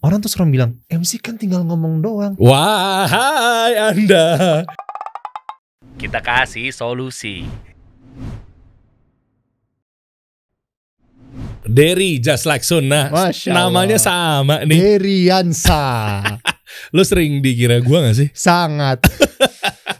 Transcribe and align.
orang 0.00 0.18
tuh 0.18 0.28
sering 0.28 0.48
bilang 0.48 0.80
MC 0.86 1.18
kan 1.18 1.36
tinggal 1.36 1.62
ngomong 1.62 2.00
doang. 2.00 2.32
Wahai 2.36 3.76
Anda. 3.76 4.64
Kita 5.94 6.18
kasih 6.18 6.72
solusi. 6.72 7.44
Derry 11.62 12.18
Just 12.18 12.48
Like 12.48 12.64
Sunnah. 12.64 13.12
Masya 13.12 13.52
Namanya 13.52 14.00
Allah. 14.00 14.08
sama 14.42 14.56
nih. 14.64 14.78
Deriansa. 14.96 15.84
Lu 16.96 17.04
sering 17.04 17.38
dikira 17.38 17.78
gua 17.78 18.08
gak 18.08 18.16
sih? 18.16 18.28
Sangat. 18.32 19.00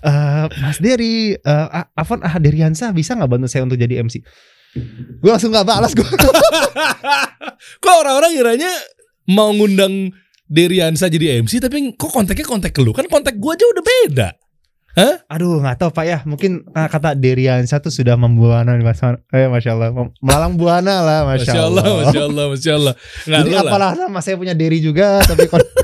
Eh, 0.01 0.47
Mas 0.65 0.81
Dery, 0.81 1.37
eh, 1.37 1.45
A- 1.69 1.93
Afon 1.93 2.25
ah 2.25 2.33
Deriansa 2.41 2.89
bisa 2.89 3.13
nggak 3.13 3.29
bantu 3.29 3.53
saya 3.53 3.69
untuk 3.69 3.77
jadi 3.77 4.01
MC? 4.01 4.25
Gue 5.21 5.29
langsung 5.29 5.53
nggak 5.53 5.69
balas 5.69 5.93
gue. 5.93 6.01
Kok 7.85 7.97
orang-orang 8.01 8.33
kiranya 8.33 8.73
mau 9.31 9.55
ngundang 9.55 10.11
Deriansa 10.51 11.07
jadi 11.07 11.39
MC 11.47 11.63
tapi 11.63 11.95
kok 11.95 12.11
kontaknya 12.11 12.43
kontak 12.43 12.75
ke 12.75 12.83
lu? 12.83 12.91
Kan 12.91 13.07
kontak 13.07 13.39
gua 13.39 13.55
aja 13.55 13.71
udah 13.71 13.85
beda. 13.87 14.29
Aduh 15.31 15.63
nggak 15.63 15.79
tahu 15.79 15.91
Pak 15.95 16.05
ya. 16.05 16.19
Mungkin 16.27 16.67
eh, 16.67 16.89
kata 16.91 17.15
Deriansa 17.15 17.79
tuh 17.79 17.95
sudah 17.95 18.19
membuana 18.19 18.75
Mas. 18.83 18.99
Eh 19.31 19.47
Masya 19.47 19.79
Allah. 19.79 19.95
Melalang 20.19 20.59
buana 20.59 21.07
lah 21.07 21.21
Masya, 21.23 21.55
Masya 21.55 21.63
Allah, 21.63 21.85
Masya 21.87 22.23
Allah, 22.27 22.45
Masya 22.51 22.73
Allah. 22.75 22.95
Nggak 22.99 23.41
Jadi 23.41 23.51
lu 23.51 23.55
lah. 23.55 23.63
apalah 23.71 23.91
nama 23.95 24.19
saya 24.19 24.35
punya 24.35 24.55
Derry 24.59 24.83
juga 24.83 25.23
tapi 25.23 25.47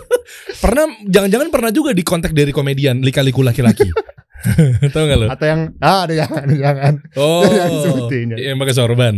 Pernah, 0.57 0.85
jangan-jangan 1.05 1.49
pernah 1.53 1.71
juga 1.71 1.91
di 1.93 2.03
kontak 2.03 2.33
dari 2.33 2.51
komedian 2.51 3.01
lika-liku 3.05 3.45
laki-laki. 3.45 3.87
Tahu 4.95 5.05
nggak 5.09 5.19
lu? 5.19 5.27
atau 5.33 5.47
yang 5.49 5.61
ah 5.81 6.05
ada 6.07 6.15
jangan 6.15 6.43
ada 6.45 6.55
jangan. 6.55 6.95
Oh, 7.19 7.43
Jangan 7.43 8.37
ya. 8.37 8.53
yang 8.53 8.59
pakai 8.61 8.75
sorban. 8.77 9.15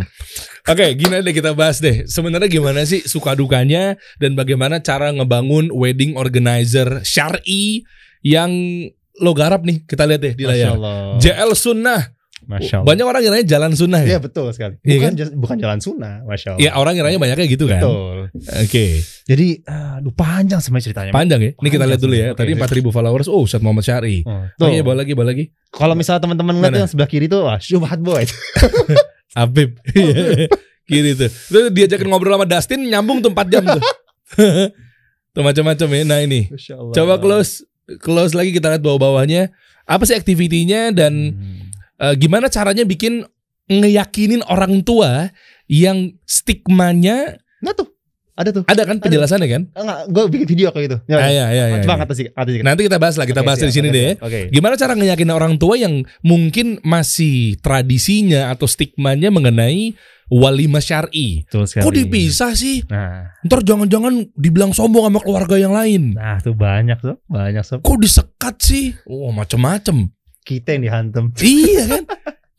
Oke, 0.64 0.86
gini 0.94 1.20
deh 1.20 1.34
kita 1.34 1.52
bahas 1.52 1.82
deh. 1.82 2.06
Sebenarnya 2.06 2.48
gimana 2.48 2.86
sih 2.86 3.02
suka 3.04 3.34
dukanya 3.34 3.98
dan 4.22 4.38
bagaimana 4.38 4.78
cara 4.80 5.10
ngebangun 5.10 5.68
wedding 5.74 6.14
organizer 6.14 7.02
syari 7.02 7.82
yang 8.22 8.50
lo 9.18 9.32
garap 9.34 9.66
nih. 9.66 9.84
Kita 9.84 10.06
lihat 10.06 10.22
deh 10.22 10.34
di 10.38 10.44
layar. 10.46 10.78
JL 11.18 11.52
Sunnah. 11.52 12.17
Masya 12.44 12.74
Allah. 12.78 12.86
Banyak 12.86 13.04
orang 13.04 13.20
kiranya 13.20 13.46
jalan 13.48 13.70
sunnah 13.72 14.00
Iya 14.00 14.12
ya. 14.12 14.18
betul 14.20 14.46
sekali. 14.52 14.74
Iya 14.80 14.96
Bukan, 14.96 15.12
jas- 15.14 15.34
bukan 15.34 15.56
jalan 15.56 15.78
sunnah, 15.78 16.22
masya 16.22 16.54
Allah. 16.54 16.60
Ya 16.60 16.70
orang 16.74 16.94
kiranya 16.94 17.18
banyaknya 17.18 17.46
gitu 17.46 17.64
kan. 17.64 17.82
Betul. 17.82 18.16
Oke, 18.38 18.86
Jadi, 19.24 19.46
aduh 19.64 20.12
panjang 20.12 20.60
sebenarnya 20.60 20.86
ceritanya. 20.86 21.12
panjang 21.12 21.40
ya. 21.40 21.50
Ini 21.54 21.68
kita 21.68 21.84
lihat 21.84 21.98
dulu 21.98 22.14
ya. 22.14 22.28
Tadi 22.32 22.52
Oke. 22.52 22.60
4000 22.62 22.92
followers. 22.92 23.26
Oh, 23.26 23.42
Ustadz 23.42 23.60
Muhammad 23.60 23.82
Syari. 23.82 24.22
Oh, 24.22 24.44
Oh 24.44 24.46
tuh. 24.60 24.70
iya, 24.70 24.80
bawa 24.80 25.00
lagi, 25.00 25.12
bawa 25.12 25.26
lagi. 25.28 25.50
Kalau 25.68 25.92
misalnya 25.92 26.22
teman-teman 26.22 26.54
ngeliat 26.54 26.74
yang 26.78 26.88
sebelah 26.88 27.06
kiri 27.06 27.26
tuh, 27.26 27.42
wah 27.42 27.58
syubhat 27.58 27.98
boy. 27.98 28.22
Habib. 29.38 29.76
Kiri 30.88 31.12
tuh. 31.14 31.28
Terus 31.28 31.68
diajakin 31.68 32.06
ngobrol 32.06 32.32
sama 32.32 32.46
Dustin 32.46 32.80
nyambung 32.82 33.20
tuh 33.20 33.28
4 33.28 33.44
jam 33.48 33.60
tuh. 33.62 33.82
tuh 35.34 35.42
macam-macam 35.42 35.88
ya. 35.90 36.02
Nah 36.02 36.20
ini. 36.20 36.48
Coba 36.68 37.18
close 37.18 37.60
close 37.98 38.32
lagi 38.32 38.50
kita 38.50 38.70
lihat 38.70 38.80
bawah-bawahnya. 38.80 39.52
Apa 39.84 40.04
sih 40.04 40.12
aktivitinya 40.12 40.88
dan 40.90 41.12
Hmm. 41.32 41.67
Eh, 41.98 42.14
gimana 42.14 42.46
caranya 42.46 42.82
bikin 42.82 43.26
ngeyakinin 43.68 44.40
orang 44.44 44.80
tua 44.80 45.28
yang 45.66 46.16
stigmanya 46.24 47.36
Nah 47.58 47.74
tuh, 47.74 47.90
ada 48.32 48.54
tuh. 48.54 48.62
ada 48.64 48.82
kan 48.86 48.96
penjelasannya 48.96 49.48
kan? 49.50 49.62
Enggak, 49.74 49.98
gue 50.08 50.22
bikin 50.30 50.46
video 50.48 50.68
kayak 50.70 50.84
gitu. 50.86 50.96
Ah, 51.10 51.26
iya, 51.26 51.50
iya, 51.50 51.64
iya, 51.68 51.78
Coba 51.82 51.98
iya. 51.98 52.02
kata 52.06 52.12
sih. 52.14 52.26
Nanti 52.62 52.86
kita 52.86 52.96
bahas 52.96 53.18
lah, 53.18 53.26
kita 53.26 53.42
Oke, 53.42 53.48
bahas 53.50 53.58
di 53.58 53.66
siap, 53.66 53.76
sini 53.76 53.88
oke, 53.90 53.96
deh. 53.98 54.04
ya. 54.06 54.12
Oke. 54.22 54.40
Gimana 54.54 54.74
cara 54.78 54.94
ngeyakinin 54.94 55.34
orang 55.34 55.58
tua 55.58 55.74
yang 55.74 56.06
mungkin 56.22 56.78
masih 56.80 57.58
tradisinya 57.58 58.54
atau 58.54 58.70
stigmanya 58.70 59.28
mengenai 59.28 59.98
walimah 60.30 60.78
syar'i? 60.78 61.42
Betul 61.50 61.66
sekali. 61.66 61.82
Kok 61.82 61.92
dipisah 61.98 62.52
sih? 62.54 62.86
Nah, 62.86 63.26
Ntar 63.42 63.60
jangan-jangan 63.66 64.30
dibilang 64.38 64.70
sombong 64.70 65.10
sama 65.10 65.18
keluarga 65.18 65.58
yang 65.58 65.74
lain. 65.74 66.14
nah 66.14 66.38
tuh 66.38 66.54
banyak 66.54 66.94
tuh, 67.02 67.18
banyak 67.26 67.66
sob. 67.66 67.82
Kok 67.82 67.98
disekat 67.98 68.54
sih? 68.62 68.94
Oh 69.04 69.34
macem-macem. 69.34 70.14
Kita 70.48 70.72
yang 70.72 70.82
dihantam. 70.88 71.24
iya 71.44 71.84
kan? 71.84 72.04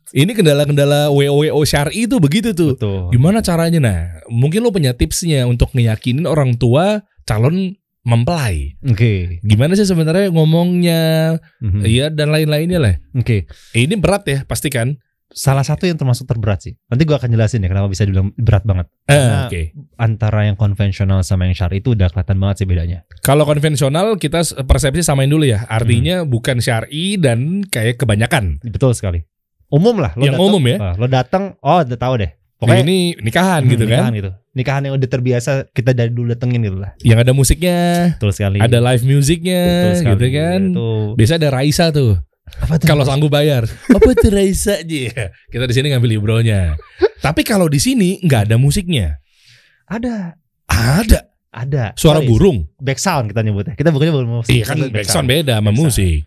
Ini 0.10 0.32
kendala-kendala 0.34 1.10
WO-WO 1.14 1.62
syar'i 1.66 2.10
itu 2.10 2.18
begitu 2.22 2.54
tuh. 2.54 2.74
Betul. 2.78 3.14
Gimana 3.14 3.42
caranya? 3.46 3.78
Nah, 3.82 4.00
mungkin 4.30 4.66
lo 4.66 4.74
punya 4.74 4.94
tipsnya 4.94 5.46
untuk 5.46 5.74
ngeyakinin 5.74 6.26
orang 6.26 6.58
tua 6.58 7.06
calon 7.30 7.78
mempelai. 8.02 8.74
Oke. 8.90 9.38
Gimana 9.46 9.78
sih 9.78 9.86
sebenarnya 9.86 10.34
ngomongnya? 10.34 11.38
Mhm. 11.62 11.82
Iya 11.86 12.06
dan 12.10 12.34
lain-lainnya 12.34 12.80
lah. 12.82 12.96
Oke. 13.14 13.46
Ini 13.78 13.94
berat 14.02 14.26
ya 14.26 14.40
pasti 14.50 14.74
kan? 14.74 14.98
Salah 15.30 15.62
satu 15.62 15.86
yang 15.86 15.94
termasuk 15.94 16.26
terberat 16.26 16.58
sih. 16.60 16.74
Nanti 16.86 17.06
gue 17.06 17.14
akan 17.14 17.30
jelasin 17.30 17.62
ya 17.62 17.70
kenapa 17.70 17.86
bisa 17.86 18.02
dibilang 18.02 18.34
berat 18.34 18.66
banget. 18.66 18.90
Karena- 19.06 19.46
Oke. 19.46 19.78
Antara 19.96 20.44
yang 20.44 20.56
konvensional 20.56 21.22
sama 21.22 21.46
yang 21.46 21.54
syari 21.54 21.80
itu 21.80 21.94
udah 21.94 22.10
kelihatan 22.10 22.38
banget 22.38 22.56
sih 22.56 22.68
bedanya. 22.68 23.06
Kalau 23.20 23.46
konvensional 23.46 24.18
kita 24.18 24.42
persepsi 24.66 25.02
samain 25.02 25.30
dulu 25.30 25.46
ya. 25.46 25.64
Artinya 25.66 26.26
Hmm. 26.26 26.28
bukan 26.28 26.58
syar'i 26.58 27.16
dan 27.16 27.62
kayak 27.64 27.98
kebanyakan. 27.98 28.58
Betul 28.64 28.92
sekali. 28.92 29.22
Umum 29.70 30.02
lah. 30.02 30.18
Yang 30.18 30.36
umum 30.36 30.64
ya? 30.66 30.78
ah, 30.82 30.94
Lo 30.98 31.06
datang, 31.06 31.54
oh 31.60 31.78
udah 31.80 31.94
tahu 31.96 32.14
deh. 32.18 32.32
Pokoknya 32.58 32.84
ini 32.84 33.00
nikahan 33.16 33.64
Hmm, 33.64 33.72
gitu 33.72 33.86
kan. 33.86 34.10
nikahan 34.10 34.14
gitu. 34.18 34.32
Nikahan 34.50 34.82
yang 34.84 34.94
udah 34.98 35.08
terbiasa 35.08 35.52
kita 35.72 35.94
dari 35.94 36.10
dulu 36.10 36.28
datengin 36.28 36.60
gitu 36.60 36.76
lah. 36.76 36.92
Yang 37.00 37.20
ada 37.22 37.32
musiknya, 37.32 37.78
Betul 38.18 38.34
sekali. 38.34 38.58
ada 38.60 38.78
live 38.82 39.04
musicnya 39.06 39.64
Betul 39.64 39.94
sekali. 39.96 40.12
gitu 40.12 40.26
kan. 40.34 40.60
Itu 40.74 40.88
Biasa 41.16 41.34
ada 41.38 41.50
Raisa 41.54 41.86
tuh. 41.94 42.18
Apa? 42.60 42.76
Kalau 42.82 43.04
sanggup 43.04 43.32
bayar. 43.32 43.64
Apa 43.66 44.10
tuh 44.14 44.30
Raisa 44.30 44.80
aja? 44.80 45.32
Kita 45.52 45.64
di 45.64 45.74
sini 45.74 45.92
ngambil 45.92 46.10
libronya. 46.12 46.76
Tapi 47.20 47.44
kalau 47.44 47.68
di 47.68 47.80
sini 47.80 48.20
nggak 48.20 48.52
ada 48.52 48.56
musiknya. 48.56 49.20
ada, 49.86 50.38
Ada 50.70 51.20
ada. 51.50 51.86
suara 51.98 52.22
Sorry, 52.22 52.30
burung. 52.30 52.70
Back 52.78 53.02
sound 53.02 53.34
kita 53.34 53.42
nyebutnya. 53.42 53.74
Kita 53.74 53.90
bukannya 53.90 54.14
belum 54.14 54.30
musik. 54.40 54.54
Iya 54.54 54.64
kan 54.64 54.78
backsound 54.88 55.26
beda 55.26 55.54
sama 55.58 55.66
Back 55.66 55.76
sound. 55.76 55.80
musik. 55.82 56.18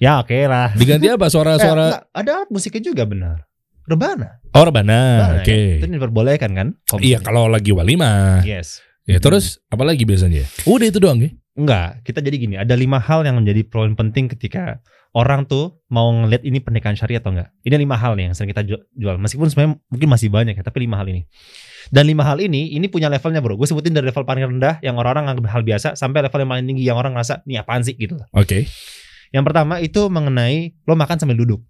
Ya 0.00 0.12
oke 0.18 0.36
lah. 0.48 0.68
Diganti 0.74 1.06
apa 1.06 1.26
Eh, 1.28 1.30
suara-suara? 1.30 1.84
enggak, 1.86 2.02
ada 2.10 2.34
musiknya 2.48 2.82
juga 2.82 3.04
benar. 3.06 3.36
Rebana. 3.86 4.42
Oh 4.50 4.64
rebana. 4.64 5.00
Rebana, 5.22 5.36
Oke. 5.40 5.54
ya. 5.54 5.78
Itu 5.78 5.86
diperbolehkan 5.86 6.50
kan? 6.52 6.68
Iya 6.98 7.18
kalau 7.20 7.46
lagi 7.46 7.70
walimah. 7.70 8.42
Yes. 8.42 8.80
Ya 9.06 9.18
terus 9.18 9.62
apa 9.68 9.82
lagi 9.82 10.02
biasanya? 10.02 10.44
Udah 10.64 10.86
itu 10.88 10.98
doang 10.98 11.20
ya. 11.20 11.30
Enggak, 11.52 12.06
kita 12.06 12.22
jadi 12.22 12.36
gini, 12.38 12.54
ada 12.56 12.72
lima 12.72 12.96
hal 12.96 13.26
yang 13.26 13.36
menjadi 13.36 13.66
poin 13.66 13.92
penting 13.92 14.30
ketika 14.30 14.78
orang 15.10 15.42
tuh 15.44 15.82
mau 15.90 16.06
ngeliat 16.12 16.46
ini 16.46 16.62
pernikahan 16.62 16.94
syariah 16.94 17.18
atau 17.18 17.34
enggak. 17.34 17.50
Ini 17.62 17.76
lima 17.76 17.98
hal 17.98 18.14
nih 18.14 18.30
yang 18.30 18.34
sering 18.34 18.50
kita 18.54 18.62
ju- 18.62 18.84
jual. 18.94 19.18
Meskipun 19.18 19.50
sebenarnya 19.50 19.82
mungkin 19.90 20.08
masih 20.08 20.28
banyak 20.30 20.54
ya, 20.54 20.62
tapi 20.62 20.86
lima 20.86 20.96
hal 20.96 21.10
ini. 21.10 21.26
Dan 21.90 22.06
lima 22.06 22.22
hal 22.22 22.38
ini, 22.38 22.70
ini 22.70 22.86
punya 22.86 23.10
levelnya 23.10 23.42
bro. 23.42 23.58
Gue 23.58 23.66
sebutin 23.66 23.90
dari 23.90 24.06
level 24.06 24.22
paling 24.22 24.46
rendah 24.46 24.78
yang 24.80 24.94
orang-orang 24.94 25.26
nganggap 25.32 25.50
hal 25.50 25.62
biasa 25.66 25.88
sampai 25.98 26.22
level 26.22 26.38
yang 26.38 26.50
paling 26.50 26.66
tinggi 26.70 26.84
yang 26.86 26.94
orang 26.94 27.12
ngerasa 27.18 27.42
ini 27.42 27.58
apaan 27.58 27.82
sih 27.82 27.98
gitu. 27.98 28.14
Oke. 28.30 28.70
Yang 29.30 29.44
pertama 29.46 29.82
itu 29.82 30.06
mengenai 30.06 30.78
lo 30.86 30.94
makan 30.94 31.16
sambil 31.18 31.34
duduk. 31.34 31.60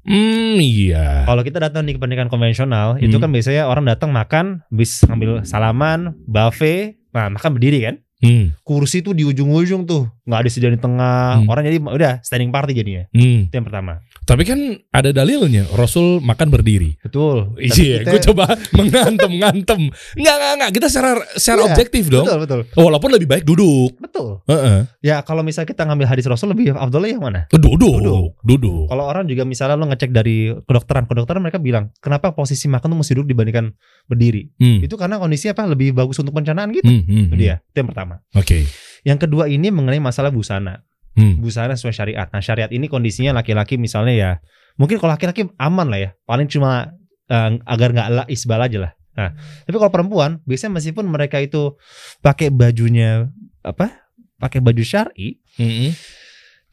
Hmm 0.00 0.56
iya. 0.56 1.28
Kalau 1.28 1.44
kita 1.44 1.60
datang 1.60 1.84
di 1.84 1.92
pernikahan 1.92 2.32
konvensional, 2.32 2.96
itu 2.98 3.12
Hmm. 3.12 3.22
kan 3.22 3.30
biasanya 3.30 3.68
orang 3.68 3.84
datang 3.84 4.10
makan, 4.10 4.64
bis 4.72 5.04
ngambil 5.04 5.44
salaman, 5.44 6.16
buffet, 6.24 6.96
nah 7.12 7.28
makan 7.28 7.50
berdiri 7.52 7.84
kan. 7.84 8.00
Hmm. 8.20 8.52
Kursi 8.62 9.00
tuh 9.00 9.16
di 9.16 9.24
ujung-ujung 9.24 9.88
tuh, 9.88 10.08
nggak 10.28 10.40
disediain 10.44 10.76
di 10.76 10.80
tengah. 10.80 11.40
Hmm. 11.40 11.48
Orang 11.48 11.64
jadi 11.64 11.80
udah 11.80 12.20
standing 12.20 12.52
party 12.52 12.76
jadinya. 12.76 13.08
Hmm. 13.16 13.48
Itu 13.48 13.54
yang 13.56 13.66
pertama. 13.66 14.04
Tapi 14.30 14.46
kan 14.46 14.58
ada 14.94 15.10
dalilnya. 15.10 15.66
Rasul 15.74 16.22
makan 16.22 16.54
berdiri. 16.54 16.94
Betul. 17.02 17.58
Iya, 17.58 18.06
kita- 18.06 18.14
gue 18.14 18.20
coba 18.30 18.44
mengantem 18.78 19.30
ngantem. 19.34 19.80
Enggak 20.14 20.34
enggak 20.38 20.52
enggak. 20.54 20.70
Kita 20.78 20.86
secara 20.86 21.10
secara 21.34 21.58
Iya, 21.60 21.66
objektif 21.74 22.04
dong. 22.06 22.22
Betul, 22.22 22.38
betul. 22.46 22.60
Walaupun 22.78 23.10
lebih 23.10 23.26
baik 23.26 23.42
duduk. 23.42 23.98
Betul. 23.98 24.38
Heeh. 24.46 24.86
Ya 25.02 25.18
kalau 25.26 25.42
misalnya 25.42 25.66
kita 25.66 25.82
ngambil 25.82 26.06
hadis 26.06 26.30
Rasul 26.30 26.54
lebih 26.54 26.70
afdolnya 26.70 27.10
yang 27.10 27.24
mana? 27.26 27.50
Duduk, 27.50 27.74
Duduk. 27.74 28.38
duduk. 28.46 28.86
Kalau 28.86 29.04
orang 29.04 29.26
juga 29.26 29.42
misalnya 29.42 29.74
lo 29.74 29.90
ngecek 29.90 30.14
dari 30.14 30.54
kedokteran, 30.62 31.10
kedokteran 31.10 31.42
mereka 31.42 31.58
bilang, 31.58 31.90
kenapa 31.98 32.30
posisi 32.30 32.70
makan 32.70 32.94
tuh 32.94 32.98
mesti 33.02 33.12
duduk 33.18 33.34
dibandingkan 33.34 33.74
berdiri? 34.06 34.46
Hmm. 34.62 34.78
Itu 34.86 34.94
karena 34.94 35.18
kondisinya 35.18 35.58
apa? 35.58 35.66
Lebih 35.66 35.90
bagus 35.90 36.22
untuk 36.22 36.30
pencernaan 36.32 36.70
gitu. 36.70 36.86
Hmm, 36.86 37.02
hmm, 37.02 37.24
Itu 37.26 37.34
hmm. 37.34 37.42
dia. 37.42 37.54
Itu 37.66 37.76
yang 37.82 37.88
pertama. 37.90 38.14
Oke. 38.38 38.62
Yang 39.02 39.18
kedua 39.26 39.48
ini 39.48 39.72
mengenai 39.72 39.98
masalah 39.98 40.30
busana. 40.30 40.86
Hmm. 41.18 41.42
Busana 41.42 41.74
sesuai 41.74 41.94
syariat. 41.94 42.26
Nah 42.30 42.38
syariat 42.38 42.70
ini 42.70 42.86
kondisinya 42.86 43.34
laki-laki 43.34 43.76
misalnya 43.76 44.14
ya, 44.14 44.30
mungkin 44.78 44.96
kalau 45.02 45.14
laki-laki 45.14 45.50
aman 45.58 45.86
lah 45.90 45.98
ya. 45.98 46.10
Paling 46.24 46.46
cuma 46.46 46.94
eh, 47.26 47.50
agar 47.66 47.88
nggak 47.90 48.08
la 48.14 48.24
isbal 48.30 48.62
aja 48.62 48.78
lah. 48.88 48.92
Nah, 49.10 49.34
tapi 49.66 49.76
kalau 49.76 49.90
perempuan 49.92 50.38
biasanya 50.46 50.78
meskipun 50.78 51.04
mereka 51.10 51.42
itu 51.42 51.74
pakai 52.22 52.48
bajunya 52.54 53.26
apa? 53.60 54.06
Pakai 54.38 54.62
baju 54.64 54.80
syar'i, 54.80 55.36
Hmm. 55.60 55.92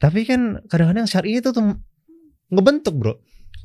tapi 0.00 0.24
kan 0.24 0.62
kadang-kadang 0.70 1.04
syar'i 1.04 1.42
itu 1.42 1.52
tuh 1.52 1.76
ngebentuk 2.48 2.96
bro 2.96 3.14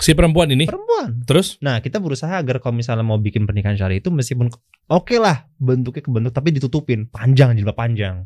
Si 0.01 0.11
perempuan 0.17 0.49
ini. 0.51 0.65
perempuan. 0.65 1.21
Terus? 1.23 1.61
Nah 1.61 1.79
kita 1.79 2.01
berusaha 2.01 2.33
agar 2.33 2.59
kalau 2.59 2.75
misalnya 2.75 3.05
mau 3.05 3.21
bikin 3.21 3.45
pernikahan 3.45 3.77
syari 3.77 4.01
itu 4.01 4.09
meskipun 4.09 4.49
oke 4.89 5.15
lah 5.21 5.45
bentuknya 5.61 6.01
kebentuk 6.01 6.33
tapi 6.33 6.49
ditutupin 6.51 7.07
panjang 7.07 7.53
jilbab 7.55 7.77
panjang. 7.77 8.25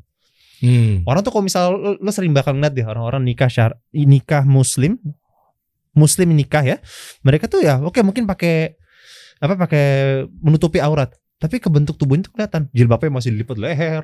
Hmm. 0.57 1.05
Orang 1.05 1.21
tuh 1.21 1.29
kalau 1.29 1.45
misal 1.45 1.77
lo, 1.77 1.91
lo 2.01 2.11
sering 2.13 2.33
bakal 2.33 2.57
ngeliat 2.57 2.73
deh 2.73 2.85
orang-orang 2.85 3.21
nikah 3.21 3.45
syar 3.49 3.77
nikah 3.93 4.41
muslim 4.41 4.97
muslim 5.93 6.33
nikah 6.33 6.65
ya 6.65 6.77
mereka 7.21 7.45
tuh 7.45 7.61
ya 7.61 7.77
oke 7.81 8.01
mungkin 8.01 8.25
pakai 8.25 8.73
apa 9.37 9.53
pakai 9.53 9.85
menutupi 10.41 10.81
aurat 10.81 11.13
tapi 11.37 11.61
kebentuk 11.61 11.97
tubuhnya 11.97 12.25
tuh 12.25 12.33
kelihatan 12.33 12.61
jilbabnya 12.73 13.13
masih 13.13 13.33
dilipat 13.33 13.57
leher 13.57 14.03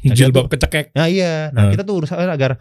Nah, 0.00 0.16
Jilbab 0.16 0.48
kecekek. 0.48 0.96
Nah 0.96 1.06
iya, 1.12 1.52
nah 1.52 1.68
Hah. 1.68 1.72
kita 1.76 1.84
tuh 1.84 2.00
urusan 2.00 2.16
agar 2.16 2.56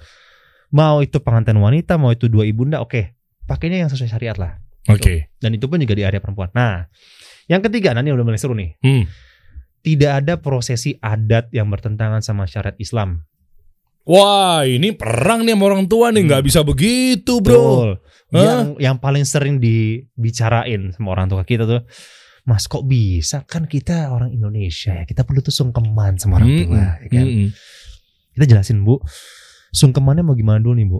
mau 0.75 0.99
itu 0.99 1.23
pengantin 1.23 1.55
wanita, 1.55 1.95
mau 1.95 2.11
itu 2.11 2.27
dua 2.27 2.43
ibunda, 2.43 2.83
oke, 2.83 3.15
pakainya 3.47 3.79
yang 3.79 3.89
sesuai 3.89 4.11
syariat 4.11 4.35
lah. 4.35 4.59
Oke. 4.91 5.31
Dan 5.39 5.55
itu 5.55 5.71
pun 5.71 5.79
juga 5.79 5.95
di 5.95 6.03
area 6.03 6.19
perempuan. 6.19 6.51
Nah, 6.51 6.89
yang 7.47 7.63
ketiga, 7.63 7.95
nah 7.95 8.03
ini 8.03 8.11
udah 8.11 8.25
mulai 8.27 8.41
seru 8.41 8.57
nih. 8.57 8.75
Hmm. 8.83 9.03
Tidak 9.79 10.11
ada 10.11 10.43
prosesi 10.43 10.99
adat 10.99 11.47
yang 11.55 11.71
bertentangan 11.71 12.19
sama 12.19 12.43
syariat 12.43 12.75
Islam. 12.75 13.23
Wah, 14.09 14.65
ini 14.65 14.89
perang 14.91 15.45
nih 15.45 15.53
sama 15.53 15.63
orang 15.69 15.85
tua 15.85 16.09
nih, 16.09 16.25
Hmm. 16.25 16.29
nggak 16.33 16.43
bisa 16.43 16.59
begitu, 16.65 17.37
bro. 17.39 17.53
Betul. 17.53 17.89
Yang 18.29 18.59
yang 18.81 18.95
paling 18.97 19.21
sering 19.21 19.61
dibicarain 19.61 20.89
sama 20.93 21.13
orang 21.13 21.29
tua 21.29 21.45
kita 21.45 21.65
tuh, 21.65 21.85
Mas 22.41 22.65
kok 22.65 22.81
bisa? 22.83 23.45
Kan 23.45 23.69
kita 23.69 24.09
orang 24.09 24.33
Indonesia 24.33 24.97
ya, 24.97 25.05
kita 25.05 25.21
perlu 25.21 25.39
tuh 25.39 25.53
sungkeman 25.53 26.17
sama 26.17 26.41
orang 26.41 26.49
tua. 26.49 26.65
Mm-mm. 26.73 27.03
ya 27.05 27.07
kan? 27.07 27.25
Mm-mm. 27.25 27.47
Kita 28.33 28.45
jelasin 28.49 28.81
bu, 28.81 28.97
sungkemannya 29.69 30.25
mau 30.25 30.33
gimana 30.33 30.57
dulu 30.57 30.73
nih 30.73 30.89
bu? 30.89 30.99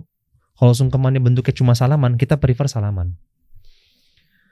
Kalau 0.54 0.78
sungkemannya 0.78 1.18
bentuknya 1.18 1.56
cuma 1.56 1.74
salaman, 1.74 2.14
kita 2.14 2.38
prefer 2.38 2.70
salaman. 2.70 3.18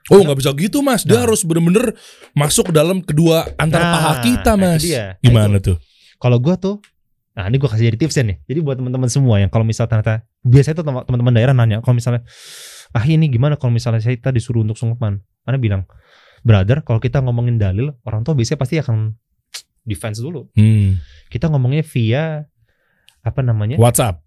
Oh, 0.07 0.23
nggak 0.23 0.39
bisa 0.39 0.55
gitu, 0.55 0.79
Mas. 0.79 1.03
Dia 1.03 1.19
Nah. 1.19 1.27
harus 1.27 1.43
bener-bener 1.43 1.91
masuk 2.31 2.71
dalam 2.71 3.03
kedua 3.03 3.43
antara 3.59 3.83
Nah, 3.83 3.93
paha 3.93 4.13
kita, 4.23 4.51
nah 4.55 4.79
Mas. 4.79 4.81
Nah, 4.87 5.19
Gimana 5.19 5.59
tuh? 5.59 5.75
Kalau 6.15 6.39
gua 6.39 6.55
tuh, 6.55 6.79
nah 7.37 7.45
ini 7.45 7.61
gua 7.61 7.69
kasih 7.69 7.93
jadi 7.93 7.97
tipsnya 8.01 8.23
nih. 8.33 8.37
Jadi 8.49 8.59
buat 8.65 8.81
teman-teman 8.81 9.05
semua 9.13 9.37
yang 9.37 9.53
kalau 9.53 9.61
misal 9.61 9.85
ternyata 9.85 10.25
biasanya 10.41 10.81
tuh 10.81 10.85
teman- 10.89 11.05
teman-teman 11.05 11.33
daerah 11.37 11.53
nanya, 11.53 11.85
kalau 11.85 11.93
misalnya 11.93 12.25
ah 12.97 13.05
ini 13.05 13.29
gimana 13.29 13.61
kalau 13.61 13.69
misalnya 13.69 14.01
saya 14.01 14.17
kita 14.17 14.33
disuruh 14.33 14.65
untuk 14.65 14.73
sungkeman, 14.73 15.21
Anda 15.45 15.61
bilang, 15.61 15.85
brother, 16.41 16.81
kalau 16.81 16.97
kita 16.97 17.21
ngomongin 17.21 17.61
dalil, 17.61 17.93
orang 18.09 18.25
tua 18.25 18.33
biasanya 18.33 18.57
pasti 18.57 18.81
akan 18.81 19.13
defense 19.85 20.17
dulu. 20.17 20.49
Hmm. 20.57 20.97
Kita 21.29 21.47
ngomongnya 21.47 21.85
via 21.85 22.41
apa 23.21 23.41
namanya? 23.45 23.77
WhatsApp. 23.77 24.23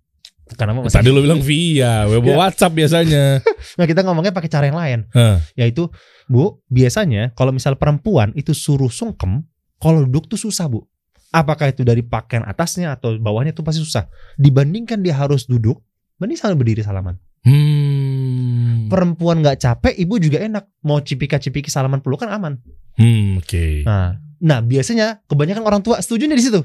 Karena 0.50 0.74
masih, 0.74 0.98
Tadi 0.98 1.08
lu 1.14 1.22
bilang 1.22 1.38
via, 1.38 2.10
web 2.10 2.26
Ya. 2.26 2.34
WhatsApp 2.34 2.74
biasanya. 2.74 3.38
nah 3.78 3.86
kita 3.86 4.02
ngomongnya 4.02 4.34
pakai 4.34 4.50
cara 4.50 4.66
yang 4.66 4.78
lain, 4.78 5.06
Hah. 5.14 5.38
yaitu 5.54 5.86
bu 6.26 6.58
biasanya 6.66 7.30
kalau 7.34 7.54
misal 7.54 7.78
perempuan 7.78 8.34
itu 8.34 8.50
suruh 8.50 8.90
sungkem, 8.90 9.46
kalau 9.78 10.02
duduk 10.06 10.26
tuh 10.26 10.38
susah 10.38 10.66
bu. 10.66 10.86
Apakah 11.30 11.70
itu 11.70 11.86
dari 11.86 12.02
pakaian 12.02 12.42
atasnya 12.42 12.90
atau 12.90 13.14
bawahnya 13.14 13.54
itu 13.54 13.62
pasti 13.62 13.78
susah. 13.78 14.10
Dibandingkan 14.34 14.98
dia 14.98 15.14
harus 15.14 15.46
duduk, 15.46 15.78
mending 16.18 16.34
sambil 16.34 16.58
berdiri 16.58 16.82
salaman. 16.82 17.14
Hmm. 17.40 18.90
Perempuan 18.90 19.38
nggak 19.38 19.58
capek, 19.58 19.94
ibu 19.96 20.18
juga 20.18 20.42
enak. 20.42 20.66
Mau 20.82 20.98
cipika-cipiki 20.98 21.70
salaman 21.70 22.02
pelukan 22.02 22.26
aman. 22.26 22.58
Hmm, 22.98 23.38
oke. 23.38 23.86
Nah, 23.86 24.18
nah 24.42 24.58
biasanya 24.58 25.22
kebanyakan 25.24 25.62
orang 25.62 25.80
tua 25.80 26.02
setuju 26.02 26.26
nih 26.26 26.36
di 26.36 26.44
situ. 26.44 26.60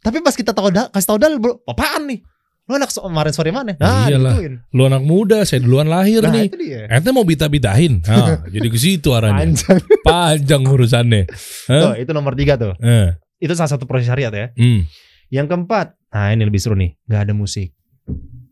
Tapi 0.00 0.24
pas 0.24 0.32
kita 0.32 0.56
tahu 0.56 0.72
kasih 0.72 1.06
tahu 1.06 1.18
dalil, 1.20 1.36
bro, 1.36 1.60
apaan 1.68 2.08
nih? 2.08 2.20
Lo 2.66 2.74
anak 2.74 2.90
so- 2.90 3.04
kemarin 3.04 3.30
sore 3.30 3.54
mana? 3.54 3.78
Nah, 3.78 4.10
Iyalah. 4.10 4.34
digituin. 4.34 4.54
Lu 4.74 4.82
anak 4.88 5.02
muda, 5.04 5.44
saya 5.46 5.62
duluan 5.62 5.86
lahir 5.86 6.24
Nah, 6.24 6.34
nih. 6.34 6.50
itu 6.50 6.56
dia. 6.58 6.88
Ente 6.90 7.14
mau 7.14 7.22
bita-bitahin. 7.22 8.02
Nah, 8.02 8.42
jadi 8.54 8.66
ke 8.66 8.78
situ 8.80 9.14
arahnya. 9.14 9.52
Panjang. 9.54 9.78
Panjang 10.02 10.62
urusannya. 10.64 11.22
Tuh, 11.68 11.92
Hah? 11.92 11.94
itu 11.94 12.10
nomor 12.10 12.34
tiga 12.34 12.58
tuh. 12.58 12.74
Eh. 12.80 13.14
Itu 13.36 13.52
salah 13.52 13.70
satu 13.76 13.84
proses 13.84 14.08
syariat 14.08 14.32
ya. 14.32 14.50
Hmm. 14.56 14.84
Yang 15.28 15.46
keempat, 15.52 15.86
nah 16.08 16.30
ini 16.30 16.46
lebih 16.46 16.60
seru 16.62 16.78
nih, 16.78 16.94
nggak 17.04 17.20
ada 17.28 17.32
musik. 17.34 17.74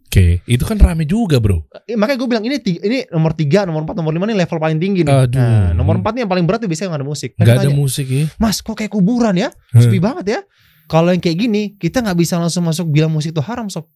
Oke, 0.04 0.46
itu 0.46 0.62
kan 0.62 0.78
rame 0.78 1.02
juga, 1.10 1.42
Bro. 1.42 1.66
Eh, 1.90 1.98
makanya 1.98 2.22
gue 2.22 2.28
bilang 2.30 2.44
ini 2.46 2.62
tiga, 2.62 2.86
ini 2.86 3.02
nomor 3.10 3.34
tiga, 3.34 3.66
nomor 3.66 3.82
empat, 3.82 3.98
nomor 3.98 4.14
lima 4.14 4.30
ini 4.30 4.38
level 4.38 4.62
paling 4.62 4.78
tinggi 4.78 5.02
nih. 5.02 5.10
Aduh. 5.10 5.42
Nah, 5.42 5.74
nomor 5.74 5.98
empat 5.98 6.14
nih 6.14 6.22
yang 6.22 6.30
paling 6.30 6.46
berat 6.46 6.62
tuh 6.62 6.70
biasanya 6.70 6.94
nggak 6.94 7.02
ada 7.02 7.08
musik. 7.10 7.30
Mereka 7.34 7.50
Gak 7.50 7.58
ada 7.66 7.74
musik 7.74 8.06
ya. 8.06 8.24
Mas 8.38 8.62
kok 8.62 8.78
kayak 8.78 8.94
kuburan 8.94 9.34
ya? 9.34 9.50
Sepi 9.74 9.98
banget 9.98 10.26
ya. 10.38 10.40
Kalau 10.86 11.10
yang 11.10 11.18
kayak 11.18 11.34
gini, 11.34 11.62
kita 11.74 11.98
nggak 11.98 12.14
bisa 12.14 12.38
langsung 12.38 12.62
masuk 12.62 12.86
bilang 12.94 13.10
musik 13.10 13.34
itu 13.34 13.42
haram 13.42 13.66
sob. 13.66 13.90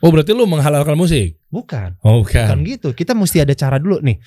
Oh, 0.00 0.08
berarti 0.14 0.30
lu 0.30 0.46
menghalalkan 0.46 0.94
musik? 0.94 1.42
Bukan, 1.50 1.98
Oh, 2.06 2.22
bukan 2.22 2.62
bukan. 2.62 2.70
gitu. 2.70 2.88
Kita 2.94 3.12
mesti 3.18 3.42
ada 3.42 3.52
cara 3.58 3.82
dulu 3.82 3.98
nih. 4.00 4.22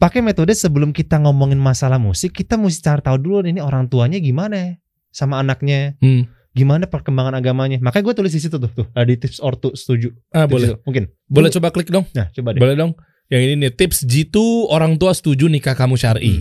Pakai 0.00 0.24
metode 0.24 0.56
sebelum 0.56 0.90
kita 0.90 1.20
ngomongin 1.20 1.60
masalah 1.60 2.00
musik, 2.00 2.32
kita 2.32 2.56
mesti 2.56 2.80
cari 2.80 3.04
tahu 3.04 3.20
dulu 3.20 3.44
ini 3.44 3.60
orang 3.60 3.84
tuanya 3.84 4.16
gimana 4.16 4.80
sama 5.12 5.36
anaknya, 5.36 6.00
Hmm. 6.00 6.24
gimana 6.50 6.88
perkembangan 6.88 7.36
agamanya. 7.36 7.76
Makanya 7.78 8.08
gue 8.08 8.14
tulis 8.16 8.32
di 8.32 8.40
situ 8.40 8.56
tuh, 8.56 8.72
tuh 8.72 8.88
ada 8.90 9.04
di 9.04 9.20
tips 9.20 9.44
ortu 9.44 9.76
setuju. 9.76 10.08
Ah, 10.32 10.48
Tips 10.48 10.52
boleh. 10.56 10.68
itu, 10.72 10.76
Mungkin. 10.82 11.04
Boleh 11.28 11.50
coba 11.52 11.68
klik 11.68 11.92
dong. 11.92 12.08
Nah, 12.16 12.32
coba 12.32 12.56
deh. 12.56 12.60
Boleh 12.64 12.74
dong. 12.74 12.96
Yang 13.28 13.42
ini 13.44 13.54
nih 13.60 13.72
tips 13.76 13.98
jitu 14.02 14.42
orang 14.66 14.96
tua 14.96 15.12
setuju 15.12 15.46
nikah 15.46 15.76
kamu 15.76 15.94
Hmm. 15.94 16.02
syar'i. 16.02 16.34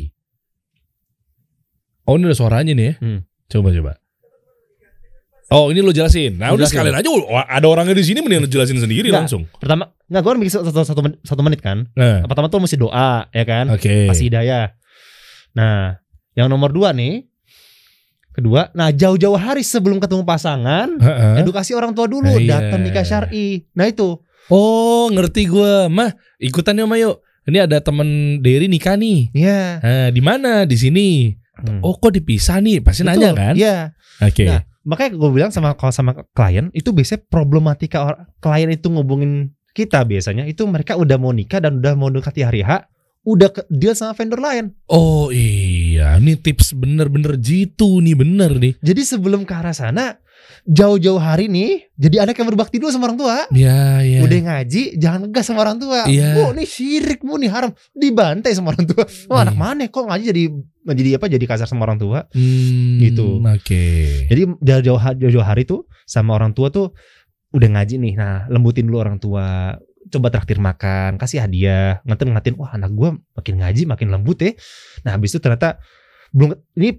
Oh, 2.08 2.16
ini 2.16 2.26
ada 2.26 2.34
suaranya 2.34 2.74
nih 2.74 2.86
ya. 2.86 2.94
Hmm. 2.98 3.20
Coba 3.46 3.70
coba. 3.70 3.92
Oh, 5.50 5.74
ini 5.74 5.82
lo 5.82 5.90
jelasin. 5.90 6.38
Nah, 6.38 6.54
udah 6.54 6.70
sekalian 6.70 6.94
aja 6.94 7.10
ada 7.50 7.66
orangnya 7.66 7.98
di 7.98 8.06
sini 8.06 8.22
mending 8.22 8.46
lo 8.46 8.50
jelasin 8.50 8.78
sendiri 8.78 9.10
Nggak. 9.10 9.18
langsung. 9.26 9.50
Pertama, 9.58 9.90
nggak 10.06 10.22
gue 10.22 10.32
bikin 10.46 10.54
satu, 10.62 10.70
satu, 10.86 11.02
men- 11.02 11.18
satu 11.26 11.42
menit 11.42 11.60
kan. 11.60 11.90
Nah, 11.98 12.22
Pertama 12.24 12.48
tuh 12.48 12.62
mesti 12.62 12.78
doa, 12.78 13.26
ya 13.28 13.44
kan? 13.44 13.66
oke. 13.74 14.14
Kasih 14.14 14.30
hidayah. 14.30 14.78
Nah, 15.54 15.98
yang 16.34 16.48
nomor 16.48 16.70
dua 16.70 16.94
nih. 16.94 17.26
Kedua, 18.30 18.70
nah 18.72 18.88
jauh-jauh 18.88 19.36
hari 19.36 19.66
sebelum 19.66 19.98
ketemu 19.98 20.22
pasangan, 20.24 20.96
Heeh. 20.96 21.44
edukasi 21.44 21.74
orang 21.74 21.92
tua 21.92 22.06
dulu, 22.06 22.30
iya. 22.40 22.62
datang 22.62 22.86
nikah 22.86 23.04
syar'i. 23.04 23.66
Nah 23.74 23.90
itu, 23.90 24.22
Oh, 24.50 25.10
ngerti 25.10 25.46
gua. 25.46 25.86
Mah, 25.88 26.10
ikutan 26.38 26.74
yuk, 26.74 26.88
Mah, 26.88 26.98
yuk. 26.98 27.22
Ini 27.46 27.66
ada 27.66 27.78
temen 27.82 28.38
Derry 28.40 28.66
nikah 28.66 28.94
nih. 28.94 29.30
ya. 29.30 29.78
Nah, 29.78 30.08
di 30.10 30.22
mana? 30.22 30.66
Di 30.66 30.74
sini. 30.74 31.34
Hmm. 31.54 31.82
Oh, 31.82 31.94
kok 31.94 32.14
dipisah 32.14 32.58
nih? 32.58 32.80
Pasti 32.80 33.02
nanya 33.04 33.30
Betul, 33.30 33.38
kan? 33.38 33.54
Iya. 33.54 33.76
Oke. 34.22 34.46
Nah, 34.46 34.62
makanya 34.90 35.14
gue 35.14 35.30
bilang 35.30 35.54
sama 35.54 35.78
kalau 35.78 35.94
sama 35.94 36.18
klien 36.34 36.74
itu 36.74 36.90
biasanya 36.90 37.22
problematika 37.30 38.02
or- 38.02 38.26
klien 38.42 38.74
itu 38.74 38.90
ngubungin 38.90 39.54
kita 39.78 40.02
biasanya 40.02 40.50
itu 40.50 40.66
mereka 40.66 40.98
udah 40.98 41.16
mau 41.22 41.30
nikah 41.30 41.62
dan 41.62 41.78
udah 41.78 41.94
mau 41.94 42.10
dekati 42.10 42.42
hari 42.42 42.66
H, 42.66 42.90
udah 43.24 43.50
ke 43.54 43.62
deal 43.70 43.94
sama 43.94 44.18
vendor 44.18 44.42
lain. 44.42 44.74
Oh 44.90 45.30
iya, 45.30 46.18
ini 46.18 46.36
tips 46.36 46.74
bener-bener 46.74 47.38
jitu 47.38 48.02
nih, 48.02 48.18
bener 48.18 48.58
nih. 48.58 48.74
Jadi 48.82 49.02
sebelum 49.06 49.46
ke 49.46 49.54
arah 49.54 49.76
sana, 49.78 50.18
jauh-jauh 50.66 51.20
hari 51.20 51.48
nih, 51.48 51.90
jadi 51.96 52.24
anak 52.28 52.38
yang 52.38 52.48
berbakti 52.50 52.78
dulu 52.78 52.90
sama 52.90 53.10
orang 53.12 53.20
tua. 53.20 53.36
Ya, 53.52 54.00
ya. 54.02 54.20
Udah 54.22 54.40
ngaji, 54.40 54.96
jangan 54.96 55.20
ngegas 55.28 55.46
sama 55.50 55.66
orang 55.66 55.78
tua. 55.82 56.06
Iya. 56.06 56.36
Bu, 56.36 56.54
nih 56.54 56.68
syirik, 56.68 57.20
bu, 57.22 57.38
nih 57.38 57.50
haram. 57.50 57.72
Dibantai 57.92 58.52
sama 58.54 58.72
orang 58.74 58.86
tua. 58.86 59.04
Wah, 59.32 59.44
anak 59.46 59.56
Iya. 59.56 59.62
mana 59.62 59.84
kok 59.88 60.06
ngaji 60.06 60.24
jadi 60.30 60.44
jadi 60.90 61.10
apa? 61.22 61.26
Jadi 61.30 61.46
kasar 61.46 61.68
sama 61.70 61.86
orang 61.86 62.00
tua. 62.02 62.26
Hmm, 62.34 62.98
Gitu. 62.98 63.42
Oke. 63.42 63.86
Jadi 64.26 64.42
jauh-jauh 64.62 65.00
jauh-jauh 65.22 65.46
hari 65.46 65.64
tuh 65.66 65.86
sama 66.04 66.34
orang 66.34 66.58
tua 66.58 66.74
tuh 66.74 66.94
udah 67.54 67.70
ngaji 67.78 67.98
nih. 67.98 68.14
Nah, 68.18 68.46
lembutin 68.50 68.90
dulu 68.90 68.98
orang 69.02 69.18
tua. 69.18 69.78
Coba 70.10 70.34
traktir 70.34 70.58
makan, 70.58 71.22
kasih 71.22 71.46
hadiah, 71.46 72.02
ngatin 72.02 72.34
ngatin. 72.34 72.54
Wah, 72.58 72.74
anak 72.74 72.90
gua 72.98 73.14
makin 73.38 73.62
ngaji, 73.62 73.86
makin 73.86 74.10
lembut 74.10 74.42
ya. 74.42 74.58
Nah, 75.06 75.14
habis 75.14 75.30
itu 75.30 75.38
ternyata 75.38 75.78
belum 76.34 76.58
ini 76.78 76.98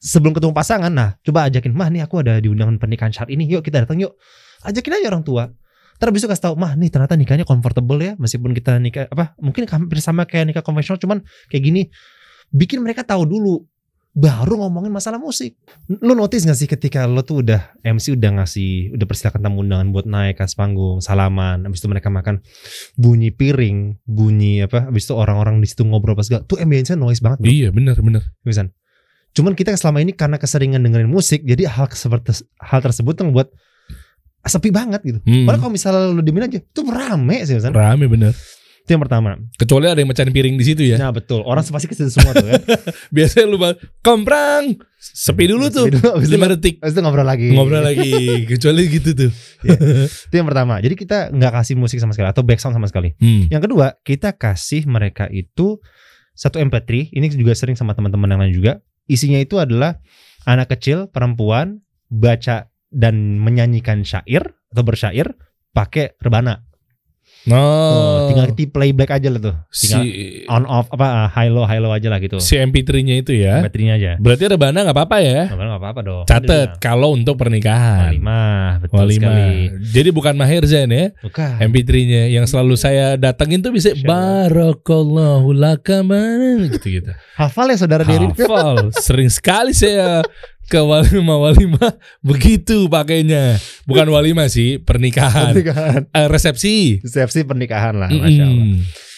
sebelum 0.00 0.36
ketemu 0.36 0.52
pasangan. 0.52 0.92
Nah, 0.92 1.16
coba 1.24 1.48
ajakin, 1.48 1.72
"Mah, 1.72 1.88
nih 1.92 2.04
aku 2.04 2.20
ada 2.20 2.38
di 2.38 2.48
undangan 2.48 2.76
pernikahan 2.76 3.12
syar'i 3.12 3.34
ini. 3.36 3.48
Yuk 3.48 3.64
kita 3.64 3.84
datang 3.84 4.00
yuk." 4.00 4.16
Ajakin 4.64 5.02
aja 5.02 5.06
orang 5.12 5.24
tua. 5.24 5.48
Terus 5.96 6.20
itu 6.20 6.28
kasih 6.28 6.52
tahu, 6.52 6.54
"Mah, 6.60 6.76
nih 6.76 6.92
ternyata 6.92 7.16
nikahnya 7.16 7.48
comfortable 7.48 7.96
ya, 8.00 8.12
meskipun 8.20 8.52
kita 8.52 8.76
nikah 8.76 9.08
apa? 9.08 9.32
Mungkin 9.40 9.64
hampir 9.68 9.98
sama 10.04 10.28
kayak 10.28 10.52
nikah 10.52 10.62
konvensional, 10.64 11.00
cuman 11.00 11.24
kayak 11.48 11.64
gini." 11.64 11.82
Bikin 12.52 12.78
mereka 12.78 13.02
tahu 13.02 13.26
dulu 13.26 13.64
baru 14.16 14.64
ngomongin 14.64 14.88
masalah 14.88 15.20
musik 15.20 15.60
lu 15.92 16.16
notice 16.16 16.48
gak 16.48 16.56
sih 16.56 16.64
ketika 16.64 17.04
lo 17.04 17.20
tuh 17.20 17.44
udah 17.44 17.76
MC 17.84 18.16
udah 18.16 18.40
ngasih 18.40 18.96
udah 18.96 19.04
persilakan 19.04 19.44
tamu 19.44 19.60
undangan 19.60 19.92
buat 19.92 20.08
naik 20.08 20.40
ke 20.40 20.48
panggung 20.56 21.04
salaman 21.04 21.68
habis 21.68 21.84
itu 21.84 21.88
mereka 21.92 22.08
makan 22.08 22.40
bunyi 22.96 23.28
piring 23.28 24.00
bunyi 24.08 24.64
apa 24.64 24.88
habis 24.88 25.04
itu 25.04 25.12
orang-orang 25.12 25.60
di 25.60 25.68
situ 25.68 25.84
ngobrol 25.84 26.16
pas 26.16 26.24
segala 26.24 26.48
tuh 26.48 26.56
ambience 26.56 26.96
noise 26.96 27.20
banget 27.20 27.44
bro 27.44 27.52
Iya, 27.52 27.68
bener, 27.76 28.00
bener. 28.00 28.24
Misan. 28.40 28.72
Cuman 29.36 29.52
kita 29.52 29.76
selama 29.76 30.00
ini 30.00 30.10
karena 30.10 30.34
keseringan 30.34 30.80
dengerin 30.80 31.06
musik 31.06 31.44
jadi 31.44 31.68
hal 31.68 31.92
seperti 31.92 32.32
hal 32.56 32.80
tersebut 32.80 33.12
tuh 33.12 33.28
buat 33.28 33.52
sepi 34.42 34.70
banget 34.70 35.02
gitu 35.02 35.18
Hmm, 35.20 35.44
padahal 35.44 35.60
kalau 35.60 35.74
misalnya 35.74 36.08
lu 36.08 36.22
diemin 36.22 36.46
aja 36.46 36.58
tuh 36.66 36.86
rame 36.86 37.42
sih 37.42 37.52
Misan. 37.52 37.70
rame 37.70 38.06
bener. 38.06 38.32
itu 38.80 38.94
yang 38.94 39.02
pertama 39.02 39.34
Kecuali 39.58 39.84
ada 39.84 39.98
yang 39.98 40.06
mecahin 40.06 40.30
piring 40.30 40.54
di 40.54 40.62
situ 40.64 40.82
ya. 40.86 40.94
nah 40.96 41.10
betul 41.10 41.42
orang 41.42 41.60
pasti 41.60 41.84
ke 41.84 41.92
situ 41.92 42.06
semua 42.08 42.30
tuh 42.30 42.46
kan 42.46 42.62
Biasanya 43.14 43.44
lu 43.44 43.58
komprang, 43.98 44.78
sepi 44.96 45.44
dulu 45.44 45.66
tuh. 45.68 45.90
Sepi 45.90 45.98
dulu, 45.98 46.08
habis 46.14 46.30
itu, 46.30 46.38
5 46.38 46.54
detik. 46.54 46.74
habis 46.78 46.94
itu 46.94 47.02
ngobrol 47.02 47.26
lagi 47.26 47.48
Ngobrol 47.50 47.82
lagi. 47.82 48.12
Kecuali 48.54 48.82
gitu 48.86 49.10
tuh. 49.12 49.30
itu 50.22 50.32
yang 50.32 50.46
pertama 50.46 50.78
jadi 50.78 50.94
kita 50.94 51.34
nggak 51.34 51.52
kasih 51.52 51.74
musik 51.74 51.98
sama 51.98 52.14
sekali 52.14 52.30
atau 52.30 52.40
background 52.40 52.74
sama 52.74 52.86
sekali 52.86 53.18
Hmm. 53.18 53.50
Yang 53.50 53.62
kedua, 53.66 53.86
kita 54.00 54.30
kasih 54.32 54.86
mereka 54.86 55.26
itu 55.28 55.82
satu 56.32 56.56
MP3. 56.56 57.10
Ini 57.10 57.26
juga 57.32 57.52
sering 57.52 57.74
sama 57.74 57.90
teman-teman 57.90 58.28
yang 58.28 58.38
lain 58.38 58.54
juga. 58.54 58.72
Isinya 59.06 59.38
itu 59.38 59.58
adalah 59.62 60.02
anak 60.46 60.78
kecil, 60.78 61.10
perempuan, 61.10 61.82
baca 62.10 62.70
dan 62.90 63.42
menyanyikan 63.42 64.06
syair 64.06 64.54
atau 64.70 64.82
bersyair 64.86 65.34
pakai 65.74 66.14
rebana. 66.22 66.66
No. 67.46 67.62
Oh, 67.62 68.18
tinggal 68.26 68.50
di 68.58 68.66
playback 68.66 69.22
aja 69.22 69.28
lah 69.30 69.38
tuh. 69.38 69.54
Tinggal 69.70 70.02
si 70.02 70.42
on 70.50 70.66
off 70.66 70.90
apa 70.90 71.06
uh, 71.06 71.28
high 71.30 71.46
low 71.46 71.62
high 71.62 71.78
low 71.78 71.94
aja 71.94 72.10
lah 72.10 72.18
gitu. 72.18 72.42
si 72.42 72.58
MP3-nya 72.58 73.22
itu 73.22 73.38
ya. 73.38 73.62
Baterainya 73.62 73.94
aja. 73.94 74.12
Berarti 74.18 74.44
rebana 74.50 74.82
nggak 74.82 74.96
apa-apa 74.98 75.16
ya. 75.22 75.40
Nggak 75.46 75.66
nggak 75.70 75.82
apa-apa 75.82 76.00
dong. 76.02 76.24
Catet 76.26 76.68
kalau 76.82 77.14
untuk 77.14 77.38
pernikahan. 77.38 78.18
Walimah, 78.18 78.82
betul 78.82 78.98
Walimah. 78.98 79.30
sekali. 79.30 79.54
Jadi 79.94 80.08
bukan 80.10 80.34
Maher 80.34 80.64
Zain 80.66 80.90
ya. 80.90 81.14
Bukan. 81.22 81.54
MP3-nya 81.70 82.22
yang 82.34 82.50
selalu 82.50 82.74
saya 82.74 83.14
datengin 83.14 83.62
tuh 83.62 83.70
bisa 83.70 83.94
barakallahu 84.02 85.54
lakaman 85.54 86.66
gitu-gitu. 86.74 87.14
Hafal 87.38 87.70
ya 87.70 87.78
saudara 87.78 88.02
Derin? 88.02 88.34
Hafal. 88.34 88.90
Sering 89.06 89.30
sekali 89.30 89.70
saya 89.70 90.26
ke 90.66 90.82
walimah 90.82 91.38
walimah 91.38 91.92
begitu 92.20 92.90
pakainya. 92.90 93.58
Bukan 93.86 94.06
walimah 94.10 94.50
sih, 94.50 94.82
pernikahan. 94.82 95.54
Pernikahan. 95.54 96.00
Eh, 96.10 96.26
resepsi. 96.26 97.00
Resepsi 97.02 97.46
pernikahan 97.46 97.94
lah, 97.96 98.10
masya 98.10 98.44
Allah. 98.44 98.66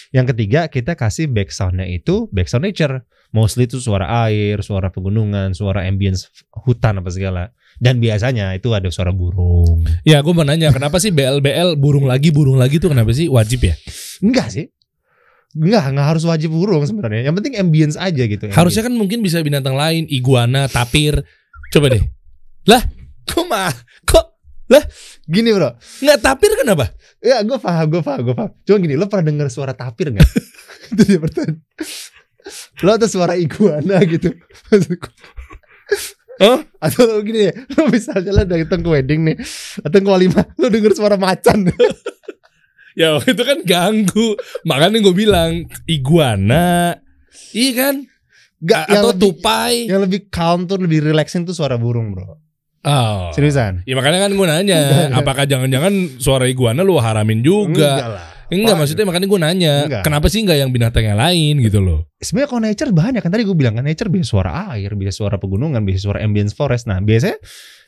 Yang 0.08 0.26
ketiga 0.32 0.60
kita 0.72 0.96
kasih 0.96 1.28
backsoundnya 1.28 1.84
itu 1.84 2.28
backsound 2.32 2.64
nature. 2.64 3.04
Mostly 3.28 3.68
itu 3.68 3.76
suara 3.76 4.24
air, 4.24 4.64
suara 4.64 4.88
pegunungan, 4.88 5.52
suara 5.52 5.84
ambience 5.84 6.32
hutan 6.64 7.04
apa 7.04 7.12
segala. 7.12 7.52
Dan 7.76 8.00
biasanya 8.00 8.56
itu 8.56 8.72
ada 8.72 8.88
suara 8.88 9.12
burung. 9.12 9.84
Ya, 10.02 10.24
gue 10.24 10.32
mau 10.32 10.48
nanya 10.48 10.72
kenapa 10.72 10.96
sih 10.96 11.12
BLBL 11.12 11.76
burung 11.76 12.08
lagi 12.08 12.32
burung 12.32 12.56
lagi 12.56 12.80
tuh 12.80 12.88
kenapa 12.88 13.12
sih 13.12 13.28
wajib 13.28 13.68
ya? 13.68 13.76
Enggak 14.24 14.48
sih. 14.48 14.72
Enggak, 15.56 15.84
enggak 15.94 16.06
harus 16.12 16.24
wajib 16.28 16.50
burung 16.52 16.84
sebenarnya. 16.84 17.32
Yang 17.32 17.34
penting 17.40 17.54
ambience 17.56 17.96
aja 17.96 18.22
gitu. 18.26 18.44
Harusnya 18.52 18.82
kan 18.84 18.94
mungkin 18.94 19.24
bisa 19.24 19.40
binatang 19.40 19.78
lain, 19.78 20.04
iguana, 20.10 20.68
tapir. 20.68 21.24
Coba 21.72 21.92
deh. 21.92 22.04
Lah, 22.68 22.84
kok 23.24 23.44
mah? 23.48 23.72
Kok 24.04 24.28
gini 25.28 25.52
bro. 25.52 25.76
nggak 25.76 26.18
tapir 26.24 26.50
kenapa? 26.56 26.88
Ya 27.20 27.44
gue 27.44 27.58
paham, 27.60 27.86
gue 27.92 28.00
paham, 28.00 28.20
gue 28.24 28.34
paham. 28.34 28.52
Cuma 28.64 28.76
gini, 28.80 28.94
lo 28.96 29.04
pernah 29.06 29.28
dengar 29.28 29.48
suara 29.52 29.76
tapir 29.76 30.08
nggak? 30.16 30.28
itu 30.96 31.02
dia 31.04 31.20
pertanyaan. 31.20 31.60
Lo 32.80 32.90
atau 32.96 33.08
suara 33.12 33.36
iguana 33.36 34.00
gitu? 34.08 34.32
Maksudku. 34.72 35.08
Hah? 36.40 36.64
Atau 36.80 37.04
lo 37.04 37.20
gini 37.20 37.52
ya, 37.52 37.54
lo 37.76 37.92
misalnya 37.92 38.30
lo 38.32 38.42
datang 38.48 38.80
ke 38.80 38.88
wedding 38.88 39.20
nih, 39.28 39.36
datang 39.84 40.02
ke 40.06 40.10
walimah, 40.10 40.44
lo 40.56 40.66
denger 40.72 40.96
suara 40.96 41.20
macan. 41.20 41.68
Ya 42.98 43.14
itu 43.30 43.42
kan 43.46 43.62
ganggu. 43.62 44.34
Makanya 44.66 44.98
gue 44.98 45.14
bilang 45.14 45.70
iguana. 45.86 46.98
Iya 47.54 47.72
kan? 47.78 47.94
Gak, 48.58 48.90
Atau 48.90 49.14
lebih, 49.14 49.22
tupai. 49.22 49.86
yang 49.86 50.02
lebih 50.02 50.26
calm 50.34 50.66
tuh, 50.66 50.82
lebih 50.82 51.06
relaxing 51.06 51.46
tuh 51.46 51.54
suara 51.54 51.78
burung 51.78 52.10
bro. 52.10 52.34
Oh. 52.82 53.30
Seriusan? 53.30 53.86
Ya 53.86 53.94
makanya 53.94 54.26
kan 54.26 54.34
gue 54.34 54.46
nanya, 54.50 54.80
apakah 55.14 55.46
jangan-jangan 55.46 56.18
suara 56.18 56.50
iguana 56.50 56.82
lu 56.82 56.98
haramin 56.98 57.38
juga? 57.46 57.70
Enggak 57.70 58.08
lah. 58.18 58.26
Enggak, 58.48 58.74
Wah, 58.74 58.78
maksudnya 58.80 59.04
makanya 59.04 59.26
gue 59.28 59.40
nanya, 59.44 59.74
Enggak. 59.84 60.02
kenapa 60.08 60.26
sih 60.32 60.40
enggak 60.40 60.58
yang 60.58 60.70
binatang 60.72 61.04
yang 61.04 61.20
lain 61.20 61.60
gitu 61.60 61.84
loh? 61.84 62.08
sebenarnya 62.18 62.48
kalau 62.50 62.62
nature 62.64 62.90
banyak 62.90 63.20
kan 63.22 63.30
tadi 63.30 63.44
gue 63.44 63.54
bilang 63.54 63.76
kan 63.78 63.84
nature 63.84 64.08
bisa 64.10 64.26
suara 64.26 64.72
air, 64.74 64.90
bisa 64.98 65.12
suara 65.14 65.36
pegunungan, 65.38 65.84
bisa 65.84 66.02
suara 66.02 66.18
ambience 66.24 66.56
forest. 66.56 66.88
Nah 66.90 66.98
biasanya 66.98 67.38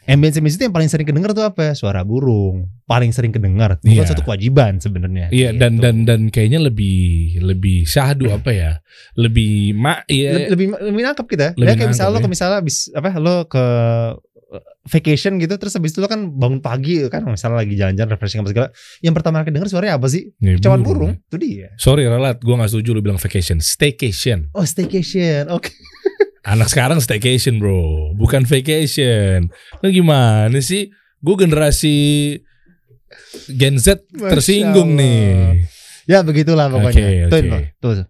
ambience 0.06 0.36
ambience 0.36 0.56
itu 0.56 0.64
yang 0.64 0.72
paling 0.72 0.86
sering 0.86 1.04
kedengar 1.04 1.30
tuh 1.30 1.42
apa? 1.42 1.72
Suara 1.72 2.00
burung. 2.00 2.68
Paling 2.84 3.10
sering 3.10 3.30
kedengar. 3.30 3.76
Bukan 3.78 3.92
Iya. 3.92 4.06
satu 4.06 4.22
kewajiban 4.22 4.78
sebenarnya. 4.78 5.28
Iya 5.28 5.52
dan 5.52 5.76
Gitu. 5.76 5.82
dan 5.82 5.96
dan 6.04 6.20
kayaknya 6.28 6.60
lebih 6.60 7.00
lebih 7.38 7.84
syahdu 7.84 8.28
apa 8.28 8.50
ya? 8.50 8.72
Lebih 9.14 9.74
mak 9.74 10.06
ya. 10.06 10.48
lebih 10.48 10.48
lebih, 10.50 10.66
lebih 10.88 11.02
nangkep 11.04 11.26
kita. 11.26 11.46
Lebih 11.54 11.66
ya 11.66 11.74
kayak 11.76 11.90
misalnya 11.90 12.08
lo 12.08 12.14
nangkep 12.14 12.24
ke 12.24 12.32
misalnya 12.32 12.56
habis 12.56 12.76
apa 12.90 13.08
lo 13.16 13.34
ke 13.44 13.64
uh, 14.50 14.64
vacation 14.82 15.36
gitu 15.36 15.54
terus 15.54 15.72
habis 15.72 15.92
itu 15.92 16.00
lo 16.00 16.08
kan 16.08 16.26
bangun 16.26 16.58
pagi 16.58 16.98
kan 17.06 17.22
misalnya 17.22 17.62
lagi 17.62 17.76
jalan-jalan 17.76 18.10
refreshing 18.10 18.40
apa 18.40 18.50
segala 18.50 18.66
yang 18.98 19.14
pertama 19.14 19.40
kali 19.40 19.54
denger 19.54 19.68
suaranya 19.68 19.94
apa 19.94 20.08
sih 20.08 20.32
Ya, 20.40 20.58
cuman 20.58 20.80
burung 20.80 21.12
itu 21.14 21.36
dia 21.36 21.70
Sorry 21.76 22.02
Ralat, 22.04 22.40
gue 22.40 22.50
gak 22.50 22.66
setuju 22.66 22.90
lu 22.90 23.00
bilang 23.00 23.14
vacation, 23.16 23.62
staycation. 23.62 24.50
oh 24.50 24.64
staycation 24.64 25.46
oke 25.46 25.70
Anak 26.40 26.72
sekarang 26.72 27.04
staycation 27.04 27.60
bro, 27.60 28.16
bukan 28.16 28.48
vacation. 28.48 29.52
Lu 29.84 29.92
gimana 29.92 30.56
sih? 30.64 30.88
Gue 31.20 31.36
generasi 31.36 31.98
Gen 33.50 33.76
Z 33.78 34.06
tersinggung 34.14 34.94
nih. 34.94 35.66
ya 36.06 36.22
begitulah 36.26 36.70
pokoknya 36.70 37.30
tuh, 37.30 37.38
oke. 37.38 37.60
tuh, 37.78 37.92
tuh. 38.02 38.06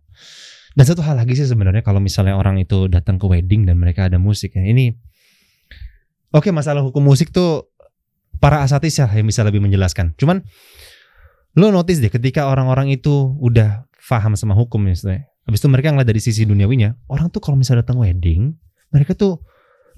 dan 0.77 0.85
satu 0.87 1.01
hal 1.05 1.17
lagi 1.21 1.37
sih 1.37 1.45
sebenarnya 1.45 1.85
kalau 1.85 2.01
misalnya 2.01 2.37
orang 2.37 2.57
itu 2.61 2.89
datang 2.89 3.21
ke 3.21 3.27
wedding 3.29 3.69
dan 3.69 3.77
mereka 3.77 4.09
ada 4.09 4.17
musik 4.17 4.57
ya 4.57 4.65
ini 4.65 4.97
oke 6.33 6.49
masalah 6.53 6.81
hukum 6.81 7.05
musik 7.05 7.33
tuh 7.33 7.69
para 8.41 8.65
asatis 8.65 8.97
ya 8.97 9.09
yang 9.13 9.29
bisa 9.29 9.45
lebih 9.45 9.61
menjelaskan 9.61 10.17
cuman 10.17 10.45
lo 11.59 11.69
notice 11.75 12.01
deh 12.01 12.13
ketika 12.13 12.49
orang-orang 12.49 12.93
itu 12.93 13.37
udah 13.41 13.85
paham 14.09 14.37
sama 14.37 14.57
hukum 14.57 14.81
misalnya 14.81 15.29
habis 15.50 15.59
itu 15.59 15.69
mereka 15.69 15.90
ngeliat 15.90 16.07
dari 16.07 16.23
sisi 16.23 16.47
duniawinya 16.47 17.11
orang 17.11 17.26
tuh 17.35 17.42
kalau 17.42 17.59
misalnya 17.59 17.83
datang 17.83 17.99
wedding 17.99 18.54
mereka 18.95 19.19
tuh 19.19 19.42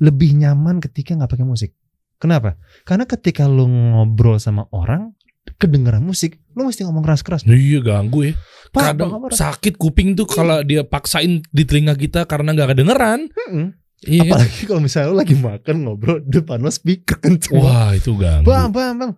lebih 0.00 0.32
nyaman 0.32 0.80
ketika 0.80 1.12
nggak 1.12 1.28
pakai 1.28 1.44
musik 1.44 1.76
kenapa 2.16 2.56
karena 2.88 3.04
ketika 3.04 3.44
lo 3.44 3.68
ngobrol 3.68 4.40
sama 4.40 4.64
orang 4.72 5.12
kedengeran 5.60 6.00
musik 6.00 6.40
lo 6.56 6.64
mesti 6.64 6.88
ngomong 6.88 7.04
keras-keras 7.04 7.42
Iya 7.44 7.82
ganggu 7.82 8.30
ya. 8.30 8.34
Pak, 8.72 8.96
Kadang 8.96 9.28
sakit 9.28 9.76
kuping 9.76 10.16
tuh 10.16 10.24
kalau 10.24 10.64
dia 10.64 10.80
paksain 10.80 11.44
di 11.52 11.62
telinga 11.68 11.92
kita 11.92 12.24
karena 12.24 12.56
nggak 12.56 12.72
kedengeran. 12.72 13.28
Mm-mm. 13.28 13.76
Iya. 14.02 14.34
Apalagi 14.34 14.62
kalau 14.66 14.80
misalnya 14.82 15.08
lo 15.12 15.16
lagi 15.20 15.36
makan 15.38 15.76
ngobrol 15.86 16.18
depan 16.24 16.58
lo 16.58 16.72
speaker 16.72 17.20
kenceng. 17.20 17.60
Wah 17.60 17.94
itu 17.94 18.16
ganggu. 18.16 18.48
Bang, 18.48 18.74
bang, 18.74 18.96
bang. 18.98 19.12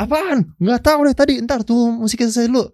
Apaan? 0.00 0.56
Nggak 0.56 0.80
tahu 0.80 0.98
deh 1.04 1.16
tadi. 1.16 1.34
Ntar 1.44 1.60
tuh 1.66 1.92
musiknya 1.92 2.32
selesai 2.32 2.48
dulu. 2.48 2.64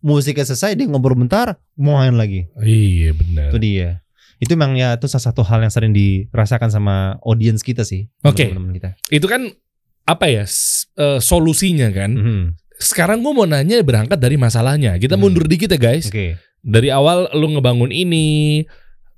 Musiknya 0.00 0.48
selesai 0.48 0.74
dia 0.74 0.88
ngobrol 0.88 1.16
bentar, 1.16 1.60
mau 1.76 2.00
main 2.00 2.16
lagi. 2.16 2.48
Iya 2.56 3.12
benar. 3.12 3.52
Itu 3.52 3.58
dia. 3.60 4.00
Itu 4.40 4.56
memang 4.56 4.72
ya 4.72 4.96
itu 4.96 5.04
salah 5.04 5.28
satu 5.28 5.44
hal 5.44 5.60
yang 5.60 5.68
sering 5.68 5.92
dirasakan 5.92 6.72
sama 6.72 7.20
audiens 7.20 7.60
kita 7.60 7.84
sih. 7.84 8.08
sama 8.20 8.32
Oke. 8.32 8.48
Kita. 8.80 8.90
Itu 9.12 9.28
kan 9.28 9.52
apa 10.08 10.24
ya 10.26 10.48
eh, 10.96 11.18
solusinya 11.20 11.92
kan? 11.92 12.10
Mhm. 12.16 12.42
Sekarang 12.80 13.20
gue 13.20 13.32
mau 13.36 13.44
nanya 13.44 13.76
berangkat 13.84 14.16
dari 14.16 14.40
masalahnya. 14.40 14.96
Kita 14.96 15.20
Hmm. 15.20 15.28
mundur 15.28 15.44
dikit 15.44 15.68
ya 15.68 15.76
guys. 15.76 16.08
Oke. 16.08 16.40
Dari 16.64 16.88
awal 16.88 17.28
lu 17.36 17.52
ngebangun 17.52 17.92
ini 17.92 18.64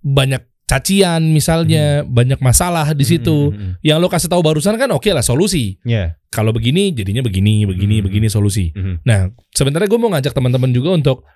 banyak 0.02 0.42
cacian 0.72 1.20
misalnya, 1.36 2.00
banyak 2.08 2.40
masalah 2.40 2.96
di 2.96 3.04
situ. 3.04 3.52
Mhm, 3.52 3.56
mhm, 3.56 3.64
mhm. 3.76 3.84
Yang 3.84 3.98
lo 4.00 4.08
kasih 4.08 4.28
tahu 4.32 4.40
barusan 4.40 4.74
kan 4.80 4.88
oke 4.88 5.10
lah 5.12 5.20
solusi. 5.20 5.76
Ya. 5.84 6.16
Kalau 6.32 6.56
begini 6.56 6.96
jadinya 6.96 7.20
begini, 7.20 7.68
begini, 7.68 8.00
Hmm. 8.00 8.04
begini 8.08 8.26
solusi. 8.32 8.72
Mhm. 8.72 9.04
Nah, 9.04 9.28
sebenarnya 9.52 9.84
gue 9.84 10.00
mau 10.00 10.08
ngajak 10.08 10.32
teman-teman 10.32 10.72
juga 10.72 10.96
untuk 10.96 11.28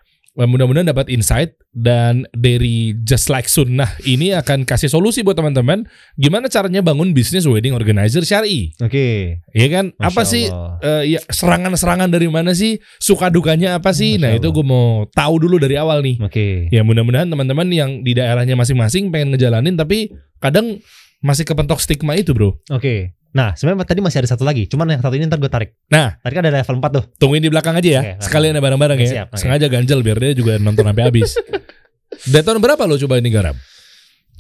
mudah-mudahan 0.45 0.93
dapat 0.93 1.09
insight 1.09 1.57
dan 1.73 2.29
dari 2.37 2.93
Just 3.01 3.33
Like 3.33 3.49
Sunnah 3.49 3.89
ini 4.05 4.37
akan 4.37 4.69
kasih 4.69 4.93
solusi 4.93 5.25
buat 5.25 5.33
teman-teman 5.41 5.89
gimana 6.21 6.53
caranya 6.53 6.85
bangun 6.85 7.17
bisnis 7.17 7.49
wedding 7.49 7.73
organizer 7.73 8.21
syari. 8.21 8.77
Oke. 8.85 9.41
Iya 9.57 9.69
kan? 9.73 9.85
Masya 9.97 10.09
apa 10.13 10.23
sih 10.29 10.45
Allah. 10.53 10.77
eh, 10.85 11.17
ya 11.17 11.21
serangan-serangan 11.33 12.13
dari 12.13 12.29
mana 12.29 12.53
sih? 12.53 12.77
Suka 13.01 13.33
dukanya 13.33 13.81
apa 13.81 13.97
sih? 13.97 14.21
Masya 14.21 14.29
nah, 14.29 14.33
itu 14.37 14.53
Allah. 14.53 14.57
gue 14.61 14.65
mau 14.69 14.89
tahu 15.09 15.35
dulu 15.49 15.57
dari 15.57 15.81
awal 15.81 16.05
nih. 16.05 16.21
Oke. 16.21 16.69
Ya 16.69 16.85
mudah-mudahan 16.85 17.33
teman-teman 17.33 17.73
yang 17.73 18.05
di 18.05 18.13
daerahnya 18.13 18.61
masing-masing 18.61 19.09
pengen 19.09 19.33
ngejalanin 19.33 19.73
tapi 19.73 20.13
kadang 20.37 20.85
masih 21.25 21.49
kepentok 21.49 21.81
stigma 21.81 22.13
itu, 22.13 22.37
Bro. 22.37 22.61
Oke. 22.69 23.17
Nah, 23.37 23.53
sebenarnya 23.53 23.85
tadi 23.85 24.01
masih 24.01 24.19
ada 24.19 24.29
satu 24.29 24.43
lagi. 24.43 24.65
Cuman 24.65 24.89
yang 24.89 24.99
satu 24.99 25.13
ini 25.13 25.29
ntar 25.29 25.37
gue 25.37 25.47
tarik. 25.47 25.77
Nah, 25.87 26.17
Tadi 26.17 26.33
kan 26.33 26.41
ada 26.41 26.57
level 26.57 26.81
4 26.81 26.89
tuh. 26.91 27.05
tungguin 27.17 27.45
di 27.45 27.53
belakang 27.53 27.77
aja 27.77 27.91
ya. 27.91 28.01
Oke, 28.01 28.25
Sekalian 28.25 28.57
bareng-bareng 28.57 28.97
ya. 28.99 29.09
siap, 29.13 29.29
oke. 29.29 29.37
Sengaja 29.37 29.69
ganjel 29.69 30.01
biar 30.01 30.17
dia 30.17 30.33
juga 30.33 30.57
nonton 30.57 30.81
sampai 30.83 31.05
habis. 31.05 31.37
Dari 32.33 32.41
tahun 32.41 32.59
berapa 32.59 32.81
lo 32.83 32.97
coba 32.97 33.21
ini 33.21 33.29
garap? 33.29 33.53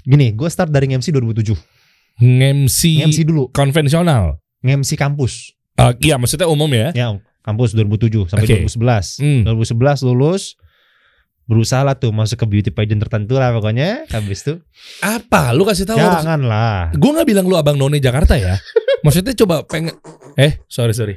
Gini, 0.00 0.32
gue 0.32 0.48
start 0.48 0.70
dari 0.70 0.88
MC 0.88 1.12
2007. 1.12 1.52
MC, 2.16 2.80
MC 3.04 3.18
dulu. 3.22 3.52
konvensional. 3.52 4.40
MC 4.62 4.96
kampus. 4.96 5.52
Ah, 5.74 5.92
iya, 5.98 6.16
maksudnya 6.16 6.48
umum 6.48 6.70
ya. 6.70 6.88
Ya, 6.90 7.12
kampus 7.42 7.76
2007 7.76 8.32
sampai 8.32 8.48
Oke. 8.48 8.64
2011. 8.64 9.20
Hmm. 9.20 9.42
2011 9.44 10.00
lulus 10.02 10.56
berusaha 11.44 11.78
lah 11.80 11.94
tuh 11.94 12.10
masuk 12.10 12.38
ke 12.38 12.46
beauty 12.48 12.70
pageant 12.70 12.98
tertentu 12.98 13.36
lah 13.36 13.52
pokoknya. 13.52 14.08
Habis 14.08 14.42
itu 14.42 14.54
Apa? 14.98 15.52
Lu 15.52 15.62
kasih 15.62 15.84
tahu. 15.84 15.94
harus- 15.94 16.22
janganlah. 16.22 16.90
Gue 16.90 17.10
nggak 17.12 17.28
bilang 17.28 17.44
lu 17.44 17.54
abang 17.54 17.76
none 17.76 18.00
Jakarta 18.00 18.34
ya. 18.34 18.56
Maksudnya 19.00 19.34
coba 19.34 19.62
pengen. 19.62 19.94
Eh, 20.34 20.60
sorry 20.66 20.92
sorry. 20.92 21.16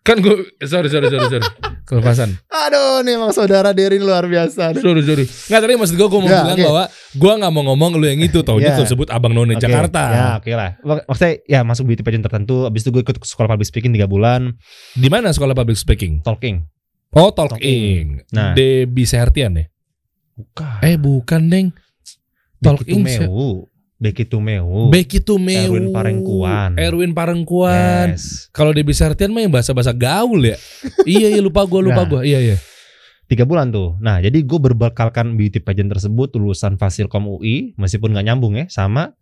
Kan 0.00 0.20
gue 0.20 0.36
sorry 0.60 0.88
sorry 0.88 1.08
sorry 1.08 1.28
sorry 1.30 1.44
kelepasan. 1.84 2.36
Aduh, 2.46 3.00
nih 3.00 3.16
emang 3.16 3.32
saudara 3.32 3.72
Derin 3.72 4.00
luar 4.00 4.24
biasa. 4.24 4.72
Aduh. 4.72 4.80
Sorry 4.82 5.00
sorry. 5.00 5.24
Nggak 5.24 5.60
tadi 5.60 5.72
maksud 5.74 5.94
gue 5.94 6.06
gue 6.06 6.16
mau 6.18 6.26
Ya, 6.26 6.40
bilang 6.42 6.56
oke. 6.56 6.64
bahwa 6.66 6.84
gue 7.14 7.32
nggak 7.34 7.52
mau 7.52 7.62
ngomong 7.66 7.90
lu 7.94 8.04
yang 8.04 8.20
itu. 8.20 8.40
Taunya 8.40 8.72
Ya. 8.72 8.76
tersebut 8.78 9.08
abang 9.08 9.32
none 9.32 9.52
Oke, 9.52 9.60
Jakarta. 9.60 10.02
Ya, 10.06 10.26
oke 10.36 10.50
lah. 10.50 10.70
Mak- 10.80 11.04
Maksudnya 11.06 11.32
ya 11.46 11.60
masuk 11.62 11.84
beauty 11.86 12.00
pageant 12.00 12.20
tertentu. 12.22 12.64
Habis 12.64 12.84
itu 12.84 12.90
gue 12.90 13.02
ikut 13.02 13.16
sekolah 13.18 13.48
public 13.50 13.64
speaking 13.64 13.92
3 13.92 14.04
bulan, 14.04 14.56
Di 14.92 15.08
mana 15.08 15.28
sekolah 15.28 15.52
public 15.52 15.76
speaking? 15.76 16.20
talking. 16.20 16.64
Oh 17.12 17.28
talking. 17.30 18.24
Nah. 18.28 18.52
Debbie 18.52 19.04
Sehertian 19.04 19.52
ya? 19.54 19.64
Bukan. 20.34 20.80
Eh 20.80 20.96
bukan 20.96 21.42
deng. 21.46 21.66
Talking 22.60 23.04
Talking 23.04 23.72
Becky 24.04 24.28
Tumeu, 24.28 24.92
Becky 24.92 25.24
Tumeu, 25.24 25.72
Erwin 25.72 25.88
Parengkuan. 25.88 26.76
Erwin 26.76 27.16
Parengkuan. 27.16 28.12
Yes. 28.12 28.52
Kalau 28.52 28.76
di 28.76 28.84
Bisartian 28.84 29.32
mah 29.32 29.40
yang 29.40 29.48
bahasa-bahasa 29.48 29.96
gaul 29.96 30.44
ya. 30.44 30.60
iya 31.08 31.32
iya 31.32 31.40
lupa 31.40 31.64
gua 31.64 31.80
lupa 31.80 32.04
Nah. 32.04 32.08
gua. 32.08 32.20
Iya 32.20 32.52
iya. 32.52 32.56
Tiga 33.24 33.48
bulan 33.48 33.72
tuh. 33.72 33.96
Nah, 34.04 34.20
jadi 34.20 34.36
gue 34.44 34.58
berbekalkan 34.60 35.40
beauty 35.40 35.56
pageant 35.56 35.88
tersebut 35.88 36.36
lulusan 36.36 36.76
Fasilkom 36.76 37.24
UI, 37.24 37.72
meskipun 37.80 38.12
nggak 38.12 38.26
nyambung 38.28 38.52
ya, 38.60 38.68
sama 38.68 39.16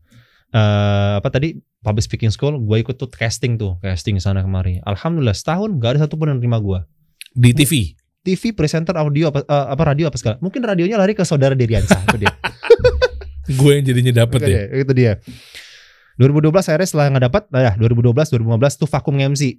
eh 0.52 1.14
apa 1.22 1.30
tadi 1.30 1.62
public 1.80 2.02
speaking 2.02 2.34
school. 2.34 2.58
Gue 2.58 2.82
ikut 2.82 2.98
tuh 2.98 3.06
casting 3.06 3.54
tuh, 3.54 3.78
casting 3.78 4.18
sana 4.18 4.42
kemari. 4.42 4.82
Alhamdulillah 4.82 5.38
setahun 5.38 5.78
gak 5.78 5.96
ada 5.96 5.98
satupun 6.10 6.34
yang 6.34 6.42
terima 6.42 6.58
gue. 6.58 6.82
Di 7.30 7.54
TV. 7.54 7.94
TV, 8.22 8.54
presenter, 8.54 8.94
audio 8.98 9.30
apa, 9.30 9.42
eh, 9.46 9.66
apa 9.70 9.82
radio 9.86 10.10
apa 10.10 10.18
segala. 10.18 10.38
Mungkin 10.42 10.62
radionya 10.62 10.98
lari 10.98 11.14
ke 11.14 11.22
saudara 11.22 11.54
Deriansa 11.54 11.98
itu 12.06 12.26
dia. 12.26 12.30
Gue 13.50 13.78
yang 13.80 13.84
jadinya 13.84 14.12
dapet 14.22 14.38
ya. 14.42 14.48
deh, 14.48 14.64
itu 14.86 14.92
dia. 14.94 15.12
2012 16.20 16.54
akhirnya 16.68 16.88
setelah 16.88 17.06
nggak 17.10 17.24
dapat, 17.26 17.42
nah 17.50 17.60
ya 17.64 17.72
2012 17.74 18.30
2015 18.38 18.80
tuh 18.84 18.88
vakum 18.88 19.16
MC. 19.18 19.58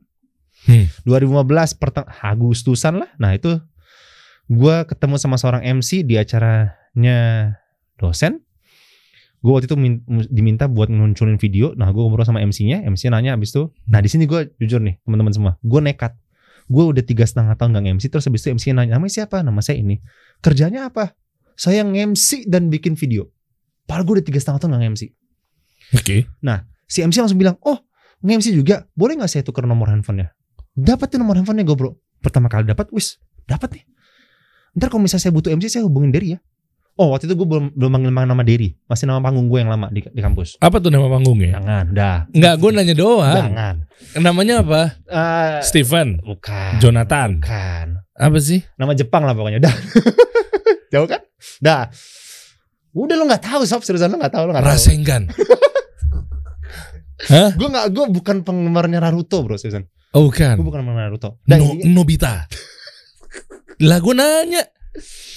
Hmm. 0.64 0.88
2015 1.04 1.76
perteng 1.76 2.08
Agustusan 2.24 3.04
lah. 3.04 3.12
Nah 3.20 3.36
itu 3.36 3.60
gua 4.48 4.88
ketemu 4.88 5.20
sama 5.20 5.36
seorang 5.36 5.60
MC 5.60 6.08
di 6.08 6.16
acaranya 6.16 7.18
dosen. 8.00 8.40
Gue 9.44 9.60
waktu 9.60 9.68
itu 9.68 9.76
min- 9.76 10.08
diminta 10.32 10.72
buat 10.72 10.88
ngunculin 10.88 11.36
video. 11.36 11.76
Nah 11.76 11.92
gue 11.92 12.00
ngobrol 12.00 12.24
sama 12.24 12.40
MC-nya, 12.40 12.80
MC 12.88 13.12
nanya 13.12 13.36
abis 13.36 13.52
itu. 13.52 13.68
Nah 13.92 14.00
di 14.00 14.08
sini 14.08 14.24
gue 14.24 14.56
jujur 14.56 14.80
nih 14.80 15.04
teman-teman 15.04 15.36
semua, 15.36 15.52
gue 15.60 15.84
nekat. 15.84 16.16
Gue 16.72 16.88
udah 16.88 17.04
tiga 17.04 17.28
setengah 17.28 17.60
tahun 17.60 17.76
gak 17.76 18.00
MC 18.00 18.08
terus 18.08 18.24
abis 18.32 18.48
itu 18.48 18.56
MC 18.56 18.72
nanya 18.72 18.96
namanya 18.96 19.12
siapa? 19.20 19.44
Nama 19.44 19.60
saya 19.60 19.84
ini. 19.84 20.00
Kerjanya 20.40 20.88
apa? 20.88 21.12
Saya 21.60 21.84
nge-MC 21.84 22.48
dan 22.48 22.72
bikin 22.72 22.96
video. 22.96 23.33
Padahal 23.84 24.04
gue 24.08 24.14
udah 24.22 24.26
tiga 24.26 24.40
setengah 24.40 24.60
tahun 24.64 24.72
gak 24.76 24.82
nge-MC 24.88 25.04
Oke. 25.94 26.18
si 26.90 27.06
MC 27.06 27.16
langsung 27.22 27.38
bilang, 27.38 27.58
oh 27.66 27.78
nge-MC 28.24 28.56
juga, 28.56 28.88
boleh 28.96 29.20
nggak 29.20 29.30
saya 29.30 29.44
tukar 29.46 29.68
nomor 29.68 29.92
handphonenya? 29.92 30.34
Dapat 30.74 31.14
tuh 31.14 31.20
nomor 31.22 31.38
handphonenya 31.38 31.68
gue 31.68 31.78
bro. 31.78 31.92
Pertama 32.24 32.48
kali 32.50 32.66
dapat, 32.66 32.90
wis 32.96 33.20
dapat 33.46 33.78
nih. 33.78 33.84
Ntar 34.74 34.90
kalau 34.90 35.06
misalnya 35.06 35.30
saya 35.30 35.34
butuh 35.36 35.54
MC 35.54 35.70
saya 35.70 35.84
hubungin 35.86 36.10
Derry 36.10 36.34
ya. 36.38 36.40
Oh 36.94 37.10
waktu 37.10 37.26
itu 37.26 37.34
gue 37.34 37.48
belum 37.50 37.74
belum 37.74 37.90
manggil 37.90 38.14
nama 38.14 38.44
Derry, 38.46 38.78
masih 38.86 39.10
nama 39.10 39.18
panggung 39.18 39.50
gue 39.50 39.60
yang 39.62 39.70
lama 39.70 39.90
di, 39.90 40.06
di 40.06 40.22
kampus. 40.22 40.62
Apa 40.62 40.78
tuh 40.78 40.94
nama 40.94 41.10
panggungnya? 41.10 41.58
Jangan, 41.58 41.86
dah. 41.90 42.18
Enggak, 42.30 42.54
gue 42.62 42.70
nanya 42.70 42.96
doang. 42.98 43.34
Jangan. 43.34 43.76
Namanya 44.22 44.56
apa? 44.62 44.82
Eh, 45.10 45.58
Stephen, 45.66 46.22
bukan. 46.22 46.78
Jonathan. 46.78 47.42
Bukan. 47.42 47.88
Apa 48.14 48.38
sih? 48.38 48.62
Nama 48.78 48.94
Jepang 48.94 49.26
lah 49.26 49.34
pokoknya. 49.34 49.58
Dah. 49.58 49.74
Jauh 50.94 51.10
kan? 51.10 51.22
Dah. 51.58 51.90
Udah 52.94 53.16
lo 53.16 53.26
nggak 53.26 53.44
tahu 53.44 53.62
sob 53.64 53.82
seriusan 53.82 54.10
lo 54.10 54.18
nggak 54.18 54.34
tahu 54.34 54.44
lo 54.46 54.52
nggak 54.54 54.64
tahu. 54.64 54.74
Rasengan. 54.74 55.24
Hah? 57.24 57.50
Gue 57.56 57.68
nggak 57.68 57.88
gue 57.90 58.06
bukan 58.12 58.36
penggemarnya 58.42 59.00
Naruto 59.00 59.42
bro 59.42 59.56
seriusan. 59.56 59.88
Oh, 60.14 60.30
bukan. 60.30 60.56
Gue 60.56 60.66
bukan 60.66 60.82
penggemar 60.82 61.10
Naruto. 61.10 61.40
Dah, 61.42 61.58
No, 61.58 61.74
ini- 61.74 61.90
Nobita. 61.90 62.46
Lah 63.82 63.98
gue 63.98 64.14
nanya. 64.14 64.62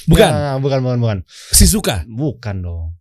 Bukan. 0.04 0.28
Nah, 0.28 0.56
bukan, 0.58 0.78
bukan, 0.82 0.98
bukan. 1.00 1.18
Shizuka. 1.50 2.04
Bukan 2.04 2.60
dong. 2.60 2.92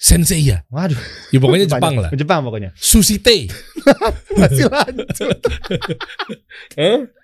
Sensei 0.00 0.40
ya. 0.40 0.62
Waduh. 0.70 0.96
Ya 1.28 1.38
pokoknya 1.38 1.66
Jepang 1.72 1.98
lah. 1.98 2.10
Jepang 2.14 2.40
pokoknya. 2.40 2.70
Susite. 2.72 3.50
Masih 4.38 4.70
lanjut. 4.70 5.08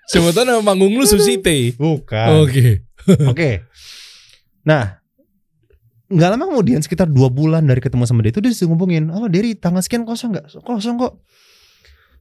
Siapa 0.05 0.29
tahu 0.29 0.43
nama 0.43 0.61
panggung 0.61 0.93
lu 0.93 1.05
Susite. 1.05 1.73
Bukan. 1.73 2.27
Oke. 2.43 2.85
Oke. 3.23 3.65
Nah, 4.61 4.99
nggak 6.07 6.29
lama 6.33 6.43
kemudian 6.47 6.79
sekitar 6.79 7.07
dua 7.07 7.27
bulan 7.27 7.67
dari 7.67 7.83
ketemu 7.83 8.07
sama 8.07 8.23
dia 8.23 8.31
itu 8.31 8.39
dia 8.39 8.51
disuruh 8.51 8.71
ngomongin, 8.73 9.11
oh 9.11 9.27
Derry 9.27 9.55
tanggal 9.55 9.83
sekian 9.83 10.07
kosong 10.07 10.31
nggak? 10.35 10.47
Kosong 10.63 10.95
kok. 10.95 11.19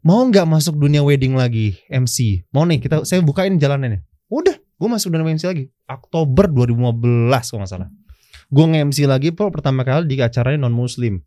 Mau 0.02 0.23
nggak 0.26 0.47
masuk 0.47 0.78
dunia 0.78 1.02
wedding 1.02 1.35
lagi 1.35 1.78
MC? 1.90 2.47
Mau 2.50 2.62
nih 2.62 2.78
kita 2.78 3.02
saya 3.02 3.23
bukain 3.23 3.59
jalanannya. 3.59 4.02
Udah, 4.26 4.55
gue 4.55 4.88
masuk 4.90 5.11
dunia 5.11 5.26
MC 5.35 5.47
lagi. 5.47 5.64
Oktober 5.87 6.50
2015 6.50 7.31
kalau 7.31 7.59
nggak 7.62 7.71
salah. 7.71 7.88
Gue 8.47 8.62
nge-MC 8.62 9.11
lagi 9.11 9.35
Paul, 9.35 9.50
pertama 9.50 9.83
kali 9.83 10.07
di 10.07 10.23
acaranya 10.23 10.66
non 10.66 10.75
muslim. 10.75 11.19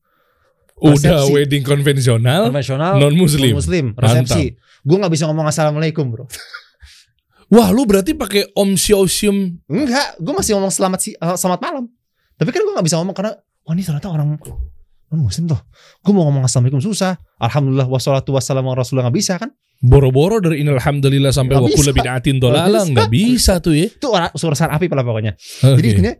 Udah 0.80 0.96
Resepsi. 0.96 1.32
wedding 1.36 1.64
konvensional, 1.68 2.48
Konvensional 2.48 2.96
non 2.96 3.12
muslim. 3.12 3.52
muslim 3.52 3.86
resepsi. 4.00 4.56
Gue 4.88 4.96
nggak 4.96 5.12
bisa 5.12 5.28
ngomong 5.28 5.52
assalamualaikum 5.52 6.08
bro. 6.08 6.24
Wah, 7.52 7.74
lu 7.76 7.84
berarti 7.84 8.16
pakai 8.16 8.48
Om 8.56 8.80
Xiaoxium. 8.80 9.60
Enggak, 9.68 10.16
gue 10.22 10.34
masih 10.38 10.56
ngomong 10.56 10.72
selamat 10.72 11.00
si 11.04 11.12
eh, 11.12 11.36
selamat 11.36 11.60
malam. 11.60 11.86
Tapi 12.40 12.50
kan 12.56 12.64
gue 12.64 12.74
nggak 12.74 12.88
bisa 12.88 12.98
ngomong 13.04 13.16
karena 13.16 13.36
wah 13.68 13.74
ini 13.76 13.84
ternyata 13.84 14.08
orang 14.08 14.40
non 15.10 15.20
muslim 15.20 15.52
tuh. 15.52 15.60
Gue 16.00 16.14
mau 16.16 16.24
ngomong 16.32 16.48
assalamualaikum 16.48 16.80
susah. 16.80 17.20
Alhamdulillah 17.42 17.92
wassalatu 17.92 18.32
wassalamu 18.32 18.72
ala 18.72 18.82
rasulullah 18.82 19.12
nggak 19.12 19.18
bisa 19.20 19.36
kan? 19.36 19.52
Boro-boro 19.80 20.44
dari 20.44 20.64
inalhamdulillah 20.64 21.32
sampai 21.32 21.56
lebih 21.60 22.04
datin 22.04 22.36
Nggak 22.40 22.44
dolala 22.44 22.80
bisa. 22.84 22.92
nggak 22.92 23.10
bisa 23.12 23.54
tuh 23.64 23.74
ya. 23.76 23.88
Itu 23.92 24.08
orang 24.12 24.32
urusan 24.32 24.70
api 24.72 24.86
lah 24.88 25.06
pokoknya. 25.08 25.34
Oke. 25.36 25.76
Jadi 25.84 25.88
intinya 25.92 26.14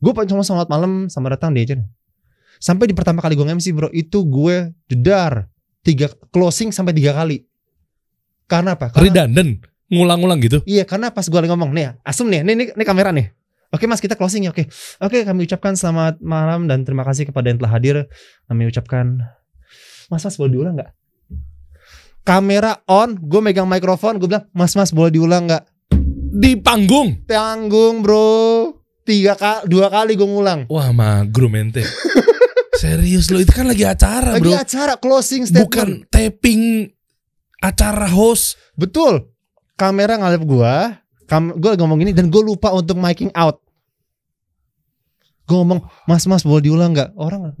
gue 0.00 0.12
cuma 0.26 0.42
selamat 0.42 0.68
malam 0.70 0.92
sama 1.06 1.30
datang 1.30 1.54
dia 1.54 1.62
aja. 1.66 1.74
Sampai 2.60 2.90
di 2.90 2.94
pertama 2.94 3.22
kali 3.22 3.38
gue 3.38 3.46
MC 3.46 3.72
bro 3.72 3.88
itu 3.94 4.18
gue 4.26 4.74
jedar 4.90 5.48
tiga 5.86 6.10
closing 6.30 6.70
sampai 6.74 6.92
tiga 6.92 7.14
kali. 7.14 7.46
Karena 8.50 8.74
apa? 8.74 8.90
Karena, 8.90 9.06
redundant, 9.06 9.62
ngulang-ngulang 9.90 10.38
gitu. 10.42 10.58
Iya 10.66 10.82
karena 10.86 11.14
pas 11.14 11.26
gue 11.26 11.38
lagi 11.38 11.50
ngomong 11.50 11.70
nih 11.70 11.94
asum 12.02 12.26
nih, 12.26 12.42
nih, 12.42 12.54
nih, 12.58 12.66
nih 12.74 12.86
kamera 12.86 13.10
nih. 13.14 13.30
Oke 13.70 13.86
mas 13.86 14.02
kita 14.02 14.18
closing 14.18 14.46
ya 14.46 14.50
oke. 14.50 14.66
Oke 14.98 15.22
kami 15.22 15.46
ucapkan 15.46 15.78
selamat 15.78 16.18
malam 16.18 16.66
dan 16.66 16.82
terima 16.82 17.06
kasih 17.06 17.30
kepada 17.30 17.54
yang 17.54 17.58
telah 17.62 17.72
hadir. 17.78 17.96
Kami 18.50 18.66
ucapkan 18.66 19.22
Mas 20.10 20.26
mas 20.26 20.34
boleh 20.34 20.58
diulang 20.58 20.74
nggak? 20.74 20.90
Kamera 22.26 22.82
on, 22.90 23.14
gue 23.14 23.40
megang 23.40 23.70
mikrofon, 23.70 24.18
gue 24.18 24.26
bilang 24.26 24.44
Mas 24.50 24.74
mas 24.74 24.90
boleh 24.90 25.14
diulang 25.14 25.46
nggak? 25.46 25.62
Di 26.34 26.58
panggung. 26.58 27.22
Tanggung 27.30 28.02
bro, 28.02 28.74
tiga 29.06 29.38
kali, 29.38 29.70
dua 29.70 29.86
kali 29.86 30.18
gue 30.18 30.26
ngulang. 30.26 30.66
Wah, 30.66 30.90
magro 30.90 31.46
mente. 31.46 31.86
Serius 32.80 33.28
lo 33.30 33.38
itu 33.38 33.52
kan 33.52 33.68
lagi 33.68 33.84
acara, 33.84 34.34
Lagi 34.40 34.50
Bro. 34.50 34.56
acara 34.56 34.94
closing 34.96 35.44
statement. 35.44 35.62
Bukan 35.68 35.88
tapping 36.08 36.88
acara 37.60 38.08
host. 38.08 38.56
Betul. 38.72 39.28
Kamera 39.76 40.16
ngalep 40.16 40.44
gua, 40.48 40.99
lagi 41.30 41.78
ngomong 41.78 42.00
ini 42.02 42.10
dan 42.10 42.26
gue 42.26 42.42
lupa 42.42 42.74
untuk 42.74 42.98
miking 42.98 43.30
out. 43.38 43.62
Gue 45.46 45.56
ngomong, 45.62 45.82
mas 46.06 46.26
mas 46.26 46.42
boleh 46.42 46.66
diulang 46.66 46.90
nggak? 46.94 47.14
Orang. 47.14 47.54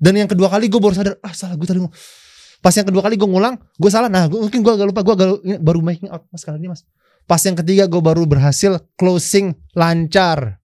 Dan 0.00 0.12
yang 0.16 0.28
kedua 0.28 0.48
kali 0.48 0.68
gue 0.68 0.80
baru 0.80 0.96
sadar, 0.96 1.16
ah 1.20 1.32
salah 1.32 1.56
gue 1.56 1.68
tadi 1.68 1.80
ngomong. 1.80 1.92
Pas 2.60 2.72
yang 2.76 2.88
kedua 2.88 3.00
kali 3.04 3.16
gue 3.16 3.28
ngulang, 3.28 3.56
gue 3.56 3.90
salah. 3.92 4.08
Nah, 4.12 4.28
gua, 4.28 4.44
mungkin 4.44 4.60
gue 4.60 4.72
agak 4.72 4.86
lupa, 4.92 5.00
gue 5.00 5.14
baru 5.60 5.80
making 5.80 6.08
out 6.12 6.24
mas 6.28 6.44
kali 6.44 6.60
ini 6.60 6.68
mas. 6.72 6.84
Pas 7.24 7.40
yang 7.40 7.56
ketiga 7.56 7.84
gue 7.88 8.00
baru 8.00 8.24
berhasil 8.28 8.80
closing 8.96 9.56
lancar. 9.72 10.60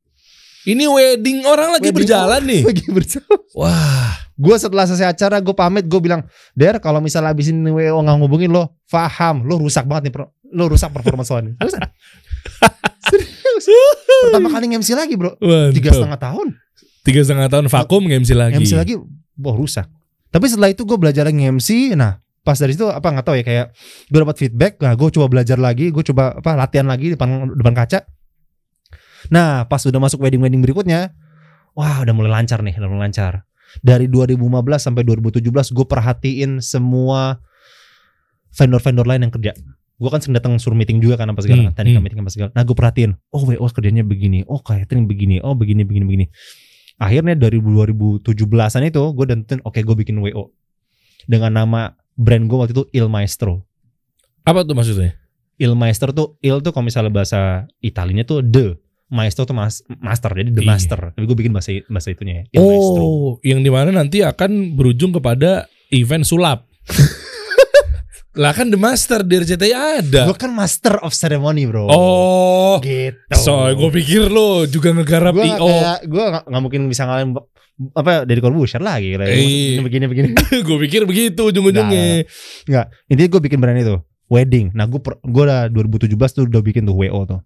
Ini 0.66 0.84
wedding 0.88 1.46
orang 1.46 1.78
lagi 1.78 1.88
Wedding 1.88 2.00
berjalan 2.04 2.42
nih. 2.42 2.62
Lagi 2.66 2.84
berjalan. 2.90 3.40
Wah, 3.54 4.26
Gue 4.36 4.56
setelah 4.60 4.84
selesai 4.84 5.16
acara 5.16 5.40
gue 5.40 5.56
pamit 5.56 5.88
gue 5.88 5.96
bilang 5.96 6.20
Der 6.52 6.76
kalau 6.76 7.00
misalnya 7.00 7.32
abis 7.32 7.48
ini 7.48 7.72
WO 7.72 8.04
nggak 8.04 8.16
ngubungin 8.20 8.52
lo 8.52 8.76
Faham 8.84 9.48
Lo 9.48 9.56
rusak 9.56 9.88
banget 9.88 10.12
nih 10.12 10.12
pro- 10.12 10.32
Lo 10.52 10.70
rusak 10.70 10.90
performance 10.92 11.30
lo 11.32 11.40
nih 11.42 11.54
Seriusan. 11.60 11.82
Serius? 13.56 13.66
Pertama 14.28 14.48
kali 14.50 14.64
nge-MC 14.74 14.90
lagi 14.98 15.14
bro. 15.14 15.38
Mantap. 15.38 15.74
Tiga 15.74 15.90
setengah 15.94 16.18
tahun. 16.20 16.46
Tiga 17.06 17.20
setengah 17.22 17.48
tahun 17.48 17.66
vakum 17.70 18.02
nge-MC 18.04 18.30
lagi. 18.34 18.62
MC 18.62 18.74
lagi 18.74 18.94
Wah 19.36 19.52
rusak. 19.52 19.86
Tapi 20.32 20.46
setelah 20.48 20.72
itu 20.72 20.82
gue 20.82 20.96
belajar 20.96 21.28
lagi 21.28 21.36
nge-MC 21.44 21.96
Nah 21.96 22.18
pas 22.46 22.54
dari 22.54 22.78
situ 22.78 22.86
apa 22.86 23.10
nggak 23.10 23.26
tahu 23.26 23.36
ya 23.42 23.44
kayak 23.44 23.66
gue 24.06 24.18
dapat 24.22 24.36
feedback 24.38 24.78
nah 24.78 24.94
gue 24.94 25.10
coba 25.10 25.26
belajar 25.26 25.58
lagi 25.58 25.90
gue 25.90 26.04
coba 26.14 26.38
apa 26.38 26.54
latihan 26.54 26.86
lagi 26.86 27.10
di 27.10 27.12
depan 27.18 27.50
depan 27.54 27.74
kaca. 27.74 28.06
Nah 29.34 29.66
pas 29.66 29.82
udah 29.82 29.98
masuk 29.98 30.22
wedding 30.22 30.38
wedding 30.38 30.62
berikutnya 30.62 31.10
wah 31.74 32.06
udah 32.06 32.14
mulai 32.14 32.30
lancar 32.42 32.62
nih 32.62 32.78
udah 32.78 32.86
mulai 32.90 33.10
lancar. 33.10 33.42
Dari 33.82 34.06
2015 34.06 34.38
sampai 34.78 35.02
2017 35.02 35.42
gue 35.74 35.86
perhatiin 35.90 36.62
semua 36.62 37.42
vendor-vendor 38.54 39.04
lain 39.04 39.26
yang 39.26 39.34
kerja 39.34 39.52
gue 39.96 40.08
kan 40.08 40.20
sering 40.20 40.36
datang 40.36 40.52
suruh 40.56 40.74
meeting 40.74 41.00
juga 41.00 41.16
kan 41.16 41.26
apa 41.26 41.40
segala 41.40 41.62
Hmm, 41.62 41.72
teknik 41.72 41.92
hmm. 41.92 42.02
meeting 42.02 42.20
apa 42.20 42.28
segala 42.28 42.48
nah 42.52 42.62
gue 42.62 42.72
perhatiin 42.72 43.12
oh 43.30 43.42
WO 43.42 43.66
kerjanya 43.66 44.02
begini 44.02 44.44
oh 44.44 44.60
catering 44.60 45.04
begini 45.04 45.40
oh 45.40 45.52
begini 45.52 45.82
begini 45.82 46.04
begini 46.04 46.24
akhirnya 46.96 47.32
dari 47.34 47.58
2017an 47.58 48.24
itu 48.84 49.02
gue 49.02 49.24
tentuin 49.26 49.60
oke 49.62 49.76
gue 49.76 49.96
bikin 49.96 50.16
WO 50.18 50.52
dengan 51.24 51.52
nama 51.54 51.80
brand 52.12 52.44
gue 52.44 52.56
waktu 52.56 52.72
itu 52.72 52.84
Il 52.92 53.06
Maestro 53.06 53.64
Apa 54.42 54.62
tuh 54.62 54.72
maksudnya? 54.72 55.16
Il 55.56 55.72
Maestro 55.72 56.12
tuh 56.12 56.36
Il 56.38 56.60
tuh 56.60 56.70
kalau 56.70 56.86
misalnya 56.86 57.10
bahasa 57.10 57.40
Italinya 57.80 58.22
tuh 58.22 58.40
the 58.40 58.76
Maestro 59.06 59.42
tuh 59.42 59.52
mas, 59.52 59.80
master 59.88 60.30
jadi 60.30 60.50
the 60.50 60.60
Iya. 60.60 60.68
master 60.68 61.00
tapi 61.10 61.24
gue 61.24 61.36
bikin 61.36 61.52
bahasa 61.52 61.72
bahasa 61.86 62.10
itunya 62.10 62.44
ya 62.44 62.44
Il 62.52 62.62
Maestro 62.62 63.02
Oh, 63.02 63.30
yang 63.40 63.60
di 63.60 63.70
mana 63.70 63.90
nanti 63.90 64.20
akan 64.20 64.74
berujung 64.74 65.10
kepada 65.10 65.64
event 65.88 66.22
sulap. 66.22 66.66
lah 68.36 68.52
kan 68.52 68.68
the 68.68 68.76
master 68.76 69.20
di 69.20 69.34
RCTI 69.34 69.72
ada. 70.04 70.28
gue 70.28 70.36
kan 70.36 70.52
master 70.52 71.00
of 71.00 71.10
ceremony 71.10 71.64
bro 71.64 71.88
Oh, 71.88 72.76
gitu 72.78 73.16
so 73.32 73.56
gue 73.66 73.90
pikir 73.94 74.28
lo 74.28 74.64
juga 74.64 74.92
ngegarap 74.92 75.32
gue 75.32 75.48
IO. 75.50 75.64
kayak 75.64 75.98
gue 76.04 76.24
gak, 76.30 76.44
nggak 76.44 76.62
mungkin 76.62 76.80
bisa 76.86 77.02
ngalahin 77.04 77.32
apa 77.92 78.24
dari 78.24 78.38
Corbusier 78.38 78.80
lagi 78.80 79.16
Eh. 79.16 79.80
begini 79.80 80.04
begini. 80.04 80.28
gue 80.66 80.76
pikir 80.78 81.04
begitu 81.04 81.44
ujung-ujungnya. 81.44 82.24
Enggak, 82.64 82.86
intinya 83.04 83.28
gue 83.28 83.40
bikin 83.42 83.58
brand 83.58 83.76
itu 83.76 83.96
wedding. 84.28 84.72
Nah 84.72 84.84
gue 84.84 84.96
gue 85.00 85.42
udah 85.44 85.68
2017 85.68 86.08
tuh 86.32 86.44
udah 86.44 86.60
bikin 86.60 86.84
tuh 86.84 86.92
WO 86.92 87.20
tuh. 87.26 87.40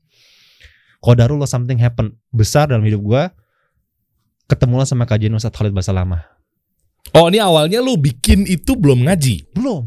Qadarullah 0.99 1.47
something 1.47 1.79
happen 1.79 2.15
besar 2.29 2.67
dalam 2.67 2.83
hidup 2.83 2.99
gue. 3.01 3.23
Ketemulah 4.47 4.85
sama 4.85 5.03
kajian 5.03 5.31
Ustadz 5.33 5.55
Khalid 5.55 5.71
Basalamah. 5.71 6.27
Oh 7.11 7.27
ini 7.27 7.39
awalnya 7.39 7.79
lu 7.79 7.95
bikin 7.95 8.43
itu 8.45 8.75
belum 8.75 9.07
ngaji. 9.07 9.51
Belum. 9.51 9.87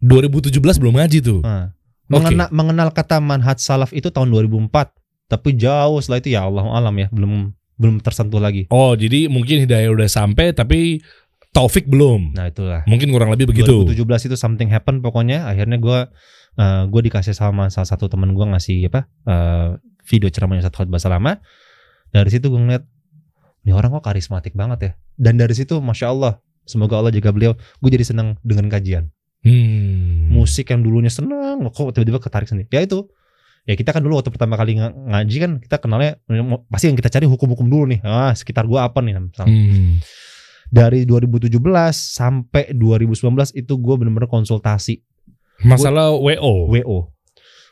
2017 0.00 0.56
belum 0.60 0.96
ngaji 0.96 1.18
tuh. 1.20 1.40
Nah, 1.44 1.72
mengenal, 2.08 2.48
mengenal 2.50 2.88
kata 2.90 3.20
manhaj 3.20 3.60
salaf 3.60 3.92
itu 3.92 4.08
tahun 4.08 4.32
2004. 4.32 4.96
Tapi 5.30 5.48
jauh 5.54 6.02
setelah 6.02 6.18
itu 6.18 6.30
ya 6.34 6.42
Allah 6.42 6.66
alam 6.66 6.94
ya 6.98 7.06
belum 7.14 7.54
belum 7.78 8.02
tersentuh 8.02 8.42
lagi. 8.42 8.66
Oh 8.74 8.98
jadi 8.98 9.30
mungkin 9.30 9.62
hidayah 9.62 9.94
udah 9.94 10.10
sampai 10.10 10.50
tapi 10.50 10.98
taufik 11.54 11.86
belum. 11.86 12.34
Nah 12.34 12.50
itulah. 12.50 12.82
Mungkin 12.90 13.14
kurang 13.14 13.30
lebih 13.30 13.46
begitu. 13.48 13.86
2017 13.88 14.28
itu 14.32 14.36
something 14.36 14.68
happen 14.68 14.98
pokoknya. 15.00 15.46
Akhirnya 15.46 15.78
gue 15.78 15.98
uh, 16.58 16.82
gue 16.90 17.00
dikasih 17.06 17.32
sama 17.32 17.70
salah 17.70 17.88
satu 17.88 18.10
teman 18.10 18.34
gue 18.34 18.42
ngasih 18.42 18.90
apa 18.90 19.06
uh, 19.30 19.68
video 20.04 20.28
ceramahnya 20.28 20.66
Ustadz 20.66 20.76
Khalid 20.82 20.90
Basalamah. 20.90 21.38
Dari 22.10 22.30
situ 22.30 22.50
gue 22.50 22.60
ngeliat 22.60 22.84
ini 23.64 23.70
orang 23.70 23.94
kok 23.96 24.04
karismatik 24.10 24.58
banget 24.58 24.78
ya. 24.82 24.92
Dan 25.14 25.38
dari 25.38 25.52
situ 25.54 25.78
masya 25.78 26.10
Allah 26.10 26.42
semoga 26.66 26.98
Allah 26.98 27.14
jaga 27.14 27.30
beliau. 27.30 27.52
Gue 27.78 27.90
jadi 27.94 28.02
seneng 28.02 28.34
dengan 28.42 28.66
kajian. 28.66 29.08
Hmm. 29.40 29.89
Musik 30.40 30.72
yang 30.72 30.80
dulunya 30.80 31.12
seneng 31.12 31.60
kok 31.68 31.92
tiba-tiba 31.92 32.16
ketarik 32.16 32.48
sendiri. 32.48 32.72
Ya 32.72 32.80
itu. 32.80 33.04
Ya 33.68 33.76
kita 33.76 33.92
kan 33.92 34.00
dulu 34.00 34.16
waktu 34.16 34.32
pertama 34.32 34.56
kali 34.56 34.80
ng- 34.80 35.12
ngaji 35.12 35.36
kan 35.36 35.52
kita 35.60 35.76
kenalnya 35.76 36.16
pasti 36.72 36.88
yang 36.88 36.96
kita 36.96 37.12
cari 37.12 37.28
hukum-hukum 37.28 37.68
dulu 37.68 37.84
nih. 37.92 38.00
Ah 38.00 38.32
sekitar 38.32 38.64
gue 38.64 38.80
apa 38.80 39.04
nih? 39.04 39.20
misalnya. 39.20 39.52
Hmm. 39.52 40.00
Dari 40.70 41.04
2017 41.04 41.52
sampai 41.92 42.72
2019 42.72 43.52
itu 43.52 43.72
gue 43.76 43.94
bener-bener 44.00 44.30
konsultasi 44.30 45.04
Masalah 45.60 46.16
WO. 46.16 46.72
WO. 46.72 46.98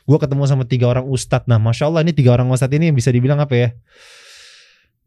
Gue 0.05 0.17
ketemu 0.17 0.45
sama 0.45 0.65
tiga 0.65 0.89
orang 0.89 1.05
ustadz. 1.05 1.45
Nah, 1.45 1.57
masya 1.61 1.89
Allah 1.89 2.01
ini 2.05 2.13
tiga 2.13 2.33
orang 2.37 2.49
ustadz 2.49 2.73
ini 2.73 2.93
bisa 2.93 3.09
dibilang 3.09 3.41
apa 3.41 3.53
ya? 3.57 3.69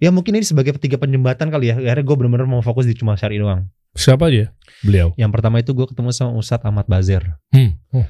Ya 0.03 0.11
mungkin 0.11 0.35
ini 0.35 0.43
sebagai 0.43 0.75
tiga 0.83 0.99
penjembatan 0.99 1.47
kali 1.47 1.71
ya. 1.71 1.79
Akhirnya 1.79 2.03
gue 2.03 2.17
bener-bener 2.19 2.49
mau 2.51 2.59
fokus 2.59 2.91
di 2.91 2.99
cuma 2.99 3.15
syari 3.15 3.39
doang. 3.39 3.71
Siapa 3.95 4.27
aja? 4.27 4.51
Beliau. 4.83 5.15
Yang 5.15 5.31
pertama 5.31 5.63
itu 5.63 5.71
gue 5.71 5.87
ketemu 5.87 6.11
sama 6.11 6.35
Ustadz 6.35 6.67
Ahmad 6.67 6.91
Bazer, 6.91 7.39
Hmm. 7.55 7.79
Oh. 7.95 8.03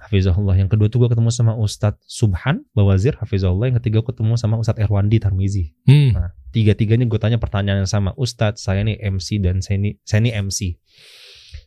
Hafizahullah. 0.00 0.56
Yang 0.56 0.72
kedua 0.72 0.88
tuh 0.88 1.04
gue 1.04 1.12
ketemu 1.12 1.28
sama 1.28 1.52
Ustadz 1.52 2.00
Subhan 2.08 2.64
Bawazir, 2.72 3.12
Hafizahullah. 3.20 3.68
Yang 3.68 3.84
ketiga 3.84 4.00
gue 4.00 4.16
ketemu 4.16 4.40
sama 4.40 4.56
Ustadz 4.56 4.80
Erwandi 4.80 5.20
Tarmizi. 5.20 5.76
Hmm. 5.84 6.16
Nah, 6.16 6.32
tiga-tiganya 6.48 7.04
gue 7.04 7.20
tanya 7.20 7.36
pertanyaan 7.36 7.84
yang 7.84 7.90
sama. 7.90 8.16
Ustadz, 8.16 8.64
saya 8.64 8.80
nih 8.80 8.96
MC 8.96 9.36
dan 9.44 9.60
saya 9.60 9.76
ini, 9.76 10.00
saya 10.00 10.24
ini 10.24 10.32
MC. 10.32 10.80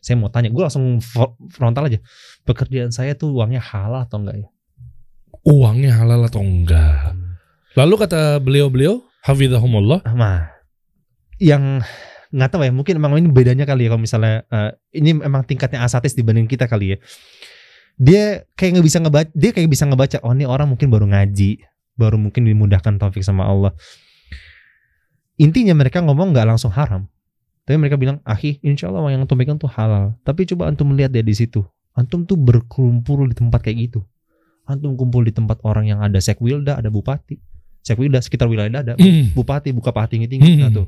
Saya 0.02 0.18
mau 0.18 0.26
tanya, 0.26 0.50
gue 0.50 0.58
langsung 0.58 0.98
fro- 0.98 1.38
frontal 1.54 1.86
aja. 1.86 2.02
Pekerjaan 2.42 2.90
saya 2.90 3.14
tuh 3.14 3.30
uangnya 3.30 3.62
halal 3.62 4.02
atau 4.02 4.18
enggak 4.18 4.42
ya? 4.42 4.48
Uangnya 5.46 5.94
halal 5.94 6.26
atau 6.26 6.42
enggak? 6.42 7.14
Lalu 7.78 7.94
kata 7.94 8.42
beliau-beliau, 8.42 9.06
Hafizahumullah, 9.24 10.04
Nah, 10.12 10.52
yang 11.40 11.80
nggak 12.28 12.50
tahu 12.52 12.62
ya, 12.68 12.72
mungkin 12.76 13.00
emang 13.00 13.16
ini 13.16 13.32
bedanya 13.32 13.64
kali 13.64 13.88
ya 13.88 13.96
kalau 13.96 14.02
misalnya 14.04 14.44
eh, 14.52 14.70
ini 15.00 15.16
emang 15.24 15.48
tingkatnya 15.48 15.80
asatis 15.80 16.12
dibanding 16.12 16.44
kita 16.44 16.68
kali 16.68 16.92
ya. 16.92 16.98
Dia 17.96 18.44
kayak 18.52 18.76
nggak 18.76 18.86
bisa 18.86 18.98
ngebaca, 19.00 19.30
dia 19.32 19.50
kayak 19.56 19.70
bisa 19.72 19.88
ngebaca. 19.88 20.20
Oh 20.20 20.36
ini 20.36 20.44
orang 20.44 20.68
mungkin 20.68 20.92
baru 20.92 21.08
ngaji, 21.08 21.62
baru 21.96 22.20
mungkin 22.20 22.44
dimudahkan 22.44 23.00
taufik 23.00 23.24
sama 23.24 23.48
Allah. 23.48 23.72
Intinya 25.40 25.72
mereka 25.72 26.04
ngomong 26.04 26.36
nggak 26.36 26.44
langsung 26.44 26.70
haram, 26.74 27.08
tapi 27.64 27.80
mereka 27.80 27.96
bilang, 27.96 28.20
ahi, 28.28 28.60
insya 28.60 28.92
Allah 28.92 29.08
yang 29.08 29.24
antum 29.24 29.40
pegang 29.40 29.56
tuh 29.56 29.72
halal. 29.72 30.14
Tapi 30.20 30.44
coba 30.52 30.68
antum 30.68 30.92
lihat 30.92 31.16
deh 31.16 31.24
di 31.24 31.32
situ, 31.32 31.64
antum 31.96 32.28
tuh 32.28 32.36
berkumpul 32.36 33.24
di 33.30 33.34
tempat 33.34 33.64
kayak 33.64 33.88
gitu. 33.88 34.04
Antum 34.68 35.00
kumpul 35.00 35.24
di 35.24 35.32
tempat 35.32 35.60
orang 35.64 35.88
yang 35.88 36.00
ada 36.00 36.20
sekwilda, 36.20 36.80
ada 36.80 36.88
bupati, 36.88 37.36
sekwilda 37.84 38.18
sekitar 38.18 38.48
wilayah 38.48 38.72
ada, 38.72 38.94
Hmm. 38.96 39.30
bupati 39.30 39.70
buka 39.70 39.92
paha 39.92 40.08
tinggi 40.08 40.26
tinggi 40.26 40.58
Hmm. 40.58 40.72
tuh. 40.72 40.86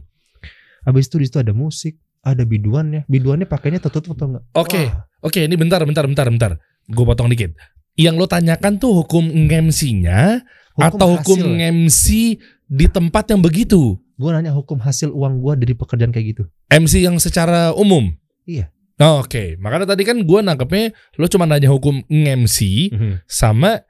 Habis 0.82 1.06
itu 1.06 1.16
di 1.18 1.26
situ 1.28 1.38
ada 1.38 1.52
musik, 1.52 1.94
ada 2.22 2.42
biduannya. 2.42 3.04
Biduannya 3.04 3.44
pakainya 3.44 3.78
tertutup 3.78 4.16
atau 4.16 4.26
enggak? 4.32 4.44
Oke. 4.56 4.82
Wah, 4.88 5.04
Oke, 5.20 5.42
ini 5.42 5.58
bentar, 5.58 5.82
bentar, 5.82 6.06
bentar, 6.06 6.26
bentar. 6.26 6.52
Gue 6.86 7.02
potong 7.02 7.26
dikit. 7.26 7.50
Yang 7.94 8.14
lo 8.14 8.26
tanyakan 8.26 8.78
tuh 8.78 9.02
hukum 9.02 9.26
MC-nya 9.26 10.44
atau 10.76 11.18
hukum. 11.18 11.58
MC 11.58 12.36
di 12.62 12.86
tempat 12.86 13.34
yang 13.34 13.42
begitu? 13.42 13.98
Gue 14.14 14.30
nanya 14.30 14.54
hukum 14.54 14.78
hasil 14.78 15.10
uang 15.10 15.42
gua 15.42 15.58
dari 15.58 15.74
pekerjaan 15.74 16.08
kayak 16.08 16.26
gitu. 16.36 16.42
MC 16.70 17.02
yang 17.02 17.18
secara 17.18 17.74
umum? 17.74 18.12
Iya. 18.46 18.70
Oh, 18.96 19.20
Oke, 19.20 19.58
makanya 19.58 19.92
tadi 19.92 20.06
kan 20.06 20.16
gue 20.16 20.40
nangkepnya 20.40 20.88
lo 21.18 21.26
cuma 21.26 21.44
nanya 21.44 21.68
hukum 21.68 22.00
MC 22.08 22.88
sama 23.26 23.82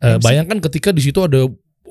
eh, 0.00 0.16
MC. 0.16 0.22
bayangkan 0.22 0.58
ketika 0.62 0.88
di 0.88 1.02
situ 1.02 1.20
ada 1.20 1.44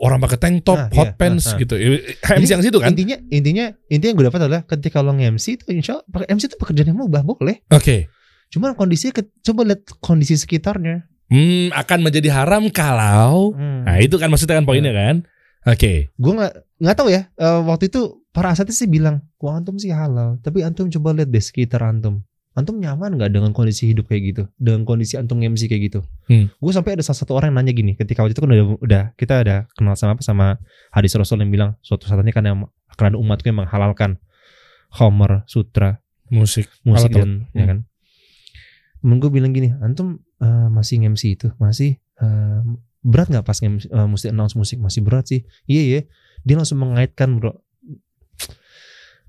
orang 0.04 0.20
pakai 0.20 0.36
tank 0.36 0.68
top, 0.68 0.76
Nah, 0.78 0.90
hot 0.92 1.10
iya, 1.10 1.16
pants 1.16 1.48
nah, 1.48 1.52
nah. 1.56 1.60
gitu. 1.64 1.74
Eh, 1.80 2.20
MC 2.20 2.50
yang 2.52 2.64
situ 2.64 2.78
kan? 2.78 2.92
Intinya 2.92 3.18
intinya 3.32 3.66
intinya 3.88 4.10
yang 4.12 4.18
gue 4.20 4.28
dapat 4.28 4.42
adalah 4.44 4.62
ketika 4.68 5.00
lo 5.00 5.16
nge-MC 5.16 5.46
itu 5.56 5.66
insya 5.72 6.04
Allah 6.04 6.28
MC 6.28 6.52
itu 6.52 6.58
pekerjaan 6.60 6.92
yang 6.92 7.00
mubah 7.00 7.24
boleh. 7.24 7.64
Oke. 7.72 8.12
Cuman 8.52 8.76
kondisinya 8.76 9.24
coba 9.42 9.62
lihat 9.64 9.82
kondisi 10.04 10.36
sekitarnya. 10.36 11.08
Hmm, 11.32 11.72
akan 11.74 12.00
menjadi 12.04 12.30
haram 12.30 12.68
kalau 12.70 13.56
Hmm. 13.56 13.88
Nah, 13.88 13.98
itu 13.98 14.20
kan 14.20 14.28
maksudnya 14.28 14.60
kan 14.60 14.68
poinnya 14.68 14.92
kan? 14.94 15.24
Oke. 15.64 16.12
Gue 16.20 16.34
nggak 16.36 16.54
nggak 16.84 16.96
tahu 17.00 17.08
ya. 17.10 17.32
eh, 17.34 17.60
waktu 17.64 17.88
itu 17.88 18.22
para 18.36 18.52
asatid 18.52 18.76
sih 18.76 18.92
bilang, 18.92 19.24
wah 19.40 19.56
antum 19.56 19.80
sih 19.80 19.90
halal. 19.90 20.36
Tapi 20.44 20.62
antum 20.62 20.92
coba 20.92 21.16
lihat 21.16 21.32
deh 21.32 21.40
sekitar 21.40 21.80
antum. 21.82 22.22
Antum 22.54 22.78
nyaman 22.78 23.18
nggak 23.18 23.34
dengan 23.34 23.50
kondisi 23.50 23.90
hidup 23.90 24.06
kayak 24.06 24.24
gitu? 24.30 24.44
Dengan 24.62 24.86
kondisi 24.86 25.18
antum 25.18 25.42
MC 25.42 25.66
kayak 25.66 25.90
gitu? 25.90 26.00
Hmm. 26.30 26.54
Gue 26.62 26.70
sampai 26.70 26.94
ada 26.94 27.02
salah 27.02 27.18
satu 27.18 27.34
orang 27.34 27.50
yang 27.50 27.66
nanya 27.66 27.74
gini. 27.74 27.98
Ketika 27.98 28.22
waktu 28.22 28.38
itu 28.38 28.42
kan 28.46 28.50
udah, 28.54 28.66
udah 28.78 29.04
kita 29.18 29.42
ada 29.42 29.56
kenal 29.74 29.98
sama 29.98 30.14
apa 30.14 30.22
sama 30.22 30.46
hadis 30.94 31.18
Rasul 31.18 31.42
yang 31.42 31.50
bilang 31.50 31.74
suatu 31.82 32.06
saat 32.06 32.22
nanti 32.22 32.30
kan 32.30 32.46
yang 32.46 32.70
akan 32.94 33.04
ada 33.10 33.18
umatku 33.18 33.50
yang 33.50 33.66
menghalalkan 33.66 34.22
homer, 34.94 35.42
sutra, 35.50 35.98
Musik. 36.30 36.70
musik 36.86 37.10
Alat-alat. 37.10 37.50
dan 37.50 37.58
ya 37.58 37.66
kan. 37.66 37.80
Temen 39.02 39.18
gue 39.20 39.30
bilang 39.34 39.52
gini, 39.52 39.74
antum 39.82 40.22
eh, 40.38 40.68
masih 40.70 41.02
MC 41.02 41.36
itu 41.36 41.48
masih 41.58 41.98
eh, 42.22 42.62
berat 43.04 43.34
nggak 43.34 43.44
pas 43.44 43.58
nge 43.58 43.90
eh, 43.90 44.08
mesti 44.08 44.30
announce 44.30 44.56
musik 44.56 44.78
masih 44.78 45.02
berat 45.02 45.26
sih. 45.26 45.42
Iya 45.66 45.82
iya. 45.82 46.02
Dia 46.46 46.56
langsung 46.62 46.78
mengaitkan 46.80 47.42
bro. 47.42 47.63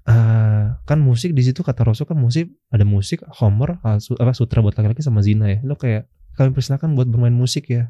Eh, 0.05 0.65
kan 0.85 0.99
musik 1.01 1.33
di 1.33 1.41
situ 1.41 1.65
kata 1.65 1.81
Rasul 1.83 2.05
kan 2.05 2.15
musik 2.15 2.53
ada 2.69 2.85
musik 2.85 3.25
homer 3.41 3.81
su- 3.99 4.13
apa 4.15 4.37
sutra 4.37 4.61
buat 4.61 4.73
laki-laki 4.73 5.01
sama 5.01 5.25
zina 5.25 5.49
ya. 5.49 5.59
Lo 5.63 5.75
kayak 5.75 6.05
kami 6.35 6.53
persilakan 6.53 6.93
buat 6.93 7.09
bermain 7.09 7.33
musik 7.33 7.67
ya. 7.67 7.89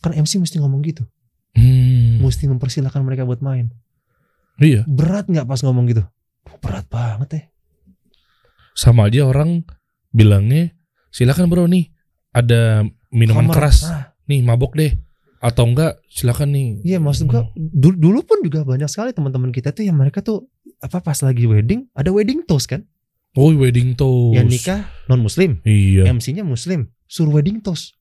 Kan 0.00 0.12
MC 0.12 0.36
mesti 0.38 0.56
ngomong 0.56 0.80
gitu, 0.82 1.04
Hmm. 1.52 2.20
mesti 2.20 2.44
mempersilahkan 2.44 3.00
mereka 3.00 3.24
buat 3.24 3.40
main. 3.40 3.72
Iya. 4.56 4.84
Berat 4.84 5.26
nggak 5.26 5.44
pas 5.44 5.60
ngomong 5.60 5.84
gitu? 5.86 6.04
Berat 6.58 6.88
banget 6.88 7.28
ya. 7.30 7.42
Sama 8.72 9.06
aja 9.06 9.24
orang 9.24 9.68
bilangnya 10.10 10.72
silakan 11.08 11.46
bro 11.46 11.64
nih 11.66 11.92
ada 12.30 12.82
minuman 13.10 13.46
Homer. 13.46 13.54
keras 13.54 13.84
Ah, 13.84 14.16
nih 14.24 14.40
mabok 14.40 14.74
deh 14.74 14.96
atau 15.44 15.68
enggak 15.68 16.00
silakan 16.06 16.48
nih. 16.50 16.68
Iya 16.82 16.98
maksud 16.98 17.28
gua 17.28 17.44
dulu, 17.54 17.92
dulu 17.94 18.18
pun 18.24 18.40
juga 18.40 18.64
banyak 18.64 18.88
sekali 18.88 19.12
teman-teman 19.12 19.52
kita 19.52 19.70
tuh 19.70 19.84
yang 19.84 19.92
mereka 19.94 20.18
tuh 20.18 20.48
apa 20.80 20.98
pas 20.98 21.20
lagi 21.20 21.44
wedding 21.44 21.84
ada 21.92 22.08
wedding 22.08 22.40
toast 22.42 22.64
kan 22.66 22.80
Oh 23.34 23.50
wedding 23.50 23.92
toast. 23.92 24.32
yang 24.32 24.46
nikah 24.46 24.88
non 25.04 25.20
muslim 25.20 25.60
Iya. 25.62 26.08
MC-nya 26.08 26.40
muslim 26.42 26.88
suruh 27.04 27.28
wedding 27.30 27.58
toast 27.58 27.92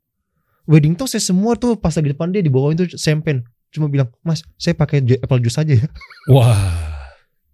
wedding 0.63 0.93
toast 0.93 1.11
saya 1.11 1.23
semua 1.25 1.53
tuh 1.53 1.75
pas 1.75 1.91
lagi 1.91 2.07
depan 2.07 2.29
dia 2.29 2.39
dibawain 2.39 2.73
tuh 2.73 2.87
champagne 2.93 3.43
cuma 3.69 3.87
bilang 3.87 4.07
mas 4.21 4.45
saya 4.55 4.71
pakai 4.73 5.01
apple 5.17 5.39
juice 5.39 5.57
aja 5.57 5.73
ya 5.75 5.87
Wah. 6.31 6.55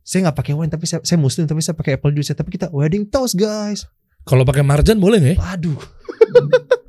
saya 0.02 0.28
nggak 0.28 0.38
pakai 0.38 0.54
wine 0.54 0.68
tapi 0.68 0.86
saya, 0.86 1.02
saya 1.02 1.18
muslim 1.18 1.46
tapi 1.46 1.62
saya 1.62 1.74
pakai 1.74 1.96
apple 1.96 2.12
juice 2.12 2.30
tapi 2.32 2.52
kita 2.52 2.70
wedding 2.70 3.06
toast 3.06 3.34
guys 3.34 3.90
Kalau 4.22 4.44
pakai 4.44 4.62
marjan 4.62 5.00
boleh 5.00 5.18
nggak? 5.18 5.36
ya? 5.36 5.58
aduh 5.58 5.80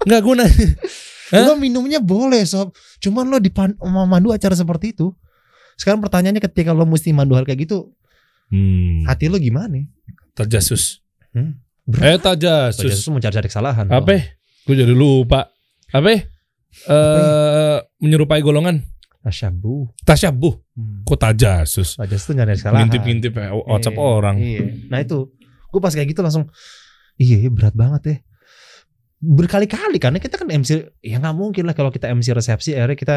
Nggak 0.03 0.23
guna. 0.23 0.45
Hah? 1.31 1.47
lo 1.47 1.55
minumnya 1.55 1.99
boleh 1.99 2.43
sob 2.43 2.75
cuman 2.99 3.31
lo 3.31 3.39
dipan 3.39 3.75
mandu 4.05 4.31
acara 4.31 4.53
seperti 4.53 4.91
itu 4.93 5.15
sekarang 5.75 6.03
pertanyaannya 6.03 6.43
ketika 6.43 6.75
lo 6.75 6.85
mesti 6.85 7.11
mandu 7.11 7.39
hal 7.39 7.47
kayak 7.47 7.65
gitu 7.65 7.91
Hmm. 8.51 9.07
hati 9.07 9.31
lo 9.31 9.39
gimana 9.39 9.79
Terjasus. 10.35 11.07
Hmm. 11.31 11.63
Eh 12.03 12.19
terjasus. 12.19 12.83
Terjasus 12.83 13.07
mau 13.07 13.23
cari-cari 13.23 13.47
kesalahan. 13.47 13.87
Apa? 13.87 14.19
Gue 14.67 14.75
jadi 14.75 14.91
lupa. 14.91 15.55
Apa? 15.91 16.19
Eh 16.87 17.77
menyerupai 17.99 18.43
golongan 18.43 18.83
Tasyabuh. 19.21 19.85
tasyabuh. 20.03 20.55
Hmm. 20.73 21.05
Kok 21.05 21.19
tajasus? 21.21 21.95
Terjasus 21.95 22.25
tuh 22.27 22.35
nyari 22.35 22.57
kesalahan. 22.57 22.89
Ngintip-ngintip 22.89 23.37
eh, 23.37 23.53
WhatsApp 23.53 23.95
Iya, 23.95 24.03
orang. 24.03 24.37
Iya. 24.41 24.61
Nah 24.89 24.99
itu, 24.99 25.19
gue 25.69 25.81
pas 25.81 25.93
kayak 25.93 26.09
gitu 26.09 26.25
langsung, 26.25 26.49
iya 27.21 27.37
iya, 27.37 27.51
berat 27.53 27.77
banget 27.77 28.03
ya. 28.03 28.17
Berkali-kali 29.21 30.01
karena 30.01 30.17
kita 30.17 30.35
kan 30.35 30.49
MC, 30.49 30.71
ya 30.99 31.21
nggak 31.21 31.37
mungkin 31.37 31.69
lah 31.69 31.77
kalau 31.77 31.89
kita 31.89 32.09
MC 32.09 32.33
resepsi, 32.33 32.73
akhirnya 32.73 32.97
kita 32.97 33.17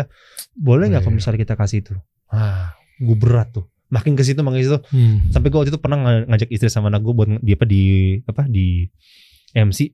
boleh 0.54 0.92
nggak 0.92 1.00
Iya. 1.00 1.08
kalau 1.08 1.16
misalnya 1.16 1.39
kita 1.42 1.56
kasih 1.56 1.80
itu. 1.80 1.94
Ah, 2.28 2.76
gue 2.98 3.16
berat 3.16 3.50
tuh. 3.52 3.66
makin 3.88 4.18
ke 4.18 4.26
situ 4.26 4.42
makin 4.42 4.58
ke 4.58 4.66
situ 4.66 4.80
Hmm. 4.89 5.30
sampai 5.30 5.54
gue 5.54 5.60
waktu 5.62 5.70
itu 5.70 5.78
pernah 5.78 6.02
ng- 6.02 6.26
ngajak 6.26 6.50
istri 6.50 6.66
sama 6.66 6.89
anak 6.89 7.06
gue 7.06 7.13
buat 7.13 7.30
di 7.38 7.54
apa 7.54 7.62
di 7.62 7.82
apa 8.26 8.42
di 8.50 8.89
MC 9.54 9.94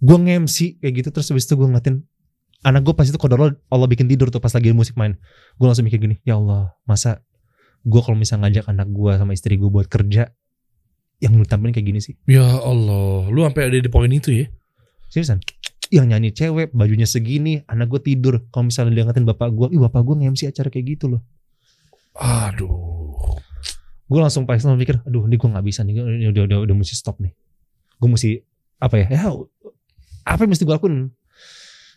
gue 0.00 0.16
nge-MC 0.16 0.80
kayak 0.80 0.92
gitu 0.96 1.08
terus 1.12 1.28
habis 1.28 1.44
itu 1.44 1.52
gue 1.52 1.68
ngeliatin 1.68 2.00
anak 2.64 2.80
gue 2.80 2.96
pas 2.96 3.04
itu 3.04 3.20
kodok 3.20 3.60
Allah 3.68 3.86
bikin 3.86 4.08
tidur 4.08 4.32
tuh 4.32 4.40
pas 4.40 4.48
lagi 4.48 4.72
musik 4.72 4.96
main 4.96 5.20
gue 5.52 5.66
langsung 5.68 5.84
mikir 5.84 6.00
gini 6.00 6.16
ya 6.24 6.40
Allah 6.40 6.72
masa 6.82 7.20
gue 7.84 8.00
kalau 8.00 8.16
misalnya 8.16 8.48
ngajak 8.48 8.64
anak 8.66 8.88
gue 8.88 9.12
sama 9.12 9.32
istri 9.36 9.60
gue 9.60 9.68
buat 9.68 9.84
kerja 9.84 10.32
yang 11.20 11.36
lu 11.36 11.44
tampilin 11.44 11.76
kayak 11.76 11.86
gini 11.86 12.00
sih 12.00 12.16
Ya 12.24 12.48
Allah, 12.56 13.28
lu 13.28 13.44
sampai 13.44 13.68
ada 13.68 13.76
di 13.76 13.90
poin 13.92 14.08
itu 14.08 14.32
ya? 14.32 14.48
Seriusan? 15.10 15.42
Yang 15.90 16.06
nyanyi 16.06 16.30
cewek 16.30 16.68
bajunya 16.70 17.04
segini 17.04 17.66
anak 17.66 17.90
gue 17.90 18.00
tidur. 18.00 18.46
Kalau 18.54 18.70
misalnya 18.70 18.94
dia 18.94 19.04
ngatain 19.10 19.26
bapak 19.26 19.50
gue 19.50 19.66
ih 19.74 19.80
bapak 19.82 20.00
gue 20.06 20.14
nge-MC 20.22 20.46
acara 20.48 20.70
kayak 20.70 20.86
gitu 20.96 21.10
loh. 21.10 21.22
Aduh. 22.14 23.38
gue 24.10 24.18
langsung 24.18 24.42
pas 24.42 24.58
langsung 24.58 24.74
mikir 24.74 24.98
aduh 25.06 25.22
ini 25.30 25.38
gue 25.38 25.46
nggak 25.46 25.62
bisa 25.62 25.86
nih 25.86 26.02
ini 26.02 26.26
udah 26.34 26.42
udah 26.50 26.58
udah 26.66 26.74
mesti 26.78 26.94
stop 26.94 27.18
nih. 27.22 27.30
Gue 27.98 28.08
mesti 28.10 28.42
apa 28.82 28.94
ya 28.98 29.06
ya 29.06 29.30
apa 30.26 30.40
yang 30.46 30.50
mesti 30.50 30.66
gue 30.66 30.74
lakuin? 30.74 31.10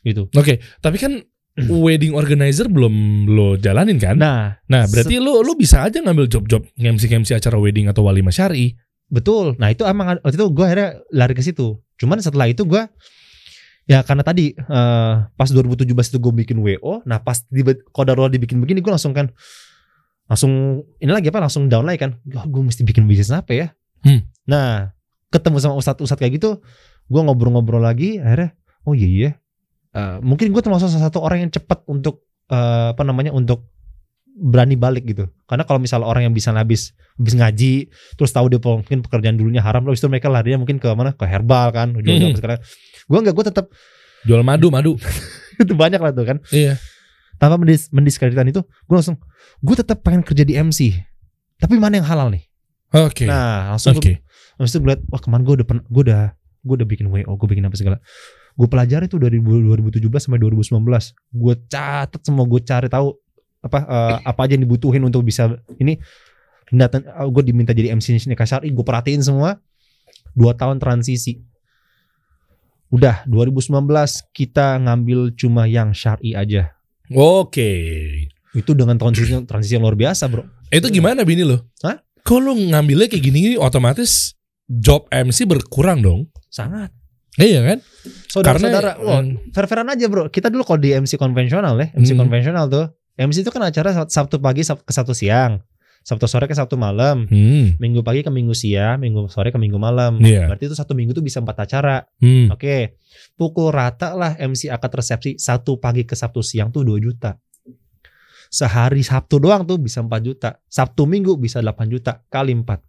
Gitu. 0.03 0.29
Oke, 0.35 0.61
tapi 0.83 0.97
kan 1.01 1.21
wedding 1.85 2.13
organizer 2.17 2.69
belum 2.69 3.25
lo 3.29 3.57
jalanin 3.57 3.97
kan? 4.01 4.17
nah 4.17 4.57
Nah, 4.69 4.89
berarti 4.89 5.21
lu 5.21 5.41
lu 5.45 5.53
bisa 5.53 5.85
aja 5.85 6.01
ngambil 6.01 6.25
job-job 6.29 6.65
nge-MC 6.77 7.33
acara 7.33 7.57
wedding 7.61 7.89
atau 7.89 8.05
walimah 8.05 8.33
syari. 8.33 8.73
betul. 9.13 9.53
Nah 9.61 9.69
itu 9.69 9.85
emang 9.85 10.17
waktu 10.25 10.37
itu 10.37 10.47
gue 10.49 10.65
akhirnya 10.65 10.89
lari 11.13 11.33
ke 11.37 11.45
situ 11.45 11.77
cuman 12.03 12.19
setelah 12.19 12.51
itu 12.51 12.67
gue 12.67 12.83
ya 13.87 14.03
karena 14.03 14.23
tadi 14.27 14.51
eh, 14.51 15.13
pas 15.23 15.49
2017 15.49 15.87
itu 15.87 16.17
gue 16.19 16.33
bikin 16.43 16.59
wo 16.59 16.99
nah 17.07 17.23
pas 17.23 17.39
di 17.47 17.63
kodarullah 17.95 18.31
dibikin 18.31 18.59
begini 18.59 18.83
gue 18.83 18.91
langsung 18.91 19.15
kan 19.15 19.31
langsung 20.27 20.83
ini 20.99 21.11
lagi 21.11 21.31
apa 21.31 21.39
langsung 21.39 21.71
down 21.71 21.87
lagi 21.87 22.03
kan 22.03 22.11
gue 22.27 22.61
mesti 22.63 22.83
bikin 22.83 23.07
bisnis 23.07 23.31
apa 23.31 23.53
ya 23.55 23.67
Hmm. 24.03 24.19
nah 24.43 24.91
ketemu 25.31 25.63
sama 25.63 25.79
ustadz-ustadz 25.79 26.19
kayak 26.19 26.35
gitu 26.35 26.59
gue 27.07 27.21
ngobrol-ngobrol 27.23 27.79
lagi 27.79 28.19
akhirnya 28.19 28.51
oh 28.83 28.91
iya 28.91 29.07
iya 29.07 29.31
Eh, 29.93 30.17
mungkin 30.25 30.49
gue 30.49 30.61
termasuk 30.65 30.89
salah 30.89 31.05
satu 31.05 31.21
orang 31.21 31.45
yang 31.45 31.51
cepat 31.53 31.85
untuk 31.85 32.25
eh, 32.49 32.87
apa 32.97 33.05
namanya 33.05 33.29
untuk 33.29 33.69
berani 34.33 34.73
balik 34.73 35.05
gitu. 35.05 35.29
Karena 35.45 35.63
kalau 35.63 35.77
misalnya 35.77 36.09
orang 36.09 36.25
yang 36.25 36.33
bisa 36.33 36.49
habis 36.51 36.91
habis 37.13 37.33
ngaji 37.37 37.73
terus 38.17 38.33
tahu 38.33 38.49
dia 38.49 38.57
mungkin 38.57 39.05
pekerjaan 39.05 39.37
dulunya 39.37 39.61
haram 39.61 39.85
terus 39.85 40.01
itu 40.01 40.09
mereka 40.09 40.27
larinya 40.27 40.57
mungkin 40.59 40.81
ke 40.81 40.89
mana? 40.91 41.13
Ke 41.13 41.29
herbal 41.29 41.69
kan 41.69 41.93
ujung-ujung 41.93 42.33
Hmm. 42.33 42.39
sekarang. 42.41 42.59
Gue 43.05 43.17
enggak 43.21 43.35
gue 43.37 43.45
tetap 43.47 43.65
Jual 44.23 44.39
madu, 44.41 44.71
madu. 44.71 44.95
itu 45.61 45.73
banyak 45.75 45.99
lah 45.99 46.11
tuh 46.11 46.25
kan. 46.25 46.37
Iya. 46.49 46.79
tanpa 47.33 47.57
mendis 47.59 47.89
mendiskreditkan 47.91 48.45
itu 48.47 48.61
gue 48.61 48.95
langsung 48.95 49.17
gue 49.59 49.75
tetap 49.75 49.99
pengen 49.99 50.21
kerja 50.23 50.41
di 50.41 50.53
MC 50.53 50.95
tapi 51.57 51.75
mana 51.75 51.99
yang 51.99 52.07
halal 52.07 52.29
nih? 52.31 52.45
Oke. 52.93 53.25
nah 53.25 53.73
langsung 53.73 53.97
gue 53.97 54.21
habis 54.55 54.69
itu 54.69 54.79
gue 54.79 54.89
liat 54.93 55.01
wah 55.09 55.19
kemarin 55.19 55.43
gue 55.43 55.55
udah 55.59 55.65
gue 55.67 56.03
udah 56.07 56.21
gue 56.39 56.75
udah 56.79 56.87
bikin 56.87 57.05
WO 57.09 57.33
gue 57.35 57.47
bikin 57.49 57.65
apa 57.65 57.75
segala. 57.75 57.97
Gue 58.53 58.69
pelajari 58.69 59.09
tuh 59.09 59.17
dari 59.17 59.41
2017 59.41 59.97
sampai 60.13 60.39
2019 60.39 60.77
gue 61.33 61.53
catat 61.67 62.21
semua 62.21 62.45
gue 62.45 62.61
cari 62.61 62.87
tahu 62.87 63.07
apa 63.63 63.79
eh, 63.79 64.17
apa 64.21 64.39
aja 64.43 64.53
yang 64.53 64.63
dibutuhin 64.63 65.01
untuk 65.01 65.23
bisa 65.23 65.55
ini 65.77 65.95
datang 66.69 67.01
gue 67.05 67.43
diminta 67.43 67.71
jadi 67.71 67.91
MC 67.91 68.17
sini 68.17 68.33
kasar 68.33 68.61
gue 68.61 68.83
perhatiin 68.83 69.21
semua 69.21 69.61
dua 70.33 70.51
tahun 70.51 70.77
transisi 70.77 71.39
udah 72.89 73.25
2019 73.25 73.69
kita 74.29 74.77
ngambil 74.79 75.33
cuma 75.33 75.65
yang 75.65 75.89
syari 75.91 76.33
aja 76.33 76.73
Oke. 77.09 77.71
itu 78.53 78.71
dengan 78.73 78.97
transisi 78.97 79.33
transisi 79.43 79.73
yang 79.73 79.83
luar 79.83 79.95
biasa 79.95 80.25
bro 80.27 80.45
Eh, 80.67 80.81
Itu 80.81 80.89
gimana 80.89 81.21
bini 81.21 81.45
lo? 81.45 81.69
Hah? 81.85 82.01
Kok 82.25 82.39
lu 82.39 82.57
ngambilnya 82.67 83.05
kayak 83.05 83.21
gini 83.23 83.53
otomatis 83.55 84.33
job 84.65 85.05
MC 85.07 85.45
berkurang 85.45 86.01
dong? 86.01 86.29
sangat 86.49 86.89
Iya 87.33 87.61
kan? 87.63 87.77
saudara-saudara 88.29 88.93
Karena- 88.93 89.01
wah, 89.01 89.21
fair-fairan 89.51 89.89
aja 89.89 90.05
bro 90.05 90.29
kita 90.29 90.49
dulu 90.49 90.61
kalau 90.63 90.77
di 90.77 90.93
MC 90.93 91.13
konvensional 91.15 91.77
ya 91.77 91.89
MC 91.93 92.13
Hmm. 92.13 92.25
konvensional 92.25 92.65
tuh 92.67 92.85
MC 93.13 93.45
itu 93.45 93.51
kan 93.53 93.61
acara 93.61 93.93
Sab- 93.93 94.09
Sabtu 94.09 94.41
pagi 94.41 94.65
ke 94.65 94.91
Sabtu 94.91 95.13
siang. 95.13 95.61
Sabtu 96.03 96.27
sore 96.27 96.51
ke 96.51 96.55
Sabtu 96.57 96.75
malam. 96.75 97.23
Hmm. 97.31 97.79
Minggu 97.79 98.03
pagi 98.03 98.19
ke 98.19 98.27
Minggu 98.27 98.51
siang 98.51 98.99
Minggu 98.99 99.31
sore 99.31 99.55
ke 99.55 99.59
Minggu 99.61 99.79
malam. 99.79 100.19
Iya. 100.19 100.51
berarti 100.51 100.67
itu 100.67 100.75
satu 100.75 100.91
minggu 100.91 101.15
tuh 101.15 101.23
bisa 101.23 101.39
empat 101.39 101.63
acara. 101.63 102.03
Hmm. 102.19 102.51
oke. 102.51 102.99
Pukul 103.39 103.71
rata 103.71 104.11
lah 104.11 104.35
MC 104.35 104.67
akad 104.67 104.91
resepsi 104.91 105.39
satu 105.39 105.79
pagi 105.79 106.03
ke 106.03 106.13
Sabtu 106.13 106.43
siang 106.43 106.75
tuh 106.75 106.83
2 106.83 106.99
juta. 106.99 107.39
Sehari 108.51 109.01
Sabtu 109.01 109.39
doang 109.41 109.63
tuh 109.63 109.79
bisa 109.79 110.03
4 110.03 110.11
juta. 110.21 110.59
Sabtu 110.67 111.07
Minggu 111.07 111.39
bisa 111.39 111.63
8 111.63 111.87
juta 111.87 112.19
kali 112.27 112.53
4 112.53 112.81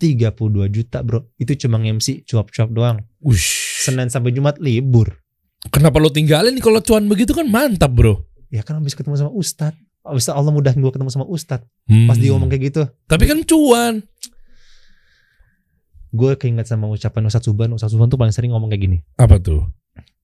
32 0.00 0.32
juta 0.72 1.02
bro. 1.04 1.28
Itu 1.36 1.52
cuma 1.58 1.76
MC 1.76 2.24
cuap-cuap 2.24 2.70
doang. 2.72 2.96
Wush. 3.20 3.82
Senin 3.84 4.08
sampai 4.08 4.32
Jumat 4.32 4.56
libur. 4.62 5.20
Kenapa 5.68 5.98
lo 5.98 6.08
tinggalin 6.08 6.56
kalau 6.62 6.78
cuan 6.80 7.10
begitu 7.10 7.34
kan 7.34 7.50
mantap 7.50 7.92
bro. 7.92 8.24
Ya 8.48 8.64
kan 8.64 8.80
habis 8.80 8.96
ketemu 8.96 9.16
sama 9.16 9.32
Ustad 9.32 9.74
Habis 10.06 10.24
itu 10.24 10.32
Allah 10.32 10.48
mudahin 10.54 10.80
gue 10.80 10.88
ketemu 10.88 11.10
sama 11.12 11.26
Ustad 11.28 11.60
Hmm. 11.88 12.04
Pas 12.04 12.20
dia 12.20 12.36
ngomong 12.36 12.52
kayak 12.52 12.64
gitu. 12.68 12.82
Tapi 13.08 13.24
kan 13.24 13.40
cuan. 13.48 14.04
Gue 16.12 16.36
keinget 16.36 16.68
sama 16.68 16.84
ucapan 16.88 17.24
Ustadz 17.28 17.48
Suban 17.48 17.72
Ustadz 17.72 17.96
Suban 17.96 18.12
tuh 18.12 18.20
paling 18.20 18.32
sering 18.32 18.52
ngomong 18.52 18.68
kayak 18.68 18.82
gini. 18.88 18.98
Apa 19.16 19.40
tuh? 19.40 19.64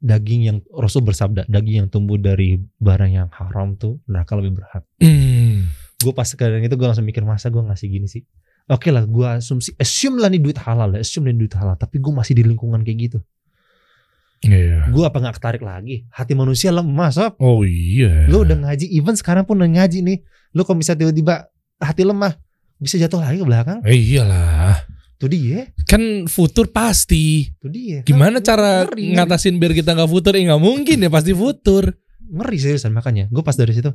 Daging 0.04 0.40
yang 0.44 0.58
Rasul 0.68 1.00
bersabda 1.00 1.48
Daging 1.48 1.76
yang 1.84 1.88
tumbuh 1.88 2.20
dari 2.20 2.60
barang 2.60 3.08
yang 3.08 3.28
haram 3.32 3.72
tuh 3.80 4.04
Neraka 4.04 4.37
lebih 4.37 4.60
berat 4.60 4.84
Hmm. 5.00 5.72
Gue 6.04 6.12
pas 6.12 6.28
kadang 6.37 6.60
itu 6.60 6.76
gue 6.76 6.84
langsung 6.84 7.08
mikir 7.08 7.24
Masa 7.24 7.48
gue 7.48 7.64
ngasih 7.64 7.88
gini 7.88 8.04
sih? 8.04 8.20
Oke 8.68 8.92
lah 8.92 9.08
gue 9.08 9.28
asumsi 9.40 9.72
Assume 9.80 10.20
lah 10.20 10.28
nih 10.28 10.44
duit 10.44 10.60
halal 10.60 10.92
lah 10.92 11.00
Assume 11.00 11.32
nih 11.32 11.48
duit 11.48 11.54
halal. 11.56 11.80
Tapi 11.80 11.96
gue 12.00 12.12
masih 12.12 12.37
di 12.37 12.44
lingkungan 12.44 12.84
kayak 12.84 12.98
gitu 13.08 13.18
Iya. 14.44 14.92
Gue 14.92 15.02
apa 15.02 15.16
gak 15.18 15.40
ketarik 15.40 15.61
lagi 15.61 16.04
Hati 16.09 16.33
manusia 16.33 16.68
lemah 16.68 17.09
sob 17.09 17.33
Oh 17.40 17.64
iya. 17.64 18.28
Lu 18.28 18.44
udah 18.44 18.54
ngaji 18.54 18.92
Even 18.92 19.16
sekarang 19.16 19.42
pun 19.42 19.57
udah 19.57 19.70
ngaji 19.70 20.04
nih 20.04 20.18
Lu 20.52 20.62
kalau 20.62 20.78
bisa 20.78 20.92
tiba-tiba 20.92 21.48
Hati 21.80 22.04
lemah 22.04 22.37
Bisa 22.76 22.94
jatuh 22.94 23.18
lagi 23.18 23.40
ke 23.40 23.46
belakang 23.46 23.80
Eh, 23.83 23.96
iyalah. 23.96 24.85
Tuh 25.16 25.26
dia 25.26 25.72
Kan 25.87 26.28
futur 26.28 26.68
pasti. 26.68 27.48
Tuh 27.57 27.72
dia 27.72 28.04
Gimana 28.04 28.38
Kan 28.38 28.46
cara 28.46 28.70
ngeri, 28.85 29.09
ngeri. 29.11 29.16
ngatasin 29.16 29.57
biar 29.57 29.72
kita 29.72 29.96
nggak 29.96 30.11
futur? 30.11 30.37
Eh 30.37 30.44
nggak 30.44 30.61
mungkin 30.61 30.96
ya 31.00 31.09
pasti 31.09 31.33
futur. 31.33 31.88
ngeri 32.24 32.57
seriusan 32.57 32.90
makanya 32.90 33.28
gue 33.28 33.40
pas 33.40 33.52
dari 33.52 33.72
situ 33.72 33.92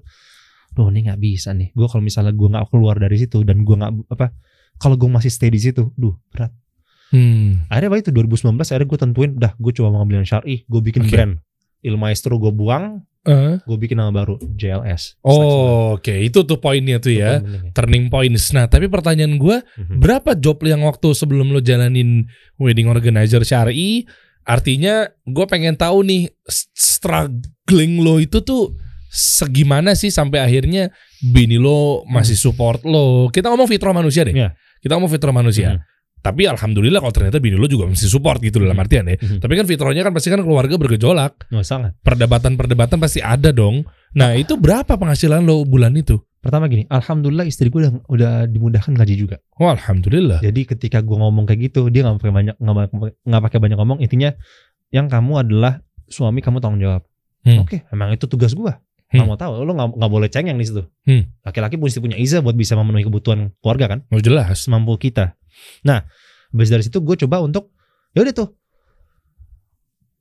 Duh 0.69 0.87
ini 0.89 1.01
nggak 1.01 1.17
bisa 1.17 1.49
nih 1.49 1.73
gue 1.73 1.87
kalau 1.89 2.01
misalnya 2.01 2.29
gue 2.29 2.45
nggak 2.45 2.69
keluar 2.69 2.95
dari 2.95 3.17
situ 3.17 3.41
dan 3.41 3.65
gue 3.65 3.73
nggak 3.73 4.13
apa 4.13 4.31
kalau 4.77 4.95
gue 4.95 5.09
masih 5.09 5.27
stay 5.27 5.49
di 5.49 5.57
situ 5.57 5.89
duh 5.97 6.13
berat 6.29 6.53
Hmm. 7.09 7.65
akhirnya 7.67 7.89
apa 7.89 7.97
itu 7.99 8.11
2019 8.11 8.53
akhirnya 8.61 8.87
gue 8.87 8.99
tentuin 8.99 9.31
dah 9.33 9.51
gue 9.57 9.71
coba 9.73 9.87
mau 9.89 9.99
ngambil 10.01 10.21
yang 10.21 10.29
syari 10.29 10.55
gue 10.63 10.81
bikin 10.81 11.03
Oke. 11.05 11.11
brand 11.11 11.33
Il 11.81 11.95
Maestro 11.95 12.37
gue 12.37 12.51
buang 12.51 13.01
Eh. 13.27 13.59
gue 13.59 13.77
bikin 13.77 13.99
nama 13.99 14.15
baru 14.15 14.39
JLS 14.39 15.19
Oh, 15.21 15.95
oke 15.95 16.11
itu 16.11 16.39
tuh 16.43 16.55
poinnya 16.55 17.03
tuh 17.03 17.11
ya. 17.11 17.43
Turning 17.75 18.07
points. 18.07 18.55
Nah, 18.55 18.65
tapi 18.65 18.87
pertanyaan 18.87 19.35
gue, 19.35 19.59
Mhm. 19.59 19.99
berapa 19.99 20.39
job 20.39 20.63
yang 20.63 20.87
waktu 20.87 21.11
sebelum 21.11 21.51
lo 21.51 21.59
jalanin 21.59 22.31
wedding 22.55 22.87
organizer 22.87 23.43
syari? 23.43 24.07
Artinya 24.47 25.03
gue 25.27 25.45
pengen 25.45 25.75
tahu 25.75 26.07
nih 26.07 26.31
struggling 26.73 28.01
lo 28.01 28.17
itu 28.17 28.39
tuh 28.39 28.73
segimana 29.11 29.93
sih 29.93 30.09
sampai 30.09 30.39
akhirnya 30.39 30.89
bini 31.21 31.59
lo 31.59 32.07
masih 32.07 32.35
support 32.35 32.81
lo. 32.83 33.27
Kita 33.29 33.51
ngomong 33.51 33.67
fitrah 33.67 33.91
manusia 33.91 34.23
deh. 34.23 34.33
Iya. 34.33 34.55
Kita 34.79 34.95
ngomong 34.95 35.11
fitrah 35.11 35.35
manusia. 35.35 35.75
Mhm. 35.75 35.81
Tapi 36.19 36.45
alhamdulillah 36.45 36.99
kalau 36.99 37.11
ternyata 37.11 37.37
bini 37.37 37.55
lo 37.55 37.65
juga 37.65 37.87
masih 37.87 38.05
support 38.05 38.39
gitu 38.39 38.59
dalam 38.59 38.73
Mhm. 38.73 38.83
artian 38.83 39.05
ya. 39.05 39.15
Mhm. 39.15 39.39
Tapi 39.39 39.53
kan 39.55 39.65
fitrahnya 39.65 40.03
kan 40.03 40.11
pasti 40.11 40.27
kan 40.27 40.39
keluarga 40.39 40.75
bergejolak. 40.75 41.47
Oh, 41.49 41.61
sangat 41.61 41.95
Perdebatan-perdebatan 42.01 42.97
pasti 42.97 43.19
ada 43.19 43.49
dong. 43.49 43.87
Nah 44.11 44.33
itu 44.33 44.53
berapa 44.53 44.89
penghasilan 44.91 45.41
lo 45.41 45.63
bulan 45.63 45.95
itu? 45.95 46.19
pertama 46.39 46.71
gini 46.71 46.87
alhamdulillah 46.87 47.43
istri 47.43 47.67
gue 47.67 47.83
udah 47.83 47.93
udah 48.07 48.31
dimudahkan 48.47 48.95
gaji 48.95 49.19
juga 49.19 49.43
Oh 49.55 49.67
alhamdulillah. 49.67 50.39
jadi 50.39 50.61
ketika 50.65 51.03
gue 51.03 51.11
ngomong 51.11 51.43
kayak 51.43 51.67
gitu 51.67 51.91
dia 51.91 52.07
nggak 52.07 52.15
pakai 52.15 52.31
banyak 52.31 52.55
nggak 52.55 52.75
pakai- 52.79 53.15
nggak 53.27 53.41
pakai 53.43 53.59
banyak 53.59 53.77
ngomong 53.77 53.97
intinya 53.99 54.31
yang 54.87 55.11
kamu 55.11 55.35
adalah 55.37 55.83
suami 56.07 56.39
kamu 56.39 56.63
tanggung 56.63 56.79
jawab 56.79 57.03
Hmm. 57.43 57.59
oke 57.59 57.83
emang 57.87 58.15
itu 58.15 58.23
tugas 58.25 58.55
gue 58.55 58.71
Hmm. 59.11 59.25
mau 59.25 59.35
tahu 59.35 59.51
lo 59.59 59.71
nggak 59.73 59.99
nggak 59.99 60.11
boleh 60.15 60.29
cengeng 60.29 60.55
di 60.55 60.63
situ 60.63 60.87
Hmm. 61.03 61.27
laki-laki 61.43 61.75
mesti 61.75 61.99
punya 61.99 62.15
izah 62.15 62.39
buat 62.39 62.55
bisa 62.55 62.71
memenuhi 62.73 63.03
kebutuhan 63.03 63.51
keluarga 63.59 63.85
kan 63.89 63.99
Oh 64.07 64.23
jelas. 64.23 64.63
semampu 64.63 64.95
kita 64.95 65.35
nah 65.87 66.05
habis 66.49 66.69
dari 66.69 66.83
situ 66.85 66.99
gue 67.01 67.15
coba 67.25 67.41
untuk 67.45 67.73
ya 68.13 68.25
udah 68.25 68.35
tuh. 68.35 68.49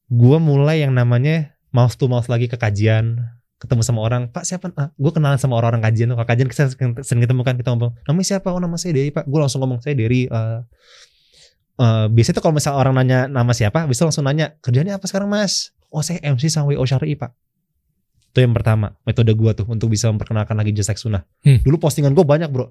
Gue 0.08 0.40
mulai 0.40 0.80
yang 0.80 0.96
namanya 0.96 1.58
mouth 1.68 1.92
to 1.96 2.08
mouth 2.08 2.28
lagi 2.32 2.48
ke 2.48 2.56
kajian 2.56 3.20
ketemu 3.58 3.82
sama 3.82 4.00
orang 4.06 4.30
pak 4.30 4.46
siapa? 4.46 4.70
Ah, 4.78 4.94
gue 4.94 5.10
kenalan 5.10 5.36
sama 5.36 5.58
orang-orang 5.58 5.82
kajian 5.90 6.14
tuh. 6.14 6.18
Kajian 6.22 6.48
kita 6.48 6.62
sering, 7.02 7.22
ketemu 7.26 7.42
kan 7.42 7.58
kita 7.58 7.74
ngomong 7.74 7.98
namanya 8.06 8.26
siapa? 8.38 8.54
Oh 8.54 8.62
nama 8.62 8.78
saya 8.78 8.94
Dery 8.94 9.10
pak. 9.10 9.26
Gue 9.26 9.38
langsung 9.42 9.60
ngomong 9.60 9.82
saya 9.82 9.98
Dery. 9.98 10.30
Eh 10.30 10.60
eh, 11.82 12.06
biasanya 12.08 12.34
tuh 12.38 12.42
kalau 12.46 12.54
misal 12.54 12.72
orang 12.78 12.94
nanya 12.94 13.26
nama 13.26 13.50
siapa 13.50 13.84
bisa 13.90 14.06
langsung 14.06 14.24
nanya 14.24 14.54
kerjanya 14.62 14.96
apa 14.96 15.10
sekarang 15.10 15.26
mas? 15.26 15.74
Oh 15.90 16.00
saya 16.06 16.22
MC 16.22 16.46
sama 16.48 16.70
WO 16.70 16.86
Syari 16.86 17.18
pak. 17.18 17.34
Itu 18.30 18.46
yang 18.46 18.54
pertama 18.54 18.94
metode 19.02 19.34
gue 19.34 19.50
tuh 19.58 19.66
untuk 19.66 19.90
bisa 19.90 20.06
memperkenalkan 20.14 20.54
lagi 20.54 20.70
jasa 20.70 20.94
sunnah. 20.94 21.26
Hmm. 21.42 21.58
dulu 21.66 21.82
postingan 21.82 22.14
gue 22.14 22.22
banyak 22.22 22.48
bro. 22.54 22.70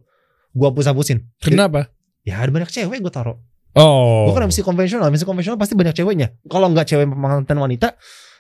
Gue 0.56 0.68
hapus-hapusin. 0.72 1.28
Kenapa? 1.44 1.92
Ya 2.28 2.44
ada 2.44 2.52
banyak 2.52 2.68
cewek 2.68 3.00
gue 3.00 3.14
taruh. 3.14 3.40
Oh. 3.72 4.28
Gue 4.28 4.36
kan 4.36 4.52
MC 4.52 4.60
konvensional, 4.60 5.08
MC 5.08 5.24
konvensional 5.24 5.56
pasti 5.56 5.80
banyak 5.80 5.96
ceweknya. 5.96 6.36
Kalau 6.52 6.68
nggak 6.68 6.84
cewek 6.84 7.08
pengantin 7.08 7.56
wanita, 7.56 7.88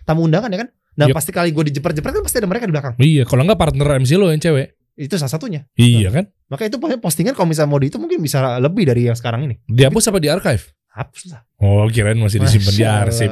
tamu 0.03 0.27
undangan 0.27 0.51
ya 0.51 0.67
kan. 0.67 0.69
Nah 0.97 1.05
Yep. 1.07 1.15
pasti 1.15 1.31
kali 1.31 1.55
gue 1.55 1.63
dijepret-jepret 1.71 2.19
kan 2.19 2.23
pasti 2.25 2.43
ada 2.43 2.49
mereka 2.51 2.67
di 2.67 2.73
belakang. 2.75 2.93
Iya, 2.99 3.23
kalau 3.23 3.47
nggak 3.47 3.55
partner 3.55 4.03
MC 4.03 4.19
lo 4.19 4.27
yang 4.27 4.43
cewek. 4.43 4.75
Itu 4.97 5.15
salah 5.15 5.31
satunya. 5.31 5.63
Iya 5.79 6.09
kan? 6.11 6.27
Maka 6.51 6.67
itu 6.67 6.75
postingan 6.81 7.37
kalau 7.37 7.47
misalnya 7.47 7.69
mau 7.69 7.79
di 7.79 7.87
itu 7.87 8.01
mungkin 8.01 8.19
bisa 8.19 8.59
lebih 8.59 8.89
dari 8.89 9.07
yang 9.07 9.15
sekarang 9.15 9.45
ini. 9.47 9.55
Dihapus 9.69 10.09
apa 10.11 10.17
di 10.19 10.27
archive? 10.27 10.73
Hapus 10.89 11.23
lah. 11.29 11.45
Oh, 11.61 11.85
kirain 11.93 12.17
masih 12.17 12.41
disimpan 12.41 12.73
di 12.73 12.83
arsip. 12.83 13.29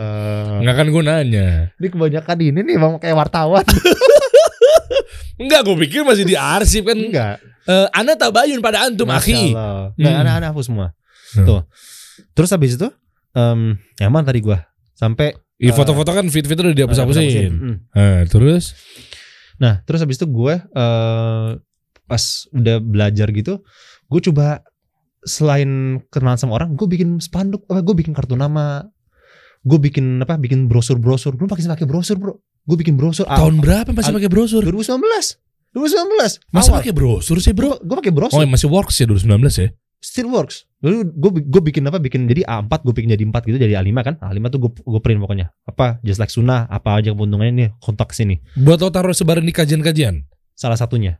Enggak 0.62 0.76
kan 0.78 0.88
gue 0.94 1.02
nanya. 1.02 1.48
Ini 1.82 1.88
kebanyakan 1.90 2.38
ini 2.38 2.60
nih 2.62 2.74
emang 2.78 3.02
kayak 3.02 3.18
wartawan. 3.18 3.66
Enggak, 5.42 5.66
gue 5.66 5.76
pikir 5.90 6.06
masih 6.06 6.24
di 6.30 6.38
arsip 6.38 6.86
kan. 6.86 6.94
Enggak. 6.94 7.42
Eh, 7.66 7.88
Anda 7.92 8.14
tabayun 8.14 8.62
pada 8.62 8.86
antum, 8.86 9.10
Masya 9.10 9.20
akhi. 9.22 9.52
Allah. 9.54 9.92
Nggak, 9.98 10.14
Hmm. 10.14 10.22
anak-anak 10.22 10.48
hapus 10.54 10.66
semua. 10.70 10.88
Hmm. 11.34 11.46
Tuh. 11.46 11.62
Terus 12.32 12.50
habis 12.54 12.72
itu, 12.78 12.88
yang 13.98 14.12
mana 14.14 14.26
tadi 14.26 14.40
gua? 14.40 14.64
Sampai 14.94 15.34
Ih, 15.56 15.72
Eh, 15.72 15.76
foto-foto 15.76 16.12
kan 16.12 16.28
fit-fit 16.28 16.60
udah 16.60 16.76
dihapus-hapusin. 16.76 17.52
Hmm. 17.56 17.76
Nah, 17.96 18.28
terus? 18.28 18.76
Nah, 19.56 19.80
terus 19.88 20.04
habis 20.04 20.20
itu 20.20 20.28
gue 20.28 20.52
eh 20.60 21.50
pas 22.06 22.24
udah 22.52 22.78
belajar 22.84 23.32
gitu, 23.32 23.64
gue 24.06 24.22
coba 24.30 24.62
selain 25.24 25.98
kenalan 26.12 26.38
sama 26.38 26.60
orang, 26.60 26.76
gue 26.76 26.86
bikin 26.86 27.18
spanduk, 27.18 27.64
apa 27.66 27.82
gue 27.82 27.96
bikin 27.98 28.12
kartu 28.14 28.36
nama, 28.36 28.84
gue 29.64 29.80
bikin 29.80 30.22
apa, 30.22 30.36
bikin 30.38 30.68
brosur-brosur, 30.68 31.34
belum 31.34 31.48
pakai 31.48 31.66
pakai 31.66 31.88
brosur 31.88 32.20
bro, 32.20 32.36
gue 32.68 32.78
bikin 32.78 32.94
brosur. 33.00 33.26
Tahun 33.26 33.56
berapa 33.58 33.90
masih 33.90 34.12
pakai 34.12 34.30
brosur? 34.30 34.62
2019, 34.62 35.40
2019. 35.76 36.56
Masa 36.56 36.72
pakai 36.72 36.96
brosur 36.96 37.38
sih, 37.44 37.52
Bro? 37.52 37.84
Gue 37.84 37.96
pakai 38.00 38.16
Oh, 38.16 38.18
brosur, 38.18 38.48
masih 38.48 38.72
works 38.72 38.96
ya 38.98 39.06
2019 39.12 39.60
ya? 39.60 39.70
still 40.06 40.30
works. 40.30 40.70
Lalu 40.86 41.10
gue 41.18 41.32
gue 41.50 41.62
bikin 41.74 41.82
apa, 41.90 41.98
bikin 41.98 42.30
jadi 42.30 42.46
A4, 42.46 42.86
gue 42.86 42.94
bikin 42.94 43.10
jadi 43.18 43.26
4 43.26 43.50
gitu, 43.50 43.58
jadi 43.58 43.74
A5 43.82 43.98
kan, 44.06 44.16
A5 44.22 44.46
tuh 44.54 44.60
gue 44.62 44.72
gue 44.86 45.02
print 45.02 45.18
pokoknya. 45.18 45.50
Apa, 45.66 45.98
just 46.06 46.22
like 46.22 46.30
sunnah, 46.30 46.70
apa 46.70 47.02
aja 47.02 47.10
keuntungannya 47.10 47.54
nih, 47.58 47.70
kontak 47.82 48.14
sini. 48.14 48.38
Buat 48.54 48.86
lo 48.86 48.94
taruh 48.94 49.18
sebaran 49.18 49.42
di 49.42 49.50
kajian-kajian. 49.50 50.30
Salah 50.54 50.78
satunya. 50.78 51.18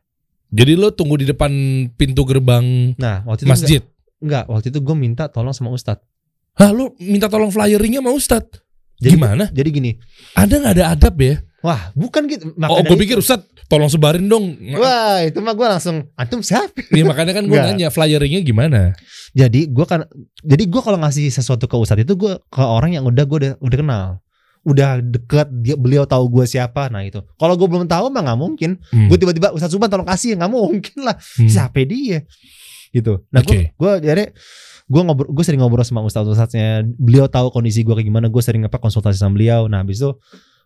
Jadi 0.54 0.78
lo 0.78 0.94
tunggu 0.94 1.18
di 1.18 1.26
depan 1.26 1.50
pintu 1.98 2.22
gerbang 2.22 2.94
Nah, 3.02 3.26
waktu 3.26 3.42
itu 3.42 3.50
masjid. 3.50 3.82
Enggak, 4.22 4.46
waktu 4.46 4.70
itu 4.70 4.78
gue 4.78 4.96
minta 4.96 5.26
tolong 5.26 5.50
sama 5.50 5.74
Ustadz. 5.74 6.06
Hah, 6.56 6.70
lo 6.70 6.94
minta 7.02 7.26
tolong 7.26 7.50
flyeringnya 7.50 8.00
sama 8.00 8.14
Ustadz? 8.14 8.62
Jadi, 8.96 9.14
Gimana? 9.16 9.44
Jadi 9.52 9.68
gini, 9.68 9.90
Ada 10.32 10.54
nggak 10.56 10.74
ada 10.80 10.84
adab 10.96 11.16
ya? 11.20 11.36
wah 11.66 11.90
bukan 11.98 12.30
gitu. 12.30 12.54
oh, 12.54 12.58
Makanya 12.62 12.86
gue 12.94 12.98
pikir 13.02 13.16
Ustadz 13.18 13.50
tolong 13.66 13.90
sebarin 13.90 14.30
dong. 14.30 14.54
Wah 14.78 15.26
itu 15.26 15.42
mah 15.42 15.50
gue 15.58 15.66
langsung 15.66 16.06
antum 16.14 16.38
siapa? 16.38 16.78
Iya 16.94 17.02
makanya 17.02 17.34
kan 17.34 17.44
gue 17.50 17.58
nanya 17.58 17.90
flyeringnya 17.90 18.46
gimana? 18.46 18.94
Jadi 19.34 19.66
gue 19.66 19.82
kan, 19.82 20.06
jadi 20.46 20.64
gue 20.64 20.80
kalau 20.80 20.96
ngasih 21.02 21.26
sesuatu 21.34 21.66
ke 21.66 21.74
Ustadz 21.74 22.06
itu 22.06 22.14
gue 22.14 22.38
ke 22.38 22.62
orang 22.62 22.94
yang 22.94 23.04
udah 23.04 23.24
gue 23.26 23.38
udah, 23.42 23.52
udah 23.58 23.76
kenal, 23.82 24.06
udah 24.62 25.02
deket 25.02 25.50
dia 25.60 25.74
beliau 25.74 26.06
tahu 26.06 26.30
gue 26.30 26.46
siapa. 26.46 26.86
Nah 26.86 27.02
itu. 27.02 27.18
Kalau 27.34 27.58
gue 27.58 27.66
belum 27.66 27.90
tahu 27.90 28.14
mah 28.14 28.22
nggak 28.22 28.38
mungkin. 28.38 28.78
Hmm. 28.94 29.10
Gue 29.10 29.18
tiba-tiba 29.18 29.50
Ustadz 29.50 29.74
Suban 29.74 29.90
tolong 29.90 30.06
kasih 30.06 30.38
nggak 30.38 30.50
mungkin 30.54 31.02
lah. 31.02 31.18
Hmm. 31.18 31.50
Siapa 31.50 31.82
dia? 31.82 32.22
Gitu. 32.94 33.26
Nah 33.34 33.42
Oke. 33.42 33.74
gue 33.74 33.74
gue 33.74 33.92
jadi 34.06 34.24
gue 34.86 35.02
ngobrol 35.02 35.28
gue 35.34 35.44
sering 35.44 35.58
ngobrol 35.58 35.82
sama 35.82 36.06
ustadz 36.06 36.30
ustadznya 36.30 36.86
beliau 36.86 37.26
tahu 37.26 37.50
kondisi 37.50 37.82
gue 37.82 37.90
kayak 37.90 38.06
gimana 38.06 38.30
gue 38.30 38.42
sering 38.42 38.62
apa 38.66 38.78
konsultasi 38.78 39.18
sama 39.18 39.34
beliau. 39.34 39.66
Nah 39.66 39.82
habis 39.82 39.98
itu 39.98 40.14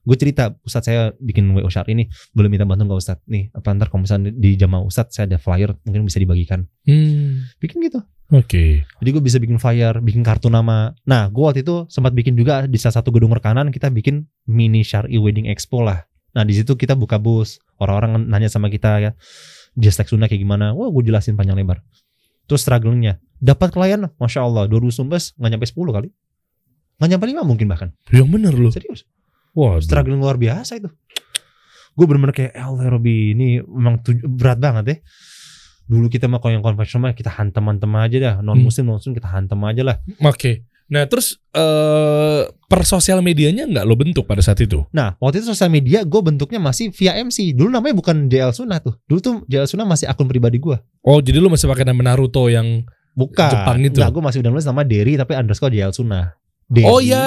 gue 0.01 0.17
cerita 0.17 0.57
ustadz 0.65 0.93
saya 0.93 1.03
bikin 1.17 1.49
wo 1.57 1.69
syar 1.73 1.89
ini 1.89 2.09
boleh 2.37 2.53
minta 2.53 2.69
bantuan 2.69 2.89
ke 2.89 2.97
ustadz? 3.01 3.25
Nih 3.29 3.49
apa 3.57 3.73
ntar 3.73 3.89
kalau 3.89 4.05
misalnya 4.05 4.33
di 4.33 4.57
jamaah 4.61 4.85
ustadz 4.85 5.17
saya 5.17 5.25
ada 5.25 5.41
flyer 5.41 5.73
mungkin 5.89 6.05
bisa 6.05 6.21
dibagikan. 6.21 6.69
Hmm. 6.85 7.49
bikin 7.61 7.81
gitu. 7.81 8.01
Oke. 8.31 8.87
jadi 9.03 9.09
gue 9.11 9.23
bisa 9.25 9.43
bikin 9.43 9.59
flyer 9.59 9.99
bikin 10.05 10.21
kartu 10.21 10.53
nama. 10.53 10.93
Nah 11.09 11.33
gue 11.33 11.41
waktu 11.41 11.65
itu 11.65 11.89
sempat 11.89 12.13
bikin 12.13 12.37
juga 12.37 12.69
di 12.69 12.77
salah 12.77 13.01
satu 13.01 13.11
gedung 13.11 13.33
rekanan 13.33 13.73
kita 13.73 13.89
bikin 13.89 14.29
mini 14.47 14.85
syari 14.85 15.17
wedding 15.17 15.49
expo 15.49 15.81
lah. 15.81 16.05
Nah 16.37 16.45
di 16.45 16.55
situ 16.55 16.77
kita 16.77 16.93
buka 16.93 17.17
bus. 17.17 17.59
Orang-orang 17.81 18.29
nanya 18.29 18.53
sama 18.53 18.69
kita 18.69 19.01
ya 19.01 19.11
like 19.81 20.09
sunnah 20.13 20.29
kayak 20.29 20.45
gimana? 20.45 20.77
Wah 20.77 20.93
gue 20.93 21.03
jelasin 21.09 21.35
panjang 21.35 21.57
lebar 21.57 21.81
terus 22.51 22.67
strugglingnya 22.67 23.23
dapat 23.39 23.71
klien 23.71 24.11
masya 24.19 24.43
Allah. 24.43 24.67
2019 24.67 25.07
nggak 25.39 25.51
nyampe 25.55 25.67
10 25.71 25.97
kali. 25.97 26.09
Nggak 26.99 27.09
nyampe 27.15 27.27
5 27.31 27.47
mungkin 27.47 27.67
bahkan. 27.71 27.89
Yang 28.11 28.29
bener 28.29 28.53
lo. 28.59 28.69
serius. 28.75 29.07
Wah, 29.55 29.79
struggling 29.79 30.19
luar 30.19 30.35
biasa 30.35 30.79
itu. 30.79 30.91
Gue 31.95 32.05
bener-bener 32.07 32.35
kayak 32.35 32.53
"Ya 32.55 32.71
Allah 32.71 32.87
Robi 32.87 33.35
ini 33.35 33.59
memang 33.63 33.99
berat 34.39 34.59
banget 34.63 34.85
ya. 34.87 34.97
Dulu 35.91 36.07
kita 36.07 36.31
mah 36.31 36.39
kalau 36.39 36.55
yang 36.55 36.63
konvensional 36.63 37.15
kita 37.19 37.35
hantam-hantam 37.35 37.91
aja 37.99 38.17
dah. 38.19 38.35
Non 38.47 38.59
muslim 38.63 38.87
non 38.87 39.03
muslim 39.03 39.15
kita 39.15 39.27
hantam 39.27 39.59
aja 39.67 39.83
lah. 39.83 39.97
Oke. 40.23 40.70
Nah 40.91 41.07
terus 41.07 41.39
eh 41.51 42.43
per 42.67 42.83
sosial 42.83 43.19
medianya 43.21 43.65
nggak 43.65 43.83
lo 43.83 43.95
bentuk 43.95 44.25
pada 44.25 44.39
saat 44.41 44.59
itu? 44.59 44.83
Nah, 44.91 45.15
waktu 45.17 45.39
itu 45.39 45.49
sosial 45.49 45.67
media 45.69 46.03
gue 46.03 46.21
bentuknya 46.21 46.59
masih 46.59 46.91
via 46.91 47.15
MC. 47.17 47.51
Dulu 47.53 47.67
namanya 47.69 47.95
bukan 47.95 48.27
JL 48.27 48.51
Sunnah 48.51 48.79
tuh. 48.79 48.95
Dulu 49.05 49.19
tuh 49.19 49.35
JL 49.45 49.67
Sunnah 49.67 49.85
masih 49.85 50.07
akun 50.07 50.27
pribadi 50.27 50.59
gue. 50.59 50.77
Oh 51.01 51.19
jadi 51.19 51.39
lo 51.39 51.47
masih 51.47 51.67
pakai 51.67 51.83
nama 51.85 52.03
Naruto 52.05 52.47
yang 52.47 52.83
Bukan. 53.11 53.51
Jepang 53.51 53.79
itu. 53.81 53.99
Enggak, 53.99 54.11
gue 54.13 54.23
masih 54.23 54.39
udah 54.41 54.51
nulis 54.51 54.65
nama 54.65 54.83
Derry 54.83 55.15
tapi 55.15 55.35
underscore 55.35 55.71
JL 55.71 55.91
Sunnah. 55.91 56.35
Derry 56.67 56.87
Oh 56.87 57.03
ya 57.03 57.19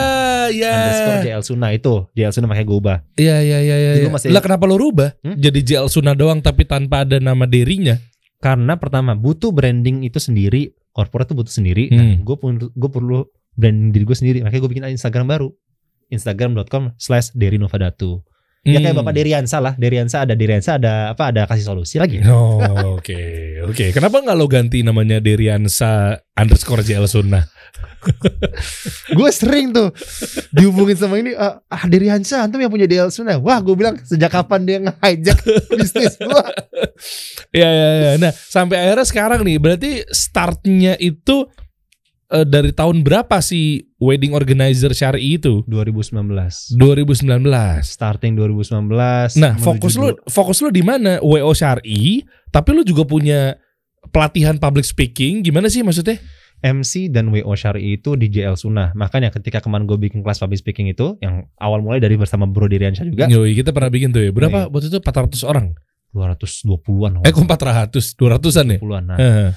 Underscore 0.47 1.19
ya 1.19 1.23
JL 1.29 1.43
Sunnah 1.43 1.69
itu. 1.71 1.93
JL 2.13 2.31
Sunnah 2.31 2.47
makanya 2.47 2.65
gue 2.65 2.77
ubah. 2.79 2.97
ya 3.15 3.37
ya 3.39 3.59
ya 3.59 3.75
ya. 3.77 3.91
Jadi 3.93 4.07
ya. 4.07 4.11
masih- 4.11 4.31
Lah 4.31 4.39
kenapa 4.39 4.63
lo 4.63 4.75
rubah? 4.75 5.11
Hmm? 5.19 5.35
Jadi 5.35 5.59
JL 5.61 5.87
Sunnah 5.87 6.15
doang 6.15 6.39
tapi 6.39 6.63
tanpa 6.63 7.03
ada 7.03 7.15
nama 7.17 7.43
dirinya. 7.43 7.99
Karena 8.39 8.75
pertama 8.75 9.11
butuh 9.13 9.51
branding 9.51 10.03
itu 10.03 10.17
sendiri. 10.17 10.71
Corporate 10.89 11.25
tuh 11.25 11.37
butuh 11.37 11.51
sendiri. 11.51 11.89
Nah, 11.89 12.05
Hmm. 12.05 12.17
gue 12.21 12.35
perlu 12.37 12.67
gue 12.69 12.89
perlu 12.89 13.19
branding 13.57 13.91
diri 13.93 14.03
gue 14.05 14.17
sendiri. 14.17 14.37
Makanya 14.41 14.61
gue 14.61 14.71
bikin 14.71 14.85
Instagram 14.93 15.27
baru. 15.29 15.49
Instagram.com 16.13 16.93
slash 16.97 17.33
Derry 17.33 17.57
Novadatu. 17.57 18.21
Ya 18.63 18.79
kayak 18.79 18.95
Hmm. 18.95 19.03
Bapak 19.03 19.13
Deriansa 19.19 19.59
lah. 19.59 19.73
Deriansa 19.75 20.23
ada 20.23 20.39
Deriansa 20.39 20.79
ada 20.79 21.11
apa 21.11 21.35
ada 21.35 21.43
kasih 21.43 21.67
solusi 21.67 21.99
lagi. 21.99 22.23
Oh, 22.23 22.63
oke 22.95 23.19
oke. 23.67 23.91
Kenapa 23.91 24.23
nggak 24.23 24.37
lo 24.39 24.47
ganti 24.47 24.79
namanya 24.87 25.19
Deriansa 25.19 26.15
underscore 26.31 26.79
JL 26.79 27.03
Sunnah? 27.03 27.43
gue 29.17 29.29
sering 29.31 29.71
tuh 29.71 29.91
dihubungin 30.51 30.95
sama 30.99 31.19
ini 31.19 31.31
ah 31.39 31.63
ah, 31.71 31.83
dari 31.87 32.11
Hansa 32.11 32.43
antum 32.43 32.59
yang 32.59 32.71
punya 32.71 32.83
DL 32.83 33.07
Sunnah 33.07 33.39
wah 33.39 33.63
gue 33.63 33.75
bilang 33.79 33.95
sejak 34.03 34.27
kapan 34.27 34.61
dia 34.67 34.77
nge-hijack 34.83 35.39
bisnis 35.79 36.19
gue 36.19 36.45
Ya 37.55 37.69
ya 37.69 37.89
ya. 37.95 38.11
Nah 38.19 38.31
sampai 38.35 38.75
akhirnya 38.81 39.07
sekarang 39.07 39.41
nih 39.47 39.57
berarti 39.61 39.91
startnya 40.11 40.99
itu 40.99 41.47
eh, 42.33 42.43
dari 42.43 42.73
tahun 42.73 43.05
berapa 43.05 43.37
sih 43.39 43.93
wedding 43.97 44.33
organizer 44.33 44.89
syari 44.91 45.37
itu? 45.37 45.61
2019 45.65 46.73
2019. 46.73 47.45
starting 47.79 48.33
2019 48.33 49.37
Nah, 49.37 49.53
fokus 49.55 49.93
lu 49.95 50.17
fokus 50.25 50.57
lu 50.59 50.69
di 50.69 50.81
mana? 50.81 51.21
WO 51.21 51.53
syari, 51.53 52.25
tapi 52.49 52.69
lu 52.73 52.81
juga 52.81 53.05
punya 53.05 53.55
pelatihan 54.09 54.57
public 54.57 54.83
speaking. 54.83 55.39
Gimana 55.41 55.69
sih 55.69 55.79
maksudnya? 55.79 56.17
MC 56.63 57.11
dan 57.11 57.27
WO 57.27 57.51
Syari 57.53 57.99
itu 57.99 58.15
di 58.15 58.31
JL 58.31 58.55
Sunnah 58.55 58.95
makanya 58.95 59.27
ketika 59.27 59.59
kemarin 59.59 59.83
gue 59.83 59.99
bikin 59.99 60.23
kelas 60.23 60.39
public 60.39 60.63
speaking 60.63 60.87
itu 60.87 61.19
yang 61.19 61.43
awal 61.59 61.83
mulai 61.83 61.99
dari 61.99 62.15
bersama 62.15 62.47
Bro 62.47 62.71
Diriansyah 62.71 63.03
juga 63.03 63.27
Yoi, 63.27 63.51
kita 63.51 63.75
pernah 63.75 63.91
bikin 63.91 64.15
tuh 64.15 64.23
ya. 64.23 64.31
Berapa 64.31 64.59
Iya. 64.63 64.71
waktu 64.71 64.87
itu 64.87 64.99
400 65.03 65.43
orang? 65.43 65.75
220-an 66.15 67.19
Eh 67.27 67.35
kok 67.35 67.43
400? 67.43 68.15
200-an 68.15 68.65
ya? 68.69 68.79
220-an 68.79 69.03
nah 69.03 69.17
Heeh. 69.19 69.49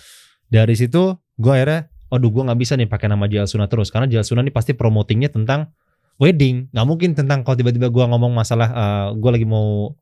dari 0.51 0.75
situ 0.75 1.15
gue 1.39 1.53
akhirnya 1.55 1.87
aduh 2.17 2.29
gue 2.29 2.43
nggak 2.43 2.57
bisa 2.57 2.75
nih 2.75 2.85
pakai 2.85 3.07
nama 3.07 3.25
JL 3.25 3.45
Sunnah 3.45 3.67
terus 3.67 3.89
karena 3.89 4.05
JL 4.05 4.25
Sunnah 4.25 4.41
ini 4.41 4.51
pasti 4.51 4.73
promotingnya 4.73 5.29
tentang 5.29 5.69
wedding. 6.17 6.73
Nggak 6.73 6.87
mungkin 6.87 7.11
tentang 7.13 7.41
kalau 7.41 7.55
tiba-tiba 7.55 7.87
gue 7.87 8.05
ngomong 8.07 8.33
masalah 8.33 8.69
gue 9.13 9.31
lagi 9.31 9.45
mau 9.45 9.93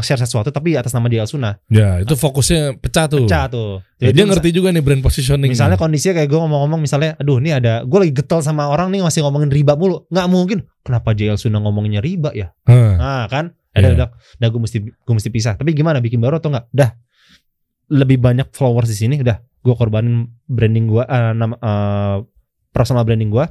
share 0.00 0.16
sesuatu 0.16 0.48
tapi 0.48 0.72
atas 0.74 0.90
nama 0.90 1.04
JL 1.06 1.28
Sunnah 1.28 1.60
Ya, 1.68 2.00
itu 2.00 2.16
fokusnya 2.16 2.80
pecah 2.80 3.04
tuh. 3.04 3.28
pecah 3.28 3.44
tuh. 3.46 3.84
Ya, 4.00 4.08
Jadi 4.08 4.12
dia 4.14 4.24
misal- 4.24 4.30
ngerti 4.32 4.48
juga 4.50 4.68
nih 4.70 4.80
brand 4.80 5.02
positioning. 5.04 5.52
misalnya 5.52 5.76
kondisinya 5.76 6.16
kayak 6.16 6.24
gue 6.26 6.40
ngomong-ngomong 6.40 6.80
misalnya 6.80 7.12
aduh 7.14 7.36
ini 7.36 7.52
ada 7.52 7.84
gue 7.84 7.98
lagi 8.00 8.16
getol 8.16 8.40
sama 8.40 8.64
orang 8.64 8.88
nih 8.88 9.04
masih 9.04 9.20
ngomongin 9.22 9.52
riba 9.52 9.76
mulu. 9.76 10.08
Nggak 10.08 10.26
mungkin. 10.26 10.58
Kenapa 10.80 11.12
JL 11.12 11.36
Sunnah 11.36 11.60
ngomonginnya 11.60 12.00
riba 12.00 12.32
ya? 12.32 12.48
Heeh. 12.64 12.96
nah 12.96 13.28
kan? 13.28 13.52
Ada 13.76 13.92
udah 13.92 14.08
udah 14.40 14.48
gue 14.48 14.60
mesti 14.64 14.78
gue 14.80 15.14
mesti 15.14 15.28
pisah. 15.28 15.54
Tapi 15.54 15.70
gimana 15.70 16.00
bikin 16.00 16.16
baru 16.18 16.40
atau 16.40 16.48
enggak 16.48 16.64
udah 16.72 16.90
lebih 17.88 18.20
banyak 18.20 18.52
followers 18.52 18.88
di 18.92 18.96
sini 18.96 19.14
udah 19.20 19.40
gue 19.40 19.74
korbanin 19.74 20.28
branding 20.46 20.86
gue 20.88 21.02
eh, 21.04 21.32
nama 21.34 21.54
eh, 21.56 22.16
personal 22.70 23.04
branding 23.04 23.32
gue 23.32 23.44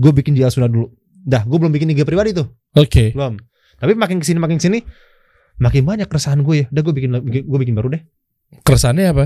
gue 0.00 0.12
bikin 0.16 0.32
JL 0.32 0.48
Sunnah 0.48 0.72
dulu. 0.72 0.88
Dah 1.20 1.44
gue 1.44 1.58
belum 1.60 1.72
bikin 1.72 1.92
IG 1.92 2.08
pribadi 2.08 2.32
tuh. 2.32 2.48
Oke. 2.72 3.12
belum. 3.12 3.36
Tapi 3.76 3.92
makin 3.96 4.20
ke 4.20 4.26
sini 4.28 4.38
makin 4.40 4.56
ke 4.56 4.64
sini 4.64 4.78
makin 5.60 5.84
banyak 5.84 6.08
keresahan 6.08 6.40
gue 6.40 6.64
ya. 6.64 6.66
Udah 6.72 6.82
gue 6.82 6.94
bikin 6.96 7.10
gue 7.44 7.58
bikin 7.60 7.74
baru 7.76 7.92
deh. 7.92 8.02
Keresannya 8.64 9.12
apa? 9.12 9.24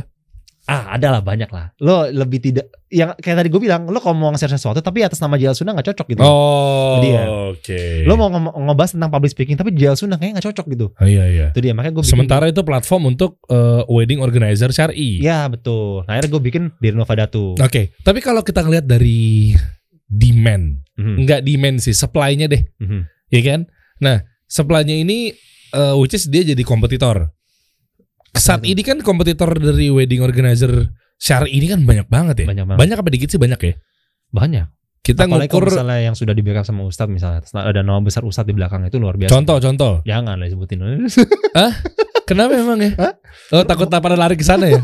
Ah, 0.65 0.97
ada 0.97 1.13
lah 1.13 1.21
banyak 1.21 1.49
lah. 1.49 1.77
Lo 1.77 2.05
lebih 2.05 2.41
tidak 2.41 2.73
yang 2.89 3.13
kayak 3.15 3.37
tadi 3.37 3.49
gue 3.53 3.61
bilang, 3.61 3.85
lo 3.85 3.99
kalau 3.99 4.17
mau 4.17 4.33
nge-share 4.33 4.55
sesuatu 4.55 4.81
tapi 4.81 5.05
atas 5.05 5.19
nama 5.19 5.37
JL 5.37 5.53
Sunda 5.53 5.77
nggak 5.77 5.93
cocok 5.93 6.07
gitu. 6.09 6.23
Oh, 6.23 7.05
Dia. 7.05 7.23
oke. 7.53 7.83
Lo 8.05 8.15
mau 8.15 8.29
ngom- 8.29 8.55
ngebahas 8.65 8.97
tentang 8.97 9.11
public 9.11 9.31
speaking 9.31 9.55
tapi 9.55 9.71
JL 9.71 9.93
Sunda 9.93 10.17
kayaknya 10.17 10.41
nggak 10.41 10.47
cocok 10.49 10.67
gitu. 10.73 10.87
Oh, 10.91 11.05
iya 11.05 11.25
iya. 11.27 11.47
Itu 11.53 11.61
dia 11.61 11.77
makanya 11.77 11.95
gue 11.95 12.03
bikin. 12.03 12.13
Sementara 12.17 12.49
itu 12.49 12.61
platform 12.61 13.13
untuk 13.13 13.37
eh, 13.47 13.83
wedding 13.87 14.19
organizer 14.19 14.71
syari. 14.71 15.21
Ya 15.21 15.45
betul. 15.47 16.09
Nah, 16.09 16.17
akhirnya 16.17 16.31
gue 16.31 16.43
bikin 16.43 16.63
di 16.75 16.89
Renova 16.89 17.13
Datu. 17.13 17.55
Oke, 17.55 17.93
tapi 18.01 18.25
kalau 18.25 18.41
kita 18.41 18.65
ngeliat 18.65 18.85
dari 18.85 19.53
demand, 20.07 20.81
Mhm, 20.95 21.15
nggak 21.21 21.41
demand 21.43 21.77
sih, 21.79 21.91
supply-nya 21.91 22.47
deh, 22.47 22.63
mhm. 22.79 23.03
ya 23.29 23.41
kan? 23.43 23.61
Nah, 23.99 24.23
supply-nya 24.47 24.95
ini 24.95 25.35
eh, 25.75 25.95
which 25.99 26.15
is 26.15 26.25
dia 26.25 26.41
jadi 26.41 26.63
kompetitor. 26.63 27.35
Saat 28.35 28.67
ini 28.67 28.83
kan 28.83 28.99
kompetitor 29.01 29.55
dari 29.55 29.89
wedding 29.89 30.21
organizer 30.21 30.91
syari 31.17 31.55
ini 31.55 31.71
kan 31.71 31.87
banyak 31.87 32.07
banget 32.11 32.45
ya. 32.45 32.47
Banyak 32.51 32.65
banget. 32.67 32.81
Banyak 32.83 32.97
apa 32.99 33.09
dikit 33.15 33.29
sih 33.31 33.41
banyak 33.41 33.61
ya? 33.63 33.75
Banyak. 34.35 34.67
Kita 35.05 35.29
Apalagi 35.29 35.53
kalau 35.53 35.69
ngukur 35.69 35.77
misalnya 35.77 35.99
yang 36.01 36.17
sudah 36.17 36.33
di 36.33 36.41
backup 36.41 36.65
sama 36.65 36.81
Ustadz 36.89 37.13
misalnya, 37.13 37.45
ada 37.45 37.85
nama 37.85 38.01
besar 38.01 38.25
Ustadz 38.25 38.49
di 38.49 38.57
belakang 38.57 38.89
itu 38.89 38.97
luar 38.97 39.21
biasa. 39.21 39.37
contoh-contoh. 39.37 40.01
Jangan 40.09 40.41
lah 40.41 40.49
disebutin. 40.49 40.81
Kenapa 42.25 42.57
emang 42.57 42.81
ya? 42.81 42.97
Hah? 42.97 43.13
Oh 43.53 43.65
takut 43.69 43.85
tak 43.85 44.01
pada 44.01 44.17
lari 44.17 44.33
ke 44.33 44.41
sana 44.41 44.65
ya? 44.65 44.81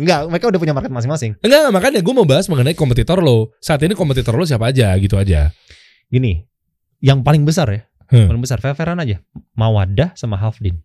Enggak, 0.00 0.24
mereka 0.32 0.48
udah 0.48 0.56
punya 0.56 0.72
market 0.72 0.88
masing-masing. 0.88 1.36
Enggak, 1.44 1.68
makanya 1.68 2.00
gue 2.00 2.14
mau 2.16 2.24
bahas 2.24 2.48
mengenai 2.48 2.72
kompetitor 2.72 3.20
lo. 3.20 3.52
Saat 3.60 3.84
ini 3.84 3.92
kompetitor 3.92 4.32
lo 4.32 4.48
siapa 4.48 4.72
aja 4.72 4.96
gitu 4.96 5.20
aja. 5.20 5.52
Gini, 6.08 6.40
yang 7.04 7.20
paling 7.20 7.44
besar 7.44 7.68
ya, 7.68 7.84
Hmm. 8.08 8.24
paling 8.24 8.40
besar 8.40 8.56
fair-fairan 8.56 8.96
aja. 9.04 9.20
Mawadah 9.52 10.16
sama 10.16 10.40
Halfdin. 10.40 10.80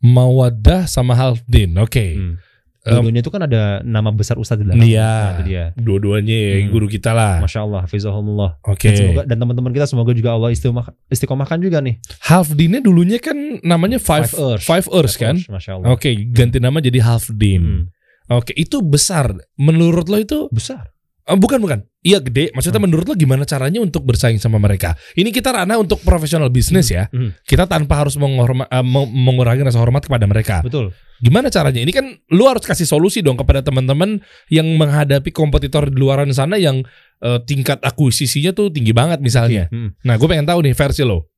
Mawadah 0.00 0.88
sama 0.88 1.12
Halfdin. 1.14 1.76
Oke. 1.76 2.16
Hmm. 2.16 2.36
Em, 2.80 2.96
Dua-duanya 2.96 3.20
itu 3.20 3.28
kan 3.28 3.44
ada 3.44 3.84
nama 3.84 4.08
besar 4.08 4.40
Ustadz 4.40 4.64
di 4.64 4.64
belakang. 4.64 4.88
Iya. 4.88 5.12
Nah, 5.12 5.44
dia. 5.44 5.64
Dua-duanya 5.76 6.32
ya, 6.32 6.52
Hmm. 6.64 6.72
guru 6.72 6.88
kita 6.88 7.12
lah. 7.12 7.44
Masya 7.44 7.60
Allah, 7.60 7.80
Hafizahullah. 7.84 8.50
Oke. 8.64 8.88
Dan, 8.88 8.96
semoga, 8.96 9.22
dan 9.28 9.36
teman-teman 9.36 9.70
kita 9.76 9.84
semoga 9.84 10.12
juga 10.16 10.32
Allah 10.32 10.48
istiqomah, 10.48 10.88
istiqomahkan 11.12 11.60
juga 11.60 11.84
nih. 11.84 12.00
Halfdinnya 12.24 12.80
dulunya 12.80 13.20
kan 13.20 13.36
namanya 13.60 14.00
Five, 14.00 14.32
Five 14.32 14.40
Earth. 14.40 14.62
Five 14.64 14.86
Earth 14.88 15.14
kan? 15.20 15.36
Masya 15.36 15.76
Allah. 15.76 15.92
Oke, 15.92 16.08
ganti 16.32 16.56
nama 16.56 16.80
jadi 16.80 17.04
Halfdin. 17.04 17.60
Hmm. 17.60 17.84
Oke, 18.32 18.56
itu 18.56 18.80
besar. 18.80 19.36
Menurut 19.60 20.08
lo 20.08 20.16
itu 20.16 20.48
Besar. 20.48 20.96
Eh, 21.24 21.36
bukan 21.36 21.60
bukan. 21.60 21.84
Iya 22.00 22.16
gede. 22.18 22.48
Maksudnya 22.56 22.80
Hmm. 22.80 22.88
menurut 22.88 23.04
lo 23.04 23.14
gimana 23.14 23.44
caranya 23.44 23.80
untuk 23.80 24.08
bersaing 24.08 24.40
sama 24.40 24.56
mereka? 24.56 24.96
Ini 25.12 25.28
kita 25.28 25.52
ranah 25.52 25.76
untuk 25.76 26.00
profesional 26.00 26.48
bisnis 26.48 26.88
ya. 26.88 27.12
Hmm. 27.12 27.36
Kita 27.44 27.68
tanpa 27.68 28.00
harus 28.00 28.16
menghorma- 28.16 28.68
meng- 28.80 29.12
mengurangi 29.12 29.60
rasa 29.60 29.76
hormat 29.76 30.08
kepada 30.08 30.24
mereka. 30.24 30.64
Betul. 30.64 30.96
Gimana 31.20 31.52
caranya? 31.52 31.84
Ini 31.84 31.92
kan 31.92 32.06
lu 32.32 32.48
harus 32.48 32.64
kasih 32.64 32.88
solusi 32.88 33.20
dong 33.20 33.36
kepada 33.36 33.60
teman-teman 33.60 34.24
yang 34.48 34.64
menghadapi 34.80 35.28
kompetitor 35.28 35.92
di 35.92 36.00
luaran 36.00 36.32
sana 36.32 36.56
yang 36.56 36.80
eh, 37.20 37.36
tingkat 37.44 37.84
akuisisinya 37.84 38.56
tuh 38.56 38.72
tinggi 38.72 38.96
banget 38.96 39.20
misalnya. 39.20 39.68
Hmm. 39.68 39.92
Nah, 40.00 40.16
gue 40.16 40.24
pengen 40.24 40.48
tahu 40.48 40.64
nih 40.64 40.72
versi 40.72 41.04
lo. 41.04 41.28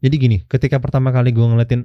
Jadi 0.00 0.16
gini, 0.16 0.36
ketika 0.48 0.80
pertama 0.80 1.12
kali 1.12 1.36
gue 1.36 1.44
ngeliatin 1.44 1.84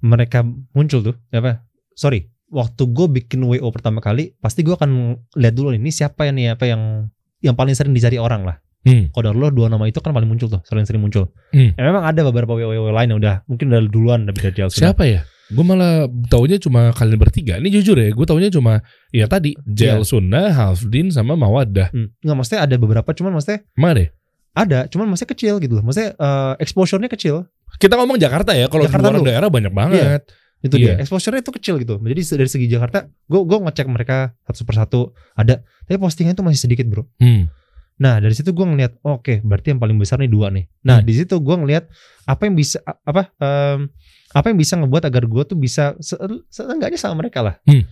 mereka 0.00 0.46
muncul 0.70 1.02
tuh, 1.02 1.16
apa? 1.34 1.66
Sorry, 1.92 2.30
waktu 2.50 2.82
gue 2.90 3.06
bikin 3.22 3.40
WO 3.46 3.70
pertama 3.70 4.02
kali, 4.02 4.34
pasti 4.42 4.66
gue 4.66 4.74
akan 4.74 5.16
lihat 5.38 5.54
dulu 5.54 5.72
ini 5.72 5.88
siapa 5.94 6.26
yang 6.26 6.36
nih 6.36 6.46
apa 6.58 6.66
yang 6.66 7.08
yang 7.40 7.54
paling 7.56 7.72
sering 7.72 7.94
dicari 7.94 8.18
orang 8.20 8.44
lah. 8.44 8.58
Hmm. 8.80 9.12
Kodar 9.12 9.36
lo 9.36 9.52
dua 9.52 9.68
nama 9.68 9.84
itu 9.84 10.00
kan 10.00 10.10
paling 10.10 10.28
muncul 10.28 10.48
tuh, 10.48 10.60
sering 10.64 10.84
sering 10.88 11.04
muncul. 11.04 11.28
Hmm. 11.52 11.76
Ya, 11.76 11.82
memang 11.84 12.04
ada 12.04 12.20
beberapa 12.26 12.56
WO 12.56 12.90
lain 12.90 13.08
yang 13.12 13.20
udah 13.20 13.34
mungkin 13.46 13.70
udah 13.70 13.80
duluan 13.88 14.18
udah 14.28 14.34
bisa 14.34 14.50
jalan 14.52 14.72
Siapa 14.72 15.04
ya? 15.06 15.22
Gue 15.50 15.66
malah 15.66 16.06
taunya 16.30 16.62
cuma 16.62 16.94
kalian 16.94 17.18
bertiga. 17.18 17.58
Ini 17.58 17.68
jujur 17.74 17.98
ya, 17.98 18.14
gue 18.14 18.26
taunya 18.26 18.48
cuma 18.54 18.80
ya 19.10 19.26
tadi 19.26 19.58
Jel 19.66 20.00
Iya. 20.00 20.06
Sunda, 20.06 20.42
Halfdin 20.54 21.10
sama 21.10 21.34
Mawadah. 21.34 21.90
Hmm. 21.90 22.14
Nggak, 22.22 22.36
maksudnya 22.38 22.60
ada 22.64 22.74
beberapa, 22.78 23.10
cuman 23.10 23.34
maksudnya 23.34 23.66
Mana 23.74 23.92
deh? 23.98 24.08
ada, 24.50 24.86
cuman 24.90 25.06
maksudnya 25.10 25.30
kecil 25.34 25.54
gitu 25.62 25.78
loh. 25.78 25.84
Maksudnya 25.86 26.14
eh, 26.18 26.54
exposure-nya 26.62 27.10
kecil. 27.10 27.46
Kita 27.78 27.94
ngomong 27.98 28.18
Jakarta 28.18 28.50
ya. 28.54 28.66
Kalau 28.66 28.86
di 28.86 28.90
luar 28.90 29.14
dulu. 29.18 29.26
daerah 29.26 29.48
banyak 29.48 29.72
banget. 29.72 30.20
Itu 30.60 30.76
Iya. 30.76 30.96
dia. 30.96 31.04
Exposure-nya 31.04 31.40
itu 31.40 31.52
kecil 31.52 31.74
gitu. 31.80 31.96
Jadi 31.96 32.20
dari 32.36 32.50
segi 32.50 32.66
Jakarta, 32.68 33.08
gue 33.08 33.40
gue 33.40 33.58
ngecek 33.60 33.86
mereka 33.88 34.36
satu 34.44 34.62
persatu 34.64 35.00
ada, 35.32 35.64
tapi 35.84 35.96
postingan 35.96 36.36
itu 36.36 36.44
masih 36.44 36.60
sedikit 36.68 36.84
bro. 36.86 37.08
Hmm. 37.16 37.48
Nah 37.96 38.16
dari 38.16 38.32
situ 38.32 38.52
gue 38.52 38.64
ngeliat, 38.64 38.96
oh, 39.00 39.20
oke 39.20 39.40
berarti 39.40 39.72
yang 39.72 39.80
paling 39.80 39.96
besar 39.96 40.20
nih 40.20 40.28
dua 40.28 40.48
nih. 40.48 40.64
Nah 40.84 41.00
Hmm. 41.00 41.06
di 41.08 41.12
situ 41.16 41.36
gue 41.36 41.56
ngeliat 41.56 41.84
apa 42.24 42.42
yang 42.44 42.56
bisa 42.56 42.80
apa 42.84 43.32
em, 43.36 43.88
apa 44.30 44.46
yang 44.48 44.56
bisa 44.56 44.76
ngebuat 44.76 45.02
agar 45.04 45.24
gue 45.26 45.42
tuh 45.44 45.56
bisa 45.56 45.96
se 46.00 46.16
seenggaknya 46.48 46.96
sama 46.96 47.24
mereka 47.24 47.40
lah. 47.40 47.54
Hmm. 47.64 47.84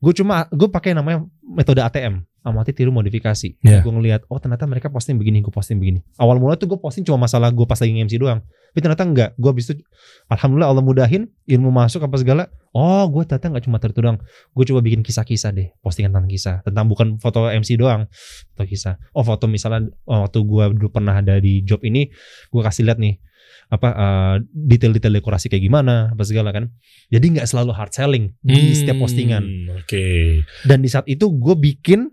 Gue 0.00 0.12
cuma 0.16 0.48
gue 0.48 0.68
pakai 0.72 0.96
namanya 0.96 1.28
metode 1.44 1.84
ATM 1.84 2.24
amati 2.40 2.72
tiru 2.72 2.88
modifikasi. 2.88 3.60
Yeah. 3.60 3.84
Gue 3.84 3.92
ngeliat, 3.92 4.24
oh 4.32 4.40
ternyata 4.40 4.64
mereka 4.64 4.88
posting 4.88 5.20
begini, 5.20 5.44
gue 5.44 5.52
posting 5.52 5.76
begini. 5.76 6.00
Awal 6.16 6.40
mula 6.40 6.56
tuh 6.56 6.72
gue 6.72 6.80
posting 6.80 7.04
cuma 7.04 7.28
masalah 7.28 7.52
gue 7.52 7.66
pas 7.68 7.76
lagi 7.76 7.92
MC 7.92 8.16
doang. 8.16 8.40
Tapi 8.40 8.80
ternyata 8.80 9.04
enggak. 9.04 9.30
Gue 9.36 9.50
habis 9.52 9.68
itu, 9.68 9.82
alhamdulillah 10.30 10.70
Allah 10.72 10.84
mudahin 10.84 11.28
ilmu 11.44 11.68
masuk 11.68 12.06
apa 12.06 12.16
segala. 12.16 12.48
Oh 12.72 13.04
gue 13.12 13.28
ternyata 13.28 13.52
nggak 13.52 13.64
cuma 13.68 13.76
tertu 13.76 14.00
doang. 14.00 14.16
Gue 14.56 14.64
coba 14.64 14.80
bikin 14.80 15.04
kisah-kisah 15.04 15.52
deh, 15.52 15.68
postingan 15.84 16.16
tentang 16.16 16.30
kisah, 16.30 16.56
tentang 16.64 16.86
bukan 16.88 17.20
foto 17.20 17.50
MC 17.50 17.76
doang, 17.76 18.08
foto 18.56 18.64
kisah. 18.64 18.96
Oh 19.12 19.26
foto 19.26 19.44
misalnya 19.44 19.90
oh, 20.08 20.24
waktu 20.24 20.40
gue 20.40 20.64
dulu 20.80 20.88
pernah 20.88 21.20
ada 21.20 21.36
di 21.36 21.60
job 21.60 21.84
ini, 21.84 22.08
gue 22.48 22.62
kasih 22.64 22.88
lihat 22.88 22.96
nih 22.96 23.20
apa 23.70 23.88
eh, 23.94 24.36
detail-detail 24.50 25.14
dekorasi 25.22 25.46
kayak 25.46 25.62
gimana 25.62 26.10
apa 26.10 26.22
segala 26.26 26.50
kan. 26.50 26.74
Jadi 27.08 27.38
nggak 27.38 27.46
selalu 27.46 27.70
hard 27.70 27.94
selling 27.94 28.34
di 28.42 28.74
setiap 28.74 28.98
postingan. 28.98 29.46
Hmm, 29.46 29.78
Oke. 29.78 30.42
Dan 30.66 30.82
di 30.82 30.90
saat 30.90 31.06
itu 31.06 31.30
gue 31.30 31.54
bikin 31.54 32.10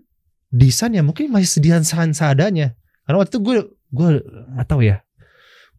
desain 0.48 0.94
yang 0.94 1.10
mungkin 1.10 1.34
masih 1.34 1.58
sedihan 1.58 1.82
seadanya. 1.84 2.78
Karena 3.04 3.16
waktu 3.18 3.34
itu 3.34 3.40
gue 3.42 3.56
gue 3.90 4.08
nggak 4.54 4.68
tahu 4.70 4.86
ya. 4.86 5.02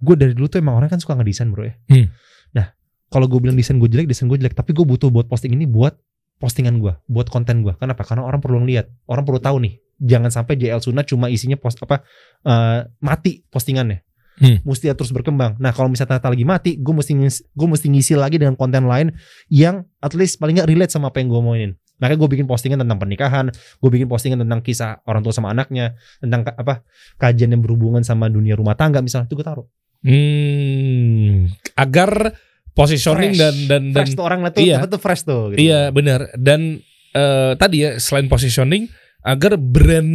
Gue 0.03 0.19
dari 0.19 0.36
dulu 0.36 0.51
tuh 0.51 0.59
emang 0.59 0.75
orang 0.75 0.91
kan 0.91 0.99
suka 0.99 1.15
ngedesain 1.15 1.47
bro 1.47 1.63
ya. 1.63 1.75
Hmm. 1.88 2.11
Nah 2.51 2.75
kalau 3.07 3.32
gue 3.32 3.39
bilang 3.39 3.55
desain 3.55 3.80
gue 3.80 3.88
jelek, 3.88 4.11
desain 4.11 4.27
gue 4.27 4.36
jelek. 4.36 4.59
Tapi 4.59 4.75
gue 4.75 4.84
butuh 4.84 5.07
buat 5.07 5.32
posting 5.32 5.55
ini 5.55 5.63
buat 5.63 5.95
postingan 6.43 6.84
gue, 6.84 6.91
buat 7.07 7.32
konten 7.32 7.63
gue. 7.63 7.71
Kenapa? 7.80 8.03
Karena 8.03 8.27
orang 8.27 8.43
perlu 8.43 8.63
ngeliat, 8.67 8.91
orang 9.07 9.23
perlu 9.23 9.39
tahu 9.39 9.63
nih. 9.63 9.80
Jangan 9.99 10.32
sampai 10.32 10.55
JL 10.55 10.80
Suna 10.80 11.03
cuma 11.03 11.27
isinya 11.27 11.59
post 11.59 11.80
apa 11.84 12.03
eh, 12.47 12.88
mati 12.99 13.43
postingannya. 13.47 14.09
Hmm. 14.39 14.57
Mesti 14.63 14.95
terus 14.95 15.11
berkembang. 15.11 15.59
Nah 15.59 15.75
kalau 15.75 15.91
misalnya 15.91 16.15
ternyata 16.15 16.31
lagi 16.31 16.45
mati, 16.47 16.71
gue 16.79 16.93
mesti 16.95 17.11
ngisi, 17.11 17.39
gue 17.51 17.67
mesti 17.67 17.87
ngisi 17.91 18.13
lagi 18.15 18.39
dengan 18.39 18.55
konten 18.55 18.87
lain 18.87 19.11
yang 19.51 19.83
at 19.99 20.15
least 20.15 20.39
paling 20.39 20.55
nggak 20.55 20.69
relate 20.71 20.91
sama 20.91 21.11
apa 21.11 21.19
yang 21.19 21.27
gue 21.27 21.41
mauin. 21.43 21.71
Makanya 21.99 22.17
gue 22.23 22.29
bikin 22.31 22.47
postingan 22.47 22.79
tentang 22.79 22.95
pernikahan, 22.95 23.51
gue 23.51 23.89
bikin 23.91 24.07
postingan 24.07 24.39
tentang 24.39 24.63
kisah 24.63 25.03
orang 25.03 25.19
tua 25.19 25.35
sama 25.35 25.51
anaknya, 25.51 25.99
tentang 26.23 26.47
apa 26.47 26.87
kajian 27.19 27.51
yang 27.51 27.59
berhubungan 27.59 27.99
sama 28.07 28.31
dunia 28.31 28.55
rumah 28.55 28.79
tangga 28.79 29.03
misalnya, 29.03 29.27
itu 29.27 29.35
gue 29.35 29.43
taruh. 29.43 29.67
Hmm. 29.99 31.51
Agar 31.75 32.31
positioning 32.71 33.35
Fresh. 33.35 33.43
dan 33.43 33.55
dan 33.67 33.83
dan 33.91 34.03
Fresh 34.07 34.15
tuh 34.15 34.23
orang 34.23 34.39
tuh, 34.55 34.63
iya. 34.63 34.87
tuh 34.87 35.01
fresh 35.01 35.27
tuh. 35.27 35.51
Gitu. 35.51 35.67
Iya 35.67 35.91
benar 35.91 36.31
dan 36.39 36.79
eh, 37.11 37.51
tadi 37.59 37.83
ya 37.83 37.99
selain 37.99 38.31
positioning 38.31 38.87
agar 39.20 39.59
brand 39.59 40.07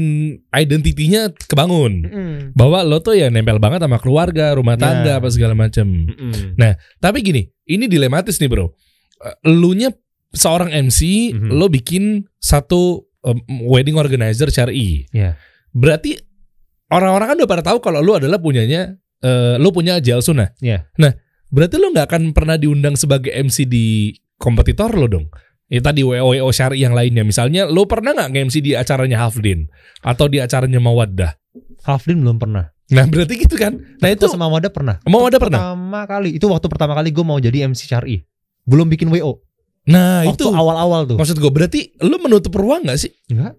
identitinya 0.50 1.28
kebangun 1.44 1.92
Mm-mm. 2.08 2.34
bahwa 2.56 2.80
lo 2.80 3.04
tuh 3.04 3.12
ya 3.14 3.28
nempel 3.28 3.60
banget 3.60 3.84
sama 3.84 4.00
keluarga 4.00 4.56
rumah 4.56 4.80
tangga 4.80 5.16
Ya. 5.16 5.20
apa 5.20 5.28
segala 5.28 5.52
macam. 5.52 5.84
Mm-mm. 6.08 6.56
Tapi 6.98 7.18
gini, 7.20 7.44
ini 7.68 7.84
dilematis 7.84 8.40
nih 8.40 8.48
bro. 8.48 8.72
Eh, 9.20 9.48
Elunya 9.48 9.92
seorang 10.32 10.72
MC, 10.72 11.30
Mhm. 11.36 11.48
lo 11.52 11.68
bikin 11.68 12.24
satu 12.40 13.04
em, 13.22 13.38
wedding 13.68 13.94
organizer 13.96 14.48
syari. 14.48 15.04
Iya. 15.12 15.36
Berarti 15.70 16.16
orang-orang 16.88 17.28
kan 17.32 17.36
udah 17.40 17.50
pada 17.50 17.64
tahu 17.64 17.78
kalau 17.80 18.00
lo 18.00 18.16
adalah 18.16 18.36
punyanya, 18.36 18.96
eh, 19.20 19.56
lo 19.56 19.68
punya 19.70 20.00
Jal 20.00 20.20
Sunnah. 20.20 20.52
Iya. 20.60 20.88
Nah, 20.96 21.12
berarti 21.48 21.76
lo 21.76 21.92
nggak 21.92 22.08
akan 22.08 22.22
pernah 22.32 22.56
diundang 22.56 22.96
sebagai 22.96 23.30
MC 23.30 23.64
di 23.64 24.12
kompetitor 24.36 24.92
lo 24.92 25.06
dong. 25.06 25.26
Ya 25.74 25.82
tadi 25.82 26.06
WO 26.06 26.46
syari 26.54 26.86
yang 26.86 26.94
lainnya. 26.94 27.26
Misalnya 27.26 27.66
lo 27.66 27.90
pernah 27.90 28.14
nggak 28.14 28.30
nge-MC 28.30 28.62
di 28.62 28.78
acaranya 28.78 29.26
Hafdin 29.26 29.66
atau 30.06 30.30
di 30.30 30.38
acaranya 30.38 30.78
Mawaddah? 30.78 31.34
Hafdin 31.82 32.22
belum 32.22 32.38
pernah. 32.38 32.70
Nah 32.94 33.04
berarti 33.10 33.34
gitu 33.42 33.58
kan. 33.58 33.74
Nah 33.98 34.08
itu 34.12 34.30
sama 34.30 34.46
Wada 34.46 34.68
pernah. 34.68 35.00
Mawaddah 35.08 35.40
pernah. 35.40 35.60
Pertama 35.72 36.00
kali, 36.04 36.36
itu 36.36 36.46
waktu 36.46 36.66
pertama 36.68 36.92
kali 36.94 37.08
gue 37.10 37.24
mau 37.24 37.40
jadi 37.42 37.66
MC 37.66 37.88
Syari. 37.88 38.22
Belum 38.68 38.86
bikin 38.86 39.08
WO. 39.08 39.40
Nah 39.90 40.22
waktu 40.28 40.46
itu 40.46 40.46
awal-awal 40.48 41.08
tuh. 41.08 41.16
maksud 41.20 41.36
gue 41.36 41.52
berarti 41.52 41.96
lo 42.04 42.16
menutup 42.22 42.52
ruang 42.54 42.84
nggak 42.84 42.98
sih? 43.00 43.12
Enggak. 43.32 43.56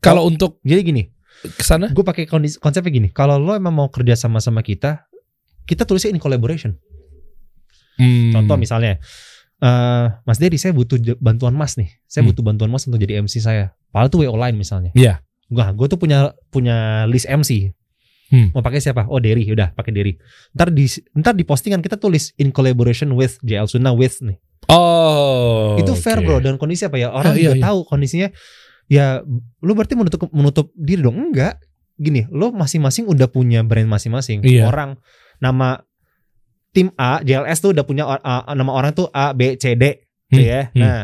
Kalau 0.00 0.24
untuk 0.24 0.62
Jadi 0.64 0.80
gini, 0.80 1.02
ke 1.44 1.64
sana? 1.64 1.92
gue 1.92 2.04
pakai 2.04 2.24
konsepnya 2.56 2.88
gini. 2.88 3.08
Kalau 3.12 3.36
lo 3.36 3.52
emang 3.52 3.72
mau 3.72 3.88
kerja 3.92 4.16
sama 4.16 4.40
sama 4.40 4.64
kita, 4.64 5.04
kita 5.68 5.84
tulisnya 5.84 6.16
in 6.16 6.20
collaboration. 6.20 6.76
Hmm. 8.00 8.32
Contoh 8.32 8.56
misalnya, 8.56 8.96
eh 9.60 10.06
Mas 10.22 10.36
Dedi 10.36 10.56
saya 10.56 10.72
butuh 10.72 10.96
bantuan 11.16 11.52
Mas 11.52 11.76
nih. 11.76 11.92
Saya 12.04 12.22
Hmm. 12.22 12.32
butuh 12.32 12.42
bantuan 12.42 12.68
Mas 12.68 12.84
untuk 12.84 12.96
jadi 12.96 13.18
MC 13.18 13.38
saya. 13.38 13.76
Padahal 13.88 14.08
tuh 14.08 14.20
WO 14.22 14.34
line 14.34 14.56
misalnya. 14.56 14.90
Iya. 14.92 15.20
Gua, 15.46 15.68
gue 15.70 15.86
tuh 15.86 15.98
punya 15.98 16.18
punya 16.48 16.76
list 17.04 17.26
MC. 17.26 17.74
Hmm. 18.30 18.50
Mau 18.50 18.62
pakai 18.62 18.78
siapa? 18.78 19.04
Oh 19.04 19.18
Derry, 19.18 19.42
udah 19.44 19.70
pakai 19.70 19.90
Derry. 19.90 20.14
Ntar 20.52 20.70
di 20.70 20.86
ntar 21.12 21.34
di 21.34 21.42
postingan 21.42 21.78
kita 21.78 21.96
tulis 21.96 22.30
in 22.36 22.48
collaboration 22.48 23.10
with 23.12 23.36
JL 23.40 23.66
Suna 23.66 23.90
with 23.90 24.22
nih. 24.22 24.38
Oh. 24.70 25.74
itu 25.76 25.92
fair 25.94 26.18
oke. 26.18 26.24
bro 26.24 26.36
dan 26.38 26.54
kondisi 26.54 26.84
apa 26.84 26.94
ya 26.94 27.08
orang 27.08 27.32
Ah, 27.32 27.36
iya, 27.36 27.42
juga 27.46 27.56
iya. 27.56 27.64
tahu 27.64 27.78
kondisinya 27.84 28.28
ya 28.86 29.06
lu 29.58 29.72
berarti 29.72 29.94
menutup 29.94 30.20
menutup 30.30 30.70
diri 30.74 31.00
dong 31.00 31.16
enggak 31.16 31.58
gini 31.96 32.28
lo 32.28 32.50
masing-masing 32.50 33.04
udah 33.04 33.26
punya 33.26 33.60
brand 33.60 33.86
masing-masing 33.86 34.40
Iya. 34.42 34.66
orang 34.66 35.00
nama 35.38 35.80
tim 36.70 36.88
A 36.94 37.18
JLS 37.20 37.58
tuh 37.58 37.70
udah 37.70 37.82
punya 37.82 38.04
or- 38.04 38.22
a- 38.22 38.50
nama 38.50 38.70
orang 38.70 38.92
tuh 38.92 39.08
A 39.08 39.30
B 39.30 39.54
C 39.54 39.74
D 39.74 39.84
gitu 40.26 40.38
Hmm, 40.38 40.46
ya. 40.46 40.62
hmm. 40.66 40.76
nah 40.76 41.00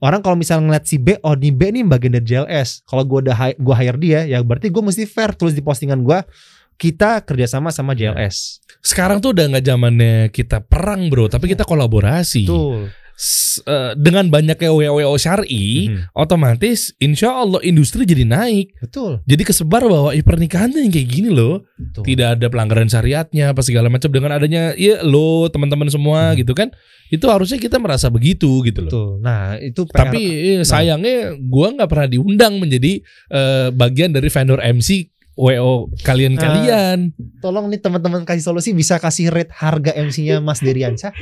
orang 0.00 0.20
kalau 0.20 0.34
misalnya 0.34 0.66
ngeliat 0.66 0.84
si 0.84 0.96
B 0.96 1.14
oh 1.18 1.32
di 1.32 1.48
B 1.48 1.70
nih 1.70 1.84
bagian 1.84 2.12
dari 2.12 2.26
JLS 2.26 2.82
kalau 2.82 3.02
gua 3.02 3.22
udah 3.22 3.36
gua 3.56 3.76
hire 3.76 3.96
dia 3.96 4.20
ya 4.24 4.38
berarti 4.40 4.68
gua 4.68 4.82
mesti 4.84 5.04
fair 5.04 5.32
tulis 5.32 5.52
di 5.52 5.60
postingan 5.60 6.00
gua 6.00 6.26
kita 6.74 7.22
kerjasama 7.22 7.70
sama 7.70 7.94
JLS 7.94 8.58
Sekarang 8.80 9.16
tuh 9.16 9.30
udah 9.30 9.48
nggak 9.48 9.64
zamannya 9.64 10.14
kita 10.28 10.60
perang 10.60 11.06
bro, 11.06 11.24
tapi 11.24 11.48
kita 11.48 11.62
kolaborasi. 11.62 12.44
betul 12.44 12.90
Eh, 13.16 13.94
dengan 13.94 14.26
banyaknya 14.26 14.74
WO 14.74 15.14
syari, 15.14 15.86
Mhm. 15.86 16.10
otomatis 16.12 16.90
insya 16.98 17.30
Allah 17.32 17.62
industri 17.62 18.02
jadi 18.02 18.26
naik. 18.26 18.74
betul 18.82 19.22
Jadi 19.22 19.42
kesebar 19.44 19.86
bahwa 19.86 20.10
eh, 20.10 20.18
pernikahan 20.20 20.74
yang 20.74 20.90
kayak 20.90 21.08
gini 21.08 21.30
loh, 21.30 21.62
Betul. 21.72 22.02
tidak 22.04 22.34
ada 22.34 22.46
pelanggaran 22.48 22.90
syariatnya, 22.90 23.54
apa 23.54 23.62
segala 23.62 23.86
macam 23.86 24.10
dengan 24.10 24.34
adanya 24.34 24.74
ya 24.74 24.98
lo 25.00 25.46
teman-teman 25.46 25.86
semua 25.86 26.34
Mhm. 26.34 26.42
gitu 26.42 26.52
kan, 26.52 26.74
itu 27.06 27.22
harusnya 27.24 27.54
kita 27.56 27.78
merasa 27.78 28.10
begitu 28.10 28.50
gitu 28.62 28.82
loh. 28.82 28.90
betul 28.90 29.10
nah 29.20 29.54
itu 29.56 29.86
PR 29.86 30.10
Tapi 30.10 30.20
eh, 30.50 30.62
sayangnya 30.64 31.38
gua 31.38 31.70
nggak 31.70 31.86
pernah 31.86 32.08
diundang 32.10 32.58
menjadi 32.58 32.98
eh, 33.30 33.68
bagian 33.70 34.10
dari 34.10 34.26
vendor 34.26 34.58
MC 34.58 35.06
WO 35.34 35.90
kalian-kalian. 36.00 37.14
tolong 37.38 37.66
nih 37.66 37.78
teman-teman 37.78 38.22
kasih 38.22 38.42
solusi 38.44 38.70
bisa 38.70 38.98
kasih 38.98 39.30
rate 39.30 39.50
harga 39.52 39.90
MC-nya 39.92 40.38
Mas 40.38 40.58
Deriansyah. 40.58 41.14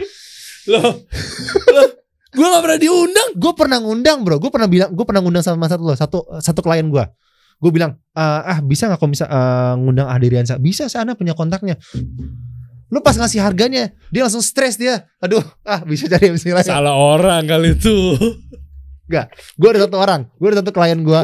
Loh, 0.70 0.94
loh, 1.74 1.88
gua 2.34 2.46
nggak 2.54 2.62
pernah 2.62 2.78
diundang. 2.78 3.28
Gue 3.34 3.52
pernah 3.56 3.78
ngundang 3.82 4.18
bro, 4.22 4.36
gue 4.38 4.50
pernah 4.52 4.68
bilang, 4.70 4.90
gue 4.94 5.04
pernah 5.06 5.20
ngundang 5.24 5.44
sama 5.44 5.66
satu 5.66 5.82
loh, 5.82 5.96
satu 5.98 6.18
satu 6.38 6.60
klien 6.62 6.86
gue. 6.86 7.04
Gue 7.62 7.70
bilang, 7.70 7.94
"Ah, 8.14 8.42
ah 8.42 8.58
bisa 8.58 8.90
nggak 8.90 8.98
kalau 8.98 9.12
bisa 9.14 9.26
eh, 9.30 9.74
ngundang 9.78 10.10
Ah 10.10 10.18
Deriansyah? 10.18 10.58
Bisa, 10.58 10.90
ada 10.90 11.14
punya 11.14 11.34
kontaknya. 11.34 11.78
Lu 12.92 13.00
pas 13.00 13.16
ngasih 13.16 13.40
harganya, 13.40 13.94
dia 14.12 14.22
langsung 14.26 14.42
stres 14.44 14.76
dia. 14.76 15.08
Aduh, 15.22 15.40
ah 15.62 15.80
bisa 15.86 16.10
cari 16.10 16.34
MC 16.34 16.52
lain. 16.52 16.66
Salah 16.66 16.92
orang 16.92 17.46
kali 17.46 17.78
itu. 17.78 18.18
Gue 19.56 19.68
ada 19.72 19.86
satu 19.86 19.96
orang, 19.96 20.26
gue 20.36 20.46
ada 20.50 20.58
satu 20.60 20.72
klien 20.74 20.98
gue. 21.00 21.20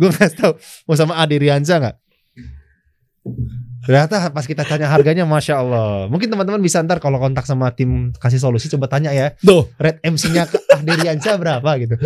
gue 0.00 0.08
nggak 0.08 0.32
tahu 0.40 0.52
mau 0.88 0.96
sama 0.96 1.20
Deriansyah 1.28 1.76
nggak. 1.76 1.96
Ternyata 3.88 4.28
pas 4.36 4.44
kita 4.44 4.68
tanya 4.68 4.84
harganya, 4.92 5.24
masya 5.24 5.64
Allah. 5.64 6.12
Mungkin 6.12 6.28
teman-teman 6.28 6.60
bisa 6.60 6.84
ntar 6.84 7.00
kalau 7.00 7.16
kontak 7.16 7.48
sama 7.48 7.72
tim 7.72 8.12
kasih 8.20 8.36
solusi 8.36 8.68
coba 8.68 8.84
tanya 8.84 9.16
ya. 9.16 9.32
Tuh, 9.40 9.64
rate 9.80 10.04
MC-nya 10.04 10.44
ke 10.44 10.60
Ahderiansyah 10.76 11.34
berapa 11.40 11.70
gitu. 11.80 11.96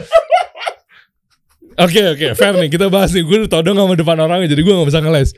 Oke 1.73 2.05
oke 2.05 2.37
fair 2.37 2.53
nih 2.53 2.69
kita 2.69 2.93
bahas 2.93 3.17
nih 3.17 3.25
gue 3.25 3.49
todong 3.49 3.73
sama 3.75 3.97
depan 3.97 4.15
orangnya 4.21 4.53
jadi 4.53 4.61
gue 4.61 4.73
gak 4.77 4.89
bisa 4.93 5.01
ngeles. 5.03 5.31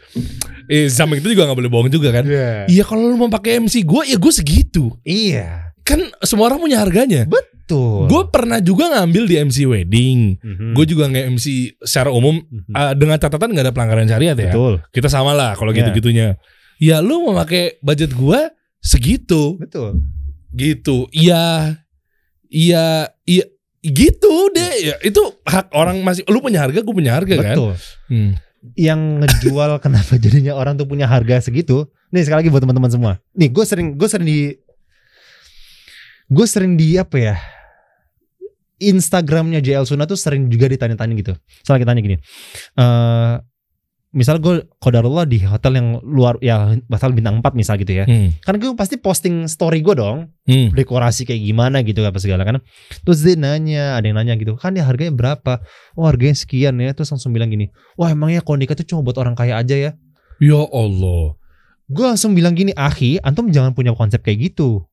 Eh 0.68 0.90
samping 0.90 1.22
itu 1.24 1.32
juga 1.32 1.48
gak 1.48 1.56
boleh 1.56 1.70
bohong 1.72 1.88
juga 1.88 2.12
kan. 2.12 2.28
Iya. 2.28 2.68
Iya 2.68 2.82
kalau 2.84 3.08
lu 3.08 3.16
mau 3.16 3.30
pakai 3.32 3.64
MC 3.64 3.80
gue 3.86 4.02
ya 4.12 4.18
gue 4.20 4.32
segitu. 4.34 4.92
Iya. 5.06 5.73
Kan 5.84 6.00
semua 6.20 6.48
orang 6.48 6.58
punya 6.58 6.80
harganya. 6.80 7.28
Betul. 7.28 8.08
Gue 8.08 8.22
pernah 8.28 8.56
juga 8.58 8.88
ngambil 8.88 9.24
di 9.24 9.34
MC 9.38 9.68
wedding. 9.68 10.40
Mhm. 10.40 10.72
Gue 10.72 10.84
juga 10.84 11.06
nge 11.06 11.22
MC 11.28 11.46
secara 11.80 12.08
umum 12.08 12.40
Mhm. 12.40 12.72
ah, 12.72 12.92
dengan 12.92 13.16
catatan 13.16 13.52
gak 13.52 13.64
ada 13.68 13.72
pelanggaran 13.72 14.08
syariat 14.08 14.32
ya. 14.32 14.48
Betul. 14.48 14.80
Kita 14.90 15.08
sama 15.08 15.32
lah 15.32 15.52
kalau 15.52 15.70
Iya. 15.70 15.84
gitu-gitunya. 15.84 16.40
Ya 16.76 16.98
lu 16.98 17.22
mau 17.22 17.36
pakai 17.36 17.76
budget 17.80 18.10
gue 18.10 18.40
segitu 18.80 19.56
Betul. 19.56 20.00
gitu. 20.50 21.04
Iya 21.10 21.76
iya 22.46 22.84
iya 23.24 23.44
gitu 23.80 24.32
deh. 24.50 24.72
Ya, 24.82 24.96
itu 25.00 25.20
hak 25.44 25.68
orang 25.72 26.00
masih 26.00 26.24
lu 26.26 26.40
punya 26.40 26.64
harga 26.64 26.80
gue 26.80 26.94
punya 26.94 27.12
harga 27.12 27.34
kan. 27.38 27.54
Betul. 27.56 27.72
Hmm. 28.08 28.32
Yang 28.72 29.00
ngejual 29.20 29.70
kenapa 29.84 30.16
jadinya 30.16 30.56
orang 30.56 30.74
tuh 30.74 30.88
punya 30.88 31.04
harga 31.04 31.44
segitu. 31.44 31.88
Nih 32.08 32.24
sekali 32.24 32.44
lagi 32.44 32.50
buat 32.52 32.64
teman-teman 32.64 32.88
semua. 32.88 33.12
Nih 33.32 33.48
gue 33.48 33.64
sering 33.64 33.94
gue 33.94 34.08
sering 34.08 34.24
di 34.24 34.38
gue 36.28 36.46
sering 36.46 36.76
di 36.76 36.96
apa 36.96 37.16
ya? 37.16 37.36
Instagramnya 38.74 39.62
JL 39.62 39.86
Suna 39.86 40.04
tuh 40.04 40.18
sering 40.18 40.50
juga 40.50 40.66
ditanya-tanya 40.66 41.14
gitu. 41.14 41.32
Soalnya 41.62 41.80
kita 41.86 41.90
tanya 41.94 42.02
gini. 42.02 42.16
eh 42.76 43.34
misal 44.14 44.38
gue 44.38 44.62
kodarullah 44.78 45.26
di 45.26 45.42
hotel 45.42 45.74
yang 45.74 45.88
luar 46.06 46.38
ya 46.38 46.78
hotel 46.86 47.10
bintang 47.10 47.42
4 47.42 47.50
misal 47.58 47.74
gitu 47.82 47.98
ya. 47.98 48.04
Hmm. 48.06 48.30
Kan 48.46 48.62
gue 48.62 48.70
pasti 48.78 48.94
posting 48.94 49.50
story 49.50 49.82
gue 49.82 49.94
dong. 49.98 50.30
Hmm. 50.44 50.70
dekorasi 50.76 51.24
kayak 51.24 51.40
gimana 51.40 51.80
gitu 51.80 52.04
apa 52.04 52.20
segala 52.20 52.44
kan 52.44 52.60
terus 53.00 53.24
dia 53.24 53.32
nanya 53.32 53.96
ada 53.96 54.04
yang 54.04 54.20
nanya 54.20 54.36
gitu 54.36 54.60
kan 54.60 54.76
ya 54.76 54.84
harganya 54.84 55.08
berapa 55.16 55.64
oh 55.96 56.04
harganya 56.04 56.36
sekian 56.36 56.76
ya 56.76 56.92
terus 56.92 57.08
langsung 57.08 57.32
bilang 57.32 57.48
gini 57.48 57.72
wah 57.96 58.12
emangnya 58.12 58.44
nikah 58.44 58.76
tuh 58.76 58.84
cuma 58.84 59.00
buat 59.00 59.16
orang 59.16 59.32
kaya 59.32 59.56
aja 59.56 59.72
ya 59.72 59.90
Ya 60.44 60.60
Allah. 60.68 61.40
gue 61.88 62.04
langsung 62.04 62.36
bilang 62.36 62.52
gini 62.52 62.76
akhi 62.76 63.24
antum 63.24 63.48
jangan 63.48 63.72
punya 63.72 63.96
konsep 63.96 64.20
kayak 64.20 64.52
gitu 64.52 64.84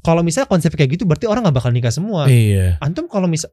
kalau 0.00 0.20
misalnya 0.20 0.48
konsep 0.48 0.72
kayak 0.72 0.96
gitu 0.96 1.04
berarti 1.04 1.28
orang 1.28 1.44
nggak 1.44 1.56
bakal 1.56 1.70
nikah 1.70 1.92
semua 1.92 2.24
Iya. 2.26 2.76
antum 2.80 3.06
kalau 3.06 3.28
misal 3.28 3.52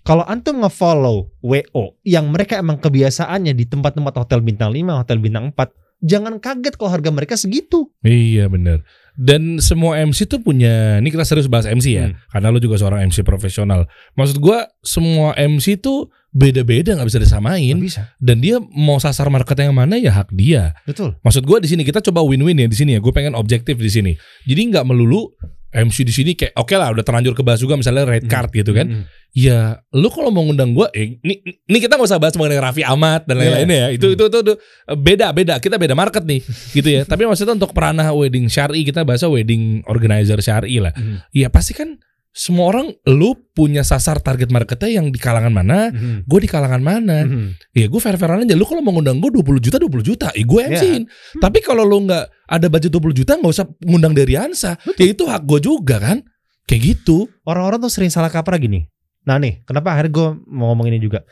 kalau 0.00 0.22
antum 0.22 0.62
nge-follow 0.62 1.34
WO 1.42 1.98
yang 2.06 2.30
mereka 2.30 2.62
emang 2.62 2.78
kebiasaannya 2.78 3.52
di 3.52 3.66
tempat-tempat 3.66 4.14
hotel 4.14 4.38
bintang 4.38 4.70
5, 4.70 5.02
hotel 5.02 5.18
bintang 5.18 5.50
4, 5.50 5.66
jangan 5.98 6.38
kaget 6.38 6.78
kalau 6.78 6.94
harga 6.94 7.10
mereka 7.10 7.34
segitu. 7.34 7.90
Iya 8.06 8.46
bener 8.46 8.86
Dan 9.16 9.58
semua 9.58 9.96
MC 9.98 10.28
tuh 10.28 10.38
punya, 10.38 11.00
ini 11.00 11.08
kita 11.08 11.24
serius 11.24 11.48
bahas 11.48 11.64
MC 11.66 11.88
ya, 11.90 12.06
Hmm. 12.06 12.20
karena 12.30 12.52
lu 12.52 12.60
juga 12.60 12.76
seorang 12.76 13.02
MC 13.02 13.24
profesional. 13.24 13.88
Maksud 14.14 14.38
gua 14.38 14.68
semua 14.84 15.32
MC 15.34 15.74
tuh 15.74 16.12
beda-beda 16.30 16.92
nggak 16.92 17.08
bisa 17.08 17.16
disamain. 17.18 17.74
Nggak 17.74 17.88
bisa. 17.88 18.02
Dan 18.20 18.44
dia 18.44 18.60
mau 18.60 19.00
sasar 19.00 19.26
market 19.26 19.56
yang 19.56 19.72
mana 19.72 19.96
ya 19.96 20.12
hak 20.12 20.36
dia. 20.36 20.76
Betul. 20.84 21.16
Maksud 21.24 21.48
gua 21.48 21.58
di 21.58 21.66
sini 21.66 21.80
kita 21.80 22.04
coba 22.04 22.20
win-win 22.22 22.60
ya 22.60 22.68
di 22.68 22.76
sini 22.76 22.92
ya. 22.92 23.00
Gue 23.00 23.08
pengen 23.10 23.32
objektif 23.32 23.80
di 23.80 23.88
sini. 23.88 24.12
Jadi 24.44 24.60
nggak 24.68 24.84
melulu 24.84 25.32
MC 25.76 26.02
di 26.02 26.12
sini 26.14 26.32
kayak 26.32 26.56
oke 26.56 26.72
lah 26.72 26.88
udah 26.90 27.04
terlanjur 27.04 27.36
kebahas 27.36 27.60
juga 27.60 27.76
misalnya 27.76 28.08
red 28.08 28.24
card 28.24 28.48
gitu 28.50 28.72
kan. 28.72 28.88
Mm-mm. 28.88 29.04
Ya, 29.36 29.84
lu 29.92 30.08
kalau 30.08 30.32
mau 30.32 30.40
ngundang 30.48 30.72
gua, 30.72 30.88
eh, 30.96 31.20
ini, 31.20 31.44
ini 31.44 31.76
kita 31.76 32.00
nggak 32.00 32.08
usah 32.08 32.16
bahas 32.16 32.32
mengenai 32.40 32.56
Raffi 32.56 32.80
Ahmad 32.80 33.28
dan 33.28 33.36
Iya. 33.36 33.40
lain-lainnya 33.60 33.76
ya. 33.76 33.88
Itu, 33.92 34.16
itu, 34.16 34.24
itu, 34.32 34.38
itu, 34.40 34.54
eh, 34.56 34.96
beda, 34.96 35.28
beda. 35.36 35.54
Kita 35.60 35.76
beda 35.76 35.92
market 35.92 36.24
nih, 36.24 36.40
gitu 36.80 36.88
ya. 36.88 37.04
Tapi 37.04 37.28
maksudnya 37.28 37.52
untuk 37.52 37.76
peranah 37.76 38.08
wedding 38.16 38.48
syari, 38.48 38.80
kita 38.80 39.04
bahasa 39.04 39.28
wedding 39.28 39.84
organizer 39.84 40.40
syari 40.40 40.80
lah. 40.80 40.96
Mhm. 40.96 41.36
Ya 41.36 41.52
pasti 41.52 41.76
kan 41.76 42.00
semua 42.36 42.68
orang, 42.68 42.92
lu 43.08 43.32
punya 43.56 43.80
sasar 43.80 44.20
target 44.20 44.52
marketnya 44.52 45.00
yang 45.00 45.08
di 45.08 45.16
kalangan 45.16 45.48
mana, 45.48 45.88
Mhm. 45.88 46.28
gue 46.28 46.38
di 46.44 46.48
kalangan 46.52 46.84
mana. 46.84 47.24
Mhm. 47.24 47.72
Ya 47.72 47.88
gue 47.88 47.96
fair-fairan 47.96 48.44
aja. 48.44 48.52
Lu 48.52 48.68
kalau 48.68 48.84
mau 48.84 48.92
ngundang 48.92 49.16
gue 49.16 49.32
20 49.32 49.56
juta, 49.56 49.80
20 49.80 50.04
juta. 50.04 50.28
Eh 50.36 50.44
gue. 50.44 50.60
MC-in. 50.68 51.08
Tapi 51.40 51.64
kalau 51.64 51.88
lu 51.88 52.04
nggak 52.04 52.24
ada 52.44 52.66
budget 52.68 52.92
20 52.92 53.16
juta, 53.16 53.40
nggak 53.40 53.52
usah 53.56 53.64
ngundang 53.80 54.12
dari 54.12 54.36
Ansa. 54.36 54.76
Ya 55.00 55.06
itu 55.08 55.24
hak 55.24 55.48
gue 55.48 55.64
juga 55.64 55.96
kan. 55.96 56.20
Kayak 56.68 56.82
gitu. 57.00 57.24
Orang-orang 57.48 57.80
tuh 57.80 57.88
sering 57.88 58.12
salah 58.12 58.28
kaprah 58.28 58.60
gini. 58.60 58.84
Nah 59.24 59.40
nih, 59.40 59.64
kenapa 59.64 59.96
akhirnya 59.96 60.12
gue 60.12 60.28
mau 60.52 60.76
ngomong 60.76 60.92
ini 60.92 61.00
juga. 61.00 61.24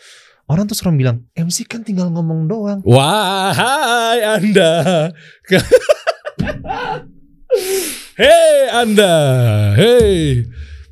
Orang 0.48 0.64
tuh 0.64 0.72
sering 0.72 0.96
bilang, 0.96 1.28
MC 1.32 1.68
kan 1.68 1.84
tinggal 1.84 2.08
ngomong 2.08 2.48
doang. 2.48 2.80
Wahai 2.80 4.40
Anda. 4.40 5.12
Hei 8.14 8.58
Anda. 8.72 9.14
Hei. 9.74 10.44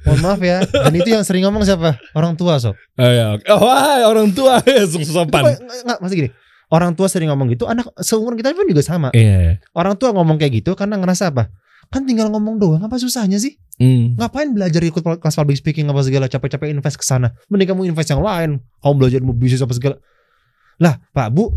Mohon 0.03 0.20
maaf 0.22 0.40
ya. 0.42 0.59
Dan 0.66 0.94
itu 0.98 1.09
yang 1.11 1.24
sering 1.24 1.42
ngomong 1.46 1.62
siapa? 1.62 1.98
Orang 2.12 2.34
tua 2.34 2.59
sob. 2.59 2.74
Oh, 2.98 3.12
ya. 3.12 3.38
oh, 3.55 3.61
wahai 3.62 4.03
orang 4.03 4.34
tua 4.34 4.59
langsung 4.66 5.07
sopan. 5.07 5.55
Nggak, 5.55 5.59
nggak, 5.86 5.98
maksud 6.03 6.16
gini. 6.16 6.30
Orang 6.72 6.96
tua 6.96 7.07
sering 7.07 7.28
ngomong 7.28 7.53
gitu, 7.53 7.68
anak 7.68 7.92
seumuran 8.00 8.40
kita 8.40 8.57
pun 8.57 8.64
juga 8.64 8.80
sama. 8.80 9.09
Iya. 9.12 9.61
Orang 9.76 10.00
tua 10.00 10.16
ngomong 10.16 10.40
kayak 10.40 10.64
gitu 10.64 10.72
karena 10.72 10.96
ngerasa 10.96 11.28
apa? 11.28 11.53
Kan 11.92 12.09
tinggal 12.09 12.32
ngomong 12.32 12.57
doang, 12.57 12.80
apa 12.80 12.96
susahnya 12.96 13.36
sih? 13.36 13.61
Hmm. 13.76 14.16
Ngapain 14.16 14.48
belajar 14.57 14.80
ikut 14.80 15.05
kelas 15.05 15.36
public 15.36 15.61
speaking 15.61 15.84
apa 15.92 16.00
segala 16.00 16.32
capek-capek 16.32 16.72
invest 16.72 16.96
ke 16.96 17.05
sana? 17.05 17.36
Mending 17.53 17.76
kamu 17.76 17.92
invest 17.92 18.09
yang 18.16 18.24
lain. 18.24 18.64
Kamu 18.80 18.94
belajar 18.96 19.20
mau 19.20 19.36
bisnis 19.36 19.61
apa 19.61 19.76
segala. 19.76 20.00
Lah, 20.80 20.96
Pak, 21.12 21.28
Bu. 21.28 21.53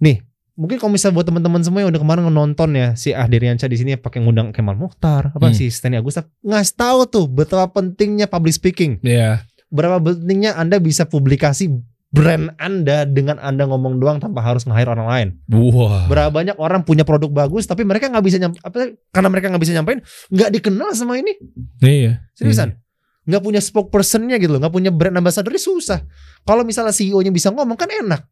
Nih, 0.00 0.24
mungkin 0.54 0.78
kalau 0.78 0.90
misalnya 0.90 1.18
buat 1.18 1.26
teman-teman 1.26 1.60
semua 1.60 1.82
yang 1.82 1.90
udah 1.90 1.98
kemarin 1.98 2.22
nonton 2.26 2.70
ya 2.72 2.94
si 2.94 3.10
Ahdiriansyah 3.10 3.66
di 3.66 3.74
sini 3.74 3.90
pakai 3.94 4.22
ngundang 4.22 4.50
Kemal 4.50 4.74
Mukhtar, 4.74 5.30
apa 5.30 5.46
Hmm. 5.46 5.54
si 5.54 5.66
Steny 5.66 5.98
Agustaf, 5.98 6.30
ngasih 6.40 6.74
tahu 6.74 6.98
tuh 7.04 7.24
betapa 7.26 7.66
pentingnya 7.70 8.26
public 8.26 8.54
speaking. 8.54 9.02
Iya. 9.02 9.42
Berapa 9.68 9.98
pentingnya 9.98 10.54
Anda 10.54 10.78
bisa 10.78 11.04
publikasi 11.04 11.74
brand 12.14 12.54
Anda 12.56 13.02
dengan 13.02 13.42
Anda 13.42 13.66
ngomong 13.66 13.98
doang 13.98 14.22
tanpa 14.22 14.38
harus 14.38 14.62
nge-hire 14.62 14.86
orang 14.86 15.08
lain. 15.10 15.28
Wah. 15.50 16.06
Berapa 16.06 16.30
banyak 16.30 16.54
orang 16.56 16.86
punya 16.86 17.02
produk 17.02 17.26
bagus 17.26 17.66
tapi 17.66 17.82
mereka 17.82 18.06
nggak 18.06 18.22
bisa 18.22 18.38
nyampe 18.38 18.62
apa 18.62 18.94
karena 19.10 19.28
mereka 19.28 19.50
nggak 19.50 19.62
bisa 19.62 19.74
nyampein 19.74 19.98
nggak 20.30 20.50
dikenal 20.54 20.94
sama 20.94 21.18
ini 21.18 21.34
Iya. 21.82 22.22
seriusan 22.38 22.78
nggak 23.24 23.40
punya 23.40 23.56
spokespersonnya 23.58 24.36
gitu 24.36 24.52
loh 24.52 24.60
nggak 24.60 24.70
punya 24.70 24.92
brand 24.92 25.16
ambassador 25.16 25.50
susah 25.56 26.04
kalau 26.44 26.60
misalnya 26.60 26.92
CEO-nya 26.92 27.32
bisa 27.32 27.48
ngomong 27.50 27.72
kan 27.72 27.88
enak 27.88 28.28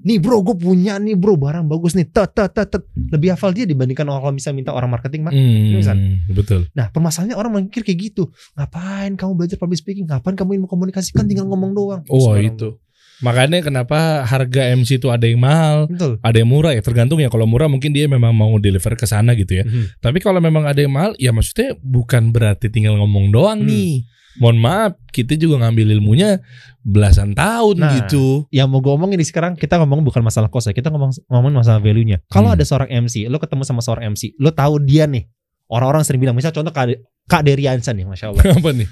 nih 0.00 0.16
bro 0.16 0.40
gue 0.40 0.54
punya 0.54 0.96
nih 0.96 1.12
bro 1.12 1.34
barang 1.34 1.64
bagus 1.64 1.92
nih 1.92 2.06
tet 2.06 2.30
tet 2.30 2.48
tet 2.48 2.68
tet. 2.68 2.82
lebih 3.10 3.30
hafal 3.30 3.50
dia 3.50 3.62
dibandingkan 3.62 4.04
orang 4.04 4.22
kalau 4.22 4.34
bisa 4.34 4.50
minta 4.50 4.70
orang 4.70 4.88
marketing 4.88 5.22
mah 5.22 5.30
Hmm, 5.30 5.74
Misal. 5.74 5.96
betul. 6.26 6.66
nah 6.72 6.88
permasalahannya 6.88 7.34
orang 7.34 7.50
mikir 7.62 7.82
kayak 7.82 7.98
gitu 8.08 8.28
ngapain 8.54 9.12
kamu 9.14 9.32
belajar 9.34 9.56
public 9.56 9.78
speaking 9.78 10.04
ngapain 10.04 10.32
kamu 10.32 10.56
ilmu 10.56 10.66
komunikasi 10.66 11.10
kan 11.10 11.24
tinggal 11.24 11.44
ngomong 11.44 11.72
doang 11.72 12.00
Oh 12.06 12.32
itu. 12.34 12.80
Makanya 13.20 13.60
kenapa 13.60 14.24
harga 14.24 14.72
MC 14.72 14.96
itu 14.96 15.12
ada 15.12 15.28
yang 15.28 15.36
mahal, 15.38 15.84
betul 15.84 16.16
ada 16.18 16.32
yang 16.34 16.48
murah 16.48 16.72
ya 16.72 16.80
tergantung 16.80 17.20
ya. 17.20 17.28
Kalau 17.28 17.44
murah 17.44 17.68
mungkin 17.68 17.92
dia 17.92 18.08
memang 18.08 18.32
mau 18.32 18.56
deliver 18.56 18.96
ke 18.96 19.04
sana 19.04 19.36
gitu 19.36 19.60
ya. 19.60 19.64
Mhm. 19.64 20.00
Tapi 20.00 20.18
kalau 20.18 20.40
memang 20.40 20.64
ada 20.64 20.80
yang 20.80 20.88
mahal, 20.88 21.12
ya 21.14 21.28
maksudnya 21.28 21.76
bukan 21.76 22.32
berarti 22.32 22.72
tinggal 22.72 22.96
ngomong 22.96 23.28
doang 23.28 23.60
Hmm. 23.60 23.68
nih. 23.68 24.08
Mohon 24.38 24.58
maaf, 24.60 24.92
kita 25.10 25.34
juga 25.34 25.58
ngambil 25.60 25.90
ilmunya 25.90 26.38
belasan 26.80 27.34
tahun 27.34 27.76
Nah. 27.76 27.90
gitu. 27.98 28.46
yang 28.48 28.70
mau 28.70 28.78
gue 28.78 28.88
omongin 28.88 29.16
di 29.16 29.26
sekarang 29.26 29.52
kita 29.52 29.74
ngomong 29.76 30.00
bukan 30.00 30.20
masalah 30.20 30.46
cost 30.46 30.66
ya 30.66 30.72
kita 30.72 30.88
ngomong 30.88 31.10
ngomongin 31.26 31.56
masalah 31.58 31.76
value 31.78 32.06
nya 32.06 32.22
kalau 32.26 32.48
Hmm. 32.48 32.56
ada 32.56 32.64
seorang 32.64 32.88
MC 32.88 33.26
lo 33.26 33.36
ketemu 33.36 33.62
sama 33.64 33.80
seorang 33.80 34.08
MC 34.08 34.32
lo 34.36 34.48
tahu 34.50 34.78
dia 34.80 35.04
nih 35.04 35.26
orang-orang 35.66 36.00
sering 36.02 36.18
bilang 36.18 36.32
misal 36.32 36.50
contoh 36.50 36.70
Kak, 36.70 36.88
Kak 37.26 37.42
Deriansa 37.42 37.90
nih 37.90 38.04
masya 38.04 38.30
Allah 38.30 38.42
Apa 38.56 38.70
nih? 38.70 38.88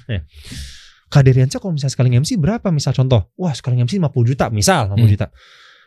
Kak 1.08 1.22
Deriansa 1.22 1.56
kalau 1.56 1.72
misalnya 1.72 1.94
sekali 1.94 2.12
MC 2.12 2.36
berapa 2.36 2.68
misal 2.68 2.92
contoh 2.92 3.32
wah 3.34 3.50
sekali 3.50 3.78
MC 3.78 3.96
50 3.96 4.12
juta 4.26 4.44
misal 4.50 4.90
50 4.90 4.98
Hmm. 4.98 5.08
juta 5.08 5.26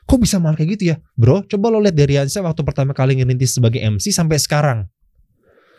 kok 0.01 0.17
bisa 0.17 0.41
mahal 0.41 0.57
kayak 0.57 0.69
gitu 0.75 0.83
ya 0.89 0.95
bro 1.13 1.45
coba 1.45 1.69
lo 1.69 1.77
lihat 1.77 1.93
Deriansa 1.93 2.41
waktu 2.41 2.61
pertama 2.63 2.91
kali 2.91 3.13
ngerintis 3.15 3.53
sebagai 3.53 3.77
MC 3.79 4.09
sampai 4.09 4.35
sekarang 4.35 4.89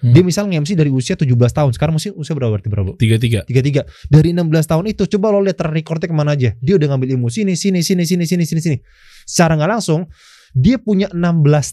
Hmm. 0.03 0.11
dia 0.11 0.26
misal 0.26 0.50
nge-MC 0.50 0.74
dari 0.74 0.90
usia 0.90 1.14
17 1.14 1.30
tahun 1.30 1.70
sekarang 1.78 1.94
mesti 1.94 2.11
usia 2.18 2.34
berapa 2.34 2.50
berarti 2.59 2.66
berapa 2.66 2.90
Tiga 2.98 3.22
tiga. 3.22 3.46
tiga 3.46 3.62
tiga 3.62 3.82
dari 4.11 4.34
16 4.34 4.50
tahun 4.66 4.84
itu 4.90 5.07
coba 5.07 5.30
lo 5.30 5.46
lihat 5.46 5.62
track 5.62 5.70
recordnya 5.70 6.11
ke 6.11 6.16
mana 6.18 6.34
aja 6.34 6.59
dia 6.59 6.74
udah 6.74 6.90
ngambil 6.90 7.14
ilmu 7.14 7.30
sini 7.30 7.55
sini 7.55 7.86
sini 7.86 8.03
sini 8.03 8.26
sini 8.26 8.42
sini 8.42 8.61
sini 8.61 8.76
secara 9.22 9.55
nggak 9.55 9.70
langsung 9.78 10.11
dia 10.59 10.82
punya 10.82 11.07
16 11.14 11.22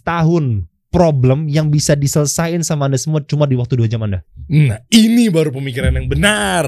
tahun 0.06 0.70
problem 0.94 1.50
yang 1.50 1.74
bisa 1.74 1.98
diselesain 1.98 2.62
sama 2.62 2.86
anda 2.86 3.02
semua 3.02 3.26
cuma 3.26 3.50
di 3.50 3.58
waktu 3.58 3.74
dua 3.78 3.90
jam 3.90 4.06
anda 4.06 4.22
Nah 4.46 4.82
ini 4.90 5.30
baru 5.30 5.50
pemikiran 5.50 5.94
yang 5.94 6.10
benar. 6.10 6.66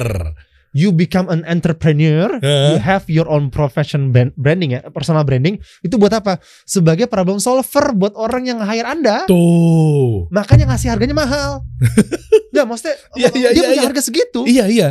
You 0.71 0.89
become 0.89 1.27
an 1.27 1.43
entrepreneur 1.43 2.31
Hah? 2.39 2.71
you 2.71 2.77
have 2.79 3.03
your 3.07 3.27
own 3.27 3.47
profession 3.47 4.09
brand- 4.09 4.31
branding 4.35 4.71
ya 4.71 4.87
personal 4.89 5.23
branding 5.23 5.59
itu 5.81 5.95
buat 5.95 6.11
apa 6.11 6.39
sebagai 6.63 7.05
problem 7.05 7.37
solver 7.37 7.91
buat 7.91 8.15
orang 8.15 8.47
yang 8.47 8.59
hire 8.63 8.87
anda 8.87 9.27
Tuh. 9.27 10.31
makanya 10.31 10.71
ngasih 10.71 10.91
harganya 10.91 11.15
mahal 11.15 11.63
ya 12.55 12.63
maksudnya 12.63 12.95
Iya, 13.15 13.29
iya, 13.35 13.49
dia 13.51 13.61
iya, 13.61 13.67
punya 13.67 13.81
iya. 13.83 13.87
harga 13.87 14.01
segitu 14.01 14.39
Iya 14.43 14.65
iya. 14.67 14.89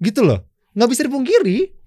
gitu 0.00 0.24
loh 0.24 0.40
nggak 0.72 0.88
bisa 0.88 1.02
dipungkiri 1.04 1.79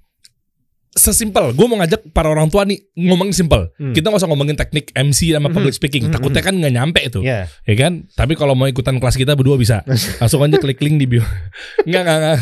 Sesimpel, 0.93 1.51
gue 1.51 1.65
mau 1.65 1.81
ngajak 1.81 2.13
para 2.13 2.29
orang 2.29 2.47
tua 2.47 2.63
nih 2.63 2.77
ngomongin 2.93 3.33
simpel. 3.33 3.73
Hmm. 3.75 3.91
Kita 3.91 4.07
gak 4.07 4.21
usah 4.21 4.29
ngomongin 4.29 4.53
teknik 4.53 4.93
MC 4.93 5.33
sama 5.33 5.49
Mhm. 5.49 5.55
public 5.57 5.73
speaking. 5.73 6.05
Mhm. 6.05 6.13
Takutnya 6.13 6.39
kan 6.39 6.53
nggak 6.53 6.69
nyampe 6.71 7.01
itu. 7.01 7.19
ya 7.19 7.49
ya 7.61 7.75
kan? 7.75 8.05
Tapi 8.09 8.33
kalau 8.33 8.53
mau 8.53 8.65
ikutan 8.65 9.01
kelas 9.01 9.17
kita 9.17 9.33
berdua 9.33 9.57
bisa. 9.57 9.81
Langsung 10.21 10.39
aja 10.39 10.53
klik 10.55 10.77
link 10.79 11.01
di 11.01 11.07
bio. 11.07 11.25
Enggak, 11.85 12.01
enggak, 12.03 12.17
enggak. 12.19 12.37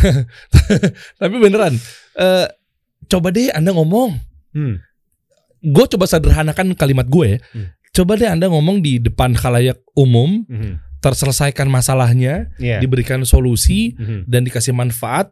Tapi 1.21 1.35
beneran. 1.37 1.73
eh 2.13 2.47
coba 3.07 3.31
deh 3.31 3.47
Anda 3.49 3.71
ngomong. 3.71 4.19
Hmm. 4.51 4.83
Gue 5.61 5.85
coba 5.87 6.03
sederhanakan 6.05 6.75
kalimat 6.75 7.07
gue 7.07 7.25
ya. 7.25 7.39
Hmm. 7.55 7.71
Coba 7.91 8.19
deh 8.19 8.27
Anda 8.27 8.47
ngomong 8.47 8.79
di 8.79 8.99
depan 8.99 9.31
khalayak 9.31 9.79
umum, 9.93 10.43
Mhm. 10.43 10.99
terselesaikan 10.99 11.65
masalahnya, 11.65 12.51
Iya. 12.55 12.79
diberikan 12.79 13.23
solusi 13.23 13.95
Mhm. 13.95 14.27
dan 14.27 14.43
dikasih 14.43 14.71
manfaat. 14.71 15.31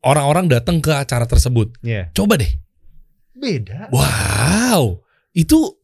Orang-orang 0.00 0.48
datang 0.48 0.80
ke 0.80 0.90
acara 0.90 1.28
tersebut. 1.28 1.76
Iya. 1.84 2.08
Coba 2.16 2.40
deh. 2.40 2.48
Beda. 3.36 3.88
Wow, 3.92 5.00
itu 5.32 5.76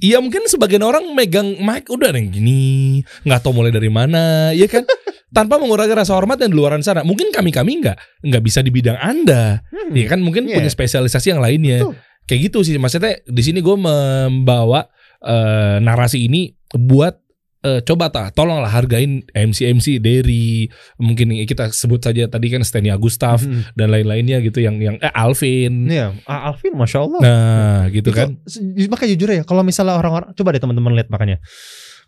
Iya 0.00 0.16
mungkin 0.16 0.48
sebagian 0.48 0.80
orang 0.80 1.12
megang 1.12 1.60
mic 1.60 1.84
udah 1.92 2.08
yang 2.16 2.32
gini, 2.32 3.04
nggak 3.20 3.44
tahu 3.44 3.52
mulai 3.52 3.68
dari 3.68 3.92
mana, 3.92 4.48
ya 4.56 4.64
kan? 4.64 4.80
Tanpa 5.36 5.60
mengurangi 5.60 5.92
rasa 5.92 6.16
hormat 6.16 6.40
dan 6.40 6.48
di 6.48 6.56
luaran 6.56 6.80
sana. 6.80 7.04
Mungkin 7.04 7.28
kami 7.28 7.52
kami 7.52 7.84
nggak 7.84 8.24
nggak 8.24 8.40
bisa 8.42 8.64
di 8.64 8.72
bidang 8.72 8.96
anda, 8.96 9.60
Hmm. 9.68 9.92
ya 9.92 10.08
kan? 10.08 10.24
Mungkin 10.24 10.48
Iya. 10.48 10.56
punya 10.56 10.70
spesialisasi 10.72 11.36
yang 11.36 11.44
lainnya. 11.44 11.84
Betul. 11.84 12.00
Kayak 12.24 12.40
gitu 12.48 12.58
sih. 12.64 12.80
Maksudnya 12.80 13.20
di 13.28 13.42
sini 13.44 13.60
gue 13.60 13.76
membawa 13.76 14.88
eh, 15.20 15.76
narasi 15.84 16.32
ini 16.32 16.48
buat 16.72 17.20
eh, 17.60 17.80
coba 17.80 18.08
tak, 18.08 18.32
tolonglah 18.32 18.68
hargain 18.68 19.20
MC 19.30 19.68
MC 19.70 19.86
dari 19.96 20.64
mungkin 20.96 21.32
kita 21.44 21.68
sebut 21.68 22.00
saja 22.00 22.24
tadi 22.24 22.48
kan 22.48 22.60
Stenia 22.60 22.96
Gustav 22.96 23.40
Mhm. 23.40 23.72
dan 23.72 23.88
lain-lainnya 23.88 24.40
gitu 24.40 24.58
yang 24.58 24.76
yang 24.76 24.96
eh, 24.96 25.12
Alvin. 25.12 25.84
Iya, 25.84 26.16
Alvin 26.24 26.72
masya 26.72 26.98
Allah. 27.00 27.20
Nah, 27.20 27.78
gitu 27.88 28.08
Itu- 28.08 28.16
kan. 28.16 28.28
se- 28.44 28.62
makanya 28.86 29.10
jujur 29.12 29.28
ya, 29.30 29.42
kalau 29.44 29.60
misalnya 29.60 29.94
orang-orang 29.94 30.32
coba 30.32 30.48
deh 30.50 30.60
teman-teman 30.60 30.92
lihat 30.94 31.08
makanya. 31.08 31.38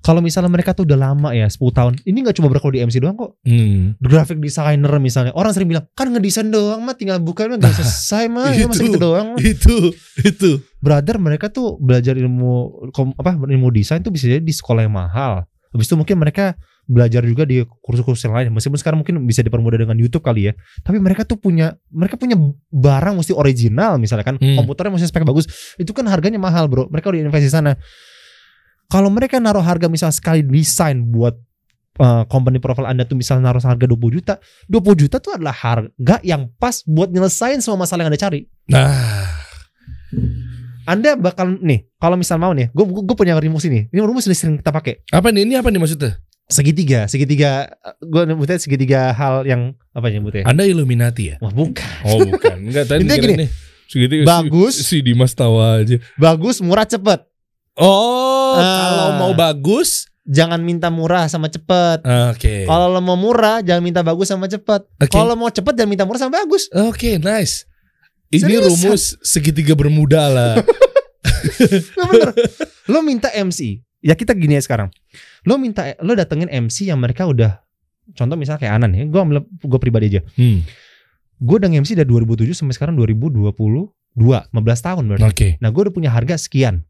Kalau 0.03 0.19
misalnya 0.19 0.51
mereka 0.51 0.75
tuh 0.75 0.83
udah 0.83 0.99
lama 0.99 1.31
ya 1.31 1.47
10 1.47 1.71
tahun, 1.71 1.95
ini 2.03 2.27
nggak 2.27 2.35
cuma 2.35 2.51
berkalo 2.51 2.75
di 2.75 2.83
MC 2.83 2.99
doang 2.99 3.15
kok. 3.15 3.39
Hmm. 3.47 3.95
Graphic 4.03 4.43
designer 4.43 4.91
misalnya, 4.99 5.31
orang 5.31 5.55
sering 5.55 5.71
bilang 5.71 5.87
kan 5.95 6.11
ngedesain 6.11 6.51
doang 6.51 6.83
mah 6.83 6.99
tinggal 6.99 7.23
buka 7.23 7.47
mah 7.47 7.63
selesai 7.63 8.27
mah, 8.27 8.51
ya 8.59 8.67
masa 8.67 8.83
itu. 8.83 8.91
gitu 8.91 8.99
doang. 8.99 9.27
mah." 9.29 9.39
Itu, 9.39 9.95
itu. 10.19 10.51
Brother 10.83 11.17
mereka 11.23 11.47
tuh 11.47 11.79
belajar 11.79 12.19
ilmu 12.19 12.91
kom- 12.91 13.15
apa 13.15 13.39
ilmu 13.39 13.71
desain 13.71 14.03
tuh 14.03 14.11
bisa 14.11 14.27
jadi 14.27 14.43
di 14.43 14.51
sekolah 14.51 14.83
yang 14.83 14.95
mahal. 14.99 15.47
Habis 15.71 15.87
itu 15.89 15.95
mungkin 15.95 16.19
mereka 16.19 16.59
belajar 16.85 17.23
juga 17.23 17.47
di 17.47 17.63
kursus-kursus 17.63 18.27
yang 18.27 18.35
lain. 18.35 18.51
Meskipun 18.51 18.77
sekarang 18.77 18.99
mungkin 19.01 19.23
bisa 19.23 19.41
dipermudah 19.47 19.79
dengan 19.79 19.95
YouTube 19.95 20.27
kali 20.27 20.51
ya. 20.51 20.53
Tapi 20.83 20.99
mereka 20.99 21.23
tuh 21.23 21.39
punya 21.39 21.79
mereka 21.89 22.19
punya 22.19 22.35
barang 22.75 23.15
mesti 23.15 23.33
original 23.33 23.97
misalnya 24.03 24.27
kan. 24.27 24.37
Hmm. 24.43 24.59
Komputernya 24.59 24.99
mesti 24.99 25.07
spek 25.07 25.23
bagus. 25.23 25.47
Itu 25.79 25.95
kan 25.95 26.05
harganya 26.11 26.43
mahal, 26.43 26.67
Bro. 26.67 26.91
Mereka 26.91 27.15
udah 27.15 27.31
investasi 27.31 27.49
sana. 27.49 27.73
Kalau 28.91 29.09
mereka 29.09 29.41
naruh 29.41 29.65
harga 29.65 29.89
misalnya 29.89 30.13
sekali 30.13 30.45
desain 30.45 31.01
buat 31.09 31.33
uh, 31.97 32.29
company 32.29 32.61
profile 32.61 32.91
Anda 32.91 33.09
tuh 33.09 33.17
misalnya 33.17 33.49
naruh 33.49 33.65
harga 33.65 33.89
20 33.89 34.17
juta, 34.21 34.35
20 34.69 35.03
juta 35.07 35.17
tuh 35.17 35.33
adalah 35.33 35.57
harga 35.57 36.21
yang 36.21 36.53
pas 36.61 36.85
buat 36.85 37.09
nyelesain 37.09 37.65
semua 37.65 37.89
masalah 37.89 38.05
yang 38.05 38.13
Anda 38.13 38.21
cari. 38.21 38.41
Nah, 38.69 39.33
Anda 40.93 41.17
bakal 41.17 41.57
nih, 41.59 41.89
kalau 41.97 42.15
misal 42.15 42.37
mau 42.37 42.53
nih, 42.53 42.69
gue 42.69 42.85
gue 42.85 43.17
punya 43.17 43.33
rumus 43.35 43.65
ini. 43.65 43.89
Ini 43.89 43.99
rumus 43.99 44.25
yang 44.25 44.37
sering 44.37 44.57
kita 44.59 44.69
pakai. 44.69 45.01
apa 45.09 45.29
nih? 45.29 45.43
Ini 45.43 45.55
apa 45.57 45.69
nih 45.69 45.81
maksudnya? 45.81 46.21
Segitiga, 46.45 47.07
segitiga. 47.07 47.73
Gue 47.99 48.23
nyebutnya 48.23 48.57
segitiga 48.57 49.11
hal 49.11 49.43
yang 49.43 49.73
apa 49.91 50.07
ya 50.07 50.21
nyebutnya? 50.21 50.45
Anda 50.45 50.63
Illuminati 50.63 51.33
ya? 51.33 51.37
Wah 51.41 51.49
bukan. 51.49 51.89
Oh 52.05 52.21
bukan, 52.23 52.69
enggak 52.69 52.85
tadi 52.87 53.03
Intinya 53.03 53.25
gini, 53.25 53.35
nih. 53.41 53.51
Segitu 53.89 54.13
si- 54.15 54.27
bagus. 54.27 54.75
Si, 54.79 54.97
Dimas 55.01 55.33
tawa 55.33 55.81
aja. 55.81 55.97
Bagus, 56.15 56.61
murah, 56.61 56.85
cepet. 56.85 57.25
Oh, 57.75 58.53
Ah. 58.55 58.69
kalau 58.85 59.09
mau 59.19 59.33
bagus, 59.33 60.13
Jangan 60.23 60.63
minta 60.63 60.87
murah 60.87 61.27
sama 61.27 61.49
cepet. 61.49 61.99
oke. 62.01 62.55
Kalau 62.63 62.87
lo 62.89 63.01
mau 63.01 63.19
murah, 63.19 63.59
jangan 63.59 63.83
minta 63.83 64.01
bagus 64.01 64.29
sama 64.29 64.47
cepet. 64.47 64.87
Oke. 64.95 65.11
Kalau 65.11 65.35
mau 65.35 65.51
cepet, 65.51 65.75
jangan 65.75 65.91
minta 65.91 66.07
murah 66.07 66.21
sama 66.21 66.39
bagus. 66.39 66.71
Oke, 66.71 67.19
nice. 67.19 67.67
Ini 68.31 68.39
Seriusan? 68.55 68.65
rumus 68.87 69.03
segitiga 69.21 69.75
bermuda 69.75 70.31
lah. 70.31 70.53
Nah, 71.99 72.07
bener. 72.11 72.31
lo 72.89 72.99
minta 73.03 73.29
MC. 73.31 73.83
Ya 74.03 74.19
kita 74.19 74.35
gini 74.35 74.59
ya 74.59 74.63
sekarang. 74.63 74.91
Lo 75.47 75.59
minta, 75.59 75.95
lo 76.03 76.15
datengin 76.15 76.51
MC 76.51 76.91
yang 76.91 76.99
mereka 76.99 77.23
udah, 77.27 77.63
contoh 78.19 78.35
misalnya 78.35 78.67
kayak 78.67 78.75
Anan 78.83 78.91
ya. 78.95 79.05
Gue 79.07 79.23
gue 79.43 79.81
pribadi 79.83 80.11
aja. 80.17 80.21
Hmm, 80.35 80.67
Gue 81.43 81.59
udah 81.59 81.71
MC 81.71 81.99
dari 81.99 82.07
2007 82.07 82.55
sampai 82.55 82.75
sekarang 82.75 82.95
2022, 82.99 83.51
15 84.15 84.55
tahun 84.59 85.05
berarti. 85.11 85.27
Oke. 85.27 85.49
Nah 85.59 85.71
gue 85.75 85.81
udah 85.87 85.95
punya 85.95 86.11
harga 86.15 86.39
sekian. 86.39 86.87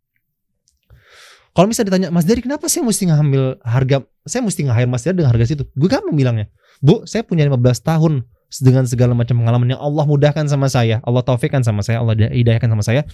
Kalau 1.53 1.68
misalnya 1.68 1.92
ditanya 1.92 2.09
Mas 2.09 2.24
Dari 2.24 2.40
kenapa 2.40 2.64
saya 2.64 2.80
mesti 2.80 3.12
ngambil 3.12 3.61
harga 3.61 4.09
Saya 4.24 4.40
mesti 4.40 4.64
nge-hire 4.64 4.88
Mas 4.88 5.05
Dari 5.05 5.20
dengan 5.20 5.36
harga 5.36 5.44
situ 5.53 5.68
Gue 5.76 5.84
gampang 5.84 6.16
bilangnya 6.16 6.48
Bu 6.80 7.05
saya 7.05 7.28
punya 7.28 7.44
15 7.44 7.61
tahun 7.84 8.24
Dengan 8.64 8.88
segala 8.88 9.12
macam 9.12 9.36
pengalaman 9.36 9.76
yang 9.76 9.80
Allah 9.80 10.09
mudahkan 10.09 10.48
sama 10.48 10.72
saya 10.72 11.05
Allah 11.05 11.20
taufikkan 11.20 11.61
sama 11.61 11.84
saya 11.84 12.00
Allah 12.00 12.16
hidayahkan 12.16 12.72
sama 12.72 12.80
saya 12.80 13.05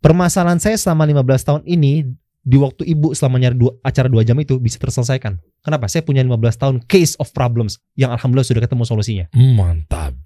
Permasalahan 0.00 0.60
saya 0.60 0.76
selama 0.80 1.04
15 1.04 1.48
tahun 1.48 1.62
ini 1.68 2.08
Di 2.40 2.56
waktu 2.56 2.88
ibu 2.88 3.12
selama 3.12 3.36
nyari 3.36 3.52
dua, 3.52 3.76
acara 3.84 4.08
2 4.08 4.24
jam 4.24 4.36
itu 4.40 4.56
Bisa 4.56 4.80
terselesaikan 4.80 5.36
Kenapa? 5.60 5.92
Saya 5.92 6.00
punya 6.00 6.24
15 6.24 6.40
tahun 6.56 6.76
case 6.88 7.20
of 7.20 7.28
problems 7.36 7.76
Yang 7.94 8.16
Alhamdulillah 8.16 8.48
sudah 8.48 8.62
ketemu 8.64 8.84
solusinya 8.88 9.24
mantap. 9.36 10.16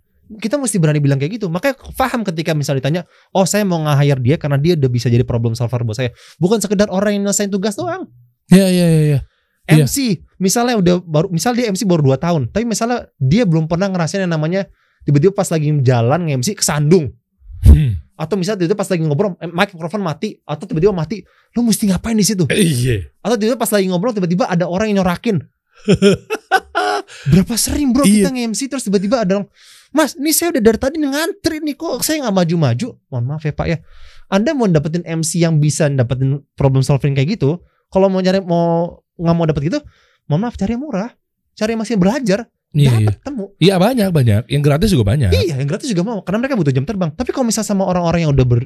kita 0.40 0.56
mesti 0.56 0.80
berani 0.80 1.04
bilang 1.04 1.20
kayak 1.20 1.36
gitu. 1.36 1.52
Makanya 1.52 1.76
paham 1.94 2.24
ketika 2.24 2.56
misalnya 2.56 2.80
ditanya, 2.80 3.02
oh 3.36 3.44
saya 3.44 3.62
mau 3.68 3.76
nge-hire 3.84 4.20
dia 4.24 4.36
karena 4.40 4.56
dia 4.56 4.72
udah 4.72 4.90
bisa 4.90 5.12
jadi 5.12 5.20
problem 5.22 5.52
solver 5.52 5.84
buat 5.84 6.00
saya. 6.00 6.10
Bukan 6.40 6.64
sekedar 6.64 6.88
orang 6.88 7.20
yang 7.20 7.28
nyelesain 7.28 7.52
tugas 7.52 7.76
doang. 7.76 8.08
Ya, 8.48 8.68
ya, 8.68 8.86
ya, 8.88 9.02
ya. 9.04 9.20
Iya. 9.64 9.88
MC, 9.88 10.20
misalnya 10.36 10.76
udah 10.76 10.96
baru, 11.00 11.32
misal 11.32 11.56
dia 11.56 11.72
MC 11.72 11.88
baru 11.88 12.12
2 12.12 12.20
tahun, 12.20 12.42
tapi 12.52 12.68
misalnya 12.68 13.08
dia 13.16 13.48
belum 13.48 13.64
pernah 13.64 13.88
ngerasain 13.88 14.20
yang 14.20 14.32
namanya 14.36 14.68
tiba-tiba 15.08 15.32
pas 15.32 15.48
lagi 15.48 15.72
jalan 15.80 16.20
nge-MC 16.28 16.60
kesandung. 16.60 17.16
Hmm. 17.64 18.03
Atau 18.14 18.38
misalnya 18.38 18.62
tiba-tiba 18.62 18.78
pas 18.78 18.90
lagi 18.90 19.02
ngobrol, 19.02 19.34
eh, 19.42 19.50
mikrofon 19.50 20.02
mati, 20.02 20.38
atau 20.46 20.64
tiba-tiba 20.70 20.94
mati, 20.94 21.26
lu 21.58 21.66
mesti 21.66 21.90
ngapain 21.90 22.14
di 22.14 22.22
situ? 22.22 22.46
Iya. 22.46 23.10
Atau 23.20 23.34
tiba-tiba 23.34 23.58
pas 23.58 23.70
lagi 23.74 23.86
ngobrol 23.90 24.14
tiba-tiba 24.14 24.46
ada 24.46 24.70
orang 24.70 24.94
yang 24.94 25.02
nyorakin. 25.02 25.42
Berapa 27.30 27.54
sering 27.58 27.92
bro 27.92 28.06
Iya. 28.06 28.26
kita 28.26 28.30
nge-MC 28.32 28.60
terus 28.70 28.84
tiba-tiba 28.86 29.26
ada 29.26 29.42
orang, 29.42 29.48
Mas, 29.94 30.18
ini 30.18 30.34
saya 30.34 30.50
udah 30.50 30.62
dari 30.62 30.78
tadi 30.78 30.96
ngantri 30.98 31.62
nih 31.62 31.78
kok 31.78 32.02
saya 32.02 32.26
nggak 32.26 32.34
maju-maju. 32.34 32.88
Mohon 33.14 33.24
maaf 33.30 33.42
ya 33.46 33.54
Pak 33.54 33.66
ya. 33.70 33.78
Anda 34.26 34.50
mau 34.56 34.66
dapetin 34.66 35.06
MC 35.06 35.38
yang 35.38 35.62
bisa 35.62 35.86
dapetin 35.86 36.42
problem 36.58 36.82
solving 36.82 37.14
kayak 37.14 37.38
gitu, 37.38 37.62
kalau 37.92 38.10
mau 38.10 38.18
nyari 38.18 38.42
mau 38.42 38.98
nggak 39.14 39.34
mau 39.38 39.46
dapet 39.46 39.62
gitu, 39.70 39.78
mohon 40.26 40.48
maaf 40.48 40.58
cari 40.58 40.74
yang 40.74 40.82
murah, 40.82 41.14
cari 41.54 41.78
yang 41.78 41.82
masih 41.86 41.94
belajar, 41.94 42.50
Iya, 42.74 42.90
iya. 42.98 43.08
dapat 43.08 43.22
temu. 43.22 43.44
Iya 43.62 43.74
banyak 43.78 44.08
banyak. 44.10 44.42
Yang 44.50 44.62
gratis 44.66 44.88
juga 44.90 45.04
banyak. 45.14 45.30
Iya, 45.30 45.54
yang 45.62 45.68
gratis 45.70 45.86
juga 45.86 46.02
mau 46.02 46.18
karena 46.26 46.38
mereka 46.42 46.58
butuh 46.58 46.74
jam 46.74 46.82
terbang. 46.82 47.14
Tapi 47.14 47.30
kalau 47.30 47.46
misal 47.46 47.62
sama 47.62 47.86
orang-orang 47.86 48.26
yang 48.26 48.32
udah 48.34 48.46
ber, 48.46 48.60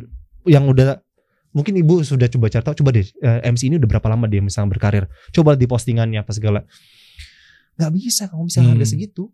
yang 0.48 0.64
udah 0.64 0.98
mungkin 1.52 1.76
ibu 1.76 2.00
sudah 2.00 2.28
coba 2.32 2.48
cari 2.48 2.64
tahu, 2.64 2.74
coba 2.80 2.90
deh 2.96 3.04
eh, 3.04 3.40
MC 3.52 3.68
ini 3.68 3.76
udah 3.76 3.88
berapa 3.88 4.09
lama 4.09 4.24
dia 4.24 4.40
misalnya 4.40 4.72
berkarir. 4.72 5.04
Coba 5.30 5.54
di 5.54 5.68
postingannya 5.68 6.24
apa 6.24 6.32
segala. 6.32 6.64
Nggak 7.76 7.92
bisa 7.94 8.22
kalau 8.32 8.48
misalnya 8.48 8.72
Hmm. 8.72 8.80
harga 8.80 8.88
segitu. 8.90 9.28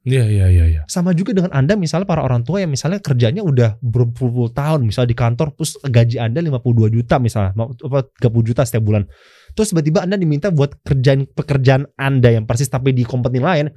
Iya 0.00 0.24
iya 0.32 0.46
iya. 0.48 0.64
iya. 0.64 0.82
Sama 0.88 1.12
juga 1.12 1.36
dengan 1.36 1.52
Anda 1.52 1.76
misalnya 1.76 2.08
para 2.08 2.24
orang 2.24 2.40
tua 2.40 2.64
yang 2.64 2.72
misalnya 2.72 3.04
kerjanya 3.04 3.44
udah 3.44 3.76
berpuluh-puluh 3.84 4.48
tahun 4.56 4.88
misalnya 4.88 5.12
di 5.12 5.18
kantor 5.18 5.52
terus 5.52 5.76
gaji 5.76 6.16
Anda 6.16 6.40
52 6.40 6.88
juta 6.88 7.20
misalnya 7.20 7.52
apa 7.52 8.08
30 8.16 8.48
juta 8.48 8.64
setiap 8.64 8.80
bulan. 8.80 9.04
Terus 9.52 9.76
tiba-tiba 9.76 10.00
Anda 10.00 10.16
diminta 10.16 10.48
buat 10.48 10.80
kerjaan 10.80 11.28
pekerjaan 11.36 11.84
Anda 12.00 12.32
yang 12.32 12.48
persis 12.48 12.72
tapi 12.72 12.96
di 12.96 13.04
company 13.04 13.44
lain. 13.44 13.68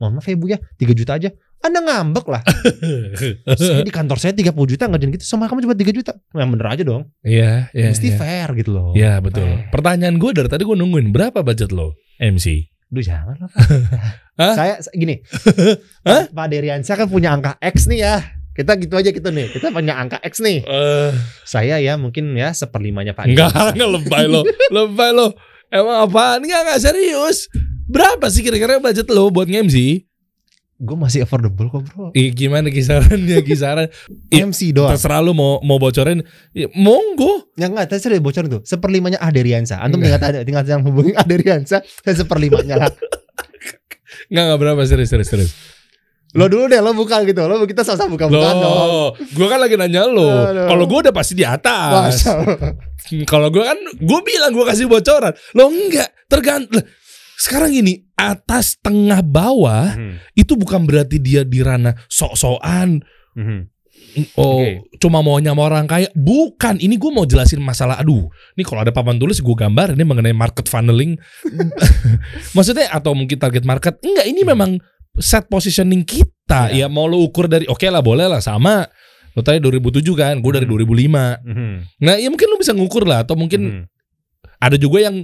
Mohon 0.00 0.12
maaf 0.16 0.26
ya 0.26 0.36
Bu 0.40 0.46
ya, 0.48 0.58
3 0.80 0.96
juta 0.96 1.12
aja. 1.20 1.28
Anda 1.60 1.84
ngambek 1.84 2.24
lah. 2.24 2.40
saya 3.60 3.84
di 3.84 3.92
kantor 3.92 4.16
saya 4.16 4.32
30 4.32 4.56
juta 4.56 4.88
ngerjain 4.88 5.12
gitu 5.12 5.28
sama 5.28 5.44
kamu 5.44 5.68
cuma 5.68 5.76
3 5.76 5.92
juta. 5.92 6.16
Nah, 6.32 6.48
bener 6.48 6.66
aja 6.72 6.82
dong. 6.88 7.12
Iya 7.20 7.68
iya. 7.76 7.92
Mesti 7.92 8.08
iya. 8.08 8.16
fair 8.16 8.48
gitu 8.56 8.72
loh. 8.72 8.96
Iya 8.96 9.20
betul. 9.20 9.44
Fair. 9.44 9.68
Pertanyaan 9.68 10.16
gue 10.16 10.30
dari 10.32 10.48
tadi 10.48 10.64
gue 10.64 10.72
nungguin 10.72 11.12
berapa 11.12 11.44
budget 11.44 11.68
lo 11.76 12.00
MC? 12.16 12.64
Duh 12.88 13.04
jangan 13.04 13.36
lah. 13.44 13.52
Hah? 14.40 14.54
Saya 14.56 14.74
gini. 14.96 15.20
Hah? 16.08 16.32
Pak 16.32 16.46
Deriansyah 16.48 16.96
kan 16.96 17.06
punya 17.12 17.36
angka 17.36 17.60
X 17.60 17.92
nih 17.92 18.08
ya. 18.08 18.24
Kita 18.56 18.80
gitu 18.80 18.96
aja 18.96 19.12
gitu 19.12 19.28
nih. 19.28 19.52
Kita 19.52 19.68
punya 19.68 20.00
angka 20.00 20.16
X 20.24 20.40
nih. 20.40 20.64
Eh, 20.64 21.12
Saya 21.44 21.76
ya 21.76 22.00
mungkin 22.00 22.32
ya 22.40 22.56
seperlimanya 22.56 23.12
Pak 23.12 23.28
enggak 23.28 23.52
enggak 23.76 23.90
lebay 24.00 24.24
lo, 24.24 24.42
lebay 24.72 25.12
lo. 25.12 25.36
Emang 25.68 26.08
apaan? 26.08 26.40
Enggak 26.40 26.60
enggak 26.66 26.80
serius. 26.88 27.52
Berapa 27.90 28.30
sih 28.30 28.46
kira-kira 28.46 28.78
budget 28.78 29.10
lo 29.10 29.34
buat 29.34 29.50
MC? 29.50 30.06
Gue 30.80 30.96
masih 30.96 31.28
affordable 31.28 31.68
kok 31.68 31.84
bro. 31.92 32.08
Ih, 32.16 32.32
gimana 32.32 32.72
kisarannya 32.72 33.44
kisaran? 33.50 33.92
Iya. 34.32 34.48
MC 34.48 34.72
doang. 34.72 34.96
Terserah 34.96 35.20
lu 35.20 35.36
mau 35.36 35.60
mau 35.60 35.76
bocorin, 35.76 36.24
ya, 36.56 36.72
monggo. 36.72 37.52
Yang 37.60 37.70
enggak, 37.76 37.86
tadi 37.92 38.00
saya 38.00 38.10
udah 38.16 38.24
bocorin 38.24 38.48
tuh. 38.48 38.62
Seperlimanya 38.64 39.18
Aderiansa. 39.20 39.76
Antum 39.76 40.00
Enggak. 40.00 40.24
tinggal 40.24 40.46
tinggal 40.46 40.64
yang 40.64 40.82
hubungi 40.86 41.12
Aderiansa. 41.12 41.84
Saya 41.84 42.14
seperlimanya 42.16 42.86
lah. 42.86 42.88
Enggak 44.30 44.44
enggak 44.46 44.58
berapa 44.62 44.80
serius 44.88 45.10
serius 45.12 45.28
serius. 45.28 45.52
Lo 46.32 46.46
dulu 46.46 46.70
deh, 46.70 46.78
lo 46.78 46.94
buka 46.94 47.26
gitu. 47.26 47.42
Lo 47.44 47.66
kita 47.66 47.82
sama-sama 47.82 48.14
buka-bukaan 48.14 48.56
dong. 48.62 49.18
Gue 49.34 49.46
kan 49.50 49.58
lagi 49.58 49.74
nanya 49.74 50.06
lo. 50.06 50.46
Kalau 50.70 50.84
gue 50.86 50.98
udah 51.10 51.14
pasti 51.14 51.34
di 51.34 51.42
atas. 51.42 52.24
Kalau 53.26 53.50
gue 53.50 53.64
kan, 53.66 53.74
gue 53.98 54.20
bilang 54.22 54.54
gue 54.54 54.62
kasih 54.62 54.86
bocoran. 54.86 55.34
Lo 55.58 55.66
enggak, 55.68 56.08
tergantung. 56.30 56.86
Sekarang 57.40 57.72
gini, 57.72 58.04
atas 58.14 58.76
tengah 58.76 59.24
bawah 59.24 59.96
Hmm. 59.96 60.20
itu 60.36 60.52
bukan 60.54 60.84
berarti 60.84 61.16
dia 61.16 61.40
di 61.40 61.64
ranah 61.64 61.96
sok-sokan. 62.04 63.00
Hmm. 63.32 63.64
Oh, 64.34 64.58
Oke. 64.58 64.98
cuma 64.98 65.22
maunya 65.22 65.54
sama 65.54 65.70
orang 65.70 65.86
kaya. 65.86 66.10
Bukan, 66.12 66.76
ini 66.78 66.98
gue 66.98 67.08
mau 67.08 67.22
jelasin 67.24 67.62
masalah. 67.62 67.96
Aduh, 67.96 68.26
ini 68.52 68.62
kalau 68.66 68.82
ada 68.82 68.90
papan 68.90 69.16
tulis 69.16 69.38
gue 69.38 69.54
gambar 69.54 69.94
ini 69.94 70.02
mengenai 70.02 70.34
market 70.34 70.66
funneling. 70.66 71.14
Maksudnya 72.56 72.90
atau 72.90 73.14
mungkin 73.14 73.38
target 73.38 73.62
market? 73.62 73.98
Enggak, 74.02 74.26
ini 74.26 74.42
memang 74.42 74.70
set 75.16 75.46
positioning 75.46 76.02
kita. 76.02 76.70
Iya. 76.70 76.86
Ya 76.86 76.92
mau 76.92 77.06
lo 77.06 77.22
ukur 77.22 77.46
dari 77.46 77.66
oke 77.66 77.86
lah 77.86 78.02
boleh 78.02 78.26
lah 78.26 78.42
sama. 78.42 78.86
Lo 79.32 79.46
tadi 79.46 79.62
2007 79.62 80.02
kan, 80.12 80.34
gue 80.42 80.52
dari 80.52 80.66
Hmm. 80.66 80.74
2005. 80.74 81.38
Hmm. 81.46 81.76
Nah, 82.02 82.14
ya 82.18 82.28
mungkin 82.28 82.50
lo 82.50 82.58
bisa 82.58 82.74
ngukur 82.74 83.06
lah 83.06 83.22
atau 83.22 83.38
mungkin 83.38 83.60
Hmm. 83.62 83.84
ada 84.58 84.74
juga 84.74 85.00
yang 85.00 85.22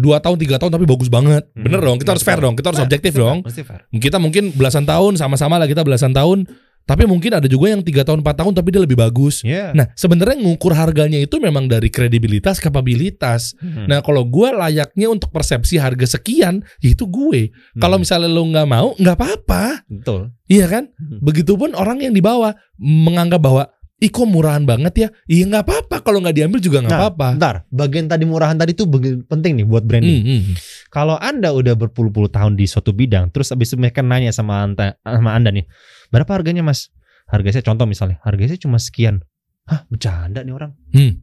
dua 0.00 0.16
tahun 0.18 0.40
tiga 0.40 0.56
tahun 0.56 0.72
tapi 0.72 0.88
bagus 0.88 1.12
banget. 1.12 1.44
Hmm. 1.52 1.64
Bener 1.68 1.80
dong, 1.84 2.00
kita 2.00 2.16
harus 2.16 2.24
fair 2.24 2.40
dong, 2.40 2.56
kita 2.56 2.72
harus 2.72 2.80
Fair, 2.80 2.88
objektif 2.88 3.12
fair, 3.12 3.22
dong. 3.22 3.38
Fair. 3.44 3.80
Kita 3.92 4.16
mungkin 4.16 4.50
belasan 4.56 4.88
tahun 4.88 5.20
sama-sama 5.20 5.60
lah 5.60 5.68
kita 5.68 5.84
belasan 5.84 6.16
tahun, 6.16 6.48
tapi 6.88 7.04
mungkin 7.04 7.36
ada 7.36 7.44
juga 7.44 7.68
yang 7.68 7.84
tiga 7.84 8.00
tahun 8.00 8.24
empat 8.24 8.40
tahun 8.40 8.52
tapi 8.56 8.72
dia 8.72 8.80
lebih 8.80 8.96
bagus. 8.96 9.44
Iya. 9.44 9.76
Nah, 9.76 9.92
sebenarnya 9.92 10.40
ngukur 10.40 10.72
harganya 10.72 11.20
itu 11.20 11.36
memang 11.36 11.68
dari 11.68 11.92
kredibilitas, 11.92 12.64
kapabilitas. 12.64 13.52
Hmm. 13.60 13.84
Nah, 13.84 14.00
kalau 14.00 14.24
gue 14.24 14.48
layaknya 14.48 15.12
untuk 15.12 15.28
persepsi 15.28 15.76
harga 15.76 16.16
sekian, 16.16 16.64
ya 16.80 16.88
itu 16.96 17.04
gue. 17.04 17.52
Hmm. 17.52 17.80
Kalau 17.84 18.00
misalnya 18.00 18.32
lo 18.32 18.40
nggak 18.40 18.68
mau, 18.72 18.96
nggak 18.96 19.16
apa-apa, 19.20 19.84
betul. 19.84 20.32
iya 20.48 20.64
kan? 20.64 20.88
Hmm. 20.96 21.20
Begitupun 21.20 21.76
orang 21.76 22.00
yang 22.00 22.16
di 22.16 22.24
bawah 22.24 22.56
menganggap 22.80 23.44
bahwa, 23.44 23.68
ih 23.98 24.10
kok 24.14 24.30
murahan 24.30 24.62
banget 24.62 24.94
ya? 24.94 25.08
Iya 25.26 25.44
nggak 25.50 25.64
apa-apa. 25.66 25.96
Kalau 26.06 26.22
nggak 26.22 26.36
diambil 26.38 26.60
juga 26.62 26.78
nggak 26.82 26.94
Nah, 26.94 27.00
apa-apa. 27.02 27.28
Bentar, 27.34 27.56
bagian 27.68 28.06
tadi 28.06 28.24
murahan 28.24 28.54
tadi 28.54 28.72
tuh 28.78 28.86
penting 29.26 29.58
nih 29.58 29.66
buat 29.66 29.82
branding. 29.82 30.22
Hmm, 30.22 30.40
hmm. 30.46 30.54
Kalau 30.88 31.18
Anda 31.18 31.50
udah 31.50 31.74
berpuluh-puluh 31.74 32.30
tahun 32.30 32.54
di 32.54 32.64
suatu 32.70 32.94
bidang, 32.94 33.34
terus 33.34 33.50
abis 33.50 33.74
itu 33.74 33.76
mereka 33.76 34.00
nanya 34.00 34.30
sama 34.30 34.62
Anda, 34.64 34.94
sama 35.02 35.34
anda 35.34 35.50
nih, 35.50 35.66
berapa 36.08 36.30
harganya 36.30 36.62
mas? 36.62 36.88
Harga 37.28 37.60
saya 37.60 37.64
contoh 37.66 37.84
misalnya, 37.84 38.16
harga 38.24 38.48
saya 38.48 38.56
cuma 38.56 38.80
sekian. 38.80 39.20
Hah, 39.68 39.84
bercanda 39.92 40.40
nih 40.40 40.54
orang. 40.56 40.72
Hmm. 40.96 41.20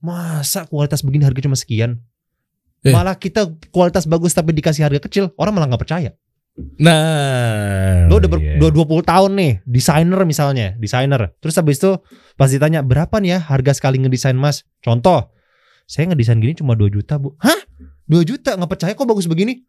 Masa 0.00 0.64
kualitas 0.64 1.04
begini 1.04 1.28
harga 1.28 1.44
cuma 1.44 1.58
sekian? 1.58 2.00
Eh. 2.80 2.94
Malah 2.94 3.18
kita 3.18 3.44
kualitas 3.74 4.08
bagus 4.08 4.32
tapi 4.32 4.56
dikasih 4.56 4.88
harga 4.88 5.04
kecil, 5.04 5.34
orang 5.36 5.52
malah 5.52 5.68
nggak 5.68 5.82
percaya. 5.84 6.16
Nah, 6.78 8.10
Lo 8.10 8.18
udah 8.18 8.30
ber, 8.30 8.38
iya. 8.42 8.58
udah 8.58 8.70
20 8.74 9.06
tahun 9.06 9.30
nih, 9.38 9.52
desainer 9.62 10.20
misalnya, 10.26 10.74
desainer. 10.74 11.30
Terus 11.38 11.54
habis 11.54 11.78
itu 11.78 12.02
pas 12.34 12.50
ditanya 12.50 12.82
berapa 12.82 13.14
nih 13.22 13.30
ya 13.34 13.38
harga 13.46 13.78
sekali 13.78 14.02
ngedesain 14.02 14.34
mas? 14.34 14.66
Contoh, 14.82 15.30
saya 15.86 16.10
ngedesain 16.10 16.42
gini 16.42 16.58
cuma 16.58 16.74
2 16.74 16.90
juta 16.90 17.18
bu. 17.22 17.38
Hah? 17.38 17.62
2 18.10 18.26
juta 18.26 18.58
nggak 18.58 18.70
percaya 18.74 18.92
kok 18.98 19.06
bagus 19.06 19.30
begini? 19.30 19.62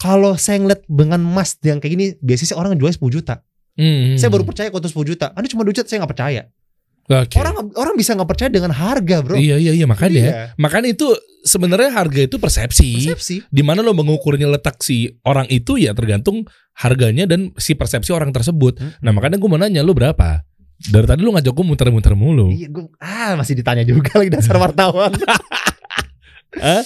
Kalau 0.00 0.36
saya 0.36 0.60
ngeliat 0.60 0.84
dengan 0.88 1.20
mas 1.20 1.56
yang 1.60 1.80
kayak 1.80 1.92
gini, 1.96 2.06
biasanya 2.20 2.48
sih 2.52 2.56
orang 2.56 2.76
jual 2.76 2.92
10 2.92 3.00
juta. 3.12 3.44
Hmm, 3.76 4.16
Saya 4.20 4.28
hmm. 4.28 4.34
baru 4.36 4.44
percaya 4.44 4.68
kok 4.68 4.80
itu 4.84 4.90
10 4.92 5.10
juta. 5.16 5.26
Anda 5.32 5.48
cuma 5.48 5.64
2 5.64 5.76
juta, 5.76 5.88
saya 5.88 6.04
nggak 6.04 6.12
percaya. 6.12 6.42
Oke. 7.10 7.42
Orang 7.42 7.74
orang 7.74 7.94
bisa 7.98 8.14
nggak 8.14 8.30
percaya 8.30 8.50
dengan 8.54 8.70
harga, 8.70 9.18
bro. 9.18 9.34
Iya 9.34 9.58
iya 9.58 9.74
iya 9.74 9.86
makanya. 9.90 10.22
Iya. 10.22 10.34
Makanya 10.54 10.94
itu 10.94 11.10
sebenarnya 11.42 11.90
harga 11.90 12.22
itu 12.22 12.38
persepsi. 12.38 13.02
Persepsi. 13.02 13.36
Di 13.50 13.62
mana 13.66 13.82
lo 13.82 13.90
mengukurnya 13.90 14.46
letak 14.46 14.78
si 14.78 15.10
orang 15.26 15.50
itu 15.50 15.74
ya 15.74 15.90
tergantung 15.90 16.46
harganya 16.78 17.26
dan 17.26 17.50
si 17.58 17.74
persepsi 17.74 18.14
orang 18.14 18.30
tersebut. 18.30 18.78
Hmm. 18.78 18.94
Nah 19.02 19.10
makanya 19.10 19.42
gue 19.42 19.48
mau 19.50 19.58
nanya 19.58 19.82
lo 19.82 19.90
berapa? 19.90 20.46
Dari 20.80 21.04
tadi 21.10 21.20
lu 21.26 21.34
ngajak 21.34 21.50
gue 21.50 21.66
muter-muter 21.66 22.14
mulu. 22.16 22.54
Iya, 22.54 22.72
gua, 22.72 22.88
ah 23.02 23.36
masih 23.36 23.58
ditanya 23.58 23.82
juga 23.82 24.14
lagi 24.16 24.30
dasar 24.32 24.56
wartawan. 24.62 25.12
Hah? 26.62 26.82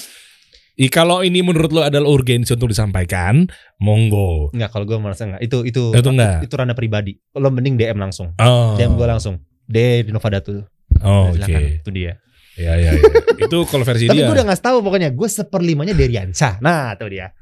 Kalau 0.91 1.22
ini 1.22 1.39
menurut 1.47 1.70
lo 1.70 1.87
adalah 1.87 2.11
urgensi 2.11 2.51
untuk 2.51 2.75
disampaikan, 2.75 3.47
monggo. 3.79 4.51
Enggak, 4.51 4.75
kalau 4.75 4.89
gue 4.89 4.99
merasa 4.99 5.22
enggak. 5.29 5.47
Itu 5.47 5.62
itu 5.62 5.95
Itu 5.95 6.11
enggak. 6.11 6.43
itu 6.43 6.55
ranah 6.59 6.75
pribadi. 6.75 7.14
Lo 7.39 7.55
mending 7.55 7.79
DM 7.79 8.01
langsung. 8.01 8.35
Oh, 8.43 8.75
DM 8.75 8.99
gue 8.99 9.07
langsung. 9.07 9.39
D 9.65 9.77
di 10.03 10.11
Novadatu. 10.11 10.62
oh, 11.01 11.31
oke. 11.31 11.41
Silakan. 11.41 11.62
Itu 11.81 11.91
dia. 11.91 12.12
Ya 12.55 12.73
ya 12.75 12.95
ya. 12.95 13.03
itu 13.45 13.59
kalau 13.67 13.83
versi 13.83 14.07
Tapi 14.07 14.15
dia. 14.17 14.27
gue 14.27 14.35
udah 14.35 14.47
ngasih 14.47 14.65
tahu 14.65 14.79
pokoknya 14.81 15.11
gue 15.11 15.27
seperlimanya 15.27 15.91
dari 15.91 16.15
Yansa. 16.15 16.62
Nah, 16.62 16.95
itu 16.95 17.07
dia. 17.09 17.35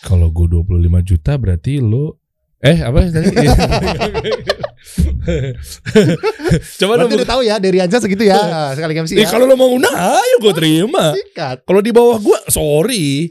Kalau 0.00 0.28
gue 0.28 0.46
25 0.46 0.68
juta 1.02 1.32
berarti 1.34 1.80
lo 1.80 2.20
eh 2.58 2.78
apa 2.80 3.06
tadi? 3.14 3.30
Coba 6.78 6.92
Berarti 6.94 7.08
dong. 7.08 7.18
udah 7.18 7.28
tahu 7.28 7.40
ya 7.42 7.56
dari 7.56 7.76
Yansa 7.78 7.98
segitu 7.98 8.24
ya. 8.24 8.38
Nah, 8.38 8.70
Sekali 8.72 8.92
MC 8.96 9.12
Eh, 9.14 9.24
ya. 9.24 9.28
kalau 9.28 9.44
lo 9.44 9.54
mau 9.54 9.70
undang, 9.70 9.92
ayo 9.92 10.36
gue 10.40 10.52
terima. 10.52 11.12
Sikat. 11.12 11.62
Kalau 11.62 11.80
di 11.80 11.90
bawah 11.90 12.16
gue, 12.18 12.38
sorry, 12.48 13.30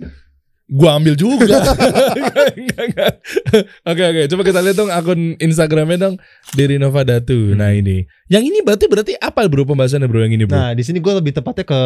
gue 0.68 0.89
ambil 0.91 1.15
juga. 1.15 1.47
Oke 3.88 4.03
oke, 4.03 4.22
coba 4.28 4.41
kita 4.43 4.59
lihat 4.63 4.78
dong 4.78 4.91
akun 4.91 5.39
Instagramnya 5.39 5.97
dong 5.97 6.15
dari 6.53 6.76
Nova 6.76 7.07
Datu. 7.07 7.55
Nah 7.55 7.72
ini, 7.72 8.03
yang 8.28 8.43
ini 8.43 8.59
berarti 8.61 8.86
berarti 8.91 9.13
apa 9.18 9.47
bro 9.47 9.63
pembahasannya 9.63 10.07
bro 10.07 10.22
yang 10.28 10.36
ini 10.36 10.43
bro? 10.43 10.59
Nah, 10.59 10.72
di 10.76 10.84
sini 10.84 10.99
gue 10.99 11.13
lebih 11.15 11.32
tepatnya 11.32 11.63
ke 11.63 11.82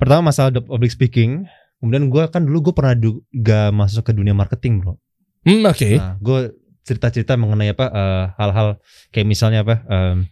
pertama 0.00 0.32
masalah 0.32 0.50
public 0.64 0.90
speaking. 0.90 1.44
Kemudian 1.78 2.08
gue 2.08 2.24
kan 2.32 2.42
dulu 2.48 2.72
gue 2.72 2.74
pernah 2.74 2.96
juga 2.96 3.68
masuk 3.70 4.08
ke 4.08 4.12
dunia 4.16 4.32
marketing, 4.32 4.80
bro. 4.80 4.96
Hmm, 5.44 5.68
oke. 5.68 5.90
Nah, 6.00 6.16
gue 6.18 6.40
cerita-cerita 6.84 7.36
mengenai 7.36 7.72
apa 7.72 7.86
eh, 7.92 8.24
hal-hal 8.40 8.68
kayak 9.12 9.26
misalnya 9.28 9.64
apa 9.64 9.84
em, 9.88 10.28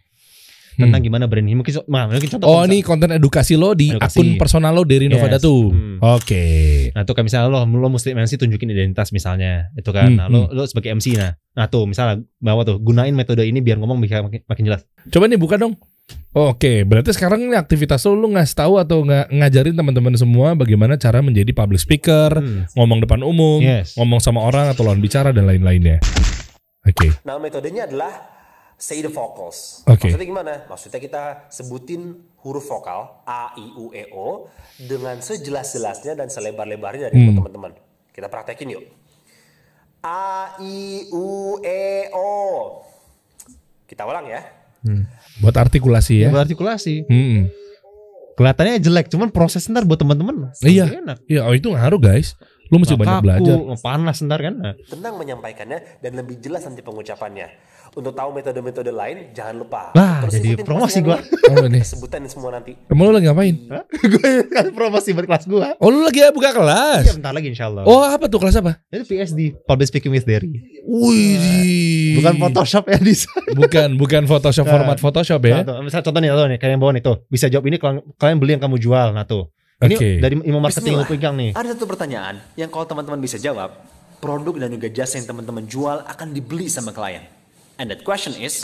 tentang 0.75 1.01
gimana 1.01 1.25
branding. 1.25 1.55
Mungkin 1.55 1.73
nah, 1.85 2.05
mungkin 2.07 2.29
contoh. 2.29 2.47
Oh 2.47 2.61
ini 2.63 2.79
konten 2.79 3.09
edukasi 3.11 3.53
lo 3.53 3.73
di 3.73 3.91
Edukasi. 3.91 4.17
akun 4.17 4.27
personal 4.35 4.71
lo 4.71 4.83
dari 4.83 5.05
Nova 5.05 5.25
Yes. 5.25 5.33
Datu. 5.37 5.69
Hmm. 5.69 5.97
Oke. 6.01 6.45
Nah 6.91 7.03
tuh 7.03 7.13
kayak 7.13 7.27
misalnya 7.27 7.47
lo 7.49 7.59
lo 7.63 7.87
muslim 7.87 8.15
MC 8.15 8.35
tunjukin 8.35 8.69
identitas 8.69 9.09
misalnya 9.09 9.69
itu 9.73 9.89
kan. 9.89 10.09
Hmm, 10.09 10.17
Nah 10.17 10.27
lo 10.27 10.49
lo 10.49 10.63
sebagai 10.63 10.91
MC 10.91 11.15
nah. 11.15 11.33
Nah 11.53 11.65
tuh 11.67 11.85
misalnya 11.85 12.21
bawa 12.37 12.63
tuh 12.63 12.77
gunain 12.77 13.11
metode 13.11 13.41
ini 13.41 13.59
biar 13.59 13.77
ngomong 13.77 13.97
bisa 13.97 14.21
makin, 14.21 14.41
makin 14.43 14.63
jelas. 14.65 14.81
Coba 15.07 15.25
nih 15.25 15.37
buka 15.37 15.55
dong. 15.55 15.77
Oke, 16.33 16.83
berarti 16.83 17.13
sekarang 17.13 17.45
ini 17.45 17.55
aktivitas 17.55 18.03
lo 18.03 18.17
lu 18.17 18.27
ngasih 18.29 18.57
tahu 18.57 18.75
atau 18.75 19.05
nggak 19.05 19.31
ngajarin 19.31 19.71
teman-teman 19.71 20.17
semua 20.17 20.51
bagaimana 20.51 20.97
cara 20.97 21.21
menjadi 21.21 21.53
public 21.53 21.79
speaker, 21.79 22.33
Hmm. 22.33 22.67
ngomong 22.75 22.99
depan 22.99 23.21
umum, 23.21 23.61
Yes. 23.61 23.95
ngomong 23.95 24.19
sama 24.19 24.41
orang 24.41 24.67
atau 24.67 24.83
lawan 24.83 24.99
bicara 24.99 25.29
dan 25.29 25.45
lain-lainnya. 25.45 26.01
Oke. 26.83 27.15
Nah 27.23 27.39
metodenya 27.39 27.87
adalah 27.87 28.11
say 28.77 28.99
the 28.99 29.11
vocals. 29.11 29.83
Oke. 29.87 30.09
Maksudnya 30.09 30.27
gimana? 30.27 30.53
Maksudnya 30.67 30.99
kita 30.99 31.23
sebutin 31.47 32.19
huruf 32.43 32.67
vokal 32.67 33.23
A, 33.23 33.55
I, 33.55 33.65
U, 33.79 33.91
E, 33.95 34.11
O 34.11 34.51
dengan 34.75 35.19
sejelas-jelasnya 35.23 36.19
dan 36.19 36.27
selebar-lebarnya 36.27 37.09
dari 37.09 37.31
teman-teman. 37.31 37.71
Kita 38.11 38.27
praktekin 38.27 38.75
yuk. 38.75 38.83
A, 40.03 40.59
I, 40.59 41.07
U, 41.15 41.57
E, 41.63 42.11
O. 42.11 42.29
Kita 43.87 44.03
ulang 44.03 44.27
ya. 44.27 44.41
Buat 45.39 45.55
artikulasi 45.69 46.27
ya. 46.27 46.29
Buat 46.29 46.51
artikulasi. 46.51 47.07
Hmm. 47.07 47.47
Kelihatannya 48.33 48.81
jelek, 48.81 49.13
cuman 49.13 49.29
proses 49.29 49.69
ntar 49.69 49.85
buat 49.85 50.01
teman-teman. 50.01 50.51
Iya. 50.65 50.89
Enak. 50.89 51.21
Iya, 51.29 51.45
oh 51.45 51.53
itu 51.53 51.69
ngaruh 51.69 52.01
guys. 52.01 52.33
Lu 52.73 52.81
mesti 52.81 52.97
Nggak 52.97 53.05
banyak 53.05 53.21
belajar. 53.21 53.55
Panas 53.85 54.17
ntar 54.25 54.39
kan. 54.41 54.53
Nah. 54.57 54.73
Tenang 54.89 55.15
menyampaikannya 55.21 56.01
dan 56.01 56.11
lebih 56.17 56.41
jelas 56.41 56.65
nanti 56.65 56.81
pengucapannya. 56.81 57.47
Untuk 57.93 58.17
tahu 58.17 58.33
metode-metode 58.33 58.89
lain, 58.89 59.29
jangan 59.37 59.61
lupa. 59.61 59.93
Lah, 59.93 60.25
jadi 60.25 60.57
ikutin 60.57 60.65
promosi 60.65 60.97
gua. 61.05 61.21
gue. 61.21 61.53
Oh, 61.53 61.69
nih. 61.69 61.85
Sebutan 61.85 62.25
semua 62.25 62.49
nanti. 62.49 62.73
Emang 62.89 63.05
lu 63.05 63.13
lagi 63.13 63.29
ngapain? 63.29 63.53
gue 64.17 64.29
kan 64.49 64.65
promosi 64.73 65.13
buat 65.13 65.29
kelas 65.29 65.45
gua. 65.45 65.77
Oh, 65.77 65.93
lu 65.93 66.01
lagi 66.01 66.25
buka 66.33 66.49
Iya, 66.49 66.57
kelas. 66.57 67.03
bentar 67.21 67.37
lagi 67.37 67.53
insya 67.53 67.69
Allah. 67.69 67.85
Oh, 67.85 68.01
apa 68.01 68.25
tuh 68.25 68.41
kelas 68.41 68.57
apa? 68.57 68.81
Itu 68.89 69.05
PSD, 69.05 69.61
Public 69.69 69.93
Speaking 69.93 70.09
with 70.09 70.25
Derry. 70.25 70.57
Wih. 70.89 72.17
Bukan 72.17 72.33
Photoshop 72.41 72.83
ya 72.89 72.97
di 72.97 73.13
Bukan, 73.53 73.89
bukan 73.93 74.23
Photoshop 74.25 74.65
Nah. 74.65 74.73
format 74.73 74.97
Photoshop 74.97 75.41
ya. 75.45 75.61
Nah, 75.61 75.65
tuh, 75.69 75.75
misalnya 75.85 76.05
contoh 76.09 76.19
nih, 76.25 76.29
contoh 76.33 76.47
nih, 76.49 76.57
kalian 76.57 76.79
bawa 76.81 76.91
nih 76.97 77.03
tuh, 77.05 77.15
bisa 77.29 77.45
jawab 77.45 77.65
ini 77.69 77.77
kalau 77.77 78.01
kalian 78.17 78.37
beli 78.41 78.57
yang 78.57 78.63
kamu 78.65 78.81
jual. 78.81 79.13
Nah 79.13 79.25
tuh, 79.29 79.53
ini 79.85 79.93
Oke. 79.93 80.09
dari 80.17 80.33
ilmu 80.41 80.57
marketing 80.57 80.97
gue 80.97 81.07
pegang 81.13 81.37
nih. 81.37 81.53
Ada 81.53 81.77
satu 81.77 81.85
pertanyaan 81.85 82.41
yang 82.57 82.73
kalau 82.73 82.89
teman-teman 82.89 83.21
bisa 83.21 83.37
jawab, 83.37 83.69
produk 84.17 84.57
dan 84.57 84.73
juga 84.73 84.89
jasa 84.89 85.21
yang 85.21 85.29
teman-teman 85.29 85.69
jual 85.69 86.01
akan 86.09 86.33
dibeli 86.33 86.65
sama 86.65 86.89
klien. 86.89 87.21
And 87.81 87.89
that 87.89 88.05
question 88.05 88.37
is, 88.37 88.61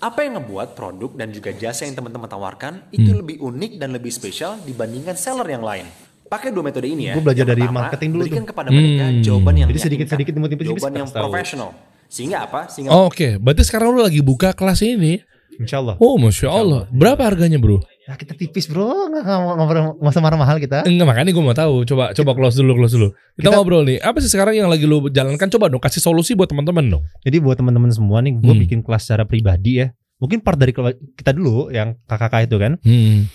apa 0.00 0.18
yang 0.26 0.40
ngebuat 0.40 0.74
produk 0.74 1.10
dan 1.14 1.30
juga 1.30 1.54
jasa 1.54 1.86
yang 1.86 1.94
teman-teman 1.94 2.26
tawarkan 2.26 2.90
itu 2.90 3.14
lebih 3.14 3.38
unik 3.38 3.78
dan 3.78 3.94
lebih 3.94 4.10
spesial 4.10 4.58
dibandingkan 4.66 5.14
seller 5.14 5.46
yang 5.46 5.62
lain? 5.62 5.86
Pakai 6.26 6.50
dua 6.54 6.62
metode 6.66 6.86
ini 6.90 7.10
ya. 7.10 7.14
Gua 7.18 7.30
belajar 7.30 7.42
Yang 7.46 7.52
dari 7.54 7.62
pertama, 7.66 7.78
marketing 7.86 8.10
dulu 8.10 8.22
Berikan 8.22 8.42
tuh. 8.42 8.50
kepada 8.54 8.68
mereka 8.70 9.04
jawaban 9.22 9.54
yang 9.58 9.68
Jadi 9.70 9.80
sedikit-sedikit 9.82 10.32
tiba-tiba 10.34 10.62
jawaban 10.74 10.92
yang 10.94 11.08
profesional. 11.10 11.70
Sehingga 12.10 12.38
apa? 12.46 12.60
Sehingga 12.66 12.90
Oh, 12.90 13.06
Oke, 13.06 13.38
berarti 13.38 13.62
sekarang 13.66 13.94
lu 13.94 14.02
lagi 14.02 14.22
buka 14.22 14.50
kelas 14.54 14.82
ini. 14.82 15.22
Insya 15.58 15.78
Allah. 15.82 15.94
Oh, 16.02 16.18
masya 16.18 16.48
Allah. 16.50 16.82
Berapa 16.90 17.26
harganya 17.26 17.58
bro? 17.62 17.82
Ya 18.00 18.16
kita 18.16 18.32
tipis 18.32 18.64
bro, 18.64 19.12
nggak 19.12 19.28
ngobrol 19.60 19.92
usah 20.00 20.24
marah 20.24 20.40
mahal 20.40 20.56
kita. 20.56 20.88
Enggak 20.88 21.04
makanya 21.04 21.36
gue 21.36 21.44
mau 21.44 21.52
tahu. 21.52 21.84
Coba 21.84 22.16
coba 22.16 22.30
close 22.32 22.56
dulu, 22.56 22.72
close 22.80 22.96
dulu. 22.96 23.08
Kita, 23.36 23.52
Kita- 23.52 23.56
ngobrol 23.60 23.84
nih. 23.84 24.00
Apa 24.00 24.24
sih 24.24 24.32
sekarang 24.32 24.56
yang 24.56 24.72
lagi 24.72 24.88
lu 24.88 25.04
jalankan? 25.12 25.52
Coba 25.52 25.68
dong 25.68 25.84
kasih 25.84 26.00
solusi 26.00 26.32
buat 26.32 26.48
teman-teman 26.48 26.88
dong. 26.88 27.02
Jadi 27.20 27.36
buat 27.44 27.60
teman-teman 27.60 27.92
semua 27.92 28.24
nih, 28.24 28.40
gue 28.40 28.54
Hmm. 28.56 28.62
bikin 28.64 28.78
kelas 28.80 29.04
secara 29.04 29.28
pribadi 29.28 29.84
ya. 29.84 29.92
Mungkin 30.16 30.40
part 30.40 30.56
dari 30.56 30.72
kita 31.12 31.36
dulu 31.36 31.68
yang 31.68 31.96
kakak 32.08 32.48
itu 32.48 32.56
kan, 32.56 32.80
Hmm. 32.80 33.28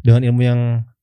dengan 0.00 0.20
ilmu 0.32 0.40
yang 0.40 0.60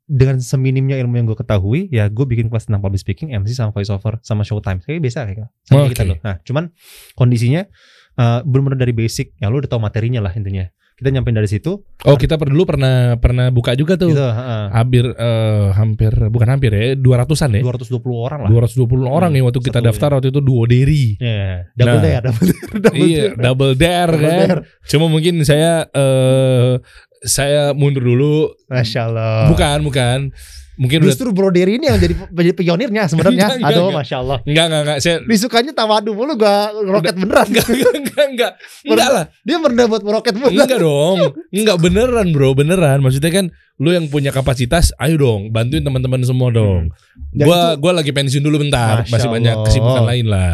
dengan 0.08 0.40
seminimnya 0.40 0.96
ilmu 0.98 1.20
yang 1.20 1.28
gue 1.28 1.36
ketahui, 1.36 1.92
ya 1.92 2.08
gue 2.08 2.24
bikin 2.24 2.48
kelas 2.48 2.66
tentang 2.66 2.80
public 2.80 3.04
speaking, 3.04 3.30
MC 3.30 3.52
sama 3.52 3.76
voice 3.76 3.92
over 3.92 4.18
sama 4.24 4.42
showtime. 4.42 4.80
Kayak 4.82 5.04
biasa 5.04 5.20
kayak 5.28 5.52
sama 5.68 5.84
Oke. 5.86 5.94
kita 5.94 6.04
loh. 6.08 6.18
Nah, 6.24 6.40
cuman 6.42 6.72
kondisinya 7.14 7.68
uh, 8.18 8.42
benar-benar 8.42 8.82
dari 8.82 8.98
basic, 8.98 9.38
ya 9.38 9.52
lu 9.52 9.62
udah 9.62 9.70
tahu 9.70 9.78
materinya 9.78 10.24
lah 10.24 10.34
intinya. 10.34 10.66
Kita 10.98 11.14
nyampein 11.14 11.38
dari 11.38 11.46
situ, 11.46 11.86
Oh 12.04 12.18
kita 12.18 12.36
per- 12.36 12.50
dulu 12.50 12.66
pernah 12.66 13.14
pernah 13.16 13.54
buka 13.54 13.78
juga 13.78 13.94
tuh. 13.94 14.10
gitu, 14.10 14.18
heeh. 14.18 14.66
Hampir 14.74 15.06
eh, 15.08 15.66
hampir 15.72 16.10
bukan 16.28 16.48
hampir 16.50 16.74
ya 16.74 16.98
200-an 16.98 17.54
ya. 17.54 17.62
220 17.62 18.02
orang 18.18 18.40
lah. 18.42 18.50
220 18.50 19.06
orang 19.06 19.30
ya 19.32 19.46
waktu 19.46 19.62
kita 19.62 19.78
daftar 19.80 20.18
waktu 20.18 20.34
itu 20.34 20.42
duoderi. 20.42 21.06
Ya, 21.22 21.70
double 21.72 21.94
Nah. 21.94 22.02
dare, 22.02 22.24
double 22.26 22.48
dare, 22.50 22.78
double 22.82 22.98
Iya, 22.98 23.22
dare. 23.30 23.38
double 23.38 23.74
dare 23.76 24.10
Double 24.10 24.26
kan. 24.26 24.48
dare. 24.50 24.62
Cuma 24.84 25.06
mungkin 25.06 25.34
saya 25.44 25.86
eh 25.88 26.82
saya 27.20 27.62
mundur 27.74 28.02
dulu. 28.04 28.58
Masya 28.66 29.02
Allah. 29.06 29.50
Bukan, 29.50 29.78
bukan. 29.84 30.20
Mungkin 30.78 31.02
udah 31.02 31.10
Justru 31.10 31.34
Bro 31.34 31.50
Derry 31.50 31.82
ini 31.82 31.90
yang 31.90 31.98
jadi 31.98 32.14
jadi 32.14 32.52
pionirnya 32.54 33.10
sebenarnya. 33.10 33.58
Aduh, 33.58 33.90
enggak. 33.90 33.98
masya 33.98 34.16
Allah. 34.22 34.38
enggak 34.46 34.66
enggak 34.70 34.82
enggak 34.86 34.98
saya 35.02 35.16
Disukanya 35.26 35.74
tawadu 35.74 36.14
mulu 36.14 36.38
gua 36.38 36.70
roket 36.86 37.18
beneran. 37.18 37.50
enggak 37.50 37.66
enggak 37.66 37.94
enggak 37.98 38.26
enggak. 38.30 38.52
Enggak 38.86 39.10
lah. 39.10 39.26
Dia 39.42 39.58
pernah 39.58 39.84
buat 39.90 40.04
roket 40.06 40.34
mulu. 40.38 40.54
Enggak 40.54 40.78
dong. 40.78 41.18
Enggak 41.50 41.78
beneran, 41.82 42.28
Bro. 42.30 42.54
Beneran. 42.54 43.02
Maksudnya 43.02 43.32
kan 43.34 43.46
lu 43.78 43.90
yang 43.90 44.06
punya 44.08 44.30
kapasitas, 44.30 44.94
ayo 44.98 45.18
dong 45.18 45.50
bantuin 45.50 45.82
teman-teman 45.82 46.22
semua 46.22 46.50
dong. 46.50 46.94
Dan 47.34 47.46
Gua 47.46 47.74
gua 47.74 47.98
lagi 47.98 48.10
pensiun 48.10 48.42
dulu 48.42 48.62
bentar, 48.62 49.02
Masya 49.06 49.14
masih 49.14 49.30
banyak 49.30 49.54
Allah. 49.54 49.66
kesibukan 49.66 50.04
lain 50.06 50.26
lah. 50.30 50.54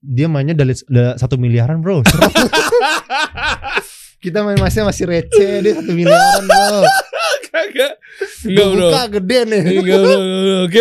Dia 0.00 0.26
mainnya 0.26 0.56
dari 0.56 0.72
satu 1.14 1.36
miliaran 1.36 1.78
bro. 1.78 2.00
Kita 4.20 4.44
main 4.44 4.60
masnya 4.60 4.84
masih 4.84 5.08
receh 5.08 5.64
dia 5.64 5.72
satu 5.74 5.90
miliaran 5.90 6.44
bro. 6.44 6.84
Kagak. 7.50 7.92
Enggak, 8.46 8.66
Bro. 8.68 8.88
Buka 8.92 9.02
gede 9.18 9.38
nih. 9.48 9.62
Enggak, 9.80 9.98
Bro. 9.98 10.18
Oke. 10.68 10.80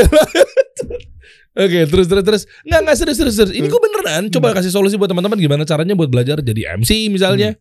Oke, 1.55 1.79
terus 1.87 2.05
terus 2.07 2.23
terus. 2.23 2.43
Enggak 2.63 2.79
enggak 2.83 2.97
serius 2.99 3.17
serius. 3.17 3.35
serius. 3.35 3.53
Ini 3.55 3.67
gue 3.67 3.81
beneran 3.81 4.23
coba 4.29 4.53
kasih 4.53 4.71
solusi 4.71 4.95
buat 4.95 5.09
teman-teman 5.09 5.35
gimana 5.35 5.63
caranya 5.63 5.95
buat 5.95 6.07
belajar 6.07 6.39
jadi 6.39 6.77
MC 6.77 7.09
misalnya. 7.09 7.55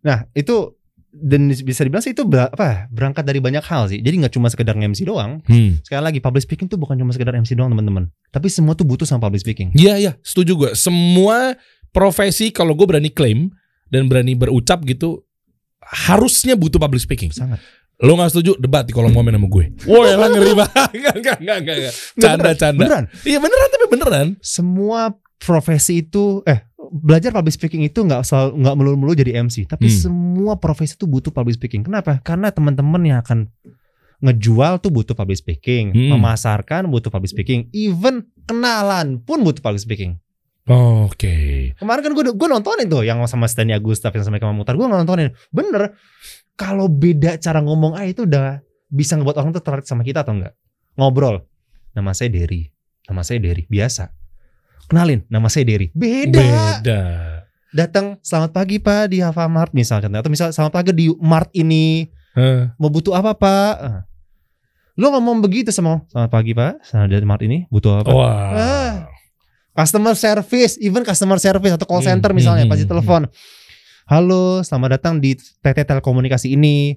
Nah 0.00 0.24
itu 0.32 0.76
dan 1.16 1.48
bisa 1.48 1.80
dibilang 1.80 2.04
sih 2.04 2.12
itu 2.12 2.28
ber- 2.28 2.52
apa 2.52 2.92
berangkat 2.92 3.24
dari 3.24 3.40
banyak 3.40 3.64
hal 3.64 3.88
sih. 3.88 3.98
Jadi 4.00 4.20
nggak 4.20 4.32
cuma 4.36 4.52
sekedar 4.52 4.76
MC 4.76 5.04
doang. 5.04 5.40
Hmm. 5.48 5.80
Sekali 5.80 6.02
lagi 6.04 6.18
public 6.20 6.44
speaking 6.44 6.68
tuh 6.68 6.76
bukan 6.76 6.96
cuma 6.96 7.10
sekedar 7.12 7.32
MC 7.32 7.56
doang 7.56 7.72
teman-teman. 7.72 8.08
Tapi 8.30 8.52
semua 8.52 8.76
tuh 8.76 8.84
butuh 8.84 9.04
sama 9.04 9.24
public 9.24 9.40
speaking. 9.42 9.72
Iya 9.72 9.96
iya, 9.96 10.12
setuju 10.20 10.52
gue. 10.56 10.70
Semua 10.76 11.56
profesi 11.90 12.52
kalau 12.52 12.76
gue 12.76 12.84
berani 12.84 13.08
klaim 13.08 13.48
dan 13.88 14.06
berani 14.06 14.34
berucap 14.34 14.82
gitu 14.82 15.22
harusnya 15.80 16.54
butuh 16.54 16.78
public 16.78 17.00
speaking. 17.00 17.30
Sangat. 17.30 17.62
Lo 17.96 18.12
gak 18.14 18.28
setuju 18.28 18.60
debat 18.60 18.84
di 18.84 18.92
kolom 18.92 19.10
komen 19.10 19.32
sama 19.32 19.48
gue. 19.48 19.64
Woi, 19.88 20.12
lah 20.20 20.28
ngeri 20.28 20.52
banget. 20.52 20.88
Enggak 20.92 21.14
enggak 21.16 21.36
enggak 21.40 21.56
enggak. 21.62 21.76
enggak. 21.80 21.94
Canda 22.20 22.34
Beneran, 22.36 22.56
canda. 22.58 22.80
Beneran. 22.84 23.04
Iya 23.24 23.38
beneran 23.40 23.68
tapi 23.72 23.84
beneran. 23.88 24.26
Semua 24.44 25.00
profesi 25.36 26.04
itu 26.04 26.44
eh 26.44 26.60
belajar 26.92 27.32
public 27.32 27.56
speaking 27.56 27.82
itu 27.82 28.04
nggak 28.04 28.22
selalu 28.22 28.62
nggak 28.62 28.74
melulu-melulu 28.76 29.14
jadi 29.16 29.32
MC, 29.40 29.64
tapi 29.64 29.88
Hmm. 29.88 29.96
semua 29.96 30.54
profesi 30.56 30.94
itu 30.94 31.08
butuh 31.08 31.32
public 31.32 31.56
speaking. 31.56 31.82
Kenapa? 31.82 32.20
Karena 32.20 32.52
teman-teman 32.52 33.00
yang 33.02 33.18
akan 33.20 33.48
ngejual 34.16 34.80
tuh 34.80 34.92
butuh 34.92 35.12
public 35.12 35.36
speaking, 35.36 35.92
Hmm. 35.92 36.16
memasarkan 36.16 36.88
butuh 36.88 37.08
public 37.08 37.32
speaking, 37.32 37.68
even 37.72 38.24
kenalan 38.44 39.20
pun 39.20 39.40
butuh 39.40 39.60
public 39.60 39.82
speaking. 39.82 40.16
Oke. 40.66 41.70
Kemarin 41.78 42.02
kan 42.02 42.12
gue 42.12 42.24
gue 42.34 42.48
nontonin 42.50 42.90
tuh 42.90 43.06
yang 43.06 43.22
sama 43.30 43.46
Stanley 43.46 43.78
Agustaf 43.78 44.10
yang 44.10 44.26
sama 44.26 44.42
Kemal 44.42 44.58
Mutar, 44.58 44.74
gue 44.74 44.82
nontonin. 44.82 45.30
Bener, 45.54 45.94
kalau 46.58 46.90
beda 46.90 47.38
cara 47.38 47.62
ngomong 47.62 47.94
ah 47.94 48.02
itu 48.02 48.26
udah 48.26 48.58
bisa 48.90 49.14
ngebuat 49.14 49.36
orang 49.38 49.50
tuh 49.54 49.62
tertarik 49.62 49.86
sama 49.86 50.02
kita 50.02 50.26
atau 50.26 50.34
enggak? 50.34 50.58
Ngobrol. 50.98 51.46
Nama 51.94 52.10
saya 52.10 52.34
Derry. 52.34 52.66
Nama 53.06 53.22
saya 53.22 53.38
Derry. 53.38 53.62
Biasa. 53.70 54.10
Kenalin, 54.90 55.22
nama 55.30 55.46
saya 55.46 55.62
Derry. 55.70 55.94
Beda. 55.94 56.42
Beda. 56.42 57.02
Datang, 57.70 58.18
selamat 58.24 58.50
pagi 58.50 58.82
Pak 58.82 59.14
di 59.14 59.22
Alfamart 59.22 59.70
misalnya. 59.70 60.18
Atau 60.18 60.34
misal 60.34 60.50
selamat 60.50 60.72
pagi 60.74 60.90
di 60.96 61.06
Mart 61.22 61.54
ini. 61.54 62.10
Hah. 62.34 62.74
Mau 62.80 62.90
butuh 62.90 63.14
apa 63.14 63.38
Pak? 63.38 63.74
Ah. 63.78 64.02
Lo 64.96 65.12
ngomong 65.12 65.44
begitu 65.44 65.70
sama 65.70 66.02
selamat 66.10 66.30
pagi 66.32 66.52
Pak. 66.56 66.82
Selamat 66.82 67.08
di 67.12 67.28
Mart 67.28 67.42
ini 67.46 67.58
butuh 67.70 68.02
apa? 68.02 68.10
Wah. 68.10 68.50
Ah. 68.50 69.15
Customer 69.76 70.16
service, 70.16 70.80
even 70.80 71.04
customer 71.04 71.36
service 71.36 71.76
atau 71.76 71.84
call 71.84 72.00
Hmm, 72.00 72.16
center 72.16 72.32
hmm, 72.32 72.38
misalnya 72.40 72.64
hmm, 72.64 72.72
pasti 72.72 72.84
hmm. 72.88 72.92
telepon. 72.96 73.22
Halo, 74.08 74.64
selamat 74.64 74.96
datang 74.96 75.20
di 75.20 75.36
TT 75.36 75.84
Telekomunikasi 75.84 76.56
ini. 76.56 76.96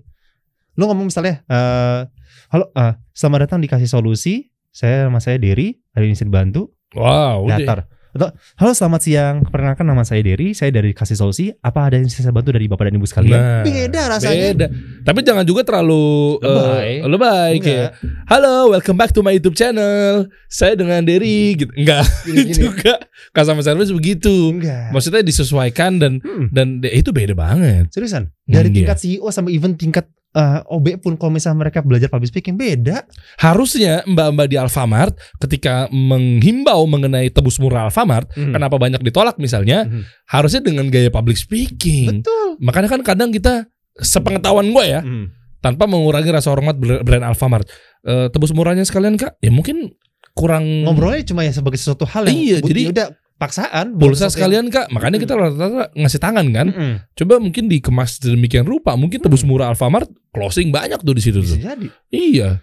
Lu 0.79 0.87
ngomong 0.87 1.11
misalnya, 1.11 1.43
eh, 1.43 2.07
halo, 2.55 2.71
eh, 2.71 2.93
selamat 3.11 3.39
datang 3.51 3.59
di 3.59 3.67
kasih 3.67 3.91
solusi. 3.91 4.47
Saya 4.71 5.11
nama 5.11 5.19
saya 5.19 5.35
Derry, 5.35 5.75
hari 5.91 6.07
ini 6.07 6.15
bisa 6.15 6.23
dibantu. 6.23 6.71
Wow. 6.95 7.51
udah. 7.51 7.59
Datar. 7.59 7.79
Atau, 8.09 8.33
halo 8.57 8.73
selamat 8.73 9.01
siang, 9.05 9.35
perkenalkan 9.45 9.85
nama 9.85 10.01
saya 10.01 10.25
Derry, 10.25 10.57
saya 10.57 10.73
dari 10.73 10.97
kasih 10.97 11.13
solusi. 11.13 11.53
Apa 11.53 11.93
ada 11.93 12.01
yang 12.01 12.09
saya 12.09 12.33
bantu 12.33 12.49
dari 12.49 12.65
bapak 12.65 12.89
dan 12.89 12.97
ibu 12.97 13.05
sekalian? 13.05 13.37
Nah, 13.37 13.61
Beda 13.61 14.01
rasanya. 14.09 14.49
Beda. 14.49 14.67
Tapi 15.05 15.19
jangan 15.21 15.45
juga 15.45 15.61
terlalu 15.61 16.41
Lebay. 16.41 16.89
eh, 16.89 17.05
lebay 17.05 17.51
Enggak. 17.53 17.61
kayak 17.61 17.89
Halo, 18.25 18.73
welcome 18.73 18.97
back 18.97 19.13
to 19.13 19.21
my 19.21 19.29
YouTube 19.29 19.53
channel. 19.53 20.25
Saya 20.49 20.73
dengan 20.73 21.05
Derry 21.05 21.53
gitu. 21.53 21.69
Enggak. 21.77 22.01
Gini-gini. 22.25 22.57
juga 22.65 22.97
customer 23.29 23.61
service 23.61 23.93
begitu. 23.93 24.57
Enggak. 24.57 24.89
Maksudnya 24.89 25.21
disesuaikan 25.21 26.01
dan 26.01 26.17
Hmm. 26.19 26.49
dan 26.49 26.81
itu 26.81 27.13
beda 27.13 27.37
banget. 27.37 27.93
Seriusan, 27.93 28.33
dari 28.43 28.73
Hmm, 28.73 28.75
tingkat 28.75 28.97
CEO 28.97 29.29
sampai 29.29 29.53
even 29.53 29.77
tingkat 29.77 30.09
eh, 30.29 30.59
OB 30.65 31.01
pun 31.01 31.17
kalau 31.17 31.33
misalnya 31.33 31.65
mereka 31.65 31.81
belajar 31.81 32.07
public 32.07 32.29
speaking 32.29 32.53
beda. 32.53 33.01
Harusnya 33.37 34.05
mbak-mbak 34.05 34.47
di 34.47 34.57
Alfamart 34.57 35.17
ketika 35.39 35.89
menghimbau 35.89 36.85
mengenai 36.85 37.29
tebus 37.29 37.57
murah 37.57 37.89
Alfamart, 37.89 38.29
Hmm. 38.33 38.53
kenapa 38.53 38.77
banyak 38.77 39.01
ditolak 39.01 39.37
misalnya, 39.37 39.85
Mhm. 39.85 40.01
harusnya 40.29 40.61
dengan 40.61 40.85
gaya 40.87 41.09
public 41.09 41.37
speaking. 41.37 42.21
Betul. 42.21 42.61
Makanya 42.61 42.89
kan 42.89 43.01
kadang 43.01 43.29
kita 43.29 43.65
sepengetahuan 43.97 44.69
gue 44.69 44.85
ya, 44.85 45.01
Hmm. 45.01 45.33
tanpa 45.59 45.85
mengurangi 45.85 46.29
rasa 46.29 46.53
hormat 46.53 46.77
br- 46.77 47.01
brand 47.01 47.25
Alfamart. 47.25 47.67
Eh, 48.05 48.27
tebus 48.29 48.53
murahnya 48.53 48.87
sekalian 48.87 49.17
kak, 49.17 49.35
ya 49.41 49.51
mungkin 49.51 49.91
kurang 50.31 50.87
Ngobrolnya 50.87 51.25
cuma 51.27 51.43
ya 51.43 51.51
sebagai 51.51 51.75
sesuatu 51.75 52.07
hal 52.07 52.31
yang 52.31 52.37
Iya, 52.37 52.57
jadi- 52.63 52.85
ya 52.85 52.91
udah 52.95 53.07
paksaan. 53.39 53.95
pulsa 53.95 54.27
sekalian 54.27 54.67
kak. 54.67 54.91
Makanya 54.91 55.17
kita 55.17 55.33
rata-rata 55.33 55.89
ngasih 55.93 56.19
tangan 56.19 56.45
kan. 56.45 56.67
yang- 56.67 56.75
Mm-mm. 56.75 56.93
Coba 57.15 57.39
mungkin 57.39 57.65
dikemas 57.65 58.19
sedemikian 58.19 58.63
rupa. 58.63 58.93
Mungkin 58.93 59.17
tebus 59.17 59.41
murah 59.41 59.71
Alfamart 59.71 60.05
closing 60.29 60.69
banyak 60.69 60.99
tuh 60.99 61.15
di 61.15 61.23
situ 61.23 61.39
tuh. 61.39 61.55
jadi. 61.55 61.87
Iya. 62.09 62.59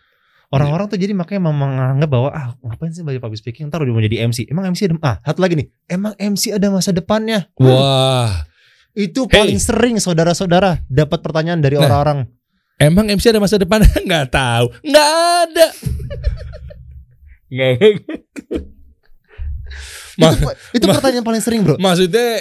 Orang-orang 0.46 0.86
tuh 0.86 0.94
jadi 0.94 1.10
makanya 1.10 1.42
memang 1.42 1.58
menganggap 1.58 2.06
bahwa 2.06 2.28
ah 2.30 2.54
ngapain 2.62 2.94
sih 2.94 3.02
belajar 3.02 3.18
public 3.18 3.40
speaking 3.40 3.66
ntar 3.66 3.82
udah 3.82 3.90
mau 3.90 3.98
jadi 3.98 4.22
MC. 4.22 4.46
Emang 4.46 4.68
MC 4.68 4.86
ada 4.86 4.94
ah 5.02 5.16
satu 5.20 5.42
lagi 5.42 5.58
nih. 5.58 5.66
Emang 5.86 6.14
MC 6.14 6.54
ada 6.54 6.70
masa 6.70 6.92
depannya. 6.92 7.50
Wah. 7.56 8.46
Itu 8.92 9.26
Hey. 9.26 9.42
paling 9.42 9.58
sering 9.58 9.96
saudara-saudara 9.98 10.86
dapat 10.86 11.18
pertanyaan 11.18 11.58
dari 11.58 11.74
Nah. 11.74 11.84
orang-orang. 11.84 12.30
Emang 12.76 13.08
MC 13.08 13.28
ada 13.28 13.40
masa 13.40 13.56
depan? 13.56 13.80
Nggak 14.06 14.28
tahu. 14.30 14.68
Nggak 14.82 15.08
ada. 15.42 15.66
Nggak. 17.50 17.74
Ma- 20.16 20.32
itu, 20.32 20.46
itu 20.76 20.84
pertanyaan 20.84 21.24
paling 21.24 21.42
sering, 21.44 21.60
Bro. 21.64 21.76
maksudnya 21.76 22.40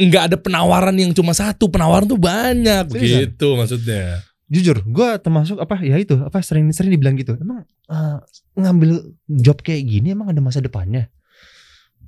nggak 0.00 0.22
ada 0.32 0.36
penawaran 0.36 0.96
yang 0.96 1.12
cuma 1.12 1.32
satu. 1.32 1.68
Penawaran 1.68 2.08
tuh 2.08 2.20
banyak. 2.20 2.88
Seriusan? 2.88 3.28
Begitu 3.28 3.48
maksudnya. 3.56 4.04
Jujur, 4.50 4.82
gua 4.88 5.16
termasuk 5.20 5.62
apa 5.62 5.78
ya 5.84 5.94
itu, 5.94 6.18
apa 6.18 6.42
sering-sering 6.42 6.90
dibilang 6.90 7.14
gitu. 7.14 7.38
Emang 7.38 7.62
eh, 7.88 8.18
ngambil 8.58 9.14
job 9.40 9.62
kayak 9.62 9.86
gini 9.86 10.12
emang 10.12 10.32
ada 10.32 10.42
masa 10.42 10.58
depannya? 10.58 11.08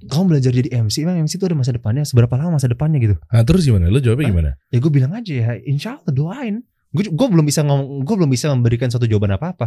Kamu 0.03 0.35
belajar 0.35 0.51
jadi 0.51 0.67
MC, 0.83 1.07
emang 1.07 1.23
MC 1.23 1.39
itu 1.39 1.47
ada 1.47 1.55
masa 1.55 1.71
depannya? 1.71 2.03
Seberapa 2.03 2.35
lama 2.35 2.59
masa 2.59 2.67
depannya 2.67 2.99
gitu? 2.99 3.15
Nah 3.31 3.47
terus 3.47 3.63
gimana? 3.63 3.87
Lu 3.87 4.03
jawabnya 4.03 4.27
Hah? 4.27 4.33
gimana? 4.35 4.51
ya 4.69 4.79
gue 4.83 4.91
bilang 4.91 5.13
aja 5.15 5.33
ya 5.33 5.51
insya 5.63 6.03
Allah 6.03 6.11
doain 6.11 6.67
gue 6.93 7.05
gue 7.09 7.27
belum 7.29 7.45
bisa 7.49 7.65
ngomong 7.65 8.05
gue 8.05 8.15
belum 8.21 8.31
bisa 8.31 8.53
memberikan 8.53 8.93
suatu 8.93 9.09
jawaban 9.09 9.33
apa 9.37 9.57
apa 9.57 9.67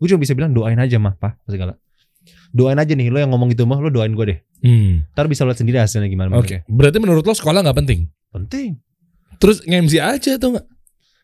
gue 0.00 0.06
cuma 0.08 0.20
bisa 0.20 0.32
bilang 0.32 0.56
doain 0.56 0.80
aja 0.80 0.96
mah 0.96 1.12
pak 1.14 1.36
segala 1.44 1.76
doain 2.54 2.78
aja 2.78 2.94
nih 2.94 3.10
lo 3.10 3.18
yang 3.18 3.28
ngomong 3.28 3.50
gitu 3.50 3.66
mah 3.66 3.76
lo 3.76 3.90
doain 3.90 4.14
gue 4.14 4.26
deh 4.26 4.38
Hmm. 4.62 5.04
ntar 5.12 5.26
bisa 5.26 5.44
lihat 5.44 5.58
sendiri 5.58 5.76
hasilnya 5.76 6.08
gimana 6.08 6.32
Oke. 6.32 6.64
Berarti 6.64 6.96
menurut 6.96 7.20
lo 7.20 7.34
sekolah 7.34 7.60
nggak 7.60 7.76
penting? 7.76 8.08
penting 8.30 8.80
Terus 9.36 9.60
nge-MC 9.60 9.98
aja 9.98 10.38
tuh 10.38 10.56
nggak? 10.56 10.66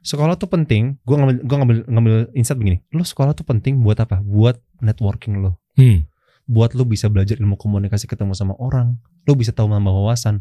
sekolah 0.00 0.32
tuh 0.34 0.48
penting 0.48 0.96
gue 0.98 1.12
ngambil 1.12 1.36
gue 1.40 1.56
ngambil 1.56 1.76
ngambil 1.86 2.14
insight 2.32 2.56
begini 2.56 2.80
lo 2.90 3.00
sekolah 3.00 3.32
tuh 3.32 3.44
penting 3.44 3.80
buat 3.80 3.96
apa 3.96 4.20
buat 4.20 4.56
networking 4.78 5.40
lo 5.40 5.60
Hmm. 5.76 6.04
buat 6.44 6.72
lo 6.72 6.84
bisa 6.84 7.06
belajar 7.06 7.36
ilmu 7.36 7.54
komunikasi 7.54 8.04
ketemu 8.04 8.32
sama 8.32 8.56
orang 8.56 8.96
lo 9.24 9.32
bisa 9.32 9.52
tahu 9.52 9.68
nambah 9.68 9.92
wawasan 9.94 10.40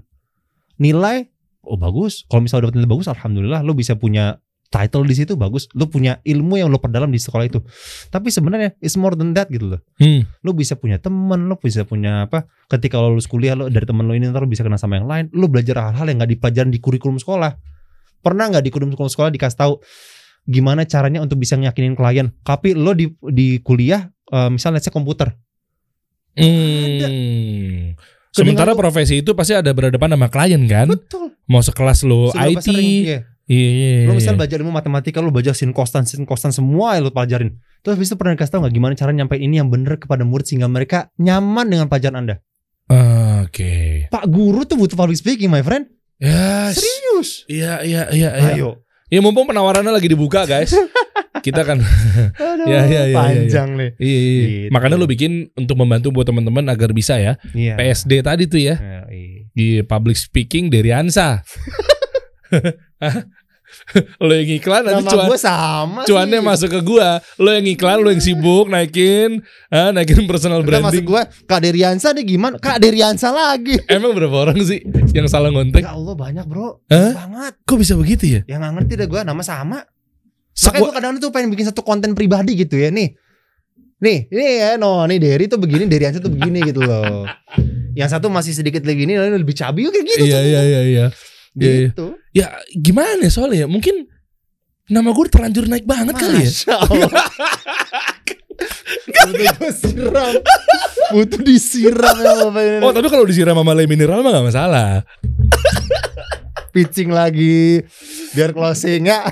nilai 0.75 1.27
oh 1.61 1.75
bagus 1.75 2.23
kalau 2.25 2.41
misalnya 2.41 2.67
udah 2.67 2.75
nilai 2.75 2.87
bagus 2.89 3.07
alhamdulillah 3.07 3.59
lo 3.59 3.71
bisa 3.73 3.95
punya 3.95 4.39
title 4.69 5.01
di 5.01 5.13
situ 5.13 5.33
bagus 5.33 5.65
lo 5.73 5.85
punya 5.85 6.21
ilmu 6.21 6.55
yang 6.55 6.69
lo 6.69 6.77
perdalam 6.77 7.09
di 7.09 7.17
sekolah 7.17 7.43
itu 7.43 7.59
tapi 8.07 8.29
sebenarnya 8.29 8.77
it's 8.77 8.93
more 8.93 9.13
than 9.13 9.33
that 9.33 9.49
gitu 9.49 9.65
loh 9.67 9.81
Hmm. 9.97 10.29
lo 10.39 10.53
bisa 10.53 10.73
punya 10.73 10.97
teman 10.97 11.45
lo 11.45 11.57
bisa 11.57 11.83
punya 11.83 12.23
apa 12.23 12.45
ketika 12.67 12.95
lo 12.95 13.11
lulus 13.11 13.25
kuliah 13.25 13.53
lo 13.53 13.65
dari 13.65 13.83
teman 13.83 14.05
lo 14.05 14.13
ini 14.13 14.29
ntar 14.29 14.39
lo 14.39 14.47
bisa 14.47 14.61
kenal 14.61 14.77
sama 14.77 14.95
yang 14.95 15.09
lain 15.09 15.25
lo 15.31 15.45
belajar 15.45 15.81
hal-hal 15.81 16.05
yang 16.05 16.17
nggak 16.17 16.31
dipelajarin 16.31 16.69
di 16.69 16.77
kurikulum 16.77 17.17
sekolah 17.17 17.57
pernah 18.19 18.45
nggak 18.47 18.61
di 18.61 18.69
kurikulum 18.69 19.09
sekolah 19.09 19.29
dikasih 19.29 19.57
tahu 19.57 19.73
gimana 20.45 20.83
caranya 20.83 21.19
untuk 21.19 21.37
bisa 21.37 21.53
nyakinin 21.53 21.93
klien 21.93 22.29
tapi 22.39 22.73
lo 22.73 22.93
di 22.93 23.09
di 23.27 23.57
kuliah 23.59 24.05
eh, 24.27 24.49
misalnya 24.49 24.77
let's 24.77 24.85
say 24.85 24.93
komputer 24.93 25.33
Hmm. 26.39 27.97
Sementara 28.29 28.71
profesi 28.73 29.19
itu 29.19 29.33
pasti 29.33 29.51
ada 29.51 29.73
berhadapan 29.73 30.15
sama 30.15 30.27
klien 30.29 30.61
kan? 30.63 30.87
betul 30.87 31.33
Mau 31.43 31.59
sekelas 31.59 32.05
lo 32.05 32.29
Seberapa 32.29 32.47
IT. 32.53 32.63
sering, 32.63 32.95
iya. 33.49 33.67
Iya, 33.69 33.69
iya, 33.73 34.05
Lo 34.05 34.13
iya. 34.13 34.19
misal 34.21 34.37
belajar 34.37 34.61
ilmu 34.61 34.69
matematika, 34.69 35.25
lo 35.25 35.33
belajar 35.33 35.57
sin 35.57 35.73
kostan, 35.73 36.05
sin 36.05 36.23
kostan 36.29 36.53
semua 36.53 36.93
yang 36.93 37.09
lo 37.09 37.11
pelajarin. 37.11 37.57
Terus 37.81 37.97
habis 37.97 38.13
itu 38.13 38.15
pernah 38.15 38.37
dikasih 38.37 38.51
tau 38.53 38.61
gak 38.61 38.75
gimana 38.77 38.93
cara 38.93 39.09
nyampein 39.09 39.41
ini 39.41 39.57
yang 39.57 39.73
bener 39.73 39.97
kepada 39.97 40.21
murid 40.21 40.45
sehingga 40.45 40.69
mereka 40.69 41.09
nyaman 41.17 41.65
dengan 41.65 41.89
pelajaran 41.89 42.17
Anda. 42.21 42.35
Oke. 43.45 44.05
Pak 44.13 44.25
guru 44.29 44.65
tuh 44.69 44.77
butuh 44.77 44.93
public 44.93 45.17
speaking, 45.17 45.49
my 45.49 45.65
friend. 45.65 45.89
Yes. 46.21 46.77
Serius. 46.77 47.29
Iya, 47.49 47.81
iya, 47.81 48.01
iya, 48.13 48.29
iya. 48.37 48.49
Ayo. 48.53 48.85
Ya 49.09 49.23
mumpung 49.25 49.49
penawarannya 49.49 49.89
lagi 49.89 50.05
dibuka, 50.11 50.45
guys. 50.45 50.69
Kita 51.45 51.63
kan 51.63 51.79
Aduh, 51.79 52.67
Ya, 52.73 52.83
ya, 52.83 53.07
ya, 53.07 53.15
panjang 53.15 53.69
nih. 53.79 53.89
iya, 53.97 54.19
iya. 54.19 54.43
Gitu. 54.43 54.71
Makanya 54.75 54.99
lo 54.99 55.07
bikin 55.07 55.47
untuk 55.55 55.79
membantu 55.79 56.11
buat 56.11 56.27
teman-teman 56.27 56.67
agar 56.67 56.91
bisa 56.91 57.15
ya. 57.15 57.39
Iya. 57.55 57.79
PSD 57.79 58.21
tadi 58.21 58.45
tuh 58.45 58.59
ya. 58.59 58.75
Ya, 58.75 59.01
iya. 59.07 59.41
Di 59.55 59.67
public 59.87 60.19
speaking 60.19 60.67
dari 60.67 60.91
Ansa. 60.91 61.39
lo 64.25 64.33
yang 64.33 64.49
iklan 64.53 64.81
nanti 64.85 65.09
cuan, 65.09 65.27
gue 65.27 65.39
sama 65.39 66.01
cuannya 66.05 66.39
sih. 66.39 66.45
masuk 66.45 66.69
ke 66.69 66.79
gua. 66.85 67.19
Lo 67.41 67.49
yang 67.49 67.65
iklan, 67.65 67.97
lo 68.01 68.09
yang 68.13 68.21
sibuk 68.21 68.69
naikin, 68.69 69.41
ah, 69.73 69.89
naikin 69.89 70.29
personal 70.29 70.61
Udah 70.61 70.81
masuk 70.81 71.03
branding. 71.03 71.07
gue 71.09 71.21
Kak 71.49 71.59
Deriansa 71.65 72.07
nih 72.13 72.25
gimana? 72.25 72.55
Kak 72.61 72.77
Deriansa 72.77 73.33
lagi. 73.33 73.81
Emang 73.89 74.13
berapa 74.13 74.35
orang 74.49 74.59
sih 74.61 74.85
yang 75.13 75.25
salah 75.25 75.49
ngontek? 75.49 75.81
Ya 75.81 75.93
Allah 75.97 76.13
banyak 76.13 76.45
bro. 76.45 76.85
Hah? 76.87 77.13
Banget. 77.17 77.53
Kok 77.65 77.77
bisa 77.81 77.93
begitu 77.97 78.39
ya? 78.39 78.41
Yang 78.45 78.59
gak 78.65 78.73
ngerti 78.77 78.93
deh 78.99 79.07
gue 79.09 79.21
nama 79.25 79.41
sama. 79.41 79.79
Makanya 79.81 80.53
Sekwa- 80.53 80.79
gue 80.85 80.91
kadang 80.93 81.11
tuh 81.17 81.31
pengen 81.31 81.49
bikin 81.53 81.65
satu 81.71 81.81
konten 81.81 82.13
pribadi 82.13 82.53
gitu 82.53 82.77
ya 82.77 82.91
nih. 82.93 83.15
Nih, 83.99 84.31
ini 84.31 84.45
ya 84.63 84.79
no, 84.79 85.03
nih 85.03 85.19
Derry 85.19 85.51
tuh 85.51 85.59
begini, 85.59 85.83
Deriansa 85.83 86.23
tuh 86.23 86.31
begini 86.31 86.63
gitu 86.63 86.79
loh. 86.79 87.27
Yang 87.99 88.15
satu 88.15 88.31
masih 88.31 88.55
sedikit 88.55 88.79
lebih 88.87 89.03
ini, 89.11 89.19
lebih 89.19 89.51
cabi 89.51 89.91
kayak 89.91 90.05
gitu. 90.07 90.23
Iya, 90.23 90.39
iya. 90.39 90.61
iya, 90.63 90.81
iya. 90.87 91.05
Gitu. 91.59 92.07
Ya 92.31 92.55
gimana 92.71 93.27
ya 93.27 93.31
soalnya 93.31 93.65
ya? 93.65 93.67
Mungkin 93.67 94.07
nama 94.89 95.11
gue 95.11 95.25
terlanjur 95.27 95.67
naik 95.67 95.85
banget 95.85 96.15
kali 96.15 96.47
ya. 96.47 96.49
Masya 96.49 96.75
Allah. 96.79 97.11
Butuh 99.09 99.53
gue 99.59 99.71
siram. 99.75 100.33
Butuh 101.13 101.41
disiram 101.43 102.17
ya. 102.23 102.79
Oh 102.81 102.91
tapi 102.95 103.07
kalau 103.11 103.25
disiram 103.27 103.59
sama 103.59 103.73
lem 103.75 103.89
mineral 103.89 104.23
mah 104.25 104.31
gak 104.33 104.47
masalah. 104.49 104.89
Pitching 106.69 107.09
lagi 107.09 107.81
biar 108.37 108.53
closing 108.53 109.09
ya. 109.09 109.25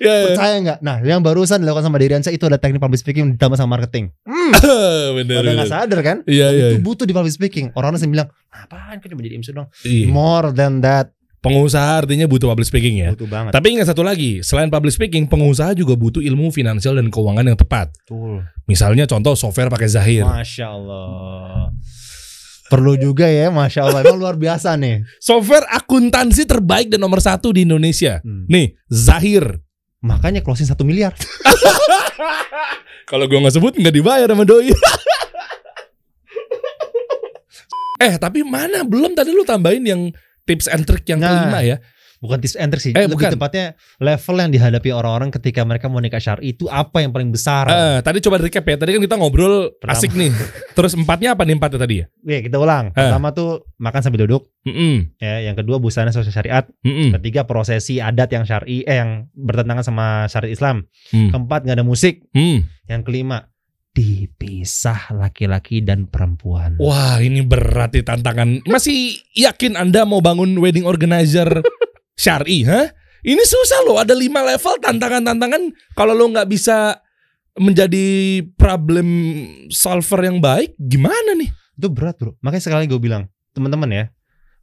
Ya, 0.00 0.14
ya. 0.16 0.26
Percaya 0.32 0.54
nggak? 0.64 0.78
Nah, 0.80 0.96
yang 1.04 1.20
barusan 1.20 1.60
dilakukan 1.60 1.84
sama 1.84 2.00
Deriansa 2.00 2.32
itu 2.32 2.48
ada 2.48 2.56
teknik 2.56 2.80
public 2.80 3.04
speaking 3.04 3.36
ditambah 3.36 3.60
sama 3.60 3.76
marketing. 3.76 4.08
Hmm, 4.24 4.50
bener. 5.20 5.44
pada 5.44 5.52
bener. 5.52 5.56
nggak 5.60 5.68
sadar 5.68 6.00
kan? 6.00 6.16
Iya 6.24 6.48
iya. 6.56 6.66
Itu 6.72 6.80
butuh 6.80 7.04
di 7.04 7.12
public 7.12 7.36
speaking. 7.36 7.76
Orang-orang 7.76 8.00
sering 8.00 8.16
bilang, 8.16 8.32
apaan 8.48 8.96
kan 8.96 9.06
cuma 9.12 9.20
jadi 9.20 9.36
MC 9.36 9.52
dong. 9.52 9.68
Iya. 9.84 10.08
More 10.08 10.56
than 10.56 10.80
that. 10.80 11.12
Pengusaha 11.40 12.04
artinya 12.04 12.28
butuh 12.28 12.52
public 12.52 12.68
speaking 12.68 13.00
ya. 13.00 13.16
Butuh 13.16 13.28
banget. 13.28 13.52
Tapi 13.56 13.66
ingat 13.76 13.88
satu 13.88 14.04
lagi, 14.04 14.44
selain 14.44 14.68
public 14.68 14.92
speaking, 14.92 15.24
pengusaha 15.24 15.72
juga 15.72 15.96
butuh 15.96 16.20
ilmu 16.20 16.52
finansial 16.52 16.96
dan 17.00 17.08
keuangan 17.08 17.44
yang 17.48 17.56
tepat. 17.56 17.92
Betul. 18.04 18.44
Misalnya 18.68 19.08
contoh 19.08 19.32
software 19.32 19.72
pakai 19.72 19.88
Zahir. 19.88 20.24
Masya 20.24 20.66
Allah. 20.68 21.72
Perlu 22.68 23.00
juga 23.00 23.24
ya, 23.24 23.48
Masya 23.48 23.80
Allah. 23.88 24.00
Emang 24.04 24.20
luar 24.20 24.36
biasa 24.36 24.76
nih. 24.76 25.00
Software 25.16 25.64
akuntansi 25.72 26.44
terbaik 26.44 26.92
dan 26.92 27.00
nomor 27.00 27.24
satu 27.24 27.56
di 27.56 27.64
Indonesia. 27.64 28.20
Hmm. 28.20 28.44
Nih, 28.44 28.76
Zahir. 28.92 29.64
Makanya 30.00 30.40
closing 30.40 30.64
satu 30.64 30.80
miliar. 30.80 31.12
Kalau 33.10 33.28
gua 33.28 33.38
nggak 33.44 33.54
sebut 33.56 33.74
nggak 33.76 33.94
dibayar 33.94 34.28
sama 34.32 34.48
doi. 34.48 34.72
eh 38.00 38.16
tapi 38.16 38.40
mana 38.40 38.80
belum 38.80 39.12
tadi 39.12 39.28
lu 39.28 39.44
tambahin 39.44 39.84
yang 39.84 40.02
tips 40.48 40.72
and 40.72 40.88
trick 40.88 41.04
yang 41.04 41.20
Nah. 41.20 41.28
kelima 41.28 41.60
ya? 41.60 41.76
Bukan 42.20 42.36
tips 42.36 42.52
and 42.54 42.68
trick 42.68 42.82
sih. 42.82 42.92
Eh, 42.92 43.08
Lebih 43.08 43.16
bukan. 43.16 43.30
tepatnya 43.32 43.64
level 43.96 44.36
yang 44.36 44.52
dihadapi 44.52 44.92
orang-orang 44.92 45.32
ketika 45.32 45.64
mereka 45.64 45.88
mau 45.88 45.98
nikah 45.98 46.20
syari 46.20 46.52
itu 46.52 46.68
apa 46.68 47.00
yang 47.00 47.10
paling 47.10 47.32
besar. 47.32 47.64
Eh, 47.64 47.98
tadi 48.00 48.20
coba 48.20 48.36
recap 48.36 48.60
ya. 48.62 48.76
Tadi 48.76 48.92
kan 48.92 49.00
kita 49.00 49.16
ngobrol 49.16 49.72
Pertama. 49.74 49.96
asik 49.96 50.12
nih. 50.12 50.28
Terus 50.70 50.92
empatnya 50.92 51.32
apa 51.32 51.42
nih 51.42 51.56
empatnya 51.56 51.80
tadi 51.80 51.94
ya? 51.96 52.06
Oke, 52.12 52.38
kita 52.44 52.56
ulang. 52.56 52.92
Eh. 52.92 53.00
Pertama 53.00 53.32
tuh 53.32 53.64
makan 53.76 54.00
sambil 54.00 54.28
duduk. 54.28 54.52
Mm-mm, 54.60 55.16
Ya, 55.16 55.40
yang 55.42 55.56
kedua 55.56 55.80
busana 55.80 56.12
sesuai 56.12 56.28
syariat. 56.30 56.68
mm-mm, 56.84 57.16
Ketiga 57.16 57.48
prosesi 57.48 57.96
adat 57.96 58.28
yang 58.28 58.44
syari 58.44 58.84
eh 58.84 59.00
yang 59.00 59.24
bertentangan 59.32 59.80
sama 59.82 60.06
syariat 60.28 60.52
Islam. 60.52 60.76
mm, 61.10 61.32
Keempat 61.32 61.64
nggak 61.64 61.76
ada 61.76 61.86
musik. 61.86 62.28
mm. 62.30 62.84
Yang 62.84 63.00
kelima 63.02 63.48
dipisah 63.90 65.10
laki-laki 65.12 65.80
dan 65.80 66.04
perempuan. 66.04 66.76
Wah 66.76 67.18
ini 67.18 67.40
berat 67.40 67.90
nih 67.90 68.04
tantangan. 68.04 68.62
Masih 68.64 69.16
yakin 69.32 69.74
anda 69.74 70.04
mau 70.04 70.20
bangun 70.20 70.52
wedding 70.56 70.84
organizer 70.84 71.48
syari? 72.20 72.68
Hah? 72.68 72.92
Ini 73.24 73.40
susah 73.40 73.88
loh. 73.88 73.96
Ada 73.96 74.12
lima 74.12 74.44
level 74.44 74.76
tantangan-tantangan. 74.84 75.62
Kalau 75.96 76.12
lo 76.12 76.28
nggak 76.28 76.48
bisa 76.52 77.00
menjadi 77.56 78.40
problem 78.60 79.08
solver 79.72 80.20
yang 80.24 80.40
baik, 80.40 80.76
gimana 80.76 81.32
nih? 81.36 81.48
Itu 81.76 81.88
berat 81.88 82.20
bro. 82.20 82.36
Makanya 82.44 82.64
sekali 82.68 82.84
gue 82.84 83.00
bilang 83.00 83.28
teman-teman 83.56 83.88
ya, 83.90 84.04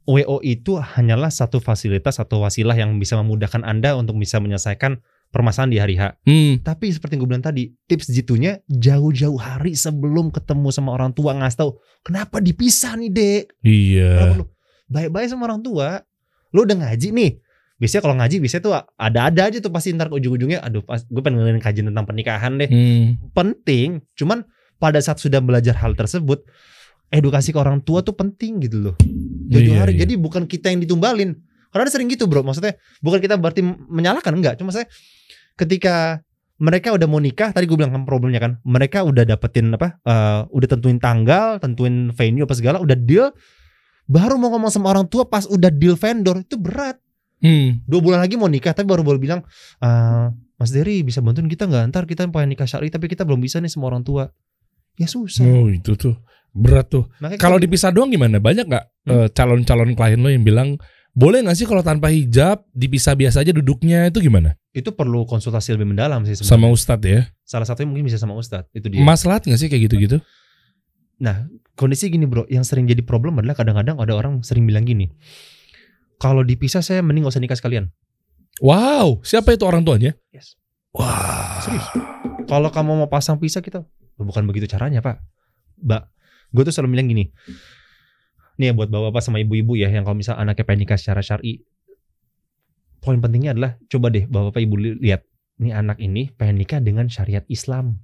WO 0.08 0.40
itu 0.40 0.80
hanyalah 0.80 1.28
satu 1.28 1.60
fasilitas 1.60 2.16
atau 2.16 2.40
wasilah 2.40 2.72
yang 2.72 2.96
bisa 2.96 3.18
memudahkan 3.20 3.60
Anda 3.66 3.92
untuk 3.94 4.16
bisa 4.16 4.40
menyelesaikan 4.40 5.04
permasalahan 5.28 5.70
di 5.70 5.78
hari 5.78 5.94
H. 6.00 6.16
Hmm. 6.24 6.64
Tapi 6.64 6.88
seperti 6.88 7.14
yang 7.14 7.20
gue 7.28 7.30
bilang 7.36 7.44
tadi, 7.44 7.68
tips 7.84 8.08
jitunya 8.08 8.64
jauh-jauh 8.72 9.36
hari 9.36 9.76
sebelum 9.76 10.32
ketemu 10.32 10.72
sama 10.72 10.96
orang 10.96 11.12
tua 11.12 11.36
ngasih 11.36 11.58
tahu 11.60 11.70
kenapa 12.00 12.40
dipisah 12.40 12.96
nih 12.96 13.10
dek. 13.12 13.42
Iya. 13.60 14.40
Baik-baik 14.88 15.28
sama 15.28 15.52
orang 15.52 15.60
tua? 15.60 16.00
Lu 16.56 16.64
udah 16.64 16.88
ngaji 16.88 17.12
nih. 17.12 17.32
Biasanya 17.78 18.02
kalau 18.02 18.16
ngaji 18.18 18.36
biasanya 18.42 18.62
tuh 18.62 18.74
ada-ada 18.98 19.42
aja 19.46 19.58
tuh 19.62 19.70
pasti 19.70 19.94
ntar 19.94 20.10
ujung-ujungnya 20.10 20.66
aduh 20.66 20.82
pas 20.82 20.98
gue 21.06 21.22
pengen 21.22 21.38
ngeliatin 21.38 21.62
kajian 21.62 21.86
tentang 21.94 22.06
pernikahan 22.10 22.58
deh. 22.58 22.66
Hmm. 22.66 23.22
Penting, 23.30 24.02
cuman 24.18 24.42
pada 24.82 24.98
saat 24.98 25.22
sudah 25.22 25.38
belajar 25.38 25.78
hal 25.78 25.94
tersebut 25.94 26.42
edukasi 27.14 27.54
ke 27.54 27.58
orang 27.58 27.80
tua 27.86 28.02
tuh 28.02 28.18
penting 28.18 28.58
gitu 28.62 28.90
loh. 28.90 28.94
Iya, 29.48 29.86
hari. 29.86 29.96
iya. 29.96 30.04
Jadi 30.04 30.18
bukan 30.18 30.44
kita 30.44 30.74
yang 30.74 30.82
ditumbalin. 30.82 31.38
Karena 31.68 31.84
ada 31.84 31.92
sering 31.92 32.08
gitu 32.08 32.24
bro. 32.26 32.42
Maksudnya 32.42 32.76
bukan 33.04 33.20
kita 33.20 33.36
berarti 33.36 33.60
menyalahkan 33.64 34.32
enggak. 34.32 34.54
Cuma 34.60 34.72
saya 34.72 34.88
ketika 35.56 36.24
mereka 36.58 36.90
udah 36.90 37.06
mau 37.06 37.22
nikah 37.22 37.54
tadi 37.54 37.70
gue 37.70 37.78
bilang 37.78 37.94
kan 37.94 38.02
problemnya 38.02 38.42
kan 38.42 38.58
mereka 38.66 39.06
udah 39.06 39.22
dapetin 39.22 39.70
apa 39.78 39.94
eh, 40.02 40.40
udah 40.50 40.68
tentuin 40.68 40.98
tanggal 40.98 41.62
tentuin 41.62 42.10
venue 42.10 42.42
apa 42.42 42.54
segala 42.58 42.82
udah 42.82 42.98
deal 42.98 43.30
baru 44.10 44.34
mau 44.34 44.50
ngomong 44.50 44.66
sama 44.66 44.90
orang 44.90 45.06
tua 45.06 45.30
pas 45.30 45.46
udah 45.46 45.70
deal 45.70 45.94
vendor 45.94 46.42
itu 46.42 46.58
berat 46.58 46.98
Hmm. 47.38 47.78
dua 47.86 48.00
bulan 48.02 48.18
lagi 48.18 48.34
mau 48.34 48.50
nikah 48.50 48.74
tapi 48.74 48.86
baru 48.86 49.06
baru 49.06 49.16
bilang 49.16 49.40
"Eh, 49.78 50.26
Mas 50.58 50.70
Dery 50.70 51.06
bisa 51.06 51.22
bantuin 51.22 51.46
kita 51.46 51.70
nggak 51.70 51.94
ntar 51.94 52.02
kita 52.02 52.26
pengen 52.26 52.50
nikah 52.52 52.66
syari 52.66 52.90
tapi 52.90 53.06
kita 53.06 53.22
belum 53.22 53.38
bisa 53.38 53.62
nih 53.62 53.70
sama 53.70 53.86
orang 53.88 54.02
tua 54.02 54.26
ya 54.94 55.06
susah 55.06 55.46
Oh 55.46 55.70
itu 55.70 55.94
tuh 55.94 56.18
berat 56.50 56.90
tuh. 56.90 57.06
Kalau 57.38 57.54
dipisah 57.54 57.94
doang 57.94 58.10
gimana? 58.10 58.42
Banyak 58.42 58.66
nggak 58.66 58.84
Hmm. 59.06 59.12
eh, 59.14 59.28
calon-calon 59.30 59.94
klien 59.94 60.18
lo 60.18 60.26
yang 60.26 60.42
bilang 60.42 60.74
boleh 61.14 61.42
nggak 61.42 61.54
sih 61.54 61.66
kalau 61.66 61.82
tanpa 61.82 62.10
hijab 62.10 62.66
dipisah 62.70 63.14
biasa 63.14 63.46
aja 63.46 63.54
duduknya 63.54 64.10
itu 64.10 64.18
gimana? 64.18 64.58
itu 64.70 64.94
perlu 64.94 65.26
konsultasi 65.26 65.74
lebih 65.74 65.90
mendalam 65.90 66.22
sih 66.22 66.38
sebenarnya. 66.38 66.54
Sama 66.54 66.66
ustadz 66.70 67.06
ya? 67.06 67.20
salah 67.42 67.66
satunya 67.66 67.88
mungkin 67.90 68.06
bisa 68.06 68.20
sama 68.20 68.36
Ustadz 68.36 68.68
itu 68.70 68.86
dia 68.86 69.00
Maslahat 69.00 69.42
nggak 69.42 69.58
sih 69.58 69.66
kayak 69.66 69.88
gitu-gitu? 69.90 70.18
Nah, 71.18 71.48
kondisi 71.74 72.06
gini 72.06 72.28
bro, 72.28 72.46
yang 72.46 72.62
sering 72.62 72.86
jadi 72.86 73.02
problem 73.02 73.40
adalah 73.40 73.58
kadang-kadang 73.58 73.98
ada 73.98 74.14
orang 74.14 74.44
sering 74.46 74.68
bilang 74.68 74.86
gini, 74.86 75.10
kalau 76.18 76.42
dipisah 76.42 76.82
saya 76.82 77.00
mending 77.00 77.24
gak 77.26 77.34
usah 77.38 77.42
nikah 77.42 77.58
sekalian. 77.58 77.94
Wow, 78.58 79.22
siapa 79.22 79.54
itu 79.54 79.62
orang 79.62 79.86
tuanya? 79.86 80.18
Yes. 80.34 80.58
Wah, 80.90 81.62
Serius. 81.62 81.86
Kalau 82.50 82.74
kamu 82.74 83.06
mau 83.06 83.08
pasang 83.10 83.38
pisah 83.38 83.62
kita, 83.62 83.86
bukan 84.18 84.42
begitu 84.50 84.66
caranya 84.66 84.98
pak. 84.98 85.22
Mbak, 85.78 86.02
gue 86.50 86.62
tuh 86.66 86.74
selalu 86.74 86.98
bilang 86.98 87.06
gini, 87.06 87.30
nih 88.58 88.70
ya 88.70 88.72
buat 88.74 88.90
bapak-bapak 88.90 89.22
sama 89.22 89.38
ibu-ibu 89.38 89.78
ya, 89.78 89.86
yang 89.92 90.02
kalau 90.02 90.18
misal 90.18 90.34
anaknya 90.34 90.66
pengen 90.66 90.88
nikah 90.88 90.98
secara 90.98 91.22
syari, 91.22 91.62
poin 92.98 93.22
pentingnya 93.22 93.54
adalah 93.54 93.78
coba 93.86 94.10
deh 94.10 94.26
bapak-bapak 94.26 94.60
ibu 94.64 94.74
li- 94.74 94.98
lihat, 94.98 95.22
nih 95.62 95.70
anak 95.76 96.02
ini 96.02 96.34
pengen 96.34 96.56
nikah 96.58 96.82
dengan 96.82 97.06
syariat 97.06 97.46
Islam. 97.46 98.02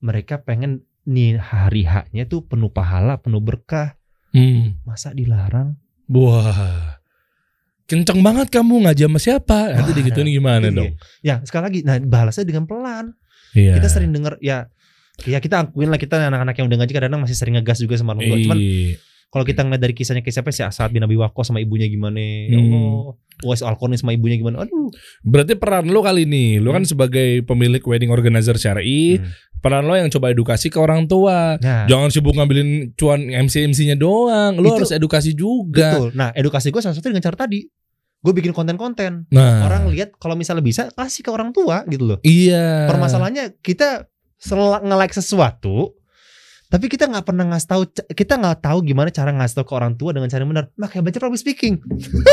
Mereka 0.00 0.48
pengen 0.48 0.88
nih 1.04 1.36
hari 1.36 1.84
haknya 1.84 2.24
tuh 2.24 2.48
penuh 2.48 2.72
pahala, 2.72 3.20
penuh 3.20 3.44
berkah. 3.44 4.00
Hmm. 4.32 4.80
Masa 4.88 5.12
dilarang? 5.12 5.76
Wah. 6.08 6.93
Kenceng 7.84 8.24
banget 8.24 8.48
kamu 8.48 8.88
ngaji 8.88 9.02
sama 9.04 9.20
siapa? 9.20 9.76
Nanti 9.76 9.92
Wah, 9.92 9.96
digituin 10.00 10.28
gimana 10.32 10.66
iya. 10.68 10.72
dong? 10.72 10.92
Ya 11.20 11.34
sekali 11.44 11.62
lagi, 11.68 11.78
nah 11.84 12.00
balasnya 12.00 12.48
dengan 12.48 12.64
pelan. 12.64 13.12
Iya. 13.52 13.76
Kita 13.76 13.88
sering 13.92 14.10
dengar 14.10 14.40
ya, 14.40 14.72
ya 15.28 15.38
kita 15.38 15.68
akuin 15.68 15.92
lah 15.92 16.00
kita 16.00 16.16
anak-anak 16.16 16.56
yang 16.56 16.66
udah 16.72 16.78
ngaji 16.80 16.92
kadang-kadang 16.96 17.22
masih 17.28 17.36
sering 17.36 17.54
ngegas 17.60 17.78
juga 17.84 18.00
sama 18.00 18.16
orang 18.16 18.24
tua. 18.24 18.38
Cuman 18.40 18.58
Iya. 18.58 18.96
kalau 19.28 19.44
kita 19.44 19.60
ngeliat 19.68 19.82
dari 19.84 19.94
kisahnya 19.94 20.22
kisah 20.24 20.40
siapa 20.40 20.50
sih 20.54 20.64
saat 20.64 20.90
bin 20.96 21.04
Abi 21.04 21.18
Waqqas 21.20 21.52
sama 21.52 21.60
ibunya 21.60 21.84
gimana, 21.84 22.16
ya 22.16 22.56
Hmm. 22.56 22.72
Allah, 22.72 23.14
Uwais 23.44 23.60
al 23.66 23.74
sama 23.98 24.14
ibunya 24.14 24.38
gimana, 24.40 24.62
aduh. 24.64 24.88
Berarti 25.26 25.58
peran 25.58 25.90
lo 25.90 26.00
kali 26.00 26.24
ini, 26.24 26.62
lo 26.62 26.70
kan 26.72 26.86
sebagai 26.86 27.42
pemilik 27.44 27.82
wedding 27.82 28.08
organizer 28.08 28.56
syari, 28.56 29.20
Hmm. 29.20 29.28
Peran 29.64 29.82
lo 29.82 29.96
yang 29.96 30.12
coba 30.12 30.28
edukasi 30.28 30.68
ke 30.68 30.76
orang 30.76 31.08
tua. 31.08 31.56
Nah, 31.56 31.88
Jangan 31.88 32.12
sibuk 32.12 32.36
ngambilin 32.36 32.92
cuan 32.92 33.24
MC-MC-nya 33.24 33.96
doang. 33.96 34.60
Lo 34.60 34.68
Itu- 34.68 34.84
harus 34.84 34.92
edukasi 34.92 35.32
juga. 35.32 35.96
betul. 35.96 36.08
Nah 36.12 36.28
edukasi 36.30 36.68
gue 36.68 36.78
salah 36.78 36.92
satu 36.92 37.08
dengan 37.08 37.24
cara 37.24 37.40
tadi, 37.40 37.64
gue 38.20 38.32
bikin 38.32 38.52
konten-konten. 38.52 39.24
Nah, 39.32 39.64
Orang 39.64 39.88
lihat 39.88 40.12
kalau 40.14 40.36
misalnya 40.36 40.60
bisa 40.60 40.92
kasih 40.92 41.24
ke 41.24 41.30
orang 41.32 41.48
tua 41.50 41.80
gitu 41.86 42.04
loh. 42.04 42.18
iya. 42.20 42.84
Permasalahannya 42.86 43.56
kita 43.58 44.04
nge-like 44.84 45.16
sesuatu 45.16 45.96
tapi 46.64 46.90
kita 46.90 47.06
nggak 47.06 47.22
pernah 47.22 47.46
ngasih 47.46 47.68
tahu 47.70 47.82
kita 48.10 48.34
nggak 48.34 48.58
tahu 48.58 48.82
gimana 48.82 49.06
cara 49.08 49.30
ngasih 49.30 49.62
tahu 49.62 49.66
ke 49.70 49.74
orang 49.78 49.94
tua 49.94 50.10
dengan 50.10 50.26
cara 50.26 50.42
yang 50.42 50.50
benar 50.50 50.66
makanya 50.74 51.06
baca 51.06 51.18
public 51.22 51.38
speaking 51.38 51.78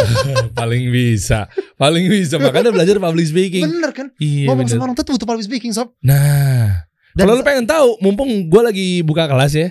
paling 0.60 0.90
bisa, 0.90 1.46
paling 1.78 2.10
bisa. 2.10 2.42
Makanya 2.42 2.74
belajar 2.74 2.98
public 2.98 3.28
speaking. 3.30 3.64
bener 3.64 3.92
kan 3.94 4.08
Iya 4.18 4.50
ngomong 4.50 4.66
bener. 4.66 4.74
sama 4.74 4.84
orang 4.90 4.96
tua 4.98 5.06
tuh 5.06 5.14
butuh 5.14 5.30
public 5.30 5.46
speaking 5.46 5.72
sob 5.72 5.94
Nah, 6.02 6.90
kalau 7.18 7.36
lo 7.36 7.44
pengen 7.44 7.68
tahu, 7.68 8.00
mumpung 8.00 8.48
gue 8.48 8.62
lagi 8.62 8.88
buka 9.04 9.28
kelas 9.28 9.52
ya, 9.56 9.68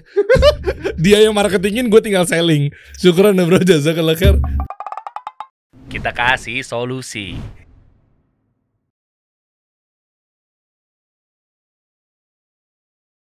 dia 1.03 1.24
yang 1.24 1.32
marketingin, 1.32 1.88
gue 1.88 2.01
tinggal 2.05 2.28
selling. 2.28 2.68
Syukuran 3.01 3.36
ya 3.36 3.45
bro, 3.49 3.61
jazakallah 3.61 4.16
khair. 4.16 4.36
Kita 5.91 6.14
kasih 6.14 6.62
solusi. 6.62 7.59